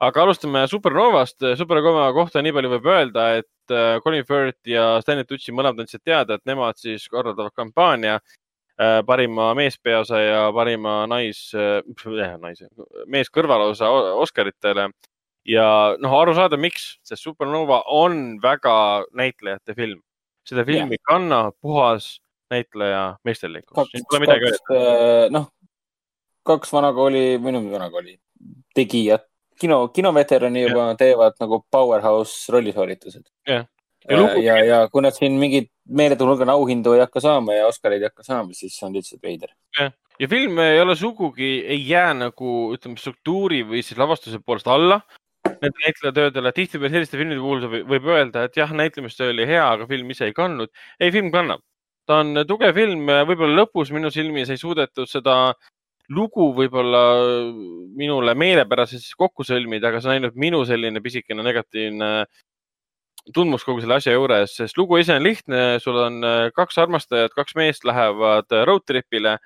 aga 0.00 0.22
alustame 0.24 0.64
Supernovast. 0.68 1.44
Supernova 1.60 2.08
kohta 2.16 2.42
nii 2.42 2.54
palju 2.56 2.72
võib 2.76 2.88
öelda, 2.90 3.26
et 3.40 3.74
äh, 3.74 3.98
Colin 4.04 4.24
Firth 4.28 4.68
ja 4.68 4.94
Stanley 5.04 5.28
Tucci 5.28 5.52
mõlemad 5.52 5.84
andsid 5.84 6.02
teada, 6.04 6.38
et 6.38 6.48
nemad 6.48 6.80
siis 6.80 7.06
korraldavad 7.12 7.52
kampaania 7.56 8.16
äh, 8.16 9.00
parima 9.06 9.50
meespeaosa 9.58 10.22
ja 10.22 10.42
parima 10.56 11.02
nais 11.10 11.50
äh,, 11.54 11.82
naise, 12.40 12.70
mees 13.06 13.32
kõrvalosa 13.32 13.90
Oscaritele. 14.24 14.90
Ja 15.48 15.96
noh, 16.00 16.16
aru 16.20 16.34
saada, 16.36 16.58
miks, 16.60 16.98
sest 17.06 17.22
Supernova 17.22 17.82
on 17.86 18.40
väga 18.42 19.06
näitlejate 19.16 19.74
film. 19.74 20.02
seda 20.44 20.64
filmi 20.64 20.96
yeah. 20.96 21.06
kanna 21.06 21.52
puhas 21.62 22.20
näitleja 22.50 23.16
meisterlikkus. 23.24 23.90
kaks, 23.92 24.62
noh, 25.30 25.50
kaks 26.42 26.72
vanakooli, 26.72 27.36
või 27.38 27.52
no 27.54 27.64
vanakooli 27.70 28.16
tegijat 28.74 29.26
kino, 29.60 29.82
kinoveterani 29.94 30.64
juba 30.64 30.88
ja. 30.90 30.96
teevad 30.98 31.36
nagu 31.42 31.62
powerhouse 31.70 32.52
rollisooritused. 32.52 33.26
jah, 33.48 33.66
ja, 34.08 34.18
ja, 34.18 34.36
ja, 34.40 34.58
ja 34.64 34.80
kui 34.92 35.04
nad 35.04 35.16
siin 35.16 35.36
mingit 35.40 35.70
meeletulu 35.88 36.34
hulga 36.34 36.48
auhindu 36.52 36.94
ei 36.96 37.04
hakka 37.04 37.22
saama 37.24 37.58
ja 37.58 37.66
Oscareid 37.68 38.02
ei 38.02 38.10
hakka 38.10 38.26
saama, 38.26 38.56
siis 38.56 38.78
on 38.86 38.96
lihtsalt 38.96 39.22
veider. 39.22 39.52
ja 40.20 40.28
film 40.28 40.58
ei 40.64 40.80
ole 40.80 40.96
sugugi, 40.96 41.52
ei 41.66 41.82
jää 41.88 42.14
nagu 42.14 42.56
ütleme 42.74 43.00
struktuuri 43.00 43.62
või 43.68 43.84
siis 43.84 43.98
lavastuse 44.00 44.40
poolest 44.44 44.68
alla 44.68 45.00
nende 45.62 45.84
näitlejatöödele. 45.84 46.52
tihtipeale 46.52 46.92
selliste 46.94 47.18
filmide 47.18 47.40
puhul 47.40 47.84
võib 47.88 48.06
öelda, 48.12 48.44
et 48.46 48.56
jah, 48.56 48.72
näitlemistöö 48.72 49.32
oli 49.34 49.46
hea, 49.48 49.66
aga 49.76 49.88
film 49.90 50.10
ise 50.14 50.30
ei 50.30 50.36
kandnud. 50.36 50.70
ei, 51.00 51.10
film 51.10 51.30
kannab. 51.34 51.62
ta 52.06 52.22
on 52.24 52.44
tugev 52.46 52.74
film, 52.74 53.06
võib-olla 53.28 53.62
lõpus 53.62 53.92
minu 53.94 54.10
silmis 54.10 54.50
ei 54.50 54.58
suudetud 54.58 55.08
seda 55.08 55.54
lugu 56.10 56.50
võib-olla 56.56 57.02
minule 57.96 58.34
meelepäraselt 58.34 59.04
kokku 59.18 59.46
sõlmida, 59.46 59.90
aga 59.90 60.00
see 60.00 60.10
on 60.10 60.16
ainult 60.16 60.38
minu 60.38 60.64
selline 60.66 61.02
pisikene 61.02 61.44
negatiivne 61.46 62.10
tundmus 63.34 63.64
kogu 63.66 63.82
selle 63.82 63.98
asja 64.00 64.14
juures, 64.16 64.56
sest 64.56 64.78
lugu 64.80 64.98
ise 64.98 65.14
on 65.14 65.22
lihtne, 65.22 65.62
sul 65.84 65.98
on 66.00 66.20
kaks 66.56 66.78
armastajat, 66.82 67.34
kaks 67.36 67.56
meest 67.58 67.86
lähevad 67.86 68.50
road 68.66 68.86
trip'ile. 68.88 69.36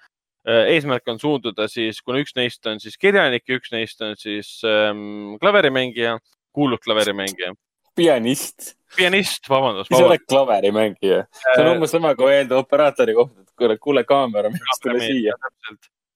Eesmärk 0.44 1.08
on 1.08 1.20
suunduda 1.20 1.68
siis, 1.72 2.00
kuna 2.04 2.20
üks 2.22 2.34
neist 2.36 2.66
on 2.68 2.80
siis 2.82 2.98
kirjanik 3.00 3.46
ja 3.48 3.58
üks 3.58 3.72
neist 3.72 4.02
on 4.04 4.16
siis 4.20 4.58
ähm, 4.68 5.36
klaverimängija, 5.40 6.18
kuulus 6.54 6.82
klaverimängija. 6.84 7.54
pianist. 7.96 8.74
pianist, 8.96 9.48
vabandust. 9.48 9.90
mis 9.90 10.04
oled 10.04 10.26
klaverimängija? 10.28 11.24
see 11.40 11.64
on 11.64 11.74
umbes 11.76 11.94
sama, 11.96 12.14
kui 12.18 12.32
öelda 12.32 12.60
operaatori 12.60 13.16
kohta, 13.16 13.40
et 13.40 13.52
kuule, 13.56 13.78
kuule 13.78 14.04
kaamera, 14.08 14.52
miks 14.52 14.84
tule 14.84 15.00
siia. 15.00 15.38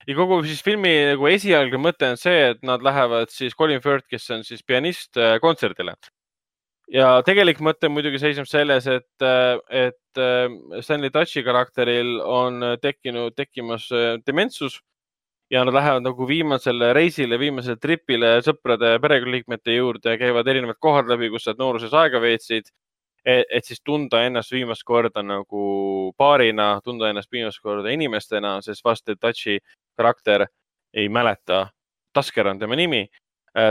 ja 0.05 0.17
kogu 0.17 0.43
siis 0.45 0.61
filmi 0.65 0.93
nagu 1.13 1.31
esialgne 1.31 1.81
mõte 1.81 2.13
on 2.13 2.21
see, 2.21 2.53
et 2.53 2.61
nad 2.65 2.85
lähevad 2.85 3.33
siis 3.33 3.57
Colin 3.57 3.81
Firth, 3.81 4.07
kes 4.11 4.29
on 4.35 4.45
siis 4.45 4.61
pianist, 4.65 5.17
kontserdile. 5.41 5.97
Ja 6.93 7.07
tegelik 7.25 7.59
mõte 7.63 7.89
muidugi 7.91 8.19
seisneb 8.21 8.47
selles, 8.49 8.87
et, 8.89 9.25
et 9.69 10.21
Stanley 10.81 11.11
Tucci 11.13 11.43
karakteril 11.45 12.17
on 12.25 12.63
tekkinud, 12.81 13.35
tekkimas 13.37 13.89
dementsus 14.25 14.79
ja 15.49 15.63
nad 15.65 15.73
lähevad 15.73 16.03
nagu 16.05 16.27
viimasele 16.27 16.93
reisile, 16.93 17.39
viimasele 17.39 17.77
tripile 17.81 18.35
sõprade 18.45 18.93
ja 18.93 18.99
perekonnaliikmete 19.01 19.79
juurde, 19.79 20.17
käivad 20.21 20.47
erinevad 20.47 20.77
kohad 20.79 21.09
läbi, 21.09 21.31
kus 21.33 21.47
nad 21.49 21.61
nooruses 21.61 21.93
aega 21.93 22.21
veetsid. 22.21 22.69
et 23.25 23.65
siis 23.65 23.81
tunda 23.83 24.21
ennast 24.23 24.51
viimast 24.51 24.83
korda 24.87 25.21
nagu 25.21 26.13
paarina, 26.17 26.79
tunda 26.83 27.09
ennast 27.09 27.31
viimast 27.31 27.59
korda 27.61 27.89
inimestena, 27.91 28.61
sest 28.61 28.83
vast 28.85 29.09
Tachi 29.19 29.59
karakter 29.97 30.45
ei 30.93 31.09
mäleta, 31.09 31.67
Tasker 32.13 32.47
on 32.47 32.59
tema 32.59 32.75
nimi. 32.75 33.09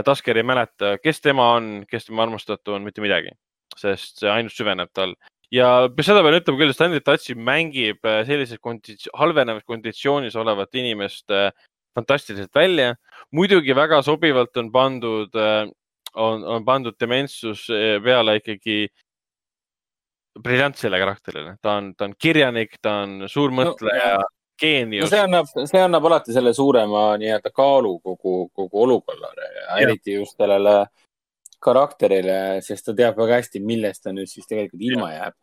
Tasker 0.05 0.37
ei 0.37 0.43
mäleta, 0.43 0.97
kes 1.03 1.21
tema 1.23 1.53
on, 1.55 1.69
kes 1.89 2.09
tema 2.09 2.25
armastatu 2.25 2.75
on, 2.75 2.83
mitte 2.87 3.03
midagi, 3.03 3.31
sest 3.79 4.23
see 4.23 4.31
ainult 4.31 4.55
süveneb 4.55 4.91
tal. 4.93 5.15
Ja 5.53 5.87
seda 6.05 6.21
pean 6.21 6.37
ütlema 6.37 6.61
küll, 6.61 6.73
Stanley 6.75 7.01
Tucci 7.01 7.33
mängib 7.33 8.05
sellises 8.27 8.59
kondits-, 8.61 9.09
halvenevas 9.17 9.65
konditsioonis 9.65 10.37
olevat 10.37 10.75
inimest 10.77 11.31
fantastiliselt 11.97 12.55
välja. 12.55 12.95
muidugi 13.31 13.75
väga 13.75 14.01
sobivalt 14.01 14.57
on 14.57 14.71
pandud, 14.71 15.35
on, 16.15 16.43
on 16.43 16.65
pandud 16.65 16.95
dementsus 16.99 17.67
peale 18.03 18.39
ikkagi 18.39 18.87
briljantsele 20.39 20.99
karakterile, 21.01 21.55
ta 21.61 21.77
on, 21.77 21.93
ta 21.95 22.07
on 22.07 22.13
kirjanik, 22.17 22.77
ta 22.81 23.01
on 23.03 23.25
suur 23.27 23.51
mõtleja 23.51 24.19
no,, 24.19 24.27
geenius 24.59 25.07
no. 25.07 25.11
see 25.11 25.25
annab, 25.25 25.51
see 25.71 25.83
annab 25.83 26.07
alati 26.09 26.35
selle 26.35 26.53
suurema 26.55 27.11
nii-öelda 27.21 27.51
kaalu 27.55 27.97
kogu, 28.03 28.49
kogu 28.55 28.83
olukorrale 28.85 29.45
ja, 29.47 29.65
ja 29.67 29.77
eriti 29.85 30.17
just 30.17 30.37
sellele 30.37 30.81
karakterile, 31.63 32.39
sest 32.63 32.87
ta 32.87 32.95
teab 32.95 33.19
väga 33.19 33.41
hästi, 33.41 33.61
millest 33.63 34.05
ta 34.05 34.15
nüüd 34.15 34.31
siis 34.31 34.47
tegelikult 34.47 34.83
ilma 34.85 35.11
jääb. 35.11 35.35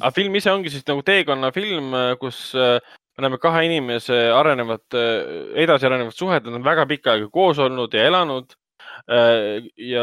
aga 0.00 0.12
film 0.14 0.36
ise 0.36 0.52
ongi 0.52 0.72
siis 0.72 0.84
nagu 0.88 1.02
teekonnafilm, 1.06 1.94
kus 2.20 2.52
me 2.54 3.24
näeme 3.24 3.40
kahe 3.42 3.64
inimese 3.66 4.18
arenevat, 4.36 4.96
edasi 5.58 5.88
arenevat 5.88 6.16
suhet, 6.16 6.44
nad 6.44 6.58
on 6.60 6.66
väga 6.66 6.86
pikka 6.90 7.16
aega 7.16 7.30
koos 7.32 7.60
olnud 7.64 7.94
ja 7.96 8.08
elanud. 8.10 8.52
ja 9.08 10.02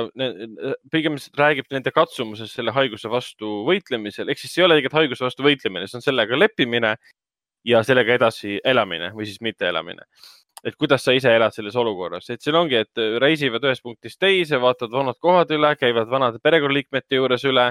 pigem 0.91 1.18
räägib 1.38 1.68
nende 1.73 1.91
katsumusest 1.94 2.57
selle 2.57 2.73
haiguse 2.73 3.10
vastu 3.11 3.61
võitlemisel, 3.68 4.30
ehk 4.32 4.40
siis 4.40 4.53
see 4.56 4.64
ei 4.64 4.65
ole 4.65 4.77
tegelikult 4.80 4.99
haiguse 5.02 5.26
vastu 5.26 5.45
võitlemine, 5.45 5.88
see 5.90 5.99
on 5.99 6.06
sellega 6.06 6.40
leppimine 6.40 6.95
ja 7.65 7.83
sellega 7.83 8.15
edasi 8.15 8.59
elamine 8.63 9.11
või 9.15 9.27
siis 9.29 9.41
mitteelamine 9.41 10.05
et 10.65 10.75
kuidas 10.81 11.03
sa 11.05 11.13
ise 11.13 11.29
elad 11.29 11.53
selles 11.53 11.75
olukorras, 11.77 12.27
et 12.33 12.41
siin 12.41 12.57
ongi, 12.57 12.79
et 12.81 13.01
reisivad 13.21 13.63
ühest 13.67 13.83
punktist 13.85 14.17
teise, 14.21 14.57
vaatavad 14.61 14.95
vanad 14.97 15.19
kohad 15.21 15.51
üle, 15.53 15.71
käivad 15.77 16.09
vanade 16.09 16.41
perekonnaliikmete 16.43 17.19
juures 17.19 17.45
üle 17.45 17.67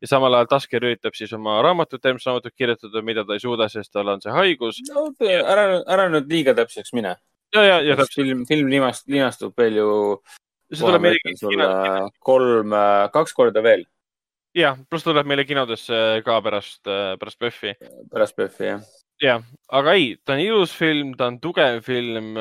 ja 0.00 0.08
samal 0.08 0.38
ajal 0.38 0.48
Tasker 0.54 0.86
üritab 0.88 1.16
siis 1.18 1.34
oma 1.36 1.58
raamatut, 1.64 2.00
eelmist 2.04 2.28
raamatut 2.30 2.56
kirjutada, 2.56 3.02
mida 3.04 3.26
ta 3.28 3.36
ei 3.36 3.42
suuda, 3.44 3.68
sest 3.72 3.92
tal 3.92 4.08
on 4.14 4.24
see 4.24 4.32
haigus. 4.32 4.80
no 4.88 5.10
ära, 5.20 5.82
ära 5.84 6.08
nüüd 6.14 6.32
liiga 6.32 6.56
täpseks 6.56 6.94
mine. 6.96 7.16
ja, 7.54 7.64
ja, 7.66 7.80
ja 7.84 7.98
täpselt. 8.00 8.22
film, 8.22 8.46
film 8.48 8.72
linast, 8.72 9.08
linastub 9.12 9.52
veel 9.60 9.82
ju. 9.82 9.90
see 10.72 10.86
tuleb 10.86 11.04
meile 11.04 12.08
kolm, 12.24 12.78
kaks 13.12 13.36
korda 13.36 13.60
veel. 13.68 13.84
jah, 14.56 14.80
pluss 14.88 15.04
tuleb 15.04 15.28
meile 15.28 15.44
kinodesse 15.44 16.24
ka 16.24 16.40
pärast, 16.40 16.82
pärast 16.88 17.38
PÖFFi. 17.38 17.76
pärast 18.08 18.40
PÖFFi, 18.40 18.72
jah 18.72 18.88
jah, 19.20 19.44
aga 19.68 19.94
ei, 19.98 20.14
ta 20.24 20.34
on 20.36 20.42
ilus 20.44 20.72
film, 20.76 21.14
ta 21.18 21.28
on 21.30 21.38
tugev 21.42 21.82
film. 21.86 22.34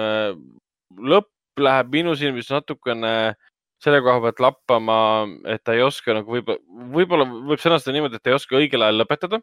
lõpp 1.00 1.62
läheb 1.62 1.92
minu 1.94 2.16
silmis 2.18 2.50
natukene 2.50 3.36
selle 3.84 4.02
koha 4.04 4.20
pealt 4.26 4.42
lappama, 4.44 5.00
et 5.48 5.64
ta 5.64 5.76
ei 5.76 5.84
oska 5.84 6.16
nagu 6.18 6.34
võib-olla, 6.34 6.60
võib-olla 6.96 7.28
võib 7.52 7.62
sõnastada 7.64 7.96
niimoodi, 7.96 8.20
et 8.20 8.24
ta 8.24 8.34
ei 8.34 8.38
oska 8.40 8.58
õigel 8.60 8.84
ajal 8.84 9.04
lõpetada. 9.04 9.42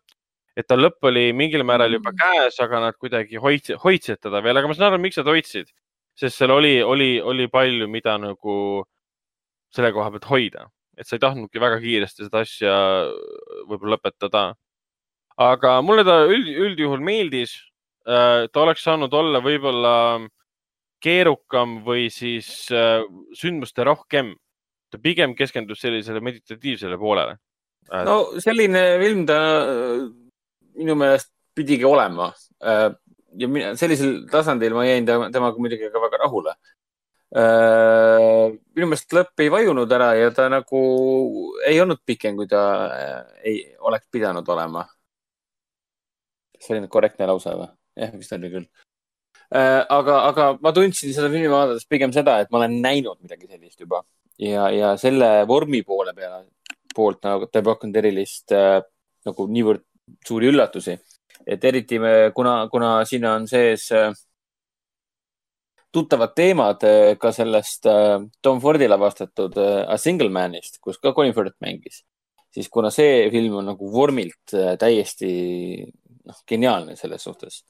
et 0.57 0.65
ta 0.65 0.77
lõpp 0.77 1.05
oli 1.05 1.35
mingil 1.37 1.65
määral 1.69 1.93
juba 1.93 2.15
käes, 2.17 2.57
aga 2.65 2.79
nad 2.81 2.97
kuidagi 2.97 3.37
hoidsid, 3.37 3.77
hoidsid 3.77 4.23
teda 4.25 4.41
veel, 4.41 4.57
aga 4.57 4.69
ma 4.69 4.75
saan 4.75 4.87
aru, 4.89 5.01
miks 5.05 5.19
nad 5.21 5.29
hoidsid, 5.29 5.69
sest 6.17 6.39
seal 6.41 6.55
oli, 6.55 6.79
oli, 6.81 7.21
oli 7.21 7.45
palju, 7.53 7.89
mida 7.93 8.15
nagu 8.17 8.55
selle 9.77 9.91
koha 9.93 10.15
pealt 10.15 10.29
hoida, 10.31 10.65
et 10.97 11.05
sa 11.05 11.19
ei 11.19 11.21
tahtnudki 11.21 11.61
väga 11.61 11.77
kiiresti 11.83 12.25
seda 12.25 12.41
asja 12.47 12.73
võib-olla 13.69 13.99
lõpetada 13.99 14.47
aga 15.37 15.81
mulle 15.85 16.05
ta 16.07 16.23
üld, 16.29 16.49
üldjuhul 16.49 17.03
meeldis. 17.05 17.57
ta 18.07 18.61
oleks 18.63 18.85
saanud 18.87 19.13
olla 19.19 19.41
võib-olla 19.43 19.95
keerukam 21.03 21.81
või 21.85 22.07
siis 22.11 22.69
sündmuste 23.37 23.85
rohkem. 23.85 24.35
ta 24.91 24.99
pigem 25.03 25.35
keskendus 25.35 25.81
sellisele 25.81 26.21
meditatiivsele 26.21 26.99
poolele. 26.99 27.37
no 27.91 28.39
selline 28.41 28.99
film 29.03 29.27
ta 29.27 29.41
minu 30.77 30.95
meelest 30.95 31.33
pidigi 31.55 31.85
olema. 31.85 32.33
ja 33.37 33.49
mina, 33.49 33.77
sellisel 33.77 34.27
tasandil 34.31 34.75
ma 34.75 34.87
jäin 34.87 35.07
temaga 35.07 35.59
muidugi 35.59 35.91
ka 35.93 36.01
väga 36.01 36.23
rahule 36.25 36.57
minu 38.73 38.87
meelest 38.87 39.13
lõpp 39.13 39.43
ei 39.43 39.51
vajunud 39.51 39.93
ära 39.93 40.15
ja 40.15 40.31
ta 40.31 40.47
nagu 40.49 40.81
ei 41.67 41.81
olnud 41.83 41.99
pikem, 42.07 42.37
kui 42.39 42.47
ta 42.47 42.63
ei 43.43 43.75
oleks 43.83 44.07
pidanud 44.15 44.47
olema 44.49 44.87
see 46.61 46.75
oli 46.75 46.85
nüüd 46.85 46.93
korrektne 46.93 47.29
lause 47.31 47.55
või? 47.55 47.71
jah, 47.97 48.13
vist 48.17 48.37
oli 48.37 48.53
küll. 48.53 48.67
aga, 49.53 50.21
aga 50.33 50.51
ma 50.61 50.73
tundsin 50.75 51.15
seda 51.15 51.31
filmi 51.33 51.51
vaadates 51.53 51.87
pigem 51.89 52.13
seda, 52.13 52.41
et 52.41 52.51
ma 52.51 52.61
olen 52.63 52.81
näinud 52.83 53.21
midagi 53.23 53.47
sellist 53.47 53.81
juba 53.81 54.03
ja, 54.39 54.69
ja 54.71 54.93
selle 55.01 55.47
vormi 55.49 55.83
poole 55.83 56.15
peale, 56.15 56.45
poolt 56.95 57.25
nagu 57.25 57.49
ta 57.51 57.61
ei 57.61 57.67
pakkunud 57.67 57.99
erilist 58.01 58.55
äh, 58.57 58.81
nagu 59.27 59.49
niivõrd 59.51 59.85
suuri 60.27 60.51
üllatusi. 60.53 60.97
et 61.47 61.65
eriti 61.65 61.99
me, 62.03 62.33
kuna, 62.35 62.69
kuna 62.71 63.05
siin 63.05 63.25
on 63.29 63.47
sees 63.49 63.91
äh, 63.95 64.13
tuttavad 65.93 66.35
teemad 66.35 66.85
äh, 66.85 67.15
ka 67.19 67.33
sellest 67.33 67.87
äh, 67.87 68.19
Tom 68.43 68.61
Fordi 68.61 68.89
lavastatud 68.89 69.57
äh, 69.57 69.85
A 69.89 69.97
Single 69.97 70.31
Man'ist, 70.31 70.81
kus 70.81 70.99
ka 70.99 71.13
Colin 71.13 71.35
Firth 71.35 71.57
mängis, 71.61 72.03
siis 72.53 72.69
kuna 72.69 72.91
see 72.91 73.29
film 73.31 73.61
on 73.61 73.73
nagu 73.73 73.93
vormilt 73.93 74.55
äh, 74.55 74.75
täiesti 74.81 75.31
noh, 76.27 76.43
geniaalne 76.49 76.97
selles 76.99 77.23
suhtes, 77.27 77.63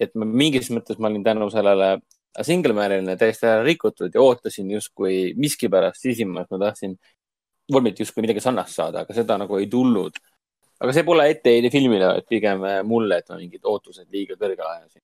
et 0.00 0.14
ma 0.18 0.26
mingis 0.28 0.70
mõttes 0.74 0.98
ma 1.00 1.10
olin 1.10 1.24
tänu 1.24 1.48
sellele 1.52 1.96
Single 2.42 2.74
Manile 2.74 3.14
täiesti 3.16 3.46
ära 3.46 3.62
rikutud 3.62 4.14
ja 4.14 4.22
ootasin 4.22 4.70
justkui 4.74 5.34
miskipärast 5.38 6.02
sisimas, 6.02 6.48
ma 6.50 6.58
tahtsin 6.58 6.96
vormilt 7.72 8.00
justkui 8.02 8.24
midagi 8.24 8.42
sarnast 8.42 8.74
saada, 8.74 9.04
aga 9.04 9.14
seda 9.14 9.38
nagu 9.40 9.58
ei 9.60 9.68
tulnud. 9.70 10.18
aga 10.82 10.92
see 10.92 11.04
pole 11.06 11.28
etteheide 11.30 11.70
filmile, 11.70 12.08
vaid 12.10 12.26
pigem 12.28 12.64
äh, 12.66 12.80
mulle, 12.84 13.20
et 13.22 13.28
ma 13.30 13.38
mingid 13.38 13.62
ootused 13.70 14.08
liiga 14.12 14.34
kõrgele 14.34 14.72
ajasin 14.72 15.02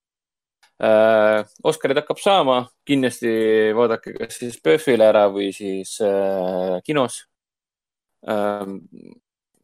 äh,. 0.83 1.47
Oscarid 1.71 2.01
hakkab 2.03 2.19
saama, 2.21 2.57
kindlasti 2.85 3.31
vaadake 3.79 4.17
kas 4.19 4.41
siis 4.43 4.59
PÖFFile 4.61 5.07
ära 5.07 5.29
või 5.31 5.53
siis 5.55 5.95
äh, 6.05 6.81
kinos 6.85 7.23
äh, 8.27 8.67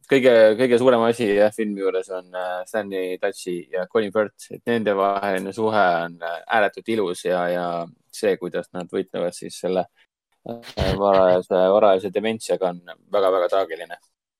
kõige, 0.09 0.33
kõige 0.59 0.79
suurem 0.79 1.03
asi 1.07 1.27
jah, 1.35 1.53
filmi 1.55 1.83
juures 1.83 2.09
on 2.15 2.35
äh, 2.35 2.63
Stanley 2.67 3.17
Tucci 3.21 3.57
ja 3.73 3.85
Colin 3.91 4.13
Firth, 4.15 4.49
et 4.55 4.63
nende 4.69 4.95
vaheline 4.97 5.53
suhe 5.55 5.85
on 6.05 6.17
äh, 6.23 6.41
ääretult 6.57 6.91
ilus 6.95 7.25
ja, 7.27 7.43
ja 7.51 7.67
see, 8.13 8.35
kuidas 8.41 8.69
nad 8.75 8.89
võitlevad 8.93 9.35
siis 9.35 9.59
selle 9.63 9.85
äh, 9.85 10.91
varajase, 10.99 11.61
varajase 11.75 12.11
dementsiaga 12.15 12.73
on 12.73 12.81
väga-väga 13.13 13.53
traagiline 13.53 13.97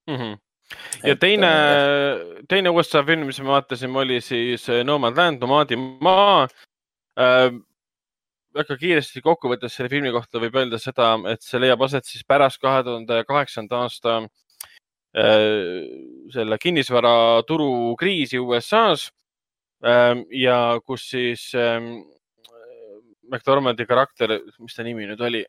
mm. 0.09 0.19
-hmm 0.19 0.43
ja 0.99 1.13
teine, 1.15 1.49
teine 2.51 2.69
USA 2.75 2.99
film, 3.07 3.21
mis 3.29 3.37
me 3.39 3.53
vaatasime, 3.53 3.99
oli 3.99 4.17
siis 4.21 4.65
Nomadland, 4.83 5.39
Nomaadimaa 5.39 6.43
äh,. 7.15 7.53
väga 8.57 8.75
kiiresti 8.75 9.21
kokkuvõttes 9.21 9.77
selle 9.77 9.87
filmi 9.89 10.11
kohta 10.11 10.41
võib 10.43 10.57
öelda 10.59 10.75
seda, 10.81 11.13
et 11.31 11.41
see 11.41 11.61
leiab 11.61 11.81
aset 11.87 12.05
siis 12.05 12.25
pärast 12.27 12.59
kahe 12.59 12.83
tuhande 12.83 13.23
kaheksanda 13.29 13.79
aasta 13.85 14.17
Äh, 14.19 14.27
selle 15.17 16.57
kinnisvaraturu 16.61 17.95
kriisi 17.97 18.37
USA-s 18.37 19.07
ähm, 19.81 20.25
ja 20.29 20.77
kus 20.85 21.07
siis 21.09 21.49
ähm, 21.57 22.03
McDormandi 23.31 23.87
karakter, 23.87 24.37
mis 24.59 24.75
ta 24.75 24.85
nimi 24.85 25.07
nüüd 25.09 25.21
oli? 25.23 25.43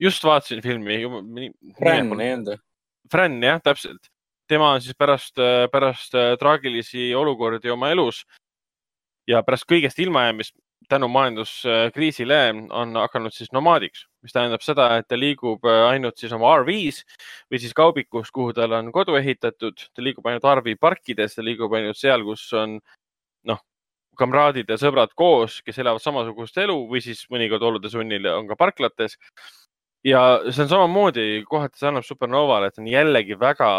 just 0.00 0.24
vaatasin 0.24 0.62
filmi. 0.64 1.02
Fran 1.78 2.08
või? 2.08 2.56
Fran 3.12 3.36
jah, 3.44 3.60
täpselt. 3.62 4.08
tema 4.48 4.72
on 4.74 4.80
siis 4.82 4.96
pärast, 4.98 5.38
äh, 5.38 5.68
pärast 5.70 6.14
äh, 6.18 6.32
traagilisi 6.38 7.12
olukordi 7.14 7.70
oma 7.70 7.92
elus 7.92 8.24
ja 9.28 9.44
pärast 9.46 9.68
kõigest 9.70 10.00
ilmajäämist 10.02 10.56
tänu 10.90 11.08
majanduskriisile 11.10 12.38
on 12.76 12.96
hakanud 12.98 13.34
siis 13.34 13.52
nomaadiks, 13.54 14.04
mis 14.24 14.34
tähendab 14.34 14.62
seda, 14.64 14.88
et 14.98 15.08
ta 15.08 15.18
liigub 15.18 15.64
äh, 15.68 15.84
ainult 15.92 16.18
siis 16.20 16.32
oma 16.36 16.52
RV-s 16.60 17.04
või 17.50 17.60
siis 17.62 17.74
kaubikus, 17.76 18.32
kuhu 18.34 18.54
tal 18.56 18.74
on 18.76 18.90
kodu 18.94 19.16
ehitatud. 19.20 19.86
ta 19.94 20.04
liigub 20.04 20.26
ainult 20.26 20.48
RV 20.50 20.76
parkides, 20.80 21.36
ta 21.36 21.44
liigub 21.46 21.74
ainult 21.78 21.98
seal, 21.98 22.24
kus 22.26 22.44
on 22.58 22.78
noh, 23.48 23.62
kamraadid 24.18 24.68
ja 24.68 24.78
sõbrad 24.80 25.14
koos, 25.16 25.60
kes 25.64 25.78
elavad 25.78 26.02
samasugust 26.04 26.58
elu 26.60 26.76
või 26.90 27.02
siis 27.04 27.22
mõnikord 27.32 27.64
olude 27.70 27.92
sunnil 27.92 28.26
on 28.34 28.50
ka 28.50 28.58
parklates. 28.58 29.16
ja 30.04 30.40
see 30.50 30.64
on 30.64 30.74
samamoodi, 30.74 31.44
kohati 31.48 31.78
see 31.78 31.88
annab 31.88 32.04
Supernovale, 32.08 32.68
et 32.68 32.78
on 32.78 32.88
jällegi 32.88 33.38
väga 33.38 33.70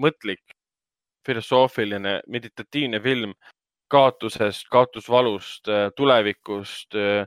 mõtlik, 0.00 0.42
filosoofiline, 1.26 2.20
meditatiivne 2.26 3.00
film 3.02 3.34
kaotusest, 3.90 4.68
kaotusvalust, 4.72 5.68
äh, 5.68 5.88
tulevikust, 5.96 6.94
äh, 6.94 7.26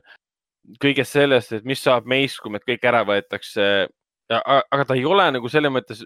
kõigest 0.80 1.16
sellest, 1.16 1.52
et 1.52 1.64
mis 1.68 1.82
saab 1.84 2.08
meist, 2.08 2.40
kui 2.40 2.52
meid 2.52 2.64
kõik 2.68 2.84
ära 2.88 3.04
võetakse. 3.04 3.88
aga 4.32 4.84
ta 4.88 4.94
ei 4.96 5.04
ole 5.04 5.26
nagu 5.36 5.48
selles 5.52 5.70
mõttes 5.70 6.00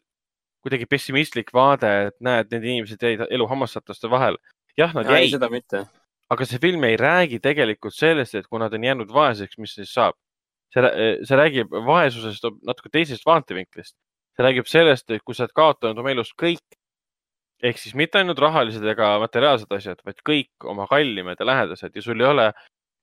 kuidagi 0.64 0.88
pessimistlik 0.90 1.52
vaade, 1.54 1.90
et 2.08 2.16
näed, 2.24 2.48
need 2.50 2.64
inimesed 2.64 3.02
jäid 3.02 3.22
elu 3.30 3.46
hammasrataste 3.46 4.10
vahel. 4.10 4.38
jah, 4.76 4.94
nad 4.94 5.06
jäid. 5.06 5.30
seda 5.36 5.48
mitte. 5.50 5.84
aga 6.30 6.44
see 6.44 6.58
film 6.58 6.84
ei 6.84 6.96
räägi 6.96 7.38
tegelikult 7.40 7.94
sellest, 7.94 8.34
et 8.34 8.46
kui 8.46 8.58
nad 8.60 8.74
on 8.74 8.84
jäänud 8.84 9.12
vaeseks, 9.14 9.58
mis 9.58 9.76
siis 9.78 9.92
saab. 9.94 10.18
see, 10.74 10.82
see 11.24 11.38
räägib 11.38 11.70
vaesusest 11.86 12.44
natuke 12.66 12.90
teisest 12.92 13.26
vaatevinklist. 13.26 13.94
see 14.36 14.44
räägib 14.44 14.66
sellest, 14.66 15.10
et 15.10 15.22
kui 15.22 15.34
sa 15.34 15.46
oled 15.46 15.54
kaotanud 15.54 16.02
oma 16.02 16.10
elus 16.10 16.34
kõik, 16.34 16.77
ehk 17.62 17.78
siis 17.80 17.94
mitte 17.98 18.20
ainult 18.20 18.38
rahalised 18.42 18.84
ega 18.92 19.16
materiaalsed 19.22 19.72
asjad, 19.74 20.02
vaid 20.06 20.20
kõik 20.26 20.66
oma 20.72 20.86
kallimad 20.90 21.40
ja 21.40 21.46
lähedased 21.46 21.94
ja 21.94 22.02
sul 22.02 22.20
ei 22.20 22.28
ole 22.28 22.46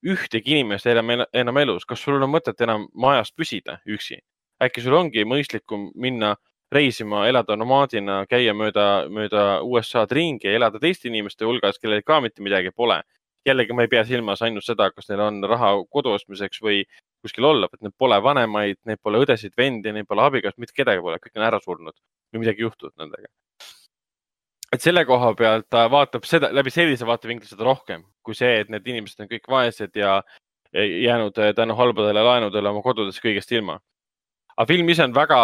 ühtegi 0.05 0.55
inimest 0.55 0.87
enam, 0.87 1.57
elus. 1.57 1.85
kas 1.85 2.01
sul 2.01 2.21
on 2.21 2.29
mõtet 2.31 2.61
enam 2.63 2.87
majas 2.93 3.31
püsida 3.33 3.79
üksi? 3.85 4.19
äkki 4.63 4.81
sul 4.81 4.95
ongi 4.95 5.25
mõistlikum 5.27 5.89
minna 5.99 6.35
reisima, 6.71 7.25
elada 7.27 7.57
nomaadina, 7.59 8.21
käia 8.29 8.53
mööda, 8.55 8.85
mööda 9.11 9.43
USA-d 9.63 10.15
ringi 10.15 10.47
elada 10.49 10.79
teiste 10.79 11.09
inimeste 11.09 11.45
hulgas, 11.45 11.77
kellel 11.81 12.01
ka 12.03 12.21
mitte 12.23 12.43
midagi 12.43 12.71
pole. 12.71 13.01
jällegi, 13.45 13.73
ma 13.77 13.83
ei 13.85 13.89
pea 13.91 14.01
silmas 14.05 14.41
ainult 14.41 14.65
seda, 14.65 14.87
kas 14.89 15.09
neil 15.09 15.19
on 15.21 15.43
raha 15.45 15.75
kodu 15.93 16.15
ostmiseks 16.17 16.63
või 16.65 16.79
kuskil 17.21 17.45
olla, 17.45 17.69
et 17.73 17.81
neil 17.85 17.93
pole 17.97 18.17
vanemaid, 18.23 18.79
neil 18.89 18.97
pole 19.03 19.21
õdesid, 19.21 19.53
vendi, 19.57 19.91
neil 19.93 20.07
pole 20.09 20.23
abikaasa, 20.25 20.57
mitte 20.57 20.73
kedagi 20.73 21.03
pole, 21.05 21.19
kõik 21.21 21.37
on 21.37 21.45
ära 21.51 21.59
surnud 21.61 21.93
või 22.33 22.41
midagi 22.41 22.65
juhtunud 22.65 22.95
nendega 22.97 23.29
et 24.73 24.81
selle 24.81 25.05
koha 25.05 25.33
pealt 25.37 25.69
ta 25.69 25.85
vaatab 25.91 26.25
seda 26.25 26.49
läbi 26.53 26.73
sellise 26.73 27.05
vaatevinkli 27.05 27.47
seda 27.47 27.63
rohkem 27.67 28.03
kui 28.25 28.37
see, 28.37 28.61
et 28.63 28.71
need 28.73 28.87
inimesed 28.89 29.21
on 29.23 29.29
kõik 29.29 29.47
vaesed 29.51 29.95
ja 29.99 30.17
jäänud 30.75 31.37
eh, 31.39 31.53
tänu 31.55 31.77
halbadele 31.77 32.23
laenudele 32.25 32.71
oma 32.71 32.83
kodudest 32.83 33.21
kõigest 33.23 33.53
ilma. 33.55 33.79
aga 34.55 34.67
film 34.71 34.89
ise 34.89 35.03
on 35.05 35.13
väga 35.15 35.39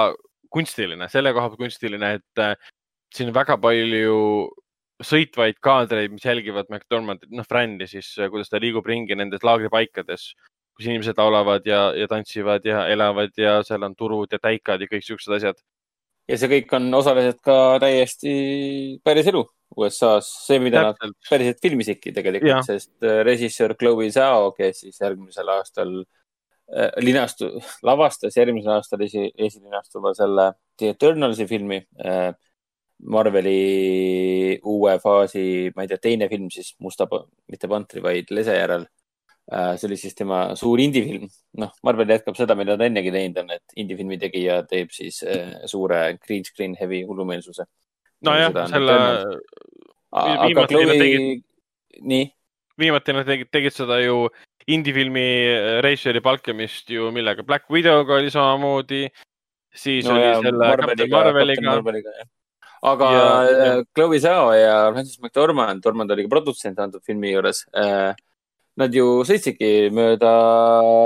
kunstiline, 0.52 1.07
selle 1.11 1.34
koha 1.35 1.52
pealt 1.52 1.61
kunstiline, 1.61 2.14
et 2.19 2.41
äh, 2.41 2.56
siin 3.15 3.30
on 3.31 3.35
väga 3.35 3.57
palju 3.61 4.18
sõitvaid 5.02 5.57
kaadreid, 5.64 6.11
mis 6.14 6.26
jälgivad 6.26 6.69
McDormandit, 6.69 7.31
noh, 7.31 7.48
Frani 7.48 7.88
siis, 7.88 8.11
eh, 8.19 8.30
kuidas 8.34 8.52
ta 8.52 8.60
liigub 8.60 8.88
ringi 8.88 9.15
nendes 9.15 9.45
laagripaikades, 9.48 10.31
kus 10.76 10.88
inimesed 10.88 11.19
laulavad 11.19 11.68
ja, 11.68 11.91
ja 11.95 12.07
tantsivad 12.11 12.65
ja 12.68 12.85
elavad 12.91 13.38
ja 13.38 13.60
seal 13.68 13.88
on 13.88 13.95
turud 13.95 14.31
ja 14.31 14.39
täikad 14.39 14.81
ja 14.81 14.89
kõik 14.91 15.06
siuksed 15.07 15.38
asjad 15.38 15.64
ja 16.32 16.40
see 16.40 16.52
kõik 16.56 16.78
on 16.78 16.88
osaliselt 16.95 17.41
ka 17.45 17.58
täiesti 17.84 18.34
päris 19.03 19.28
elu 19.32 19.44
USA-s, 19.78 20.30
see, 20.48 20.60
mida 20.64 20.84
Täpselt. 20.90 21.14
nad 21.14 21.30
päriselt 21.30 21.62
filmisidki 21.64 22.12
tegelikult, 22.16 22.68
sest 22.68 22.91
äh, 23.08 23.22
režissöör 23.28 23.76
Chloe 23.80 24.10
Zhao, 24.12 24.52
kes 24.56 24.84
siis 24.84 24.99
järgmisel 24.99 25.52
aastal 25.53 25.94
äh, 26.02 26.91
linastu-, 27.03 27.53
lavastas 27.88 28.36
järgmisel 28.40 28.76
aastal 28.76 29.06
esi, 29.08 29.30
esilinastuva 29.38 30.14
selle 30.18 30.52
The 30.80 30.95
Eternalsi 30.95 31.49
filmi 31.49 31.84
äh,. 32.06 32.32
Marveli 33.02 34.60
uue 34.70 34.91
faasi, 35.02 35.72
ma 35.74 35.82
ei 35.82 35.88
tea, 35.90 35.98
teine 35.98 36.28
film 36.30 36.52
siis 36.53 36.76
Musta, 36.86 37.08
mitte 37.49 37.66
Pantri, 37.66 37.98
vaid 38.06 38.30
Lese 38.30 38.53
järel 38.53 38.84
see 39.52 39.88
oli 39.90 39.98
siis 39.99 40.15
tema 40.15 40.41
suur 40.60 40.80
indie-film. 40.80 41.28
noh, 41.61 41.72
Marvel 41.84 42.14
jätkab 42.15 42.38
seda, 42.40 42.56
mida 42.56 42.78
ta 42.80 42.88
ennegi 42.88 43.11
teinud 43.14 43.41
on, 43.44 43.56
et 43.57 43.76
indie-filmi 43.84 44.19
tegija 44.22 44.61
teeb 44.69 44.94
siis 44.95 45.22
äh, 45.28 45.57
suure 45.72 46.03
green 46.23 46.45
screen 46.48 46.78
heavy 46.80 47.03
hullumeelsuse. 47.07 47.68
nojah, 48.26 48.56
selle. 48.72 48.98
aga 50.11 50.68
Chloe, 50.72 51.41
nii? 51.99 52.30
viimati 52.82 53.14
nad 53.14 53.28
tegid, 53.28 53.52
tegid 53.53 53.76
seda 53.76 53.99
ju 54.02 54.26
indie-filmi 54.72 55.28
äh, 55.52 55.72
režissööri 55.84 56.23
palkamist 56.23 56.90
ju 56.90 57.11
millega, 57.14 57.44
Black 57.44 57.68
Widow'ga 57.69 58.22
oli 58.22 58.32
samamoodi. 58.32 59.07
siis 59.76 60.06
no, 60.06 60.15
oli 60.15 60.23
ja, 60.23 60.38
selle 60.40 60.68
Marveliga, 60.68 61.18
Marveliga. 61.18 61.68
Marveliga 61.76 62.30
aga 62.82 63.11
ja, 63.14 63.76
Chloe 63.94 64.19
Zhao 64.19 64.52
ja 64.57 64.76
Francis 64.91 65.19
McDormand, 65.22 65.84
Dormand 65.84 66.11
oli 66.11 66.26
ka 66.26 66.32
produtsent 66.34 66.80
antud 66.82 67.03
filmi 67.06 67.36
juures 67.36 67.65
äh, 67.78 68.15
nad 68.80 68.93
ju 68.95 69.23
sõitsidki 69.27 69.89
mööda 69.93 70.30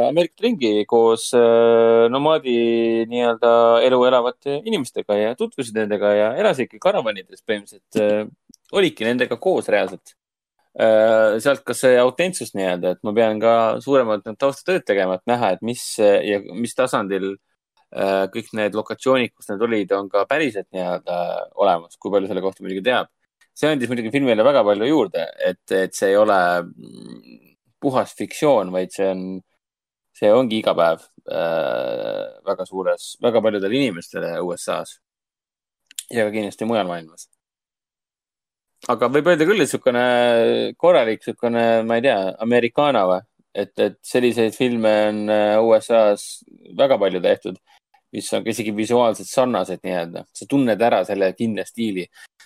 Ameerikat 0.09 0.43
ringi 0.45 0.73
koos 0.89 1.31
äh, 1.37 2.05
nomaadi 2.13 2.57
nii-öelda 3.09 3.53
elu 3.87 4.01
elavate 4.09 4.59
inimestega 4.69 5.17
ja 5.17 5.31
tutvusid 5.39 5.77
nendega 5.77 6.11
ja 6.13 6.27
elasidki 6.41 6.79
karavanides 6.81 7.41
põhimõtteliselt 7.41 8.01
äh,. 8.01 8.29
olidki 8.75 9.07
nendega 9.07 9.39
koos 9.41 9.69
reaalselt 9.73 10.13
äh,. 10.77 11.41
sealt 11.41 11.65
ka 11.65 11.73
see 11.77 11.97
autentsus 12.01 12.53
nii-öelda, 12.53 12.95
et 12.95 13.03
ma 13.07 13.15
pean 13.17 13.41
ka 13.41 13.55
suuremalt 13.81 14.29
taustatööd 14.37 14.85
tegema, 14.85 15.17
et 15.17 15.33
näha, 15.33 15.55
et 15.55 15.65
mis 15.65 15.83
ja 15.99 16.39
mis 16.53 16.77
tasandil 16.77 17.35
kõik 17.95 18.49
need 18.57 18.73
lokatsioonid, 18.75 19.31
kus 19.31 19.47
need 19.47 19.61
olid, 19.63 19.91
on 19.95 20.09
ka 20.11 20.25
päriselt 20.27 20.67
nii-öelda 20.75 21.19
olemas, 21.63 21.95
kui 21.95 22.11
palju 22.11 22.27
selle 22.27 22.41
kohta 22.43 22.65
muidugi 22.65 22.83
teab 22.83 23.07
see 23.55 23.71
andis 23.71 23.87
muidugi 23.87 24.11
filmile 24.11 24.43
väga 24.43 24.65
palju 24.67 24.87
juurde, 24.89 25.25
et, 25.39 25.63
et 25.71 25.95
see 25.95 26.11
ei 26.11 26.17
ole 26.19 26.39
puhas 27.81 28.15
fiktsioon, 28.17 28.71
vaid 28.73 28.93
see 28.95 29.07
on, 29.11 29.23
see 30.15 30.31
ongi 30.33 30.61
iga 30.61 30.75
päev 30.77 31.03
äh, 31.29 32.41
väga 32.47 32.67
suures, 32.69 33.15
väga 33.23 33.41
paljudele 33.43 33.79
inimestele 33.81 34.35
USA-s 34.45 34.99
ja 36.11 36.25
ka 36.25 36.33
kindlasti 36.33 36.67
mujal 36.69 36.87
maailmas. 36.89 37.29
aga 38.91 39.09
võib 39.09 39.31
öelda 39.31 39.47
küll, 39.47 39.61
et 39.61 39.69
niisugune 39.69 40.05
korralik, 40.77 41.23
niisugune, 41.23 41.65
ma 41.87 41.99
ei 41.99 42.05
tea, 42.05 42.19
Americana 42.45 43.05
või, 43.09 43.21
et, 43.55 43.73
et 43.79 43.97
selliseid 44.05 44.57
filme 44.57 44.93
on 45.09 45.23
äh, 45.33 45.55
USA-s 45.63 46.43
väga 46.77 46.99
palju 47.01 47.23
tehtud 47.23 47.61
mis 48.15 48.31
on 48.33 48.43
ka 48.45 48.51
isegi 48.53 48.73
visuaalselt 48.75 49.29
sarnased 49.29 49.81
nii-öelda. 49.83 50.25
sa 50.33 50.47
tunned 50.49 50.81
ära 50.87 51.01
selle 51.07 51.31
kindla 51.37 51.65
stiili. 51.67 52.05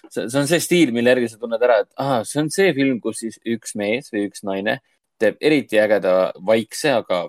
see 0.10 0.40
on 0.42 0.48
see 0.50 0.62
stiil, 0.64 0.94
mille 0.96 1.14
järgi 1.14 1.34
sa 1.34 1.42
tunned 1.42 1.66
ära, 1.66 1.82
et 1.84 1.92
ahah, 2.04 2.24
see 2.26 2.42
on 2.42 2.50
see 2.54 2.74
film, 2.78 3.00
kus 3.04 3.22
siis 3.24 3.38
üks 3.56 3.76
mees 3.80 4.10
või 4.14 4.26
üks 4.30 4.46
naine 4.48 4.80
teeb 5.20 5.42
eriti 5.42 5.80
ägeda 5.80 6.32
vaikse, 6.46 6.94
aga 7.02 7.26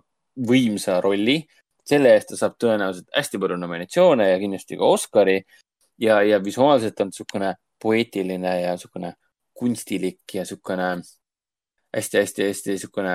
võimsa 0.49 1.01
rolli. 1.03 1.43
selle 1.91 2.13
eest 2.15 2.29
ta 2.31 2.37
saab 2.39 2.53
tõenäoliselt 2.61 3.09
hästi 3.17 3.39
palju 3.43 3.57
nominatsioone 3.59 4.29
ja 4.29 4.39
kindlasti 4.39 4.77
ka 4.79 4.85
Oscari. 4.85 5.43
ja, 5.99 6.23
ja 6.23 6.45
visuaalselt 6.45 7.01
on 7.01 7.11
niisugune 7.11 7.55
poeetiline 7.83 8.61
ja 8.61 8.77
niisugune 8.77 9.15
kunstilik 9.53 10.35
ja 10.35 10.45
niisugune 10.45 10.91
hästi-hästi-hästi 11.97 12.77
niisugune 12.77 13.15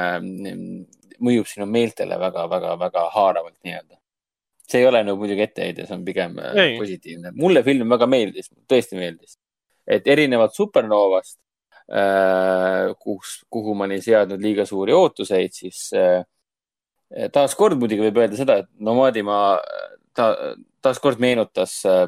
mõjub 1.24 1.48
sinu 1.48 1.66
meeltele 1.66 2.18
väga-väga-väga 2.20 3.06
haaravalt 3.14 3.58
nii-öelda. 3.64 3.98
see 4.68 4.80
ei 4.82 4.88
ole 4.88 5.04
nagu 5.06 5.20
muidugi 5.22 5.44
etteheide, 5.46 5.86
see 5.86 5.94
on 5.96 6.06
pigem 6.06 6.40
äh, 6.42 6.56
ei. 6.64 6.78
positiivne. 6.78 7.32
mulle 7.32 7.64
film 7.64 7.90
väga 7.90 8.08
meeldis, 8.08 8.52
tõesti 8.68 9.00
meeldis. 9.00 9.38
et 9.88 10.08
erinevalt 10.08 10.56
Supernovast 10.56 11.40
kus, 13.00 13.40
kuhu 13.50 13.76
ma 13.78 13.86
olin 13.86 14.02
seadnud 14.02 14.42
liiga 14.42 14.66
suuri 14.66 14.94
ootuseid, 14.94 15.54
siis 15.54 15.92
äh, 15.94 16.24
taaskord 17.34 17.78
muidugi 17.78 18.08
võib 18.08 18.18
öelda 18.24 18.40
seda, 18.40 18.58
et 18.64 18.72
Nomadimaa 18.82 19.60
ta, 20.16 20.32
taaskord 20.82 21.22
meenutas 21.22 21.78
äh, 21.90 22.08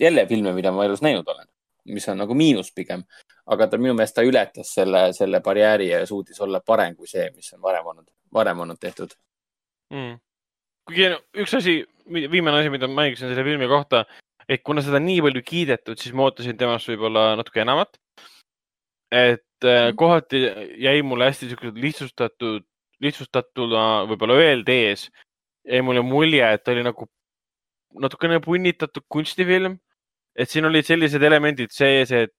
jälle 0.00 0.26
filme, 0.26 0.52
mida 0.56 0.72
ma 0.72 0.84
elus 0.84 1.02
näinud 1.04 1.28
olen, 1.28 1.48
mis 1.92 2.08
on 2.08 2.20
nagu 2.20 2.34
miinus 2.34 2.72
pigem. 2.74 3.04
Aga 3.46 3.68
ta 3.70 3.78
minu 3.78 3.94
meelest 3.94 4.16
ta 4.16 4.24
ületas 4.26 4.72
selle, 4.74 5.12
selle 5.14 5.40
barjääri 5.40 5.92
ja 5.92 6.00
suutis 6.06 6.40
olla 6.42 6.60
parem 6.60 6.96
kui 6.98 7.06
see, 7.06 7.28
mis 7.30 7.52
on 7.54 7.62
varem 7.62 7.86
olnud, 7.86 8.08
varem 8.34 8.64
olnud 8.64 8.80
tehtud. 8.82 9.14
Mm.. 9.94 10.16
kuigi 10.86 11.12
üks 11.44 11.52
asi, 11.54 11.76
viimane 12.10 12.58
asi, 12.58 12.72
mida 12.74 12.88
ma 12.90 13.04
mainisin 13.04 13.30
selle 13.30 13.44
filmi 13.46 13.68
kohta, 13.70 14.02
et 14.50 14.64
kuna 14.66 14.82
seda 14.82 14.98
nii 15.02 15.20
palju 15.22 15.42
kiidetud, 15.46 15.98
siis 15.98 16.14
ma 16.14 16.26
ootasin 16.26 16.58
temast 16.58 16.90
võib-olla 16.90 17.28
natuke 17.38 17.62
enamat. 17.62 18.00
Et 19.12 19.64
mm. 19.64 19.96
kohati 19.96 20.42
jäi 20.82 21.02
mulle 21.02 21.30
hästi 21.30 21.50
siuksed 21.52 21.78
lihtsustatud, 21.80 22.64
lihtsustatuna 23.00 23.84
võib-olla 24.10 24.38
öeldes 24.40 25.08
jäi 25.66 25.82
mulle 25.82 26.02
mulje, 26.06 26.46
et 26.52 26.68
oli 26.68 26.84
nagu 26.86 27.08
natukene 28.00 28.40
punnitatud 28.44 29.06
kunstifilm. 29.08 29.78
et 30.36 30.50
siin 30.52 30.66
olid 30.68 30.84
sellised 30.84 31.22
elemendid 31.22 31.70
sees, 31.72 32.10
et 32.12 32.34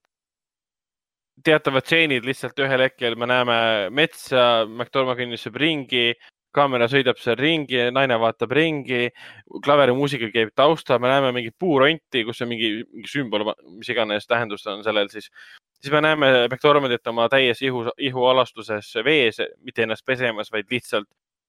teatavad 1.44 1.82
stseenid 1.82 2.26
lihtsalt 2.26 2.58
ühel 2.62 2.84
hetkel 2.84 3.16
me 3.18 3.26
näeme 3.26 3.56
metsa, 3.90 4.66
McDormand 4.66 5.18
kõnnib 5.18 5.58
ringi, 5.58 6.04
kaamera 6.54 6.88
sõidab 6.90 7.18
seal 7.18 7.36
ringi, 7.38 7.80
naine 7.94 8.18
vaatab 8.22 8.54
ringi, 8.54 9.08
klaverimuusika 9.64 10.30
käib 10.34 10.54
taustal, 10.58 11.00
me 11.02 11.10
näeme 11.10 11.32
mingit 11.36 11.56
puuronti, 11.58 12.24
kus 12.26 12.42
on 12.44 12.52
mingi, 12.52 12.70
mingi 12.86 13.10
sümbol, 13.10 13.48
mis 13.76 13.90
iganes 13.92 14.30
tähendus 14.30 14.66
on 14.70 14.84
sellel 14.86 15.10
siis. 15.12 15.30
Siis 15.82 15.92
me 15.92 16.02
näeme 16.04 16.32
McDormandit 16.48 17.06
oma 17.06 17.28
täies 17.32 17.62
ihu, 17.62 17.86
ihualastuses 17.98 18.90
vees, 19.04 19.40
mitte 19.62 19.84
ennast 19.86 20.04
pesemas, 20.06 20.52
vaid 20.52 20.68
lihtsalt 20.70 21.08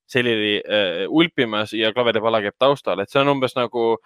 selili 0.10 0.58
äh, 0.60 1.04
ulpimas 1.08 1.74
ja 1.74 1.94
klaveripala 1.94 2.42
käib 2.42 2.58
taustal, 2.58 3.00
et 3.00 3.12
see 3.12 3.22
on 3.22 3.36
umbes 3.36 3.56
nagu 3.58 3.98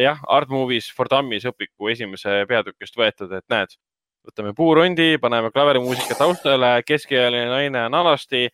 jah, 0.00 0.20
Art 0.28 0.48
Movies 0.48 0.88
for 0.96 1.08
Dummies 1.10 1.44
õpiku 1.48 1.90
esimese 1.92 2.42
peatükist 2.48 2.96
võetud, 2.98 3.32
et 3.32 3.44
näed 3.52 3.76
võtame 4.24 4.54
puurondi, 4.56 5.18
paneme 5.20 5.50
klaverimuusika 5.52 6.16
taustale, 6.18 6.78
keskealine 6.86 7.50
naine 7.50 7.84
on 7.90 8.00
alasti. 8.00 8.48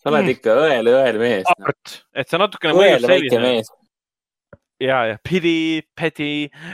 sa 0.00 0.10
oled 0.10 0.24
mm. 0.24 0.34
ikka 0.36 0.56
õel-õel 0.64 1.20
mees 1.20 1.46
no.. 1.46 1.74
et 2.16 2.28
see 2.28 2.40
natukene 2.40 2.74
mõjus 2.78 3.04
selline. 3.04 3.54
Ja, 4.82 4.98
ja 5.10 5.18
pidi, 5.24 5.82
peti, 5.98 6.30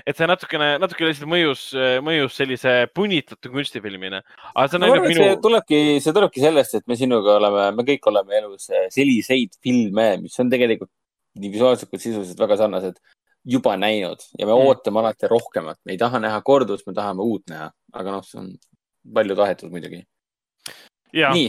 et 0.07 0.19
see 0.19 0.29
natukene, 0.29 0.71
natuke 0.83 1.07
lihtsalt 1.07 1.31
mõjus, 1.31 1.67
mõjus 2.05 2.39
sellise 2.39 2.75
punnitatud 2.97 3.53
kunstifilmina. 3.53 4.23
aga 4.55 4.67
see 4.67 4.79
on 4.79 4.85
no, 4.85 4.91
ainult 4.93 5.09
minu. 5.11 5.21
see 5.23 5.37
tulebki, 5.45 5.81
see 6.05 6.17
tulebki 6.17 6.45
sellest, 6.45 6.79
et 6.81 6.87
me 6.91 6.99
sinuga 7.01 7.37
oleme, 7.39 7.69
me 7.77 7.87
kõik 7.93 8.11
oleme 8.11 8.41
elus 8.41 8.71
eh, 8.73 8.89
selliseid 8.95 9.59
filme, 9.65 10.11
mis 10.25 10.39
on 10.43 10.53
tegelikult 10.53 10.93
nii 11.39 11.53
visuaalselt 11.55 11.91
kui 11.93 12.03
sisuliselt 12.03 12.41
väga 12.41 12.59
sarnased 12.63 12.99
juba 13.49 13.77
näinud 13.81 14.25
ja 14.39 14.47
me 14.47 14.53
mm. 14.53 14.67
ootame 14.67 15.03
alati 15.03 15.31
rohkemat, 15.31 15.81
me 15.87 15.95
ei 15.95 16.01
taha 16.01 16.21
näha 16.23 16.41
kordust, 16.47 16.87
me 16.89 16.97
tahame 16.97 17.25
uut 17.25 17.47
näha, 17.53 17.71
aga 17.95 18.17
noh, 18.17 18.27
see 18.27 18.41
on 18.43 18.53
palju 19.15 19.37
tahetud 19.39 19.73
muidugi. 19.73 20.03
nii. 21.15 21.49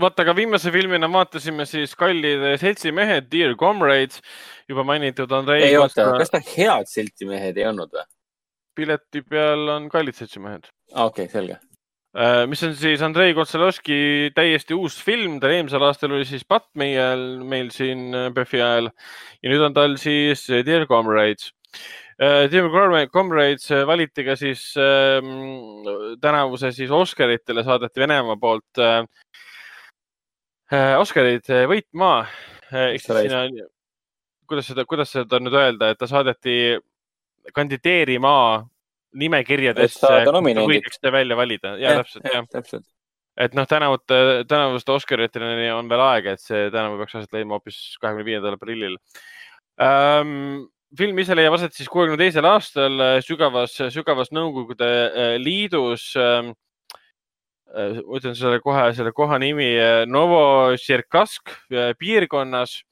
Vaata, 0.00 0.24
aga 0.26 0.34
viimase 0.36 0.72
filmina 0.74 1.10
vaatasime 1.12 1.66
siis 1.68 1.94
Kallid 1.98 2.44
seltsimehed, 2.62 3.30
Dear 3.32 3.56
Comrades, 3.60 4.22
juba 4.68 4.84
mainitud 4.86 5.32
Andrei. 5.32 5.64
ei 5.70 5.78
oota, 5.80 6.10
kas 6.18 6.34
ta 6.34 6.42
Head 6.42 6.90
seltsimehed 6.90 7.60
ei 7.60 7.68
olnud 7.70 7.94
või? 7.94 8.06
pileti 8.78 9.24
peal 9.26 9.66
on 9.74 9.88
Kallid 9.90 10.14
seltsimehed. 10.14 10.70
okei 10.94 11.26
okay,, 11.26 11.32
selge 11.32 11.58
Äh, 12.16 12.46
mis 12.48 12.62
on 12.64 12.72
siis 12.74 13.02
Andrei 13.04 13.34
Kotsalovski 13.36 14.30
täiesti 14.34 14.72
uus 14.74 14.96
film, 15.04 15.36
ta 15.42 15.50
eelmisel 15.52 15.82
aastal 15.84 16.14
oli 16.16 16.24
siis 16.24 16.46
Batmanil 16.48 17.44
meil 17.44 17.68
siin 17.70 18.08
äh, 18.16 18.30
PÖFFi 18.32 18.62
ajal 18.64 18.88
ja 19.44 19.52
nüüd 19.52 19.64
on 19.66 19.76
tal 19.76 19.98
siis 20.00 20.46
äh, 20.48 20.64
Dear 20.66 20.86
Comrades. 20.88 21.52
Dear 22.18 22.66
Comrades 23.14 23.68
valiti 23.86 24.24
ka 24.26 24.34
siis 24.40 24.72
äh, 24.80 25.20
tänavuse 26.18 26.72
siis 26.74 26.90
Oscaritele 26.90 27.62
saadeti 27.62 28.02
Venemaa 28.02 28.34
poolt 28.40 28.80
äh, 28.82 29.04
Oscarid 30.72 31.48
võitma 31.70 32.12
äh,. 32.70 32.94
ehk 32.94 33.02
siis 33.04 33.22
sinna, 33.24 33.68
kuidas 34.48 34.68
seda, 34.72 34.84
kuidas 34.88 35.12
seda 35.14 35.40
nüüd 35.40 35.56
öelda, 35.56 35.92
et 35.92 36.00
ta 36.00 36.08
saadeti 36.10 36.76
kandideerima 37.56 38.34
nimekirjadesse 39.18 40.12
võidakse 40.28 41.12
välja 41.12 41.36
valida. 41.38 41.74
ja, 41.80 41.96
ja 41.96 42.02
täpselt, 42.02 42.28
jah 42.28 42.46
täpselt. 42.52 42.86
et 43.40 43.54
noh, 43.56 43.66
tänavute, 43.68 44.44
tänavuste 44.48 44.92
Oscariteni 44.92 45.70
on 45.72 45.88
veel 45.88 46.04
aega, 46.04 46.36
et 46.36 46.44
see 46.44 46.68
tänavu 46.74 47.00
peaks 47.00 47.20
aset 47.20 47.36
leidma 47.36 47.56
hoopis 47.56 47.80
kahekümne 48.02 48.26
viiendal 48.28 48.58
aprillil 48.58 48.98
um, 49.80 50.66
film 50.98 51.20
ise 51.22 51.36
leiab 51.36 51.56
aset 51.58 51.76
siis 51.76 51.90
kuuekümne 51.92 52.20
teisel 52.20 52.48
aastal 52.48 53.00
äh, 53.04 53.18
sügavas, 53.24 53.76
sügavas 53.94 54.32
Nõukogude 54.34 54.88
äh, 54.88 55.36
Liidus 55.42 56.12
ähm,. 56.20 56.54
Äh, 57.68 57.98
ütlen 58.16 58.36
selle 58.38 58.60
kohe, 58.64 58.86
selle 58.96 59.12
koha 59.12 59.38
nimi 59.38 59.74
Novosirkask 60.08 61.50
piirkonnas. 61.98 62.82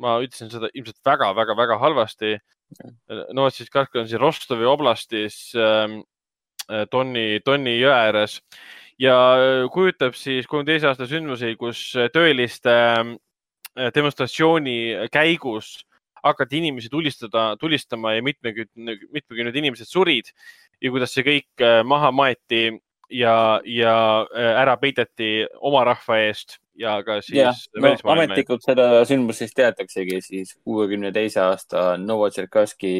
ma 0.00 0.14
ütlesin 0.24 0.48
seda 0.48 0.70
ilmselt 0.72 0.96
väga-väga-väga 1.04 1.76
halvasti. 1.76 2.38
Novosibirsk 3.34 3.98
on 3.98 4.06
siin 4.08 4.20
Rostovi 4.22 4.64
oblastis 4.64 5.52
ähm, 5.58 6.00
äh, 6.70 6.86
Tonni, 6.90 7.40
Tonni 7.44 7.76
jõe 7.80 7.92
ääres. 7.92 8.38
Ja 9.00 9.16
äh, 9.34 9.66
kujutab 9.72 10.16
siis 10.18 10.46
kolmekümne 10.46 10.76
teise 10.76 10.90
aasta 10.90 11.08
sündmusi, 11.10 11.54
kus 11.60 11.82
tööliste 12.14 12.72
äh, 12.72 13.90
demonstratsiooni 13.94 15.08
käigus 15.12 15.80
hakati 16.20 16.60
inimesi 16.60 16.90
tulistada, 16.92 17.54
tulistama 17.60 18.14
ja 18.14 18.22
mitmekümne, 18.22 18.98
mitmekümned 19.12 19.56
inimesed 19.56 19.88
surid. 19.88 20.30
Ja 20.80 20.92
kuidas 20.92 21.12
see 21.12 21.24
kõik 21.24 21.64
maha 21.84 22.08
maeti 22.12 22.68
ja, 23.10 23.34
ja 23.64 23.94
ära 24.32 24.76
peideti 24.80 25.46
oma 25.60 25.84
rahva 25.88 26.20
eest 26.24 26.58
ja 26.80 26.96
ka 27.04 27.20
siis. 27.24 27.66
No, 27.76 27.92
ametlikult 28.14 28.64
seda 28.64 29.04
sündmust 29.08 29.44
siis 29.44 29.54
teataksegi 29.56 30.20
siis 30.24 30.54
kuuekümne 30.64 31.12
teise 31.12 31.42
aasta 31.44 31.94
Novotšerkaski 32.00 32.94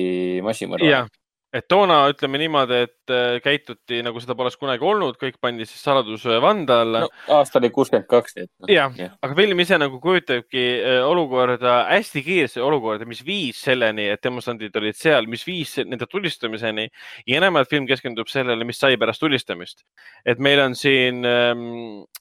massimõrva 0.47 1.07
et 1.55 1.67
toona 1.71 1.97
ütleme 2.11 2.39
niimoodi, 2.39 2.77
et 2.87 3.13
äh, 3.13 3.39
käituti 3.43 4.01
nagu 4.07 4.21
seda 4.23 4.37
poleks 4.39 4.57
kunagi 4.61 4.85
olnud, 4.87 5.17
kõik 5.19 5.41
pandi 5.43 5.67
siis 5.67 5.83
saladusvande 5.83 6.77
alla 6.85 7.03
no,. 7.05 7.09
aasta 7.37 7.59
oli 7.59 7.73
kuuskümmend 7.75 8.07
kaks, 8.11 8.37
nii 8.37 8.47
et 8.47 8.51
no,. 8.53 8.69
jah 8.71 8.99
ja., 8.99 9.09
aga 9.27 9.37
film 9.39 9.63
ise 9.65 9.79
nagu 9.81 9.99
kujutabki 10.03 10.65
äh, 10.79 11.01
olukorda, 11.07 11.75
hästi 11.91 12.23
kiiresti 12.27 12.63
olukorda, 12.63 13.09
mis 13.11 13.25
viis 13.27 13.63
selleni, 13.67 14.07
et 14.15 14.23
demonstrandid 14.23 14.79
olid 14.79 14.99
seal, 14.99 15.27
mis 15.31 15.43
viis 15.47 15.75
nende 15.83 16.07
tulistamiseni 16.11 16.87
ja 17.27 17.41
enamalt 17.41 17.71
film 17.73 17.89
keskendub 17.91 18.31
sellele, 18.31 18.67
mis 18.69 18.79
sai 18.79 19.01
pärast 19.01 19.23
tulistamist. 19.25 19.83
et 20.25 20.39
meil 20.39 20.63
on 20.63 20.79
siin 20.79 21.27
ähm, 21.27 21.67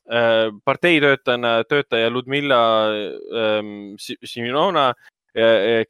äh, 0.09 0.49
parteitöötajana 0.65 1.63
töötaja 1.69 2.09
Ludmilla 2.09 2.59
ähm, 2.89 3.93
Simonova 3.99 4.93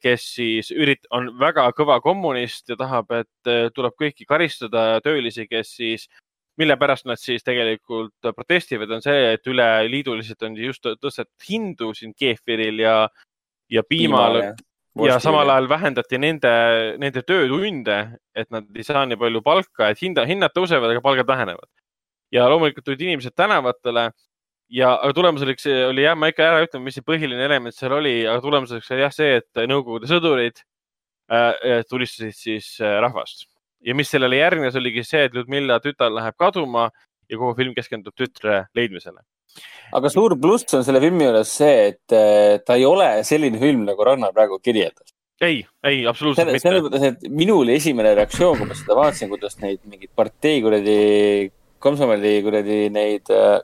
kes 0.02 0.26
siis 0.36 0.70
ürit-, 0.74 1.08
on 1.10 1.30
väga 1.40 1.68
kõva 1.76 2.00
kommunist 2.04 2.68
ja 2.68 2.76
tahab, 2.76 3.10
et 3.16 3.50
äh, 3.50 3.68
tuleb 3.74 3.96
kõiki 3.98 4.26
karistada, 4.28 5.00
töölisi, 5.04 5.46
kes 5.48 5.74
siis, 5.78 6.08
mille 6.60 6.76
pärast 6.76 7.06
nad 7.08 7.20
siis 7.20 7.44
tegelikult 7.46 8.32
protestivad, 8.36 8.90
on 8.92 9.04
see, 9.04 9.34
et 9.34 9.46
üleliiduliselt 9.48 10.42
on 10.44 10.58
just 10.60 10.84
tõstetud 10.84 11.48
hindu 11.48 11.94
siin 11.96 12.12
keefiril 12.12 12.82
ja, 12.84 12.96
ja 13.72 13.84
piimal 13.86 14.40
Piima, 14.40 14.56
ja 15.06 15.20
samal 15.22 15.48
ajal 15.48 15.68
vähendati 15.70 16.18
nende, 16.18 16.52
nende 17.00 17.22
töötunde, 17.22 17.98
et 18.36 18.50
nad 18.50 18.66
ei 18.76 18.84
saa 18.84 19.06
nii 19.06 19.18
palju 19.20 19.42
palka, 19.46 19.88
et 19.88 20.02
hinda, 20.02 20.26
hinnad 20.28 20.52
tõusevad, 20.56 20.92
aga 20.92 21.04
palgad 21.04 21.28
vähenevad. 21.28 21.68
ja 22.30 22.44
loomulikult 22.46 22.84
tulid 22.84 23.00
inimesed 23.02 23.34
tänavatele 23.34 24.10
ja, 24.70 24.92
aga 24.94 25.12
tulemuseks 25.16 25.66
oli 25.90 26.04
jah, 26.04 26.16
ma 26.18 26.30
ikka 26.30 26.46
ära 26.46 26.64
ütlen, 26.64 26.84
mis 26.86 26.96
see 26.98 27.06
põhiline 27.06 27.42
element 27.46 27.76
seal 27.76 27.94
oli, 27.96 28.20
aga 28.28 28.40
tulemuseks 28.44 28.90
oli 28.94 29.04
jah 29.04 29.14
see, 29.14 29.40
et 29.40 29.62
Nõukogude 29.70 30.10
sõdurid 30.10 30.62
äh, 31.32 31.82
tulistasid 31.90 32.36
siis 32.36 32.72
äh, 32.82 32.98
rahvast. 33.02 33.48
ja 33.86 33.96
mis 33.96 34.10
sellele 34.12 34.36
järgnes, 34.40 34.76
oligi 34.76 35.04
see, 35.06 35.26
et 35.26 35.36
Ludmilla 35.36 35.80
tütar 35.82 36.12
läheb 36.12 36.36
kaduma 36.38 36.90
ja 37.30 37.38
kogu 37.38 37.54
film 37.58 37.74
keskendub 37.76 38.14
tütre 38.18 38.66
leidmisele. 38.76 39.22
aga 39.96 40.10
suur 40.12 40.36
pluss 40.38 40.74
on 40.78 40.84
selle 40.86 41.00
filmi 41.02 41.26
juures 41.26 41.54
see, 41.60 41.94
et 41.94 42.18
ta 42.66 42.76
ei 42.78 42.84
ole 42.86 43.24
selline 43.26 43.58
film, 43.58 43.86
nagu 43.88 44.04
Ragnar 44.06 44.34
praegu 44.36 44.60
kirjeldas. 44.62 45.14
ei, 45.40 45.64
ei, 45.82 46.04
absoluutselt 46.06 46.52
mitte. 46.52 46.62
selles 46.62 46.84
mõttes, 46.86 47.08
et 47.10 47.26
minul 47.42 47.72
esimene 47.74 48.14
reaktsioon, 48.18 48.60
kui 48.60 48.70
ma 48.70 48.78
seda 48.78 48.98
vaatasin, 48.98 49.32
kuidas 49.32 49.58
neid 49.64 49.82
mingeid 49.88 50.12
partei 50.14 50.62
kuradi, 50.62 51.00
komsomoli 51.82 52.36
kuradi 52.44 52.84
neid 52.92 53.32
äh, 53.34 53.58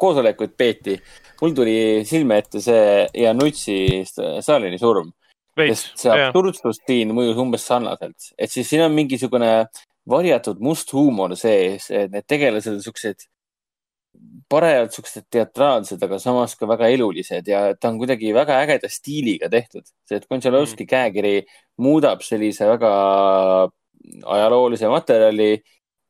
koosolekuid 0.00 0.54
peeti, 0.58 0.96
mul 1.40 1.56
tuli 1.56 1.76
silme 2.08 2.40
ette 2.40 2.62
see 2.64 3.06
Janutsi 3.24 4.04
Stalini 4.06 4.78
surm. 4.80 5.12
sest 5.60 5.98
see 6.00 6.12
absurdsus 6.14 6.78
siin 6.86 7.10
mõjus 7.12 7.40
umbes 7.42 7.66
sarnaselt, 7.68 8.30
et 8.38 8.52
siis 8.52 8.68
siin 8.70 8.86
on 8.86 8.94
mingisugune 8.96 9.50
varjatud 10.08 10.62
must 10.64 10.92
huumor 10.96 11.36
sees, 11.36 11.90
et 11.90 12.12
need 12.12 12.26
tegelased 12.28 12.72
on 12.72 12.80
siuksed 12.84 13.26
parajalt 14.50 14.94
siuksed 14.94 15.26
teatraalsed, 15.32 16.00
aga 16.02 16.18
samas 16.20 16.56
ka 16.58 16.68
väga 16.68 16.88
elulised 16.92 17.48
ja 17.48 17.60
ta 17.78 17.90
on 17.92 17.98
kuidagi 18.00 18.32
väga 18.34 18.58
ägeda 18.64 18.90
stiiliga 18.90 19.48
tehtud. 19.52 19.86
see, 20.08 20.18
et 20.18 20.26
Konchalovski 20.28 20.84
mm. 20.84 20.90
käekiri 20.90 21.34
muudab 21.78 22.24
sellise 22.26 22.66
väga 22.68 22.90
ajaloolise 24.34 24.90
materjali, 24.90 25.50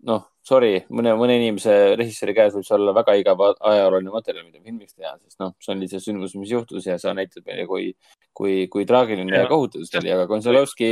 noh, 0.09 0.30
sorry, 0.47 0.81
mõne, 0.93 1.13
mõne 1.19 1.37
inimese, 1.39 1.75
režissööri 1.99 2.35
käes 2.37 2.57
võib 2.57 2.67
see 2.67 2.77
olla 2.77 2.95
väga 2.97 3.17
igav 3.21 3.43
ajalooline 3.45 4.13
materjal, 4.15 4.47
mida 4.47 4.63
filmiks 4.65 4.97
teha, 4.97 5.15
sest 5.21 5.41
noh, 5.43 5.53
see 5.61 5.75
on 5.75 5.85
lihtsalt 5.85 6.07
sündmus, 6.07 6.35
mis 6.41 6.53
juhtus 6.55 6.89
ja 6.89 6.97
sa 7.03 7.15
näitad 7.17 7.45
meile, 7.47 7.67
kui, 7.69 7.91
kui, 8.37 8.65
kui 8.73 8.89
traagiline 8.89 9.35
ja, 9.35 9.45
ja 9.45 9.51
kohutav 9.51 9.85
see 9.87 10.01
oli, 10.01 10.13
aga 10.17 10.27
Konsolovski 10.31 10.91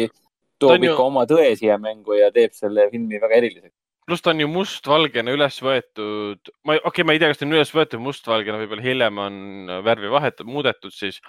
toob 0.61 0.85
ikka 0.85 0.95
ju... 0.95 1.09
oma 1.09 1.25
tõe 1.31 1.51
siia 1.59 1.79
mängu 1.81 2.19
ja 2.19 2.31
teeb 2.35 2.55
selle 2.57 2.89
filmi 2.93 3.21
väga 3.23 3.41
eriliseks. 3.41 3.75
pluss 4.09 4.25
ta 4.25 4.33
on 4.33 4.45
ju 4.45 4.53
mustvalgena 4.53 5.35
üles 5.37 5.59
võetud, 5.65 6.55
ma, 6.65 6.77
okei 6.79 6.89
okay,, 6.93 7.09
ma 7.09 7.17
ei 7.17 7.23
tea, 7.23 7.33
kas 7.33 7.41
ta 7.41 7.49
on 7.49 7.57
üles 7.57 7.75
võetud 7.75 8.05
mustvalgena, 8.05 8.61
võib-olla 8.63 8.85
hiljem 8.85 9.25
on 9.25 9.43
värvi 9.85 10.13
vahetud, 10.13 10.49
muudetud 10.49 10.95
siis 10.95 11.21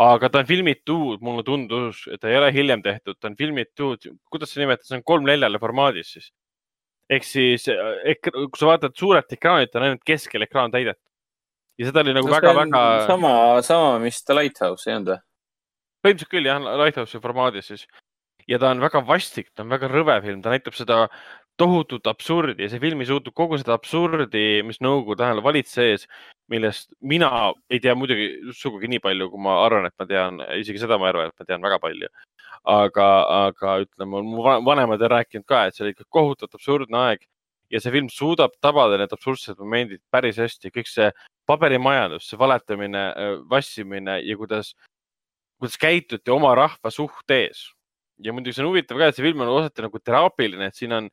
aga 0.00 0.28
ta 0.28 0.42
on 0.42 0.48
filmitud, 0.48 1.22
mulle 1.24 1.44
tundus, 1.44 2.02
et 2.12 2.20
ta 2.20 2.28
ei 2.28 2.36
ole 2.36 2.50
hiljem 2.52 2.82
tehtud, 2.84 3.16
ta 3.16 3.30
on 3.30 3.36
filmitud, 3.36 4.10
kuidas 4.32 4.52
sa 4.52 4.60
nimetad, 4.60 4.84
see 4.84 4.98
on 4.98 5.06
kolm 5.08 5.24
neljale 5.28 5.60
formaadis 5.60 6.12
siis 6.16 6.28
ehk 7.10 7.26
siis 7.26 7.68
eh, 7.70 8.16
kui 8.22 8.58
sa 8.58 8.70
vaatad 8.70 8.96
suurelt 8.98 9.32
ekraanilt, 9.36 9.74
on 9.76 9.86
ainult 9.86 10.04
keskel 10.06 10.46
ekraan 10.46 10.74
täidetud. 10.74 11.02
ja 11.78 11.90
seda 11.90 12.02
oli 12.02 12.16
nagu 12.16 12.30
väga-väga. 12.32 12.82
sama, 13.06 13.32
sama, 13.62 13.98
mis 14.02 14.22
The 14.24 14.38
Lighthouse 14.38 14.90
ei 14.90 14.96
olnud 14.96 15.14
või? 15.14 15.22
põhimõtteliselt 16.06 16.34
küll 16.34 16.50
jah, 16.50 16.68
Lighthouse'i 16.82 17.22
formaadis 17.22 17.72
siis. 17.72 17.86
ja 18.48 18.58
ta 18.62 18.70
on 18.74 18.82
väga 18.82 19.02
vastik, 19.06 19.50
ta 19.54 19.64
on 19.66 19.74
väga 19.74 19.90
rõve 19.92 20.20
film, 20.24 20.42
ta 20.42 20.54
näitab 20.54 20.78
seda 20.78 21.06
tohutut 21.56 22.06
absurdi 22.10 22.66
ja 22.66 22.70
see 22.72 22.80
film 22.82 23.00
ei 23.00 23.08
suutnud 23.08 23.34
kogu 23.36 23.58
seda 23.60 23.76
absurdi, 23.76 24.62
mis 24.66 24.80
Nõukogude 24.84 25.24
ajal 25.24 25.42
valitses, 25.44 26.06
millest 26.52 26.90
mina 27.00 27.30
ei 27.72 27.80
tea 27.80 27.94
muidugi 27.96 28.54
sugugi 28.54 28.90
nii 28.92 29.02
palju, 29.04 29.30
kui 29.32 29.40
ma 29.42 29.60
arvan, 29.64 29.88
et 29.88 29.96
ma 29.98 30.08
tean, 30.10 30.42
isegi 30.60 30.82
seda 30.84 30.98
ma 31.00 31.08
arvan, 31.10 31.32
et 31.32 31.40
ma 31.40 31.48
tean 31.48 31.64
väga 31.64 31.80
palju 31.82 32.12
aga, 32.66 33.06
aga 33.46 33.78
ütleme, 33.84 34.22
mu 34.26 34.42
vanemad 34.66 35.02
on 35.02 35.12
rääkinud 35.14 35.46
ka, 35.46 35.66
et 35.66 35.76
see 35.76 35.86
oli 35.86 35.94
ikka 35.94 36.06
kohutavalt 36.10 36.58
absurdne 36.58 36.98
aeg 37.02 37.24
ja 37.70 37.80
see 37.82 37.92
film 37.94 38.10
suudab 38.12 38.54
tabada 38.62 38.98
need 38.98 39.14
absurdsed 39.14 39.58
momendid 39.62 40.02
päris 40.10 40.38
hästi, 40.42 40.72
kõik 40.74 40.90
see 40.90 41.08
paberimajandus, 41.46 42.26
see 42.30 42.38
valetamine, 42.40 43.04
vassimine 43.50 44.18
ja 44.26 44.36
kuidas, 44.38 44.72
kuidas 45.60 45.78
käituti 45.78 46.34
oma 46.34 46.54
rahva 46.58 46.90
suhtes. 46.90 47.70
ja 48.18 48.32
muidugi 48.32 48.56
see 48.56 48.64
on 48.64 48.70
huvitav 48.70 48.98
ka, 48.98 49.10
et 49.10 49.16
see 49.16 49.26
film 49.26 49.42
on 49.44 49.52
osati 49.58 49.82
nagu 49.84 49.98
teraapiline, 50.00 50.66
et 50.70 50.74
siin 50.74 50.92
on 50.96 51.10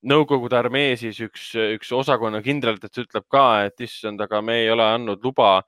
Nõukogude 0.00 0.56
armee 0.56 0.94
siis 0.96 1.18
üks, 1.20 1.50
üks 1.76 1.90
osakonna 1.92 2.40
kindralitest 2.42 3.02
ütleb 3.02 3.26
ka, 3.28 3.66
et 3.68 3.80
issand, 3.84 4.20
aga 4.20 4.40
me 4.40 4.62
ei 4.62 4.70
ole 4.72 4.86
andnud 4.94 5.20
luba 5.24 5.58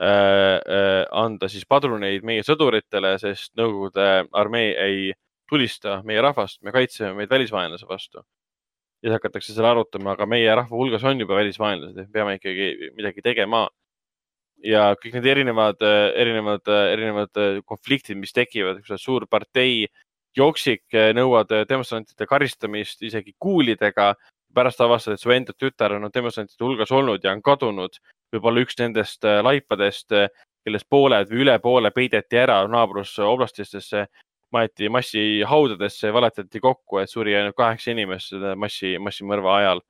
Äh, 0.00 0.56
äh, 0.56 1.06
anda 1.12 1.50
siis 1.52 1.66
padruneid 1.68 2.22
meie 2.24 2.40
sõduritele, 2.46 3.10
sest 3.20 3.52
Nõukogude 3.60 4.24
armee 4.32 4.70
ei 4.80 5.10
tulista 5.50 5.98
meie 6.08 6.22
rahvast, 6.24 6.62
me 6.64 6.72
kaitseme 6.72 7.12
meid 7.18 7.28
välisvaenlase 7.30 7.84
vastu. 7.88 8.22
ja 9.02 9.10
siis 9.10 9.12
hakatakse 9.18 9.52
seal 9.52 9.66
arutama, 9.66 10.14
aga 10.14 10.26
meie 10.26 10.54
rahva 10.54 10.76
hulgas 10.76 11.04
on 11.04 11.20
juba 11.20 11.34
välisvaenlased, 11.36 11.98
et 11.98 12.12
peame 12.12 12.38
ikkagi 12.38 12.92
midagi 12.96 13.20
tegema. 13.20 13.68
ja 14.64 14.94
kõik 14.96 15.12
need 15.18 15.26
erinevad, 15.26 15.82
erinevad, 16.16 16.68
erinevad 16.94 17.42
konfliktid, 17.66 18.16
mis 18.16 18.32
tekivad, 18.32 18.80
üks 18.80 18.96
suur 18.96 19.26
partei 19.28 19.88
jooksik 20.36 20.96
nõuad 21.14 21.50
demonstrantide 21.68 22.26
karistamist 22.26 23.02
isegi 23.02 23.34
kuulidega. 23.38 24.14
pärast 24.54 24.80
avastad, 24.80 25.14
et 25.14 25.20
su 25.20 25.30
enda 25.32 25.52
tütar 25.56 25.94
on 25.96 26.10
demonstrantide 26.14 26.64
hulgas 26.64 26.90
olnud 26.92 27.24
ja 27.24 27.32
on 27.32 27.40
kadunud 27.42 27.94
võib-olla 28.32 28.64
üks 28.64 28.78
nendest 28.80 29.24
äh, 29.28 29.40
laipadest, 29.44 30.14
kellest 30.64 30.88
pooled 30.90 31.30
või 31.30 31.44
üle 31.44 31.56
poole 31.62 31.90
peideti 31.94 32.38
ära 32.38 32.60
naabrusoblastistesse, 32.70 34.06
maeti 34.52 34.90
massihaudadesse 34.92 36.10
ja 36.10 36.14
valetati 36.14 36.60
kokku, 36.60 37.00
et 37.00 37.10
suri 37.10 37.34
ainult 37.36 37.56
kaheksa 37.56 37.92
inimest 37.94 38.34
selle 38.34 38.54
massi, 38.56 38.96
massimõrva 39.00 39.56
ajal. 39.60 39.82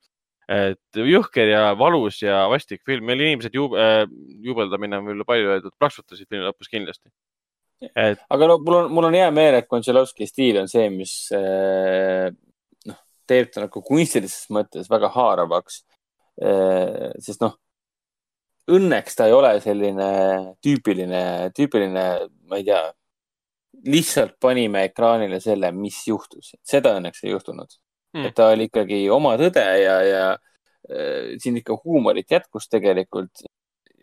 et 0.53 0.97
jõhker 0.99 1.47
ja 1.47 1.61
valus 1.79 2.17
ja 2.21 2.41
vastik 2.51 2.81
film, 2.85 3.05
meil 3.07 3.21
inimesed 3.23 3.53
jube, 3.55 3.79
äh, 3.79 4.07
jubeldamine 4.43 4.99
on 4.99 5.05
võib-olla 5.07 5.27
palju 5.29 5.53
öeldud, 5.53 5.75
plaksutasid 5.79 6.27
filmi 6.27 6.43
lõpus 6.43 6.71
kindlasti 6.71 7.09
et.... 7.91 8.21
aga 8.29 8.49
no 8.49 8.59
mul 8.63 8.79
on, 8.81 8.91
mul 8.93 9.09
on 9.09 9.17
hea 9.17 9.29
meel, 9.35 9.59
et 9.59 9.69
Konchalovski 9.69 10.27
stiil 10.29 10.61
on 10.61 10.69
see, 10.71 10.87
mis 10.93 11.15
noh, 11.33 13.01
teeb 13.29 13.51
ta 13.53 13.65
nagu 13.65 13.83
kunstilises 13.85 14.47
mõttes 14.53 14.89
väga 14.91 15.11
haaravaks. 15.13 15.83
sest 17.21 17.43
noh, 17.43 17.53
õnneks 18.73 19.17
ta 19.17 19.27
ei 19.27 19.35
ole 19.35 19.53
selline 19.61 20.09
tüüpiline, 20.63 21.23
tüüpiline, 21.55 22.05
ma 22.49 22.59
ei 22.59 22.67
tea, 22.67 22.83
lihtsalt 23.89 24.37
panime 24.41 24.85
ekraanile 24.87 25.39
selle, 25.43 25.71
mis 25.75 25.99
juhtus. 26.07 26.53
seda 26.63 26.95
õnneks 26.99 27.23
ei 27.25 27.33
juhtunud 27.33 27.67
mm.. 28.13 28.27
et 28.27 28.35
ta 28.37 28.49
oli 28.53 28.69
ikkagi 28.69 29.03
oma 29.11 29.35
tõde 29.41 29.63
ja, 29.81 29.97
ja 30.07 30.23
äh, 30.33 31.33
siin 31.41 31.59
ikka 31.59 31.77
huumorit 31.83 32.31
jätkus 32.31 32.69
tegelikult. 32.71 33.45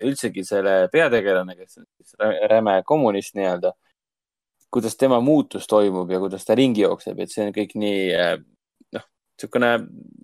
Üldsegi 0.06 0.44
selle 0.47 0.74
peategelane, 0.93 1.56
kes 1.59 1.81
on 1.81 1.86
siis 2.01 2.16
räme 2.51 2.81
kommunist 2.86 3.36
nii-öelda, 3.39 3.72
kuidas 4.70 4.97
tema 4.98 5.20
muutus 5.24 5.66
toimub 5.70 6.10
ja 6.10 6.20
kuidas 6.22 6.47
ta 6.47 6.56
ringi 6.59 6.85
jookseb, 6.85 7.18
et 7.20 7.32
see 7.32 7.47
on 7.47 7.55
kõik 7.55 7.74
nii 7.81 8.02
äh, 8.14 8.35
noh, 8.97 9.06
niisugune 9.36 9.72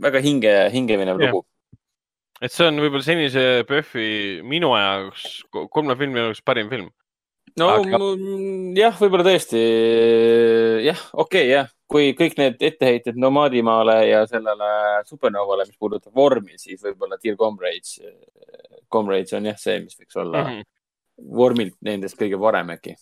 väga 0.07 0.23
hinge, 0.25 0.55
hingeminev 0.75 1.21
lugu. 1.23 1.45
Et 2.45 2.53
see 2.53 2.67
on 2.69 2.77
võib-olla 2.83 3.05
senise 3.05 3.43
PÖFFi 3.69 4.43
minu 4.45 4.75
jaoks, 4.77 5.25
kolme 5.73 5.97
filmi 5.97 6.21
jaoks 6.21 6.43
parim 6.45 6.69
film. 6.73 6.91
no 7.57 7.71
Aga... 7.79 8.01
jah, 8.77 8.99
võib-olla 9.01 9.25
tõesti 9.31 9.63
jah, 10.85 11.01
okei 11.13 11.47
okay, 11.47 11.55
jah, 11.55 11.73
kui 11.91 12.13
kõik 12.19 12.39
need 12.41 12.63
etteheited 12.69 13.19
Nomaadimaale 13.21 13.99
ja 14.09 14.25
sellele 14.27 14.71
Supernovale, 15.07 15.67
mis 15.69 15.79
puudutab 15.79 16.15
vormi, 16.15 16.59
siis 16.59 16.83
võib-olla 16.83 17.19
Dear 17.23 17.37
Comrades, 17.41 18.01
Comrades 18.93 19.37
on 19.39 19.51
jah 19.51 19.59
see, 19.61 19.81
mis 19.85 19.99
võiks 19.99 20.19
olla 20.19 20.43
mm 20.43 20.55
-hmm. 20.55 20.73
vormilt 21.37 21.77
nendest 21.81 22.19
kõige 22.19 22.41
parem 22.41 22.75
äkki 22.75 22.97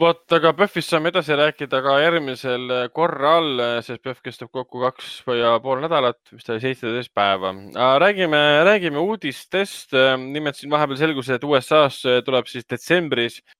vot, 0.00 0.24
aga 0.34 0.52
PÖFFist 0.58 0.90
saame 0.90 1.10
edasi 1.12 1.36
rääkida 1.38 1.80
ka 1.84 1.94
järgmisel 2.02 2.72
korral, 2.94 3.60
sest 3.86 4.02
PÖFF 4.02 4.24
kestab 4.26 4.50
kokku 4.54 4.82
kaks 4.82 5.20
ja 5.38 5.54
pool 5.62 5.82
nädalat, 5.84 6.18
vist 6.32 6.50
oli 6.50 6.60
seitseteist 6.60 7.14
päeva. 7.14 7.54
räägime, 8.02 8.64
räägime 8.64 8.98
uudistest. 8.98 9.92
nimelt 10.18 10.56
siin 10.56 10.70
vahepeal 10.70 10.98
selgus, 10.98 11.30
et 11.30 11.44
USA-s 11.44 12.02
tuleb 12.24 12.46
siis 12.50 12.66
detsembris 12.70 13.38
eh, 13.38 13.54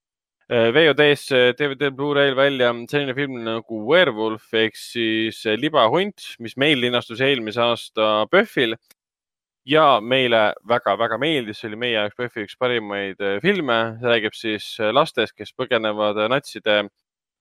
VOD-s 0.49 1.31
DVD 1.57 1.89
Blu-ray'l 1.97 2.37
välja. 2.37 2.69
Selline 2.91 3.15
film 3.17 3.39
nagu 3.47 3.79
Werewolf 3.89 4.53
ehk 4.53 4.77
siis 4.77 5.39
libahunt, 5.57 6.35
mis 6.45 6.59
meil 6.61 6.83
linastus 6.85 7.23
eelmise 7.25 7.63
aasta 7.65 8.27
PÖFFil. 8.29 8.77
Ja 9.65 10.01
meile 10.05 10.51
väga-väga 10.69 11.17
meeldis, 11.17 11.63
see 11.63 11.71
oli 11.71 11.79
meie 11.81 11.95
jaoks 11.95 12.19
PÖFFi 12.19 12.43
üks 12.45 12.59
parimaid 12.61 13.23
äh, 13.25 13.39
filme, 13.41 13.79
see 13.97 14.11
räägib 14.13 14.37
siis 14.37 14.67
äh, 14.77 14.91
lastest, 14.93 15.33
kes 15.39 15.55
põgenevad 15.57 16.21
äh, 16.21 16.29
natside 16.29 16.83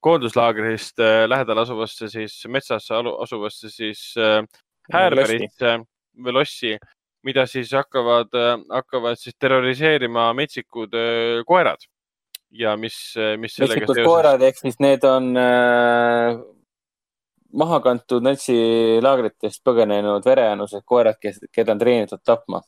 koonduslaagrist 0.03 0.99
lähedal 1.31 1.61
asuvasse 1.61 2.09
siis 2.11 2.38
metsasse 2.51 2.95
asuvasse 3.23 3.69
siis 3.71 4.01
häärberisse 4.91 5.77
või 6.19 6.34
lossi, 6.35 6.73
mida 7.23 7.45
siis 7.47 7.71
hakkavad, 7.71 8.35
hakkavad 8.67 9.19
siis 9.19 9.38
terroriseerima 9.39 10.25
metsikud 10.35 10.99
koerad 11.47 11.88
ja 12.53 12.75
mis, 12.77 12.97
mis 13.41 13.55
sellega 13.57 13.88
seoses. 13.88 14.05
koerad 14.05 14.41
ehk 14.45 14.59
siis 14.59 14.77
need 14.84 15.05
on 15.09 15.31
äh, 15.39 16.38
maha 17.53 17.80
kantud 17.85 18.25
natsilaagritest 18.25 19.63
põgenenud 19.65 20.25
verejanused 20.25 20.85
koerad, 20.85 21.19
kes, 21.21 21.41
keda 21.53 21.75
on 21.75 21.81
treenitud 21.81 22.21
tapma. 22.25 22.61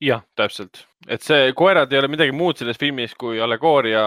jah, 0.00 0.22
täpselt, 0.38 0.84
et 1.08 1.24
see 1.24 1.52
koerad 1.58 1.92
ei 1.92 2.02
ole 2.02 2.12
midagi 2.12 2.32
muud 2.36 2.60
selles 2.60 2.78
filmis 2.78 3.16
kui 3.18 3.40
allegooria 3.42 4.04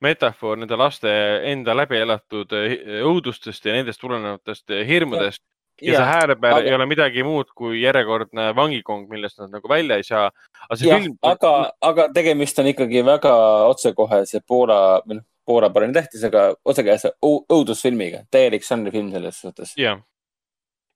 metafoor 0.00 0.58
nende 0.58 0.76
laste 0.80 1.10
enda 1.50 1.74
läbi 1.76 2.00
elatud 2.00 2.52
eh, 2.56 2.76
õudustest 3.04 3.66
ja 3.68 3.76
nendest 3.76 4.00
tulenevatest 4.00 4.72
eh, 4.74 4.86
hirmudest. 4.88 5.42
Ja 5.82 5.96
see 5.96 6.08
Häälepäär 6.10 6.54
aga- 6.58 6.68
ei 6.68 6.74
ole 6.74 6.86
midagi 6.86 7.22
muud 7.26 7.50
kui 7.56 7.80
järjekordne 7.82 8.50
vangikong, 8.56 9.08
millest 9.10 9.38
nad 9.40 9.50
nagu 9.54 9.68
välja 9.68 9.96
ei 9.96 10.02
saa. 10.06 10.30
aga 10.68 10.78
jah 10.84 11.00
film,, 11.00 11.16
aga, 11.22 11.72
aga 11.80 12.08
tegemist 12.14 12.58
on 12.58 12.66
ikkagi 12.72 13.04
väga 13.06 13.32
otsekohese 13.70 14.40
Poola, 14.46 15.00
või 15.06 15.20
noh, 15.20 15.26
Poola 15.46 15.70
pole 15.70 15.88
nii 15.88 15.96
tähtis, 15.96 16.22
aga 16.24 16.54
otsekohese 16.64 17.12
õu- 17.24 17.42
õudusfilmiga, 17.50 18.24
täielik 18.30 18.62
žanrifilm 18.66 19.10
selles 19.10 19.40
suhtes. 19.40 19.72
jah. 19.76 19.98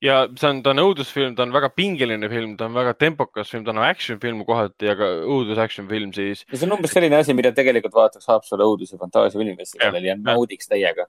ja 0.04 0.26
see 0.36 0.48
on, 0.50 0.62
ta 0.62 0.70
on 0.74 0.82
õudusfilm, 0.82 1.34
ta 1.36 1.42
on 1.46 1.52
väga 1.54 1.70
pingeline 1.74 2.28
film, 2.28 2.56
ta 2.60 2.66
on 2.68 2.74
väga 2.76 2.92
tempokas 3.00 3.48
film, 3.50 3.64
ta 3.64 3.72
on 3.72 3.78
action 3.82 4.20
film 4.20 4.44
kohati, 4.44 4.90
aga 4.92 5.08
õudus 5.24 5.58
action 5.58 5.88
film 5.88 6.12
siis. 6.12 6.44
ja 6.52 6.58
see 6.58 6.66
on 6.68 6.76
umbes 6.76 6.92
selline 6.92 7.16
asi, 7.16 7.32
mida 7.34 7.52
tegelikult 7.56 7.94
vaataks 7.96 8.26
Haapsalu 8.28 8.66
õudus- 8.68 8.92
ja 8.92 8.98
fantaasiafilmifestivalil 9.00 10.04
ja 10.12 10.16
naudiks 10.20 10.68
täiega. 10.68 11.06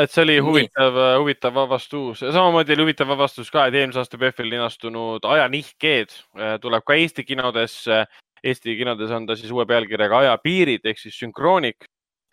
Et 0.00 0.10
see 0.10 0.22
oli 0.24 0.36
huvitav, 0.42 0.98
huvitav 1.20 1.58
avastus, 1.64 2.24
samamoodi 2.24 2.74
oli 2.74 2.88
huvitav 2.88 3.10
avastus 3.14 3.50
ka, 3.54 3.68
et 3.68 3.78
eelmise 3.78 4.02
aasta 4.02 4.20
PÖFFil 4.20 4.50
linastunud 4.52 5.26
Ajanihkeed 5.30 6.14
äh, 6.14 6.54
tuleb 6.60 6.86
ka 6.86 6.98
Eesti 6.98 7.24
kinodesse. 7.24 8.04
Eesti 8.44 8.76
kinodes 8.76 9.10
on 9.16 9.26
ta 9.26 9.36
siis 9.40 9.52
uue 9.54 9.64
pealkirjaga 9.66 10.18
Ajapiirid 10.24 10.84
ehk 10.84 10.98
siis 11.00 11.16
sünkroonik. 11.16 11.86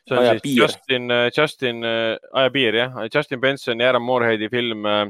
see 0.08 0.18
on 0.18 0.26
siis 0.26 0.32
Ajapiir. 0.32 0.62
Justin, 0.62 1.12
Justin, 1.38 1.84
Ajapiir 2.34 2.76
jah, 2.76 3.02
Justin 3.16 3.42
Benson 3.42 3.80
ja 3.80 3.92
Aaron 3.92 4.02
Mooreheadi 4.02 4.50
film 4.50 4.86
äh, 4.86 5.06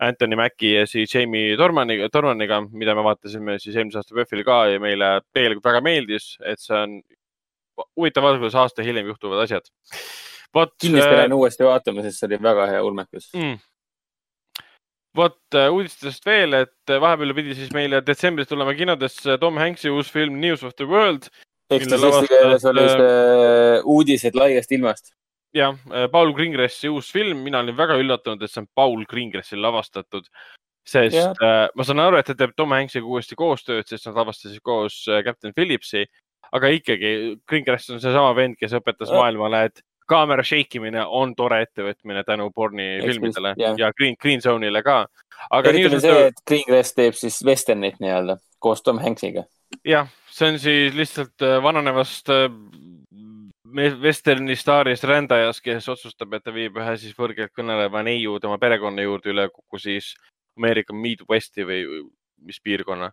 Anthony 0.00 0.36
Mackie 0.36 0.78
ja 0.78 0.86
siis 0.86 1.14
Jamie 1.14 1.56
Dormaniga, 1.58 2.08
Dormaniga, 2.12 2.60
mida 2.72 2.94
me 2.96 3.04
vaatasime 3.04 3.58
siis 3.60 3.76
eelmise 3.76 4.00
aasta 4.00 4.16
PÖFFil 4.16 4.44
ka 4.48 4.62
ja 4.72 4.80
meile 4.80 5.10
tegelikult 5.34 5.68
väga 5.68 5.82
meeldis, 5.84 6.32
et 6.40 6.62
see 6.62 6.76
on 6.76 6.96
huvitav 7.98 8.30
kuidas 8.38 8.56
aasta 8.62 8.86
hiljem 8.86 9.10
juhtuvad 9.12 9.44
asjad. 9.44 9.68
vot. 10.54 10.72
kindlasti 10.80 11.18
lähen 11.18 11.34
uuesti 11.36 11.66
vaatama, 11.66 12.04
sest 12.06 12.22
see 12.22 12.30
oli 12.30 12.40
väga 12.42 12.66
hea 12.70 12.82
ulmekus. 12.84 13.30
mm.. 13.34 13.58
vot 15.16 15.58
äh, 15.58 15.68
uudistest 15.74 16.26
veel, 16.26 16.54
et 16.64 16.92
äh, 16.92 17.00
vahepeal 17.02 17.34
pidi 17.34 17.56
siis 17.58 17.72
meile 17.74 18.02
detsembris 18.06 18.50
tulema 18.50 18.74
kinodesse 18.78 19.38
Tom 19.42 19.58
Hanks'i 19.58 19.90
uus 19.90 20.10
film 20.12 20.40
News 20.42 20.64
of 20.64 20.76
the 20.76 20.88
World. 20.88 21.30
Mille 21.70 21.86
siis 21.86 22.02
eesti 22.02 22.28
keeles 22.32 22.64
oli 22.66 22.82
lavastas, 22.82 23.02
see 23.08 23.82
uudised 23.94 24.38
laiast 24.38 24.72
ilmast. 24.74 25.12
jah, 25.54 25.76
Paul 26.10 26.32
Greengrassi 26.34 26.90
uus 26.90 27.10
film, 27.12 27.44
mina 27.46 27.60
olin 27.62 27.76
väga 27.78 27.96
üllatunud, 27.98 28.42
et 28.42 28.50
see 28.50 28.62
on 28.62 28.66
Paul 28.74 29.04
Greengrassil 29.10 29.62
lavastatud. 29.62 30.26
sest 30.86 31.14
Jah. 31.14 31.36
äh, 31.44 31.68
ma 31.76 31.84
saan 31.86 32.02
aru, 32.02 32.18
et 32.18 32.26
ta 32.26 32.34
teeb 32.34 32.56
Tom 32.56 32.72
Hanks'iga 32.74 33.06
uuesti 33.06 33.38
koostööd, 33.38 33.86
sest 33.86 34.08
nad 34.08 34.18
lavastasid 34.18 34.62
koos 34.66 35.04
äh, 35.08 35.22
Captain 35.26 35.54
Phillipsi. 35.54 36.06
aga 36.50 36.66
ikkagi, 36.74 37.38
Greengrass 37.46 37.90
on 37.94 38.00
seesama 38.02 38.32
vend, 38.34 38.56
kes 38.58 38.72
õpetas 38.74 39.10
Jah. 39.10 39.20
maailmale, 39.20 39.64
et 39.70 39.82
kaamera 40.10 40.44
shake 40.46 40.80
imine 40.80 41.04
on 41.06 41.34
tore 41.38 41.62
ettevõtmine 41.66 42.24
tänu 42.26 42.50
porni 42.54 42.88
Eks 42.98 43.06
filmidele 43.06 43.54
jah. 43.58 43.78
ja 43.78 43.92
Green, 43.96 44.18
Green 44.20 44.42
Zone'ile 44.44 44.82
ka. 44.86 45.04
aga 45.50 45.72
eriti 45.72 45.94
the 45.94 46.02
see, 46.04 46.28
et 46.30 46.44
Greengrass 46.46 46.96
teeb 46.96 47.18
siis 47.18 47.40
Westernit 47.46 48.00
nii-öelda 48.02 48.40
koos 48.58 48.82
Tom 48.82 49.00
Hanksiga. 49.02 49.46
jah, 49.86 50.10
see 50.30 50.52
on 50.52 50.58
siis 50.62 50.94
lihtsalt 50.94 51.46
äh, 51.46 51.58
vananevast 51.62 52.32
äh, 52.34 52.48
Westerni 53.70 54.56
staarist 54.58 55.04
rändajast, 55.06 55.62
kes 55.62 55.88
otsustab, 55.88 56.32
et 56.34 56.42
ta 56.44 56.52
viib 56.54 56.78
ühe 56.80 56.94
siis 56.98 57.14
võõrkeelt 57.14 57.52
kõneleva 57.54 58.02
neiu 58.02 58.38
tema 58.42 58.58
perekonna 58.58 59.04
juurde 59.04 59.30
üle 59.30 59.46
kogu 59.52 59.78
siis 59.78 60.14
Ameerika 60.58 60.96
Midwesti 60.96 61.66
või 61.66 61.84
mis 62.42 62.58
piirkonna. 62.60 63.12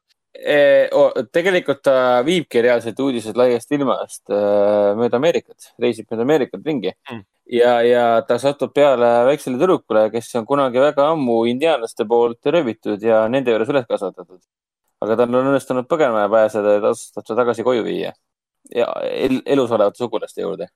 Tegelikult 1.34 1.82
ta 1.84 2.22
viibki 2.26 2.62
reaalselt 2.62 3.00
uudised 3.00 3.38
laiast 3.40 3.72
ilmast 3.72 4.30
äh, 4.30 4.94
mööda 5.00 5.18
Ameerikat, 5.18 5.72
reisib 5.82 6.06
mööda 6.12 6.28
Ameerikat 6.28 6.62
ringi 6.66 6.94
Mm. 7.12 7.24
ja, 7.52 7.82
ja 7.82 8.04
ta 8.28 8.38
satub 8.38 8.74
peale 8.76 9.26
väiksele 9.26 9.58
tüdrukule, 9.58 10.10
kes 10.12 10.30
on 10.36 10.46
kunagi 10.46 10.80
väga 10.84 11.08
ammu 11.14 11.46
indiaanlaste 11.48 12.06
poolt 12.06 12.46
röövitud 12.46 13.02
ja 13.02 13.28
nende 13.32 13.52
juures 13.52 13.70
üles 13.70 13.88
kasvatatud. 13.88 14.42
aga 15.02 15.16
tal 15.16 15.36
on 15.36 15.52
õnnestunud 15.54 15.88
põgenema 15.88 16.28
pääseda 16.30 16.78
ja 16.78 16.82
ta 16.82 16.94
otsustab 16.94 17.26
ta 17.26 17.36
tagasi 17.36 17.64
koju 17.64 17.84
viia 17.86 18.14
ja 18.76 18.88
el 19.10 19.42
elus 19.46 19.72
olevate 19.72 19.98
sugulaste 19.98 20.42
juurde. 20.42 20.68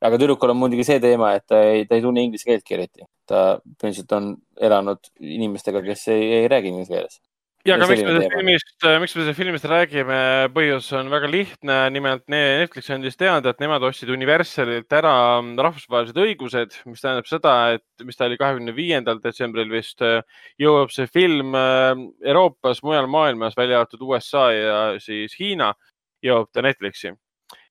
aga 0.00 0.16
tüdrukul 0.16 0.50
on 0.50 0.56
muidugi 0.56 0.84
see 0.88 1.00
teema, 1.00 1.34
et 1.36 1.44
ta 1.46 1.60
ei, 1.62 1.84
ta 1.86 1.94
ei 1.94 2.02
tunne 2.02 2.22
inglise 2.24 2.48
keeltki 2.48 2.74
eriti. 2.74 3.04
ta 3.26 3.60
põhimõtteliselt 3.60 4.14
on 4.16 4.30
elanud 4.60 5.10
inimestega, 5.20 5.82
kes 5.82 6.08
ei, 6.08 6.32
ei 6.40 6.48
räägi 6.48 6.72
inglise 6.72 6.94
keeles. 6.94 7.20
Ja 7.66 7.74
aga 7.76 7.84
Ja 7.84 7.88
miks 7.90 8.00
me 8.00 8.08
sellest 8.08 8.32
filmist, 8.32 8.84
miks 9.02 9.14
me 9.14 9.22
sellest 9.24 9.38
filmist 9.38 9.66
räägime, 9.68 10.18
põhjus 10.54 10.86
on 10.96 11.10
väga 11.12 11.28
lihtne, 11.28 11.76
nimelt 11.92 12.24
ne- 12.32 12.62
Netflix 12.62 12.88
andis 12.94 13.18
teada, 13.20 13.52
et 13.52 13.60
nemad 13.60 13.84
ostsid 13.84 14.08
Universalilt 14.14 14.90
ära 14.96 15.12
rahvusvahelised 15.44 16.16
õigused, 16.16 16.78
mis 16.88 17.04
tähendab 17.04 17.28
seda, 17.28 17.54
et 17.76 18.04
mis 18.08 18.16
ta 18.16 18.24
oli 18.30 18.38
kahekümne 18.40 18.72
viiendal 18.76 19.20
detsembril 19.20 19.68
vist, 19.70 20.00
jõuab 20.60 20.90
see 20.94 21.06
film 21.12 21.54
äh, 21.54 21.92
Euroopas, 22.24 22.80
mujal 22.82 23.06
maailmas, 23.12 23.56
välja 23.60 23.82
arvatud 23.82 24.08
USA 24.08 24.46
ja 24.56 24.78
siis 24.98 25.36
Hiina, 25.38 25.74
jõuab 26.24 26.48
ta 26.52 26.64
Netflixi. 26.64 27.12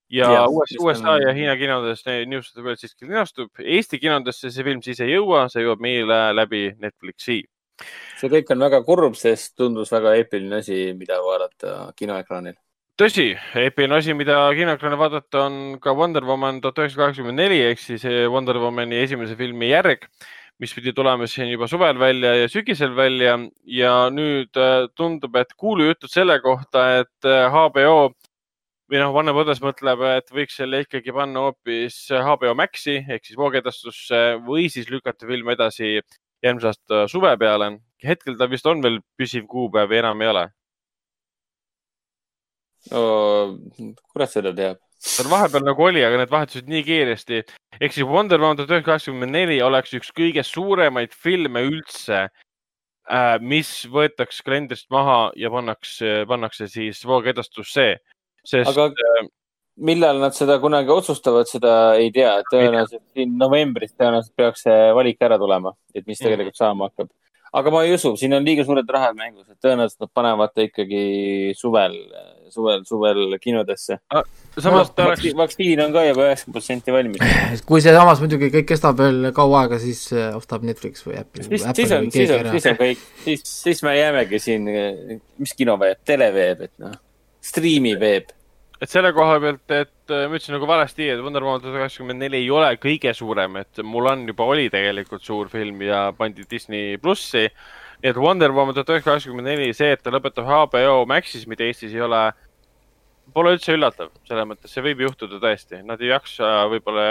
ja 0.09 0.25
Jah, 0.31 0.47
US, 0.49 0.71
mis 0.71 0.79
on- 0.79 0.85
USA 0.85 1.17
ja 1.21 1.33
Hiina 1.33 1.57
kinodes 1.57 2.03
the 2.03 2.61
World 2.61 2.77
siiski 2.77 3.05
linastub, 3.09 3.49
Eesti 3.59 3.99
kinodesse 3.99 4.51
see 4.51 4.63
film 4.63 4.81
siis 4.81 4.99
ei 5.01 5.15
jõua, 5.17 5.49
see 5.49 5.63
jõuab 5.65 5.81
meile 5.81 6.33
läbi 6.33 6.75
Netflixi 6.77 7.43
see 8.19 8.31
kõik 8.31 8.49
on 8.53 8.65
väga 8.65 8.81
kurb, 8.87 9.15
sest 9.19 9.55
tundus 9.59 9.91
väga 9.93 10.15
eepiline 10.19 10.59
asi, 10.63 10.89
mida 10.97 11.19
vaadata 11.23 11.93
kinoekraanil. 11.99 12.57
tõsi, 12.99 13.29
eepiline 13.55 13.99
asi, 13.99 14.15
mida 14.17 14.41
kinoekraanil 14.57 14.99
vaadata, 14.99 15.45
on 15.45 15.79
ka 15.83 15.95
Wonder 15.95 16.25
Woman 16.27 16.59
tuhat 16.61 16.81
üheksasada 16.83 17.05
kaheksakümmend 17.05 17.39
neli 17.39 17.61
ehk 17.69 17.79
siis 17.83 18.03
eh, 18.05 18.25
Wonder 18.31 18.59
Womani 18.59 18.99
esimese 19.05 19.37
filmi 19.39 19.71
järg, 19.71 20.07
mis 20.59 20.73
pidi 20.75 20.91
tulema 20.91 21.27
siin 21.31 21.53
juba 21.53 21.69
suvel 21.71 21.99
välja 21.99 22.33
ja 22.35 22.49
sügisel 22.51 22.91
välja 22.95 23.37
ja 23.63 23.93
nüüd 24.11 24.57
äh, 24.59 24.89
tundub, 24.99 25.37
et 25.39 25.55
kuulujutud 25.55 26.11
selle 26.11 26.41
kohta, 26.43 26.89
et 27.05 27.29
HBO 27.53 28.11
või 28.89 28.97
noh, 28.97 29.13
Warner 29.13 29.35
Brothers 29.37 29.61
mõtleb, 29.61 30.01
et 30.17 30.31
võiks 30.33 30.55
selle 30.57 30.81
ikkagi 30.83 31.13
panna 31.13 31.45
hoopis 31.45 32.07
HBO 32.09 32.55
Maxi 32.57 32.97
ehk 33.05 33.27
siis 33.27 33.37
voogedastusse 33.37 34.21
või 34.47 34.65
siis 34.73 34.89
lükata 34.89 35.29
film 35.29 35.51
edasi 35.53 35.99
järgmise 36.43 36.71
aasta 36.71 37.07
suve 37.07 37.35
peale. 37.37 37.79
hetkel 38.03 38.37
ta 38.37 38.47
vist 38.49 38.65
on 38.65 38.81
veel 38.83 39.01
püsiv 39.19 39.47
kuupäev 39.47 39.91
ja 39.91 39.99
enam 40.05 40.21
ei 40.21 40.27
ole 40.31 40.49
kurat 42.87 44.31
seda 44.31 44.53
teab. 44.55 44.79
seal 44.99 45.29
vahepeal 45.31 45.63
nagu 45.63 45.83
oli, 45.83 46.03
aga 46.03 46.19
need 46.21 46.31
vahetusid 46.31 46.69
nii 46.71 46.83
kiiresti. 46.87 47.41
ehk 47.79 47.95
siis 47.95 48.07
Wonder 48.07 48.39
Woman 48.39 48.57
tuhat 48.57 48.71
üheksasada 48.71 48.87
kaheksakümmend 48.91 49.35
neli 49.35 49.61
oleks 49.63 49.93
üks 49.99 50.11
kõige 50.15 50.43
suuremaid 50.43 51.15
filme 51.15 51.63
üldse, 51.67 52.27
mis 53.41 53.71
võetakse 53.91 54.43
kalendrist 54.45 54.89
maha 54.91 55.31
ja 55.35 55.51
pannakse, 55.51 56.23
pannakse 56.27 56.67
siis 56.67 57.03
voogedastusse. 57.05 57.97
sest 58.45 58.71
aga 58.71 58.89
millal 59.79 60.19
nad 60.21 60.35
seda 60.35 60.59
kunagi 60.61 60.91
otsustavad, 60.93 61.47
seda 61.49 61.75
ei 61.99 62.11
tea. 62.15 62.39
tõenäoliselt 62.51 63.05
siin 63.15 63.37
novembris 63.39 63.95
tõenäoliselt 63.95 64.35
peaks 64.37 64.65
see 64.67 64.91
valik 64.95 65.21
ära 65.25 65.39
tulema, 65.41 65.73
et 65.95 66.05
mis 66.07 66.19
tegelikult 66.21 66.59
saama 66.59 66.89
hakkab. 66.89 67.09
aga 67.59 67.71
ma 67.73 67.81
ei 67.85 67.95
usu, 67.95 68.13
siin 68.19 68.35
on 68.37 68.45
liiga 68.45 68.65
suured 68.65 68.89
rahad 68.93 69.17
mängus, 69.17 69.47
et 69.49 69.57
tõenäoliselt 69.63 70.05
nad 70.05 70.11
panevad 70.13 70.53
ta 70.53 70.65
ikkagi 70.67 71.03
suvel, 71.57 71.95
suvel, 72.53 72.83
suvel 72.85 73.37
kinodesse. 73.41 73.99
samas 74.57 74.91
ta 74.93 75.07
oleks, 75.09 75.27
vaktsiin 75.37 75.83
on 75.85 75.95
ka 75.95 76.05
juba 76.05 76.27
üheksakümmend 76.27 76.59
protsenti 76.59 76.93
valmis. 76.93 77.37
kui 77.69 77.83
see 77.85 77.95
samas 77.95 78.21
muidugi 78.23 78.51
kõik 78.53 78.69
kestab 78.73 78.99
veel 79.01 79.31
kaua 79.35 79.63
aega, 79.65 79.79
siis 79.81 80.07
äh, 80.13 80.31
ostab 80.37 80.65
Netflix 80.67 81.05
või 81.07 81.19
Apple. 81.21 81.47
siis, 81.47 81.67
siis 81.81 81.95
on, 81.95 82.09
siis 82.13 82.33
on, 82.35 82.51
siis 82.55 82.71
on 82.73 82.81
kõik, 82.83 83.05
siis, 83.25 83.45
siis 83.67 83.85
me 83.87 83.95
jäämegi 83.97 84.43
siin, 84.43 84.73
mis 85.39 85.55
kino 85.57 85.79
veeb, 85.81 86.03
tele 86.05 86.33
veeb, 86.35 86.67
et 86.69 86.75
noh, 86.83 86.99
striimi 87.41 87.95
veeb. 87.99 88.35
Et 88.79 88.87
selle 88.91 89.11
koha 89.15 89.39
pealt, 89.43 89.65
et 89.75 90.13
äh, 90.13 90.25
ma 90.29 90.37
ütlesin 90.37 90.55
nagu 90.55 90.67
valesti, 90.69 91.09
et 91.11 91.19
Wonder 91.23 91.43
Woman 91.43 91.61
tuhat 91.63 91.81
kaheksakümmend 91.81 92.23
neli 92.23 92.43
ei 92.45 92.49
ole 92.53 92.69
kõige 92.79 93.11
suurem, 93.17 93.57
et 93.59 93.81
Mulan 93.83 94.25
juba 94.29 94.45
oli 94.47 94.69
tegelikult 94.71 95.25
suur 95.25 95.49
film 95.51 95.81
ja 95.83 96.09
pandi 96.15 96.45
Disney 96.49 96.97
plussi. 96.97 97.49
nii 97.99 98.13
et 98.13 98.19
Wonder 98.19 98.53
Woman 98.55 98.73
tuhat 98.77 98.93
üheksasada 98.93 99.17
kaheksakümmend 99.17 99.51
neli, 99.51 99.73
see, 99.75 99.91
et 99.91 100.03
ta 100.03 100.13
lõpetab 100.15 100.47
HBO 100.47 101.01
Maxis, 101.11 101.43
mida 101.51 101.67
Eestis 101.67 101.91
ei 101.91 102.05
ole, 102.05 102.21
pole 103.35 103.51
üldse 103.57 103.75
üllatav, 103.75 104.13
selles 104.27 104.47
mõttes 104.47 104.71
see 104.73 104.85
võib 104.85 105.03
juhtuda 105.03 105.41
tõesti, 105.43 105.81
nad 105.85 105.99
ei 106.01 106.13
jaksa 106.13 106.69
võib-olla 106.71 107.03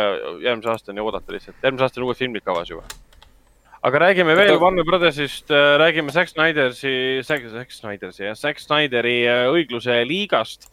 järgmise 0.42 0.72
aastani 0.72 1.04
oodata 1.04 1.36
lihtsalt, 1.36 1.60
järgmise 1.62 1.84
aastani 1.84 2.08
uued 2.08 2.18
filmid 2.18 2.46
kavas 2.48 2.72
juba. 2.72 2.88
aga 3.82 3.98
räägime 4.02 4.34
veel 4.34 4.56
Oota- 4.56 4.62
Warner 4.64 4.84
Brothersist, 4.84 5.52
räägime 5.78 6.10
Zack 6.10 6.32
Snydersi, 6.32 7.20
Zack 7.22 7.44
Zack 7.52 7.70
Snydersi 7.70 8.24
ja 8.24 8.34
Zack 8.34 8.58
Snyderi 8.58 9.20
äh, 9.28 9.44
õigluse 9.52 10.00
liigast, 10.08 10.66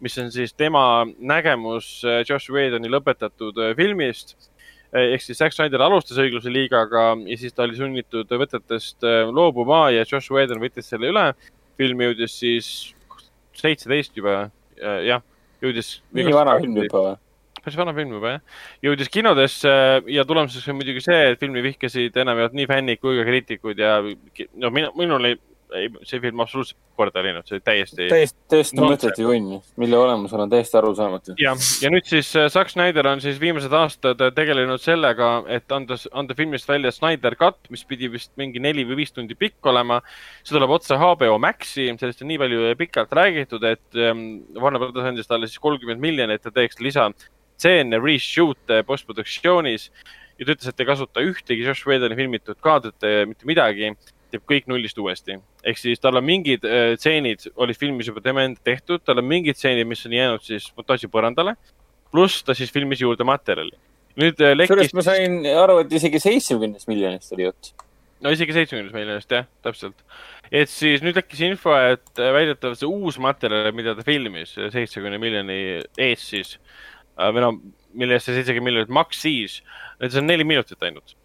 mis 0.00 0.18
on 0.18 0.30
siis 0.32 0.54
tema 0.56 1.06
nägemus 1.18 2.00
äh, 2.04 2.22
Josh 2.28 2.50
Whedoni 2.52 2.90
lõpetatud 2.90 3.58
äh, 3.60 3.74
filmist. 3.76 4.36
ehk 4.90 5.22
siis 5.22 5.38
Zack 5.38 5.54
Snyder 5.54 5.84
alustas 5.84 6.18
õigluse 6.18 6.50
liigaga 6.50 7.12
ja 7.22 7.36
siis 7.38 7.54
ta 7.54 7.62
oli 7.62 7.76
sunnitud 7.78 8.32
võtetest 8.42 9.04
äh, 9.06 9.28
loobuma 9.30 9.84
ja 9.94 10.02
Josh 10.02 10.32
Whedon 10.32 10.62
võttis 10.62 10.90
selle 10.90 11.12
üle. 11.12 11.32
film 11.78 12.00
jõudis 12.00 12.34
siis 12.36 12.94
seitseteist 13.56 14.16
juba, 14.16 14.50
jah, 14.76 15.22
jõudis. 15.62 16.00
nii 16.12 16.32
vana 16.32 16.58
film 16.60 16.76
juba 16.76 17.04
või? 17.06 17.14
päris 17.60 17.76
vana 17.76 17.94
film 17.94 18.16
juba 18.16 18.34
jah. 18.34 18.42
jõudis 18.88 19.12
kinodesse 19.12 19.70
ja 20.08 20.24
tulemuseks 20.24 20.68
on 20.68 20.80
muidugi 20.80 21.04
see, 21.04 21.22
et 21.30 21.40
filmi 21.40 21.62
vihkasid 21.64 22.16
enamjaolt 22.24 22.56
nii 22.56 22.68
fännid 22.68 23.00
kui 23.00 23.20
ka 23.20 23.28
kriitikud 23.28 23.80
ja 23.80 24.00
no 24.02 24.72
minu, 24.74 24.92
minul 24.98 25.30
ei 25.30 25.38
ei, 25.76 25.88
see 26.06 26.20
film 26.22 26.40
absoluutselt 26.42 26.78
korda 26.98 27.20
ei 27.20 27.28
läinud, 27.28 27.46
see 27.48 27.56
oli 27.56 27.64
täiesti. 27.64 28.08
täiesti, 28.10 28.38
täiesti 28.52 28.80
mõttetu 28.80 29.24
junn, 29.24 29.60
mille 29.80 29.98
olemusel 29.98 30.42
on 30.44 30.52
täiesti 30.52 30.78
arusaamatu. 30.80 31.36
ja, 31.40 31.54
ja 31.82 31.92
nüüd 31.92 32.06
siis 32.08 32.30
äh, 32.38 32.48
Zack 32.52 32.72
Snyder 32.72 33.08
on 33.10 33.22
siis 33.24 33.40
viimased 33.40 33.74
aastad 33.76 34.20
äh, 34.24 34.32
tegelenud 34.36 34.82
sellega, 34.82 35.30
et 35.52 35.72
anda, 35.74 35.98
anda 36.16 36.36
filmist 36.38 36.68
välja 36.68 36.92
Snyder 36.94 37.36
Cut, 37.40 37.58
mis 37.72 37.84
pidi 37.88 38.10
vist 38.12 38.32
mingi 38.40 38.62
neli 38.62 38.84
või 38.88 39.00
viis 39.02 39.14
tundi 39.16 39.36
pikk 39.38 39.70
olema. 39.72 40.00
see 40.42 40.56
tuleb 40.56 40.76
otse 40.76 40.98
HBO 41.00 41.38
Maxi, 41.42 41.88
sellest 42.00 42.24
on 42.24 42.32
nii 42.32 42.40
palju 42.44 42.70
pikalt 42.80 43.12
räägitud, 43.20 43.66
et 43.68 44.00
ähm, 44.00 44.24
Warner 44.58 44.82
Brothers 44.82 45.12
andis 45.12 45.30
talle 45.30 45.50
siis 45.50 45.62
kolmkümmend 45.62 46.02
miljonit, 46.02 46.40
et 46.40 46.48
ta 46.48 46.54
teeks 46.54 46.80
lisatseene 46.84 48.00
reshoot'e 48.00 48.82
postproduktsioonis 48.88 49.90
ja 50.40 50.46
ta 50.46 50.54
ütles, 50.54 50.70
et 50.70 50.80
ei 50.80 50.88
kasuta 50.88 51.24
ühtegi 51.24 51.66
Josh 51.66 51.86
Whedoni 51.88 52.16
filmitud 52.16 52.58
kaadrit, 52.64 52.96
mitte 53.28 53.48
midagi 53.48 53.92
teeb 54.32 54.46
kõik 54.48 54.68
nullist 54.70 54.98
uuesti. 55.00 55.36
ehk 55.64 55.78
siis 55.78 56.00
tal 56.00 56.18
on 56.20 56.24
mingid 56.26 56.64
äh, 56.64 56.94
tseenid 57.00 57.46
äh, 57.46 57.52
olid 57.56 57.78
filmis 57.78 58.08
juba 58.10 58.22
tema 58.24 58.44
enda 58.46 58.60
tehtud, 58.64 59.02
tal 59.04 59.20
on 59.22 59.28
mingid 59.28 59.58
tseenid, 59.58 59.88
mis 59.88 60.04
on 60.06 60.16
jäänud 60.16 60.46
siis 60.46 60.70
montaaži 60.76 61.10
põrandale. 61.12 61.56
pluss 62.10 62.42
ta 62.42 62.54
siis 62.54 62.72
filmis 62.72 63.00
juurde 63.00 63.24
materjali. 63.24 63.76
nüüd 64.16 64.40
äh, 64.40 64.56
lekkis. 64.56 64.74
sellest 64.74 64.98
ma 64.98 65.06
sain 65.06 65.38
aru, 65.46 65.80
et 65.84 65.92
isegi 66.00 66.22
seitsmekümnest 66.22 66.90
miljonist 66.90 67.32
oli 67.36 67.48
jutt. 67.48 67.72
no 68.20 68.34
isegi 68.34 68.56
seitsmekümnest 68.56 68.96
miljonist 68.96 69.36
jah, 69.36 69.48
täpselt. 69.66 70.06
et 70.50 70.72
siis 70.72 71.04
nüüd 71.06 71.18
tekkis 71.18 71.44
info, 71.48 71.74
et 71.74 72.22
äh, 72.22 72.32
väidetavalt 72.36 72.80
see 72.80 72.90
uus 72.90 73.20
materjal, 73.22 73.72
mida 73.76 73.94
ta 73.98 74.06
filmis 74.06 74.56
seitsmekümne 74.56 75.20
miljoni 75.22 75.60
eest 75.98 76.34
siis 76.34 76.58
äh, 77.18 77.30
või 77.30 77.46
noh, 77.46 77.62
mille 77.94 78.16
eest 78.18 78.30
see 78.30 78.38
seitsekümmend 78.38 78.72
miljonit 78.72 79.00
maksis, 79.00 79.60
et 80.00 80.12
see 80.12 80.22
on 80.22 80.30
neli 80.30 80.46
minutit 80.46 80.82
ainult 80.86 81.16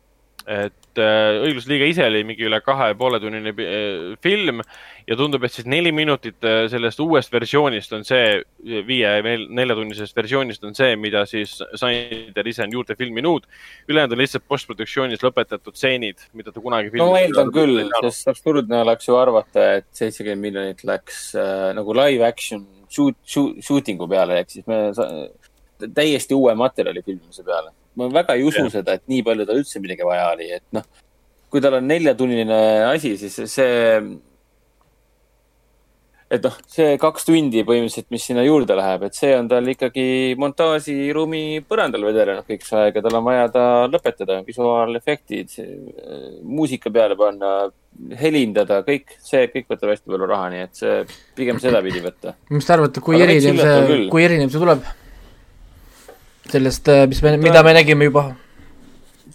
et 0.45 0.99
äh, 1.01 1.39
õiglusliiga 1.41 1.87
ise 1.89 2.05
oli 2.05 2.21
mingi 2.27 2.45
üle 2.45 2.59
kahe 2.61 2.91
poole 2.97 3.17
tunnine 3.21 3.51
äh, 3.51 4.15
film 4.21 4.61
ja 5.07 5.17
tundub, 5.17 5.43
et 5.45 5.53
siis 5.53 5.65
neli 5.69 5.91
minutit 5.95 6.45
äh, 6.45 6.65
sellest 6.69 6.99
uuest 7.01 7.31
versioonist 7.33 7.93
on 7.97 8.05
see, 8.05 8.43
viie, 8.85 9.11
neljatunnisest 9.25 10.15
versioonist 10.17 10.65
on 10.67 10.77
see, 10.77 10.93
mida 11.01 11.23
siis 11.29 11.57
Snyder 11.73 12.49
ise 12.51 12.65
on 12.65 12.75
juurde 12.77 12.97
filminud. 12.99 13.47
ülejäänud 13.89 14.13
on 14.13 14.21
lihtsalt 14.21 14.45
postproduktsioonis 14.47 15.25
lõpetatud 15.25 15.77
stseenid, 15.77 16.21
mida 16.33 16.53
ta 16.53 16.61
kunagi. 16.61 16.93
no 17.01 17.09
ma 17.13 17.23
eeldan 17.23 17.49
küll, 17.55 17.81
sest 18.05 18.29
absurdne 18.35 18.83
oleks 18.85 19.09
ju 19.09 19.17
arvata, 19.17 19.71
et 19.79 19.89
seitsekümmend 19.97 20.45
miljonit 20.45 20.85
läks 20.85 21.31
äh, 21.39 21.71
nagu 21.77 21.97
live 21.97 22.25
action 22.27 22.67
shoot, 22.89 23.17
shoot, 23.25 23.57
shooting'u 23.65 24.07
peale, 24.09 24.43
ehk 24.43 24.53
siis 24.53 24.69
me 24.69 25.89
täiesti 25.89 26.37
uue 26.37 26.53
materjali 26.55 27.01
filmimise 27.01 27.43
peale 27.43 27.73
ma 27.95 28.11
väga 28.11 28.35
ei 28.37 28.45
usu 28.47 28.67
ja. 28.67 28.77
seda, 28.79 28.97
et 28.97 29.05
nii 29.11 29.23
palju 29.25 29.47
tal 29.47 29.59
üldse 29.61 29.81
midagi 29.83 30.07
vaja 30.07 30.29
oli, 30.35 30.51
et 30.59 30.65
noh, 30.75 30.85
kui 31.51 31.63
tal 31.63 31.77
on 31.79 31.85
neljatunnine 31.87 32.57
asi, 32.89 33.13
siis 33.19 33.37
see, 33.51 33.75
et 36.35 36.43
noh, 36.43 36.57
see 36.71 36.97
kaks 36.99 37.27
tundi 37.27 37.63
põhimõtteliselt, 37.67 38.09
mis 38.11 38.25
sinna 38.27 38.43
juurde 38.43 38.75
läheb, 38.77 39.05
et 39.07 39.15
see 39.17 39.31
on 39.37 39.47
tal 39.51 39.69
ikkagi 39.71 40.07
montaažiruumi 40.41 41.61
põrandal 41.69 42.07
vedelenud 42.09 42.49
kõik 42.49 42.65
see 42.67 42.81
aeg 42.81 42.99
ja 42.99 43.05
tal 43.05 43.19
on 43.21 43.25
vaja 43.29 43.47
ta 43.53 43.65
lõpetada, 43.91 44.41
visuaalefektid, 44.47 45.55
muusika 46.43 46.91
peale 46.91 47.17
panna, 47.19 47.53
helindada, 48.19 48.81
kõik 48.87 49.15
see, 49.23 49.47
kõik 49.53 49.71
võtab 49.71 49.93
hästi 49.93 50.11
palju 50.11 50.29
raha, 50.33 50.51
nii 50.51 50.65
et 50.65 50.83
see 50.83 50.99
pigem 51.39 51.61
sedapidi 51.63 52.03
võtta. 52.03 52.35
mis 52.51 52.67
te 52.67 52.75
arvate, 52.75 53.05
kui 53.05 53.21
erinev 53.21 53.63
see, 53.63 54.05
kui 54.11 54.27
erinev 54.27 54.51
see 54.51 54.63
tuleb? 54.67 54.93
Sellest, 56.51 56.87
äh, 56.87 57.05
mis 57.07 57.21
me, 57.25 57.37
mida 57.37 57.63
me 57.63 57.73
nägime 57.77 58.09
juba? 58.09 58.29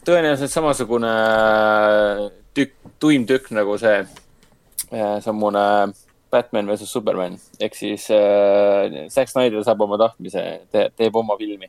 tõenäoliselt 0.06 0.52
samasugune 0.52 1.10
äh, 1.10 2.22
tükk, 2.56 2.76
tuim 3.02 3.26
tükk 3.28 3.50
nagu 3.56 3.76
see 3.80 3.98
äh, 4.00 5.16
sammune 5.24 5.64
Batman 6.30 6.70
versus 6.70 6.92
Superman 6.92 7.36
ehk 7.60 7.76
siis 7.76 8.06
äh, 8.14 9.08
Zack 9.12 9.32
Snyder 9.32 9.64
saab 9.66 9.82
oma 9.84 9.98
tahtmise 10.00 10.44
te,, 10.72 10.88
teeb 10.96 11.16
oma 11.16 11.36
filmi. 11.40 11.68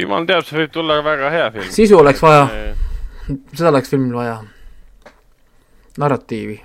jumal 0.00 0.26
teab, 0.28 0.46
see 0.48 0.62
võib 0.62 0.72
tulla 0.74 1.00
väga 1.04 1.30
hea 1.34 1.52
film. 1.58 1.70
sisu 1.76 2.00
oleks 2.00 2.24
vaja, 2.24 2.48
seda 3.52 3.70
oleks 3.70 3.92
filmil 3.92 4.18
vaja, 4.18 4.40
narratiivi. 6.00 6.58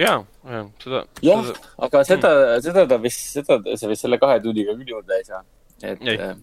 ja, 0.00 0.16
ja 0.48 0.64
seda. 0.80 1.04
jah, 1.26 1.52
aga 1.88 2.04
seda, 2.08 2.32
seda 2.64 2.88
ta 2.88 3.00
vist, 3.02 3.28
seda 3.36 3.60
sa 3.76 3.92
vist 3.92 4.06
selle 4.06 4.20
kahe 4.22 4.40
tunniga 4.44 4.76
küll 4.78 4.96
juurde 4.96 5.20
ei 5.20 5.28
saa 5.28 5.44
et 5.82 6.04
ei. 6.04 6.16
Äh, 6.16 6.36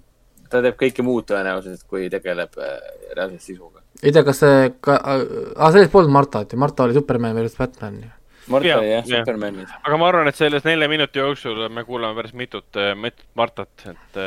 ta 0.52 0.62
teeb 0.64 0.78
kõike 0.80 1.06
muud 1.06 1.26
tõenäoliselt, 1.30 1.86
kui 1.90 2.10
tegeleb 2.12 2.60
äh, 2.62 2.76
reaalselt 3.16 3.44
sisuga. 3.44 3.82
ei 4.03 4.14
tea, 4.14 4.24
kas 4.28 4.44
see 4.44 4.70
ka, 4.86 4.99
aa, 4.99 5.72
selles 5.74 5.91
polnud 5.94 6.14
Martat 6.14 6.53
ju, 6.53 6.60
Marta 6.62 6.86
oli 6.86 6.98
Superman 6.98 7.36
versus 7.38 7.57
Batman 7.60 7.98
ju. 8.03 8.12
Marta 8.53 8.78
oli 8.78 8.91
jah, 8.91 9.07
Supermanid. 9.10 9.74
aga 9.82 9.98
ma 9.98 10.10
arvan, 10.12 10.30
et 10.30 10.38
selles 10.38 10.66
nelja 10.68 10.90
minuti 10.91 11.22
jooksul 11.22 11.66
me 11.74 11.84
kuulame 11.88 12.20
päris 12.20 12.36
mitut, 12.38 12.70
äh, 12.80 12.94
mitut 12.99 13.28
Martat, 13.36 13.88
et 13.90 14.22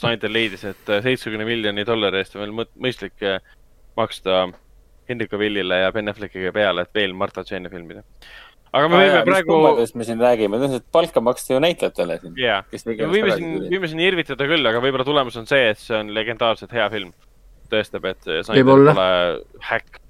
Snyder 0.00 0.32
leidis, 0.32 0.64
et 0.72 0.96
seitsmekümne 1.04 1.48
miljoni 1.48 1.86
dollari 1.86 2.22
eest 2.22 2.36
on 2.36 2.46
veel 2.46 2.72
mõistlik 2.80 3.28
maksta 3.98 4.46
Henry 5.10 5.26
Cavillile 5.28 5.82
ja 5.82 5.92
Ben 5.92 6.08
Affleckile 6.08 6.52
peale, 6.54 6.86
et 6.86 6.94
veel 6.94 7.12
Marta 7.18 7.44
Jane 7.46 7.68
filmida 7.68 8.04
aga 8.70 8.90
me 8.90 9.00
võime 9.00 9.22
praegu. 9.26 9.58
me 9.98 10.06
siin 10.06 10.22
räägime, 10.22 10.58
tõenäoliselt 10.58 10.86
palka 10.94 11.22
maksti 11.24 11.54
ju 11.56 11.62
näitlejatele 11.64 12.18
siin. 12.22 12.34
jaa, 12.40 12.60
me 12.72 13.10
võime 13.14 13.36
siin, 13.36 13.56
võime 13.66 13.90
siin 13.92 14.04
irvitada 14.04 14.48
küll, 14.50 14.70
aga 14.70 14.82
võib-olla 14.84 15.06
tulemus 15.08 15.38
on 15.40 15.48
see, 15.50 15.70
et 15.72 15.80
see 15.82 15.96
on 15.98 16.12
legendaarselt 16.16 16.74
hea 16.76 16.88
film. 16.92 17.14
tõestab, 17.70 18.06
et 18.10 18.26
Snyder 18.26 18.66
pole 18.66 18.94
häkk. 19.70 20.02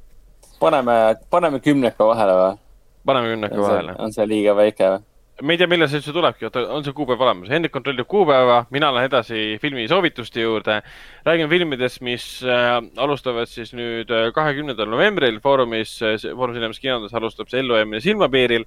paneme, 0.61 0.99
paneme 1.31 1.61
kümneka 1.65 2.09
vahele 2.13 2.37
või? 2.41 2.59
paneme 3.07 3.35
kümneka 3.35 3.61
vahele. 3.61 3.97
on 3.99 4.13
see 4.17 4.29
liiga 4.29 4.57
väike 4.59 4.95
või? 4.95 5.07
Me 5.43 5.55
ei 5.55 5.61
tea, 5.61 5.69
millal 5.71 5.89
see 5.89 6.01
üldse 6.01 6.13
tulebki, 6.15 6.47
oota, 6.49 6.63
on 6.75 6.85
see 6.85 6.95
kuupäev 6.97 7.23
olemas? 7.25 7.51
Hendrik 7.53 7.73
kontrollib 7.73 8.09
kuupäeva, 8.11 8.65
mina 8.75 8.91
lähen 8.95 9.09
edasi 9.09 9.41
filmi 9.63 9.87
soovituste 9.89 10.43
juurde. 10.43 10.81
räägin 11.25 11.49
filmidest, 11.49 12.01
mis 12.01 12.43
äh, 12.45 12.77
alustavad 12.97 13.49
siis 13.49 13.73
nüüd 13.77 14.11
äh, 14.11 14.31
kahekümnendal 14.37 14.89
novembril 14.91 15.41
Foorumis 15.41 15.97
äh,, 16.03 16.17
Foorum 16.37 16.55
Cinemas 16.57 16.81
kinodes 16.81 17.15
alustab 17.15 17.49
see 17.49 17.61
ellujäämine 17.61 18.01
silmapiiril 18.01 18.65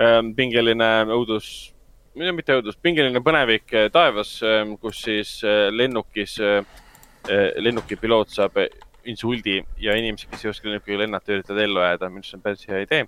ähm,. 0.00 0.32
pingeline 0.36 0.90
õudus, 1.16 1.72
mitte 2.14 2.56
õudus, 2.60 2.78
pingeline 2.82 3.20
põnevik 3.24 3.72
taevas 3.92 4.38
äh,, 4.44 4.64
kus 4.80 5.02
siis 5.08 5.40
lennukis 5.70 6.38
lennuki 7.62 7.96
piloot 7.96 8.32
saab 8.32 8.56
insuldi 9.06 9.60
ja 9.82 9.94
inimesed, 9.98 10.30
kes 10.30 10.44
ei 10.44 10.50
oska 10.50 10.68
lennukiga 10.68 10.98
lennata, 11.04 11.32
üritavad 11.34 11.62
ellu 11.62 11.82
jääda, 11.82 12.08
mis 12.10 12.34
on 12.34 12.42
päris 12.42 12.66
hea 12.68 12.82
idee. 12.84 13.06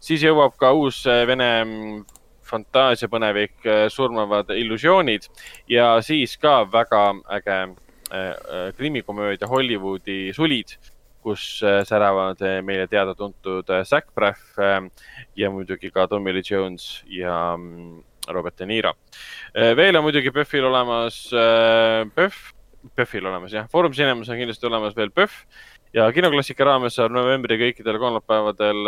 siis 0.00 0.22
jõuab 0.24 0.56
ka 0.60 0.72
uus 0.76 1.04
Vene 1.28 1.48
mm, 1.64 2.04
fantaasiapõnevik, 2.48 3.56
äh, 3.66 3.84
surmavad 3.92 4.50
illusioonid 4.54 5.28
ja 5.70 5.94
siis 6.04 6.36
ka 6.40 6.62
väga 6.70 7.04
äge 7.38 7.60
äh, 7.60 7.68
äh, 8.14 8.66
krimikomöödia 8.76 9.48
Hollywoodi 9.48 10.32
sulid, 10.36 10.76
kus 11.24 11.62
säravad 11.88 12.42
meile 12.66 12.84
teada-tuntud 12.84 13.70
Zac 13.88 14.10
Braff 14.12 14.58
ja 15.36 15.48
muidugi 15.50 15.88
ka 15.88 16.04
Tommy 16.06 16.34
Lee 16.36 16.44
Jones 16.44 16.98
ja 17.08 17.54
mm, 17.56 18.02
Robert 18.28 18.58
De 18.58 18.66
Niro. 18.68 18.92
veel 19.54 19.96
on 19.96 20.04
muidugi 20.04 20.30
PÖFFil 20.30 20.66
olemas 20.68 21.22
PÖFF, 22.12 22.52
PÖFFil 22.92 23.24
olemas 23.24 23.56
jah, 23.56 23.64
Foorum 23.72 23.96
Cinemas 23.96 24.28
on 24.28 24.36
kindlasti 24.36 24.68
olemas 24.68 24.96
veel 24.96 25.14
PÖFF 25.16 25.46
ja 25.96 26.10
kinoklassika 26.12 26.68
raames 26.68 27.00
saab 27.00 27.16
novembri 27.16 27.56
kõikidel 27.56 27.96
kolmapäevadel 28.04 28.84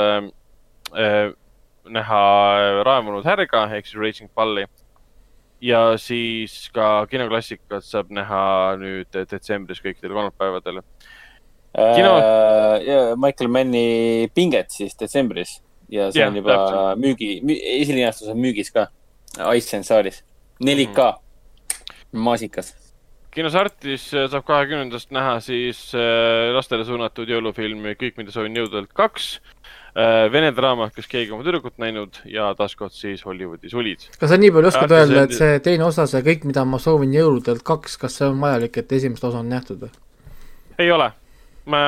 näha 1.92 2.82
raevunud 2.86 3.26
härga 3.26 3.66
ehk 3.76 3.86
siis 3.86 4.00
Raging 4.00 4.30
Balli. 4.34 4.66
ja 5.60 5.96
siis 5.98 6.68
ka 6.74 7.06
kinoklassikat 7.10 7.84
saab 7.84 8.10
näha 8.12 8.76
nüüd 8.76 9.08
detsembris 9.14 9.80
kõikidel 9.80 10.12
kolmapäevadel. 10.12 10.82
Kino... 11.76 12.16
äh,. 12.20 13.14
Michael 13.16 13.50
Manni 13.50 14.28
Pinget 14.34 14.70
siis 14.70 14.96
detsembris. 15.00 15.60
Ja 15.88 16.10
see 16.10 16.20
ja, 16.20 16.28
on 16.28 16.36
juba 16.36 16.54
täpselt. 16.56 17.02
müügi 17.02 17.28
müü,, 17.46 17.56
esilinastus 17.80 18.32
on 18.32 18.40
müügis 18.42 18.72
ka, 18.74 18.88
Iceland 19.54 19.86
saalis, 19.86 20.24
4K 20.58 21.12
mm, 21.12 22.24
maasikas. 22.26 22.72
Kinos 23.36 23.54
Artis 23.54 24.08
saab 24.10 24.46
kahekümnendast 24.48 25.12
näha 25.12 25.36
siis 25.44 25.90
äh, 25.94 26.48
lastele 26.56 26.86
suunatud 26.88 27.28
jõulufilmi 27.28 27.92
Kõik, 28.00 28.16
mida 28.16 28.32
soovin 28.34 28.56
jõudvalt 28.56 28.94
kaks 28.96 29.36
Vene 30.32 30.50
draama, 30.52 30.90
kas 30.92 31.06
keegi 31.08 31.32
oma 31.32 31.44
tüdrukut 31.46 31.78
näinud 31.80 32.18
ja 32.28 32.50
taaskord 32.58 32.92
siis 32.92 33.22
Hollywoodi 33.24 33.70
sulid. 33.72 34.02
kas 34.20 34.28
sa 34.28 34.36
nii 34.36 34.50
palju 34.52 34.68
oskad 34.68 34.92
Artis 34.92 34.98
öelda, 34.98 35.22
et 35.24 35.36
see 35.38 35.60
teine 35.64 35.86
osa, 35.86 36.04
see 36.10 36.20
kõik, 36.26 36.44
mida 36.50 36.66
ma 36.68 36.80
soovin 36.82 37.14
jõuludelt 37.16 37.64
kaks, 37.64 37.96
kas 38.02 38.18
see 38.20 38.28
on 38.28 38.42
vajalik, 38.42 38.76
et 38.76 38.92
esimest 38.92 39.24
osa 39.24 39.40
on 39.40 39.48
nähtud 39.48 39.86
või? 39.86 39.94
ei 40.84 40.92
ole. 40.92 41.08
ma 41.72 41.80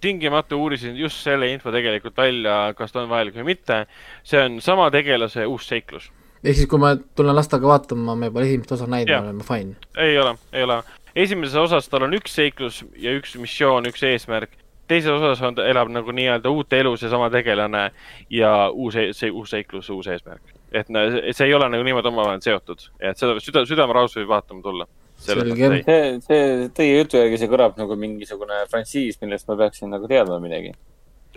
tingimata 0.00 0.60
uurisin 0.60 1.00
just 1.00 1.24
selle 1.24 1.48
info 1.50 1.72
tegelikult 1.72 2.20
välja, 2.20 2.58
kas 2.76 2.92
ta 2.92 3.06
on 3.06 3.08
vajalik 3.08 3.40
või 3.40 3.54
mitte. 3.54 3.86
see 4.22 4.44
on 4.44 4.60
sama 4.60 4.90
tegelase 4.92 5.48
uus 5.48 5.72
seiklus 5.72 6.12
ehk 6.44 6.54
siis, 6.54 6.68
kui 6.70 6.80
ma 6.80 6.94
tulen 7.18 7.36
lastega 7.36 7.68
vaatama, 7.68 8.14
ma 8.14 8.30
pole 8.30 8.46
esimest 8.48 8.72
osa 8.76 8.86
näinud, 8.90 9.10
me 9.10 9.32
oleme 9.32 9.46
fine. 9.46 9.76
ei 9.96 10.18
ole, 10.18 10.36
ei 10.52 10.68
ole. 10.68 10.82
esimeses 11.16 11.56
osas 11.58 11.88
tal 11.88 12.06
on 12.06 12.14
üks 12.18 12.36
seiklus 12.38 12.84
ja 12.96 13.14
üks 13.16 13.36
missioon, 13.40 13.88
üks 13.90 14.04
eesmärk. 14.06 14.57
Teises 14.88 15.10
osas 15.12 15.42
on, 15.46 15.58
elab 15.64 15.90
nagu 15.92 16.12
nii-öelda 16.16 16.50
uut 16.52 16.72
elu 16.72 16.94
seesama 17.00 17.30
tegelane 17.32 17.90
ja 18.30 18.52
uus, 18.72 18.96
see 19.16 19.30
uus 19.30 19.50
seiklus, 19.54 19.90
uus 19.94 20.06
eesmärk. 20.10 20.54
et 20.72 20.88
no, 20.92 21.00
see- 21.32 21.46
ei 21.46 21.54
ole 21.54 21.68
nagu 21.72 21.84
niimoodi 21.84 22.10
omavahel 22.10 22.40
seotud, 22.44 22.82
et 23.00 23.16
seda 23.16 23.38
süda, 23.40 23.62
südamerahus 23.68 24.16
võib 24.18 24.28
vaatama 24.34 24.62
tulla. 24.62 24.86
See, 25.18 26.18
see 26.22 26.68
teie 26.76 26.98
jutu 27.00 27.16
järgi 27.18 27.38
see 27.40 27.48
kõlab 27.50 27.78
nagu 27.80 27.96
mingisugune 27.98 28.60
frantsiis, 28.70 29.16
millest 29.22 29.48
ma 29.48 29.56
peaksin 29.58 29.90
nagu 29.90 30.06
teadma 30.10 30.36
midagi. 30.42 30.74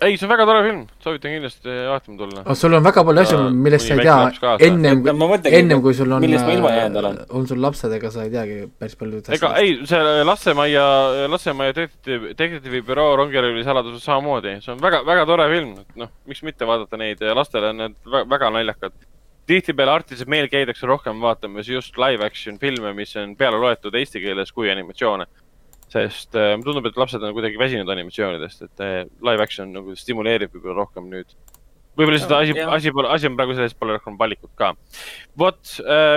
ei, 0.01 0.15
see 0.17 0.25
on 0.25 0.31
väga 0.31 0.45
tore 0.49 0.61
film, 0.65 0.79
soovitan 1.03 1.33
kindlasti 1.35 1.73
vaatama 1.91 2.17
tulla. 2.17 2.41
aga 2.43 2.55
sul 2.57 2.73
on 2.73 2.83
väga 2.85 3.03
palju 3.07 3.21
asju 3.21 3.39
millest 3.65 3.87
sa 3.87 3.97
ei 3.97 4.05
tea 4.07 4.55
ennem 4.67 5.03
Et, 5.35 5.49
ennem 5.59 5.81
kui 5.83 5.93
sul 5.97 6.11
on, 6.11 6.25
olen. 6.25 7.19
on 7.29 7.47
sul 7.47 7.61
lapsed, 7.61 7.93
ega 7.97 8.11
sa 8.13 8.25
ei 8.25 8.31
teagi 8.33 8.57
päris 8.79 8.97
palju 8.97 9.21
ega 9.37 9.53
ei, 9.61 9.77
see 9.89 10.25
Lastemajja, 10.27 10.85
Lastemajja 11.31 11.75
detektiiv, 11.77 12.25
detektiivibüroo 12.33 13.15
Rongerivi 13.21 13.63
saladused 13.67 14.01
samamoodi, 14.03 14.57
see 14.65 14.73
on 14.73 14.81
väga, 14.81 15.03
väga 15.07 15.25
tore 15.29 15.47
film, 15.53 15.75
noh, 16.01 16.11
miks 16.29 16.41
mitte 16.47 16.67
vaadata 16.69 16.97
neid 17.01 17.21
ja 17.21 17.35
lastele 17.37 17.69
on 17.73 17.81
need 17.85 17.97
vä- 18.05 18.25
väga 18.29 18.49
naljakad. 18.57 18.97
tihtipeale 19.51 19.91
artiliselt 19.91 20.29
meil 20.29 20.47
käidakse 20.47 20.87
rohkem 20.87 21.19
vaatamas 21.21 21.67
just 21.67 21.97
live 21.97 22.23
action 22.25 22.57
filme, 22.59 22.93
mis 22.93 23.15
on 23.19 23.35
peale 23.35 23.57
loetud 23.59 23.95
eesti 23.97 24.21
keeles 24.23 24.51
kui 24.51 24.69
animatsioone. 24.71 25.25
Sest 25.91 26.35
äh, 26.39 26.53
mulle 26.55 26.69
tundub, 26.69 26.88
et 26.88 26.99
lapsed 26.99 27.23
on 27.23 27.34
kuidagi 27.35 27.59
väsinud 27.59 27.89
animatsioonidest, 27.91 28.68
et 28.68 28.84
äh, 28.84 28.99
live 29.27 29.43
action 29.43 29.73
nagu 29.76 29.95
stimuleerib 29.97 30.53
võib-olla 30.53 30.77
rohkem 30.85 31.09
nüüd. 31.11 31.34
võib-olla 31.97 32.15
lihtsalt 32.15 32.35
asi, 32.38 32.55
asi 32.77 32.93
pole, 32.95 33.09
asi 33.11 33.27
on 33.27 33.35
praegu 33.39 33.55
selles, 33.57 33.76
pole 33.76 33.97
rohkem 33.97 34.15
valikut 34.19 34.53
ka 34.59 34.72
vot, 35.39 35.59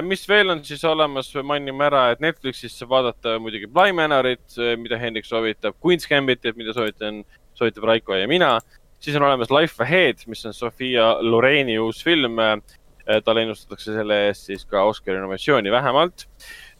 mis 0.06 0.22
veel 0.30 0.54
on 0.54 0.62
siis 0.66 0.84
olemas, 0.86 1.32
mainime 1.42 1.88
ära, 1.88 2.04
et 2.14 2.22
Netflixis 2.22 2.76
saab 2.78 2.92
vaadata 2.92 3.34
muidugi 3.42 3.66
Bly 3.70 3.96
Manorit, 3.98 4.46
mida 4.78 5.00
Hendrik 5.00 5.26
soovitab, 5.26 5.74
Queen's 5.82 6.06
Gambitit, 6.10 6.54
mida 6.60 6.76
soovitan, 6.76 7.24
soovitab 7.58 7.90
Raiko 7.90 8.14
ja 8.14 8.30
mina. 8.30 8.58
siis 9.04 9.16
on 9.18 9.26
olemas 9.26 9.50
Life 9.50 9.82
Ahead, 9.82 10.22
mis 10.26 10.46
on 10.46 10.54
Sofia 10.54 11.16
Loreni 11.20 11.78
uus 11.78 12.04
film. 12.04 12.38
talle 13.24 13.42
ennustatakse 13.42 13.92
selle 13.92 14.16
eest 14.28 14.46
siis 14.48 14.62
ka 14.64 14.82
Oscari 14.88 15.18
nominatsiooni 15.20 15.70
vähemalt. 15.70 16.24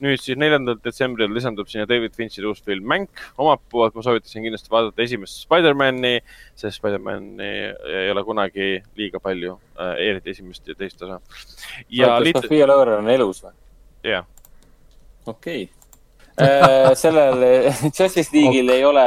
Nüüd 0.02 0.22
siis 0.22 0.38
neljandal 0.40 0.78
detsembril 0.84 1.32
lisandub 1.34 1.68
sinna 1.70 1.86
David 1.88 2.16
Fincheri 2.16 2.48
uus 2.48 2.62
film 2.64 2.86
Mänk. 2.90 3.22
omalt 3.38 3.62
poolt 3.70 3.94
ma 3.94 4.02
soovitaksin 4.06 4.46
kindlasti 4.46 4.72
vaadata 4.72 5.04
esimest 5.04 5.44
Spider-man'i, 5.44 6.18
sest 6.58 6.80
Spider-man'i 6.80 7.52
ei 8.02 8.10
ole 8.12 8.24
kunagi 8.26 8.68
liiga 8.98 9.20
palju, 9.22 9.56
eriti 10.02 10.34
esimest 10.34 10.68
ja 10.68 10.78
teist 10.78 11.02
osa. 11.02 11.20
ja 11.88 12.14
kas 12.16 12.26
liit-, 12.26 12.42
Sofia 12.42 12.68
Loren 12.70 13.04
on 13.04 13.14
elus 13.14 13.44
või? 13.44 13.56
jah, 14.10 14.28
okei 15.26 15.64
okay. 15.68 15.82
sellel 17.02 17.44
Justice 17.86 18.30
League'il 18.34 18.68
ei 18.74 18.84
ole 18.84 19.04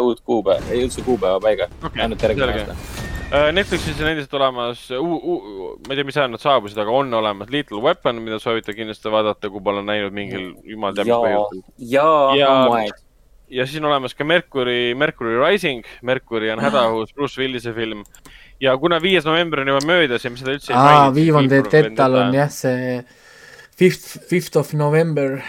uut 0.00 0.20
kuupäeva, 0.24 0.72
ei 0.72 0.86
üldse 0.86 1.04
kuupäeva 1.04 1.40
paigas 1.40 1.72
Okei, 1.82 2.02
ainult 2.02 2.22
järgmine 2.24 2.62
aasta. 2.64 2.93
Äh, 3.34 3.48
Netflixis 3.56 3.98
on 3.98 4.06
endiselt 4.12 4.34
olemas, 4.38 4.82
ma 4.94 5.94
ei 5.94 5.96
tea, 5.98 6.04
mis 6.06 6.18
ajal 6.20 6.30
nad 6.34 6.42
saabusid, 6.42 6.78
aga 6.78 6.92
on 6.94 7.08
olemas 7.18 7.48
Little 7.50 7.80
Weapon, 7.82 8.20
mida 8.22 8.36
soovitan 8.38 8.76
kindlasti 8.76 9.10
vaadata, 9.10 9.50
kui 9.50 9.62
pole 9.64 9.80
näinud 9.82 10.14
mingil 10.14 10.52
jumal 10.70 10.94
teab 10.94 11.08
mis 11.08 11.14
ja 11.14 11.18
põhjusel., 11.24 11.64
ja 11.94 12.04
Ja- 12.38 12.52
aeg. 12.76 13.00
ja 13.58 13.66
siis 13.66 13.80
on 13.82 13.88
olemas 13.90 14.14
ka 14.14 14.24
Mercury, 14.28 14.94
Mercury 14.94 15.40
Rising, 15.40 15.82
Mercury 16.02 16.52
on 16.54 16.62
hädaohus, 16.62 17.10
Bruce 17.16 17.40
Willise 17.40 17.72
film. 17.74 18.04
ja 18.60 18.76
kuna 18.78 19.00
viies 19.02 19.24
november 19.26 19.60
on 19.64 19.68
juba 19.72 19.82
möödas 19.88 20.24
ja 20.24 20.30
me 20.30 20.36
seda 20.38 20.54
üldse 20.54 20.70
ei 20.72 20.76
aa, 20.78 20.84
maininud. 21.10 21.14
Viivon 21.18 21.50
Dettal 21.50 22.14
on 22.20 22.34
jah, 22.38 22.50
see 22.54 23.02
fifth, 23.76 24.20
fifth 24.30 24.56
of 24.56 24.70
November. 24.78 25.40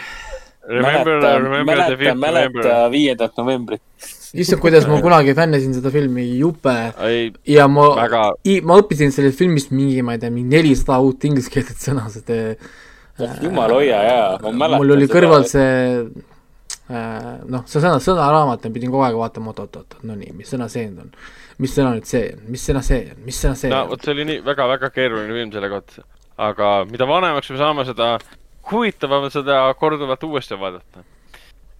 Remember, 0.66 1.20
mäleta, 1.20 1.38
remember 1.38 1.62
the 1.62 1.70
mäleta, 1.70 1.96
fifth 2.02 2.18
mäleta 2.18 2.48
november. 2.50 2.90
viiendat 2.90 3.36
novembrit. 3.38 3.82
issand, 4.42 4.60
kuidas 4.62 4.86
ma 4.90 5.00
kunagi 5.04 5.34
fännasin 5.36 5.74
seda 5.76 5.92
filmi 5.94 6.24
jube 6.40 6.74
ei, 7.06 7.30
ja 7.50 7.66
ma 7.70 7.88
väga, 7.98 8.22
ma 8.68 8.78
õppisin 8.82 9.14
sellest 9.14 9.38
filmist 9.40 9.72
mingi, 9.74 10.02
ma 10.06 10.16
ei 10.16 10.22
tea, 10.22 10.32
mingi 10.34 10.56
nelisada 10.56 11.00
uut 11.04 11.24
ingliskeelset 11.28 11.82
sõna, 11.82 12.06
sest 12.12 12.32
äh, 12.34 12.54
jumal 13.42 13.76
hoia 13.78 14.00
ja, 14.04 14.22
ma 14.42 14.52
mäletan. 14.52 14.82
mul 14.82 14.96
oli 14.96 15.08
kõrval. 15.10 15.46
see 15.48 15.74
äh, 16.90 17.32
noh, 17.48 17.66
see 17.66 17.80
sõna, 17.80 17.98
sõnaraamat, 18.02 18.68
ma 18.68 18.78
pidin 18.78 18.92
kogu 18.92 19.06
aeg 19.08 19.18
vaatama, 19.18 19.52
oot, 19.52 19.64
oot, 19.66 19.82
oot, 19.82 20.00
no 20.06 20.18
nii, 20.18 20.34
mis 20.36 20.52
sõna 20.52 20.70
see 20.72 20.88
nüüd 20.88 21.06
on? 21.06 21.12
mis 21.62 21.72
sõna 21.72 21.94
nüüd 21.96 22.08
see 22.08 22.26
on, 22.34 22.48
mis 22.52 22.66
sõna 22.68 22.82
see 22.84 23.04
on, 23.12 23.22
mis 23.24 23.38
sõna 23.40 23.58
see 23.58 23.72
no 23.72 23.84
on? 23.84 23.94
vot, 23.94 24.04
see 24.04 24.16
oli 24.16 24.28
nii 24.28 24.42
väga-väga 24.46 24.92
keeruline 24.94 25.38
film 25.38 25.54
selle 25.54 25.70
kohta. 25.72 26.04
aga 26.50 26.72
mida 26.90 27.08
vanemaks 27.08 27.52
me 27.54 27.60
saame, 27.62 27.86
seda 27.88 28.16
huvitavam 28.70 29.28
seda 29.30 29.60
korduvalt 29.78 30.24
uuesti 30.26 30.58
vaadata. 30.60 31.04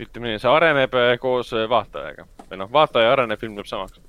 Ütleme 0.01 0.33
nii, 0.33 0.41
see 0.43 0.51
areneb 0.51 0.95
eh, 0.99 1.15
koos 1.21 1.53
eh, 1.57 1.67
vaatajaga 1.71 2.27
või 2.51 2.61
noh, 2.61 2.71
vaataja 2.73 3.13
areneb, 3.15 3.41
film 3.41 3.57
jääb 3.59 3.69
samaks. 3.71 4.01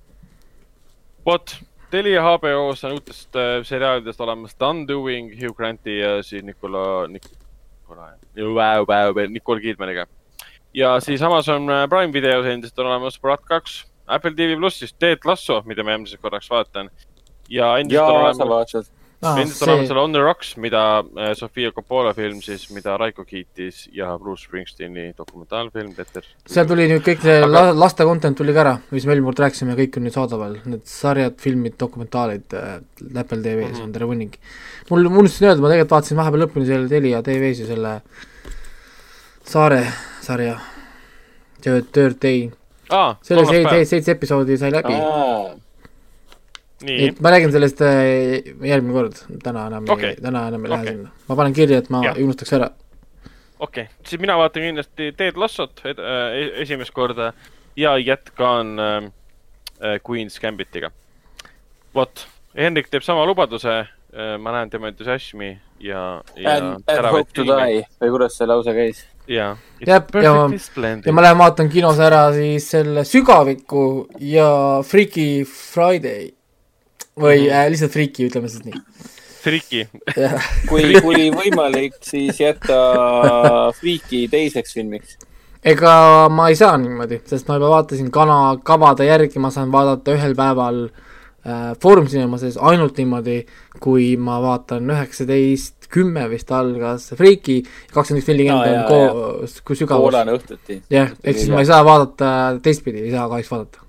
vot, 1.26 1.56
Telia 1.92 2.22
HBO-s 2.26 2.84
on 2.84 2.98
uutest 2.98 3.36
äh, 3.40 3.62
seriaalidest 3.64 4.22
olemas 4.22 4.56
The 4.56 4.66
Undoing, 4.66 5.32
Hugh 5.40 5.56
Granti 5.56 6.00
ja 6.00 6.18
siis 6.24 6.44
Nicola, 6.44 7.08
Nicola, 7.08 8.12
Wow, 8.38 8.86
Wow, 8.90 9.22
Nicole 9.32 9.62
Kidmaniga. 9.62 10.06
ja 10.74 11.00
siis 11.00 11.22
Amazon 11.22 11.70
äh, 11.72 11.88
Prime 11.90 12.14
videos 12.14 12.46
endiselt 12.46 12.80
on 12.80 12.92
olemas 12.92 13.20
Brat 13.20 13.46
kaks, 13.46 13.86
Apple 14.08 14.36
TV 14.36 14.58
plussis 14.58 14.94
Ted 14.94 15.24
Lasso, 15.26 15.62
mida 15.66 15.84
ma 15.84 15.96
järgmiseks 15.96 16.22
korraks 16.22 16.50
vaatan. 16.50 16.90
ja 17.50 17.78
endiselt 17.78 18.04
on 18.04 18.14
ja 18.14 18.20
olemas 18.20 18.38
sa 18.38 18.50
vaatasid. 18.50 18.97
Ah, 19.18 19.40
endiselt 19.42 19.64
on 19.66 19.72
olemas 19.74 19.88
seal 19.90 19.98
On 19.98 20.12
the 20.14 20.22
Rocks, 20.22 20.52
mida 20.62 20.82
äh, 21.02 21.32
Sofia 21.34 21.72
Coppola 21.74 22.12
film 22.14 22.38
siis, 22.46 22.68
mida 22.70 22.94
Raiko 23.02 23.24
kiitis 23.26 23.88
ja 23.96 24.12
Bruce 24.22 24.46
Springsteeni 24.46 25.08
dokumentaalfilm, 25.18 25.96
Peeter. 25.98 26.28
seal 26.46 26.68
tuli 26.70 26.86
nüüd 26.92 27.02
kõik 27.08 27.26
see 27.26 27.40
Aga- 27.42 27.50
la- 27.50 27.74
laste 27.74 28.06
content 28.06 28.38
tuli 28.38 28.54
ka 28.54 28.62
ära, 28.62 28.76
mis 28.94 29.08
me 29.10 29.16
eelmine 29.16 29.32
kord 29.32 29.42
rääkisime, 29.42 29.74
kõik 29.80 29.98
on 29.98 30.06
nüüd 30.06 30.18
saadaval, 30.20 30.60
need 30.70 30.86
sarjad, 30.86 31.34
filmid, 31.42 31.80
dokumentaalid 31.82 32.54
äh, 32.54 32.78
Apple 33.18 33.42
TV-s 33.42 33.72
mm. 33.72 33.74
-hmm. 33.74 33.84
on 33.90 33.98
terve 33.98 34.12
hunnik. 34.14 34.38
mul, 34.92 35.10
ma 35.10 35.24
unustasin 35.26 35.50
öelda, 35.50 35.62
ma 35.66 35.74
tegelikult 35.74 35.98
vaatasin 35.98 36.18
vahepeal 36.22 36.46
lõpuni 36.46 36.70
selle 36.70 36.88
Telia 36.88 37.24
TV-s 37.26 37.66
ju 37.66 37.74
selle 37.74 38.02
Saare 39.48 39.86
sarja, 40.22 40.60
see 41.64 41.82
Third 41.82 42.22
Day, 42.22 42.50
aa, 42.92 43.16
selle 43.24 43.46
kolmas 43.48 43.56
seitse, 43.56 43.86
seitse 43.96 44.12
episoodi 44.12 44.58
sai 44.58 44.72
läbi. 44.76 44.94
nii, 46.86 47.08
et 47.10 47.20
ma 47.24 47.32
räägin 47.34 47.52
sellest 47.56 47.82
äh, 47.82 48.54
järgmine 48.70 48.94
kord, 48.94 49.22
täna 49.44 49.68
enam 49.72 49.88
okay. 49.90 50.16
Täna 50.22 50.48
enam 50.52 50.66
ei 50.66 50.70
lähe 50.74 50.82
Okei. 50.86 50.94
sinna. 50.98 51.10
ma 51.30 51.36
panen 51.40 51.54
kirja, 51.58 51.80
et 51.82 51.90
ma 51.90 52.04
Jah. 52.06 52.18
ei 52.18 52.24
unustaks 52.28 52.54
ära. 52.54 52.70
okei 53.60 53.84
okay., 53.88 53.94
siis 54.06 54.22
mina 54.22 54.38
vaatan 54.38 54.68
kindlasti 54.68 55.12
Ted 55.18 55.38
Lassot 55.42 55.82
äh, 55.86 55.96
esimest 56.62 56.94
korda 56.94 57.34
ja 57.78 57.98
jätkan 57.98 58.80
äh, 58.80 59.04
äh, 59.82 60.00
Queen's 60.06 60.40
Gambitiga. 60.42 60.92
vot, 61.96 62.28
Henrik 62.56 62.90
teeb 62.94 63.04
sama 63.04 63.26
lubaduse 63.26 63.80
äh,, 63.80 64.38
ma 64.40 64.52
näen 64.54 64.70
tema 64.70 64.88
entusiasmi 64.92 65.58
ja, 65.80 66.22
ja 66.36 66.56
And, 66.58 66.84
and 66.88 67.10
hope 67.12 67.34
to 67.34 67.44
die 67.44 67.84
või 68.02 68.10
kuidas 68.14 68.38
see 68.38 68.48
lause 68.50 68.74
käis? 68.74 69.04
ja, 69.28 69.56
Jep, 69.82 70.14
ja- 70.22 70.38
ja 71.06 71.14
ma 71.14 71.22
lähen 71.26 71.38
vaatan 71.42 71.70
kinos 71.70 72.00
ära 72.00 72.28
siis 72.34 72.70
selle 72.70 73.04
Sügaviku 73.06 74.08
ja 74.20 74.82
Freaky 74.86 75.44
Friday 75.46 76.37
või 77.20 77.48
äh, 77.50 77.68
lihtsalt 77.72 77.94
Freaky, 77.94 78.28
ütleme 78.30 78.52
siis 78.52 78.66
nii. 78.68 78.82
Friki, 79.48 79.86
kui, 80.68 80.90
kui 81.00 81.30
võimalik, 81.32 81.96
siis 82.04 82.40
jäta 82.42 82.78
Freaky 83.80 84.26
teiseks 84.32 84.76
filmiks. 84.76 85.18
ega 85.68 85.94
ma 86.32 86.50
ei 86.52 86.58
saa 86.60 86.76
niimoodi, 86.82 87.22
sest 87.30 87.48
ma 87.48 87.58
juba 87.60 87.72
vaatasin 87.78 88.10
kana 88.14 88.58
kavade 88.68 89.08
järgi, 89.08 89.40
ma 89.40 89.52
saan 89.54 89.72
vaadata 89.72 90.18
ühel 90.18 90.36
päeval 90.38 90.84
äh, 90.88 91.72
Foorum 91.82 92.10
Cinemases 92.12 92.60
ainult 92.60 93.00
niimoodi, 93.00 93.40
kui 93.84 94.16
ma 94.20 94.42
vaatan 94.44 94.92
üheksateist 94.96 95.88
kümme 95.94 96.28
vist 96.32 96.52
algas 96.52 97.12
Freaky, 97.16 97.62
kakskümmend 97.94 98.24
üks 98.24 98.32
nelikümmend 98.34 98.68
on 98.68 98.80
jaa, 98.82 98.86
ko-, 98.92 99.64
kui 99.64 99.80
sügavus. 99.80 100.10
poolane 100.10 100.36
õhtuti. 100.36 100.82
jah, 100.92 101.14
ehk 101.24 101.40
siis 101.40 101.54
ma 101.54 101.64
ei 101.64 101.70
saa 101.70 101.84
vaadata 101.88 102.32
teistpidi, 102.64 103.08
ei 103.08 103.16
saa 103.16 103.30
kahjuks 103.32 103.54
vaadata. 103.54 103.87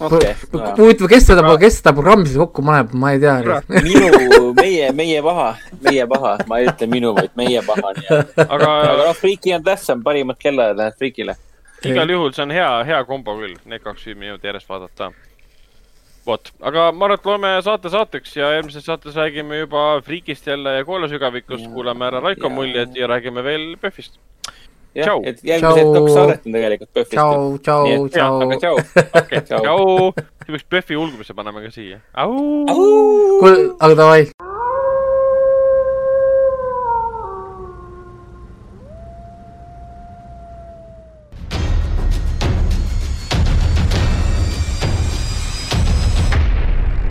okei, 0.00 0.34
huvitav, 0.78 1.08
kes 1.10 1.26
seda, 1.28 1.42
kes 1.60 1.76
seda 1.80 1.92
programmi 1.96 2.26
siis 2.26 2.38
kokku 2.40 2.64
paneb, 2.66 2.94
ma 2.98 3.12
ei 3.14 3.20
tea. 3.22 3.60
minu, 3.84 4.52
meie, 4.58 4.90
meie 4.96 5.20
paha, 5.22 5.48
meie 5.86 6.06
paha, 6.10 6.36
ma 6.50 6.58
ei 6.60 6.66
ütle 6.70 6.88
minu, 6.90 7.12
vaid 7.16 7.34
meie 7.38 7.62
paha, 7.66 7.92
nii 7.98 8.10
et. 8.18 8.32
aga 8.44 8.70
aga 8.80 8.96
noh, 9.04 9.12
Freaky 9.18 9.54
on 9.54 9.62
tähtsam, 9.66 10.02
parimad 10.06 10.40
kellaajad 10.42 10.80
lähevad 10.80 10.98
Freakile. 10.98 11.36
igal 11.84 12.10
juhul 12.10 12.32
see 12.34 12.42
on 12.46 12.50
hea, 12.56 12.72
hea 12.90 13.04
kombo 13.06 13.36
küll, 13.38 13.54
need 13.70 13.84
kaks 13.84 14.02
filmi 14.08 14.32
jõuda 14.32 14.50
järjest 14.50 14.68
vaadata. 14.72 15.10
vot, 16.26 16.52
aga 16.64 16.90
ma 16.92 17.06
arvan, 17.06 17.18
et 17.20 17.26
loeme 17.28 17.54
saate 17.62 17.90
saateks 17.92 18.36
ja 18.36 18.52
järgmises 18.56 18.86
saates 18.88 19.14
räägime 19.20 19.58
juba 19.62 20.00
Freakist 20.02 20.46
jälle 20.50 20.78
ja 20.78 20.84
koolasügavikust, 20.88 21.70
kuulame 21.74 22.06
ära 22.10 22.20
Raiko 22.24 22.48
Ja- 22.48 22.54
muljed 22.54 22.96
ja 22.96 23.06
räägime 23.06 23.44
veel 23.44 23.76
PÖFFist 23.76 24.18
jah, 24.94 25.20
et 25.24 25.42
järgmised 25.44 25.92
kaks 25.96 26.14
saadet 26.14 26.46
on 26.46 26.56
tegelikult 26.58 26.90
PÖFFist. 26.94 27.18
tšau, 27.18 27.58
tšau, 27.58 28.08
tšau. 28.14 28.40
aga 28.46 28.58
tšau, 28.62 28.76
okei, 29.20 29.44
tšau. 29.50 30.10
siis 30.16 30.50
peaks 30.50 30.66
PÖFFi 30.70 30.98
julguse 30.98 31.34
panema 31.34 31.64
ka 31.64 31.70
siia. 31.74 32.00
kuule, 32.14 33.56
aga 33.80 33.94
davai. 33.94 34.24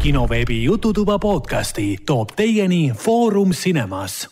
kinoveebi 0.04 0.64
Jututuba 0.64 1.20
podcasti 1.20 1.98
toob 2.06 2.36
teieni 2.36 2.92
Foorum 2.92 3.50
Cinemas. 3.50 4.28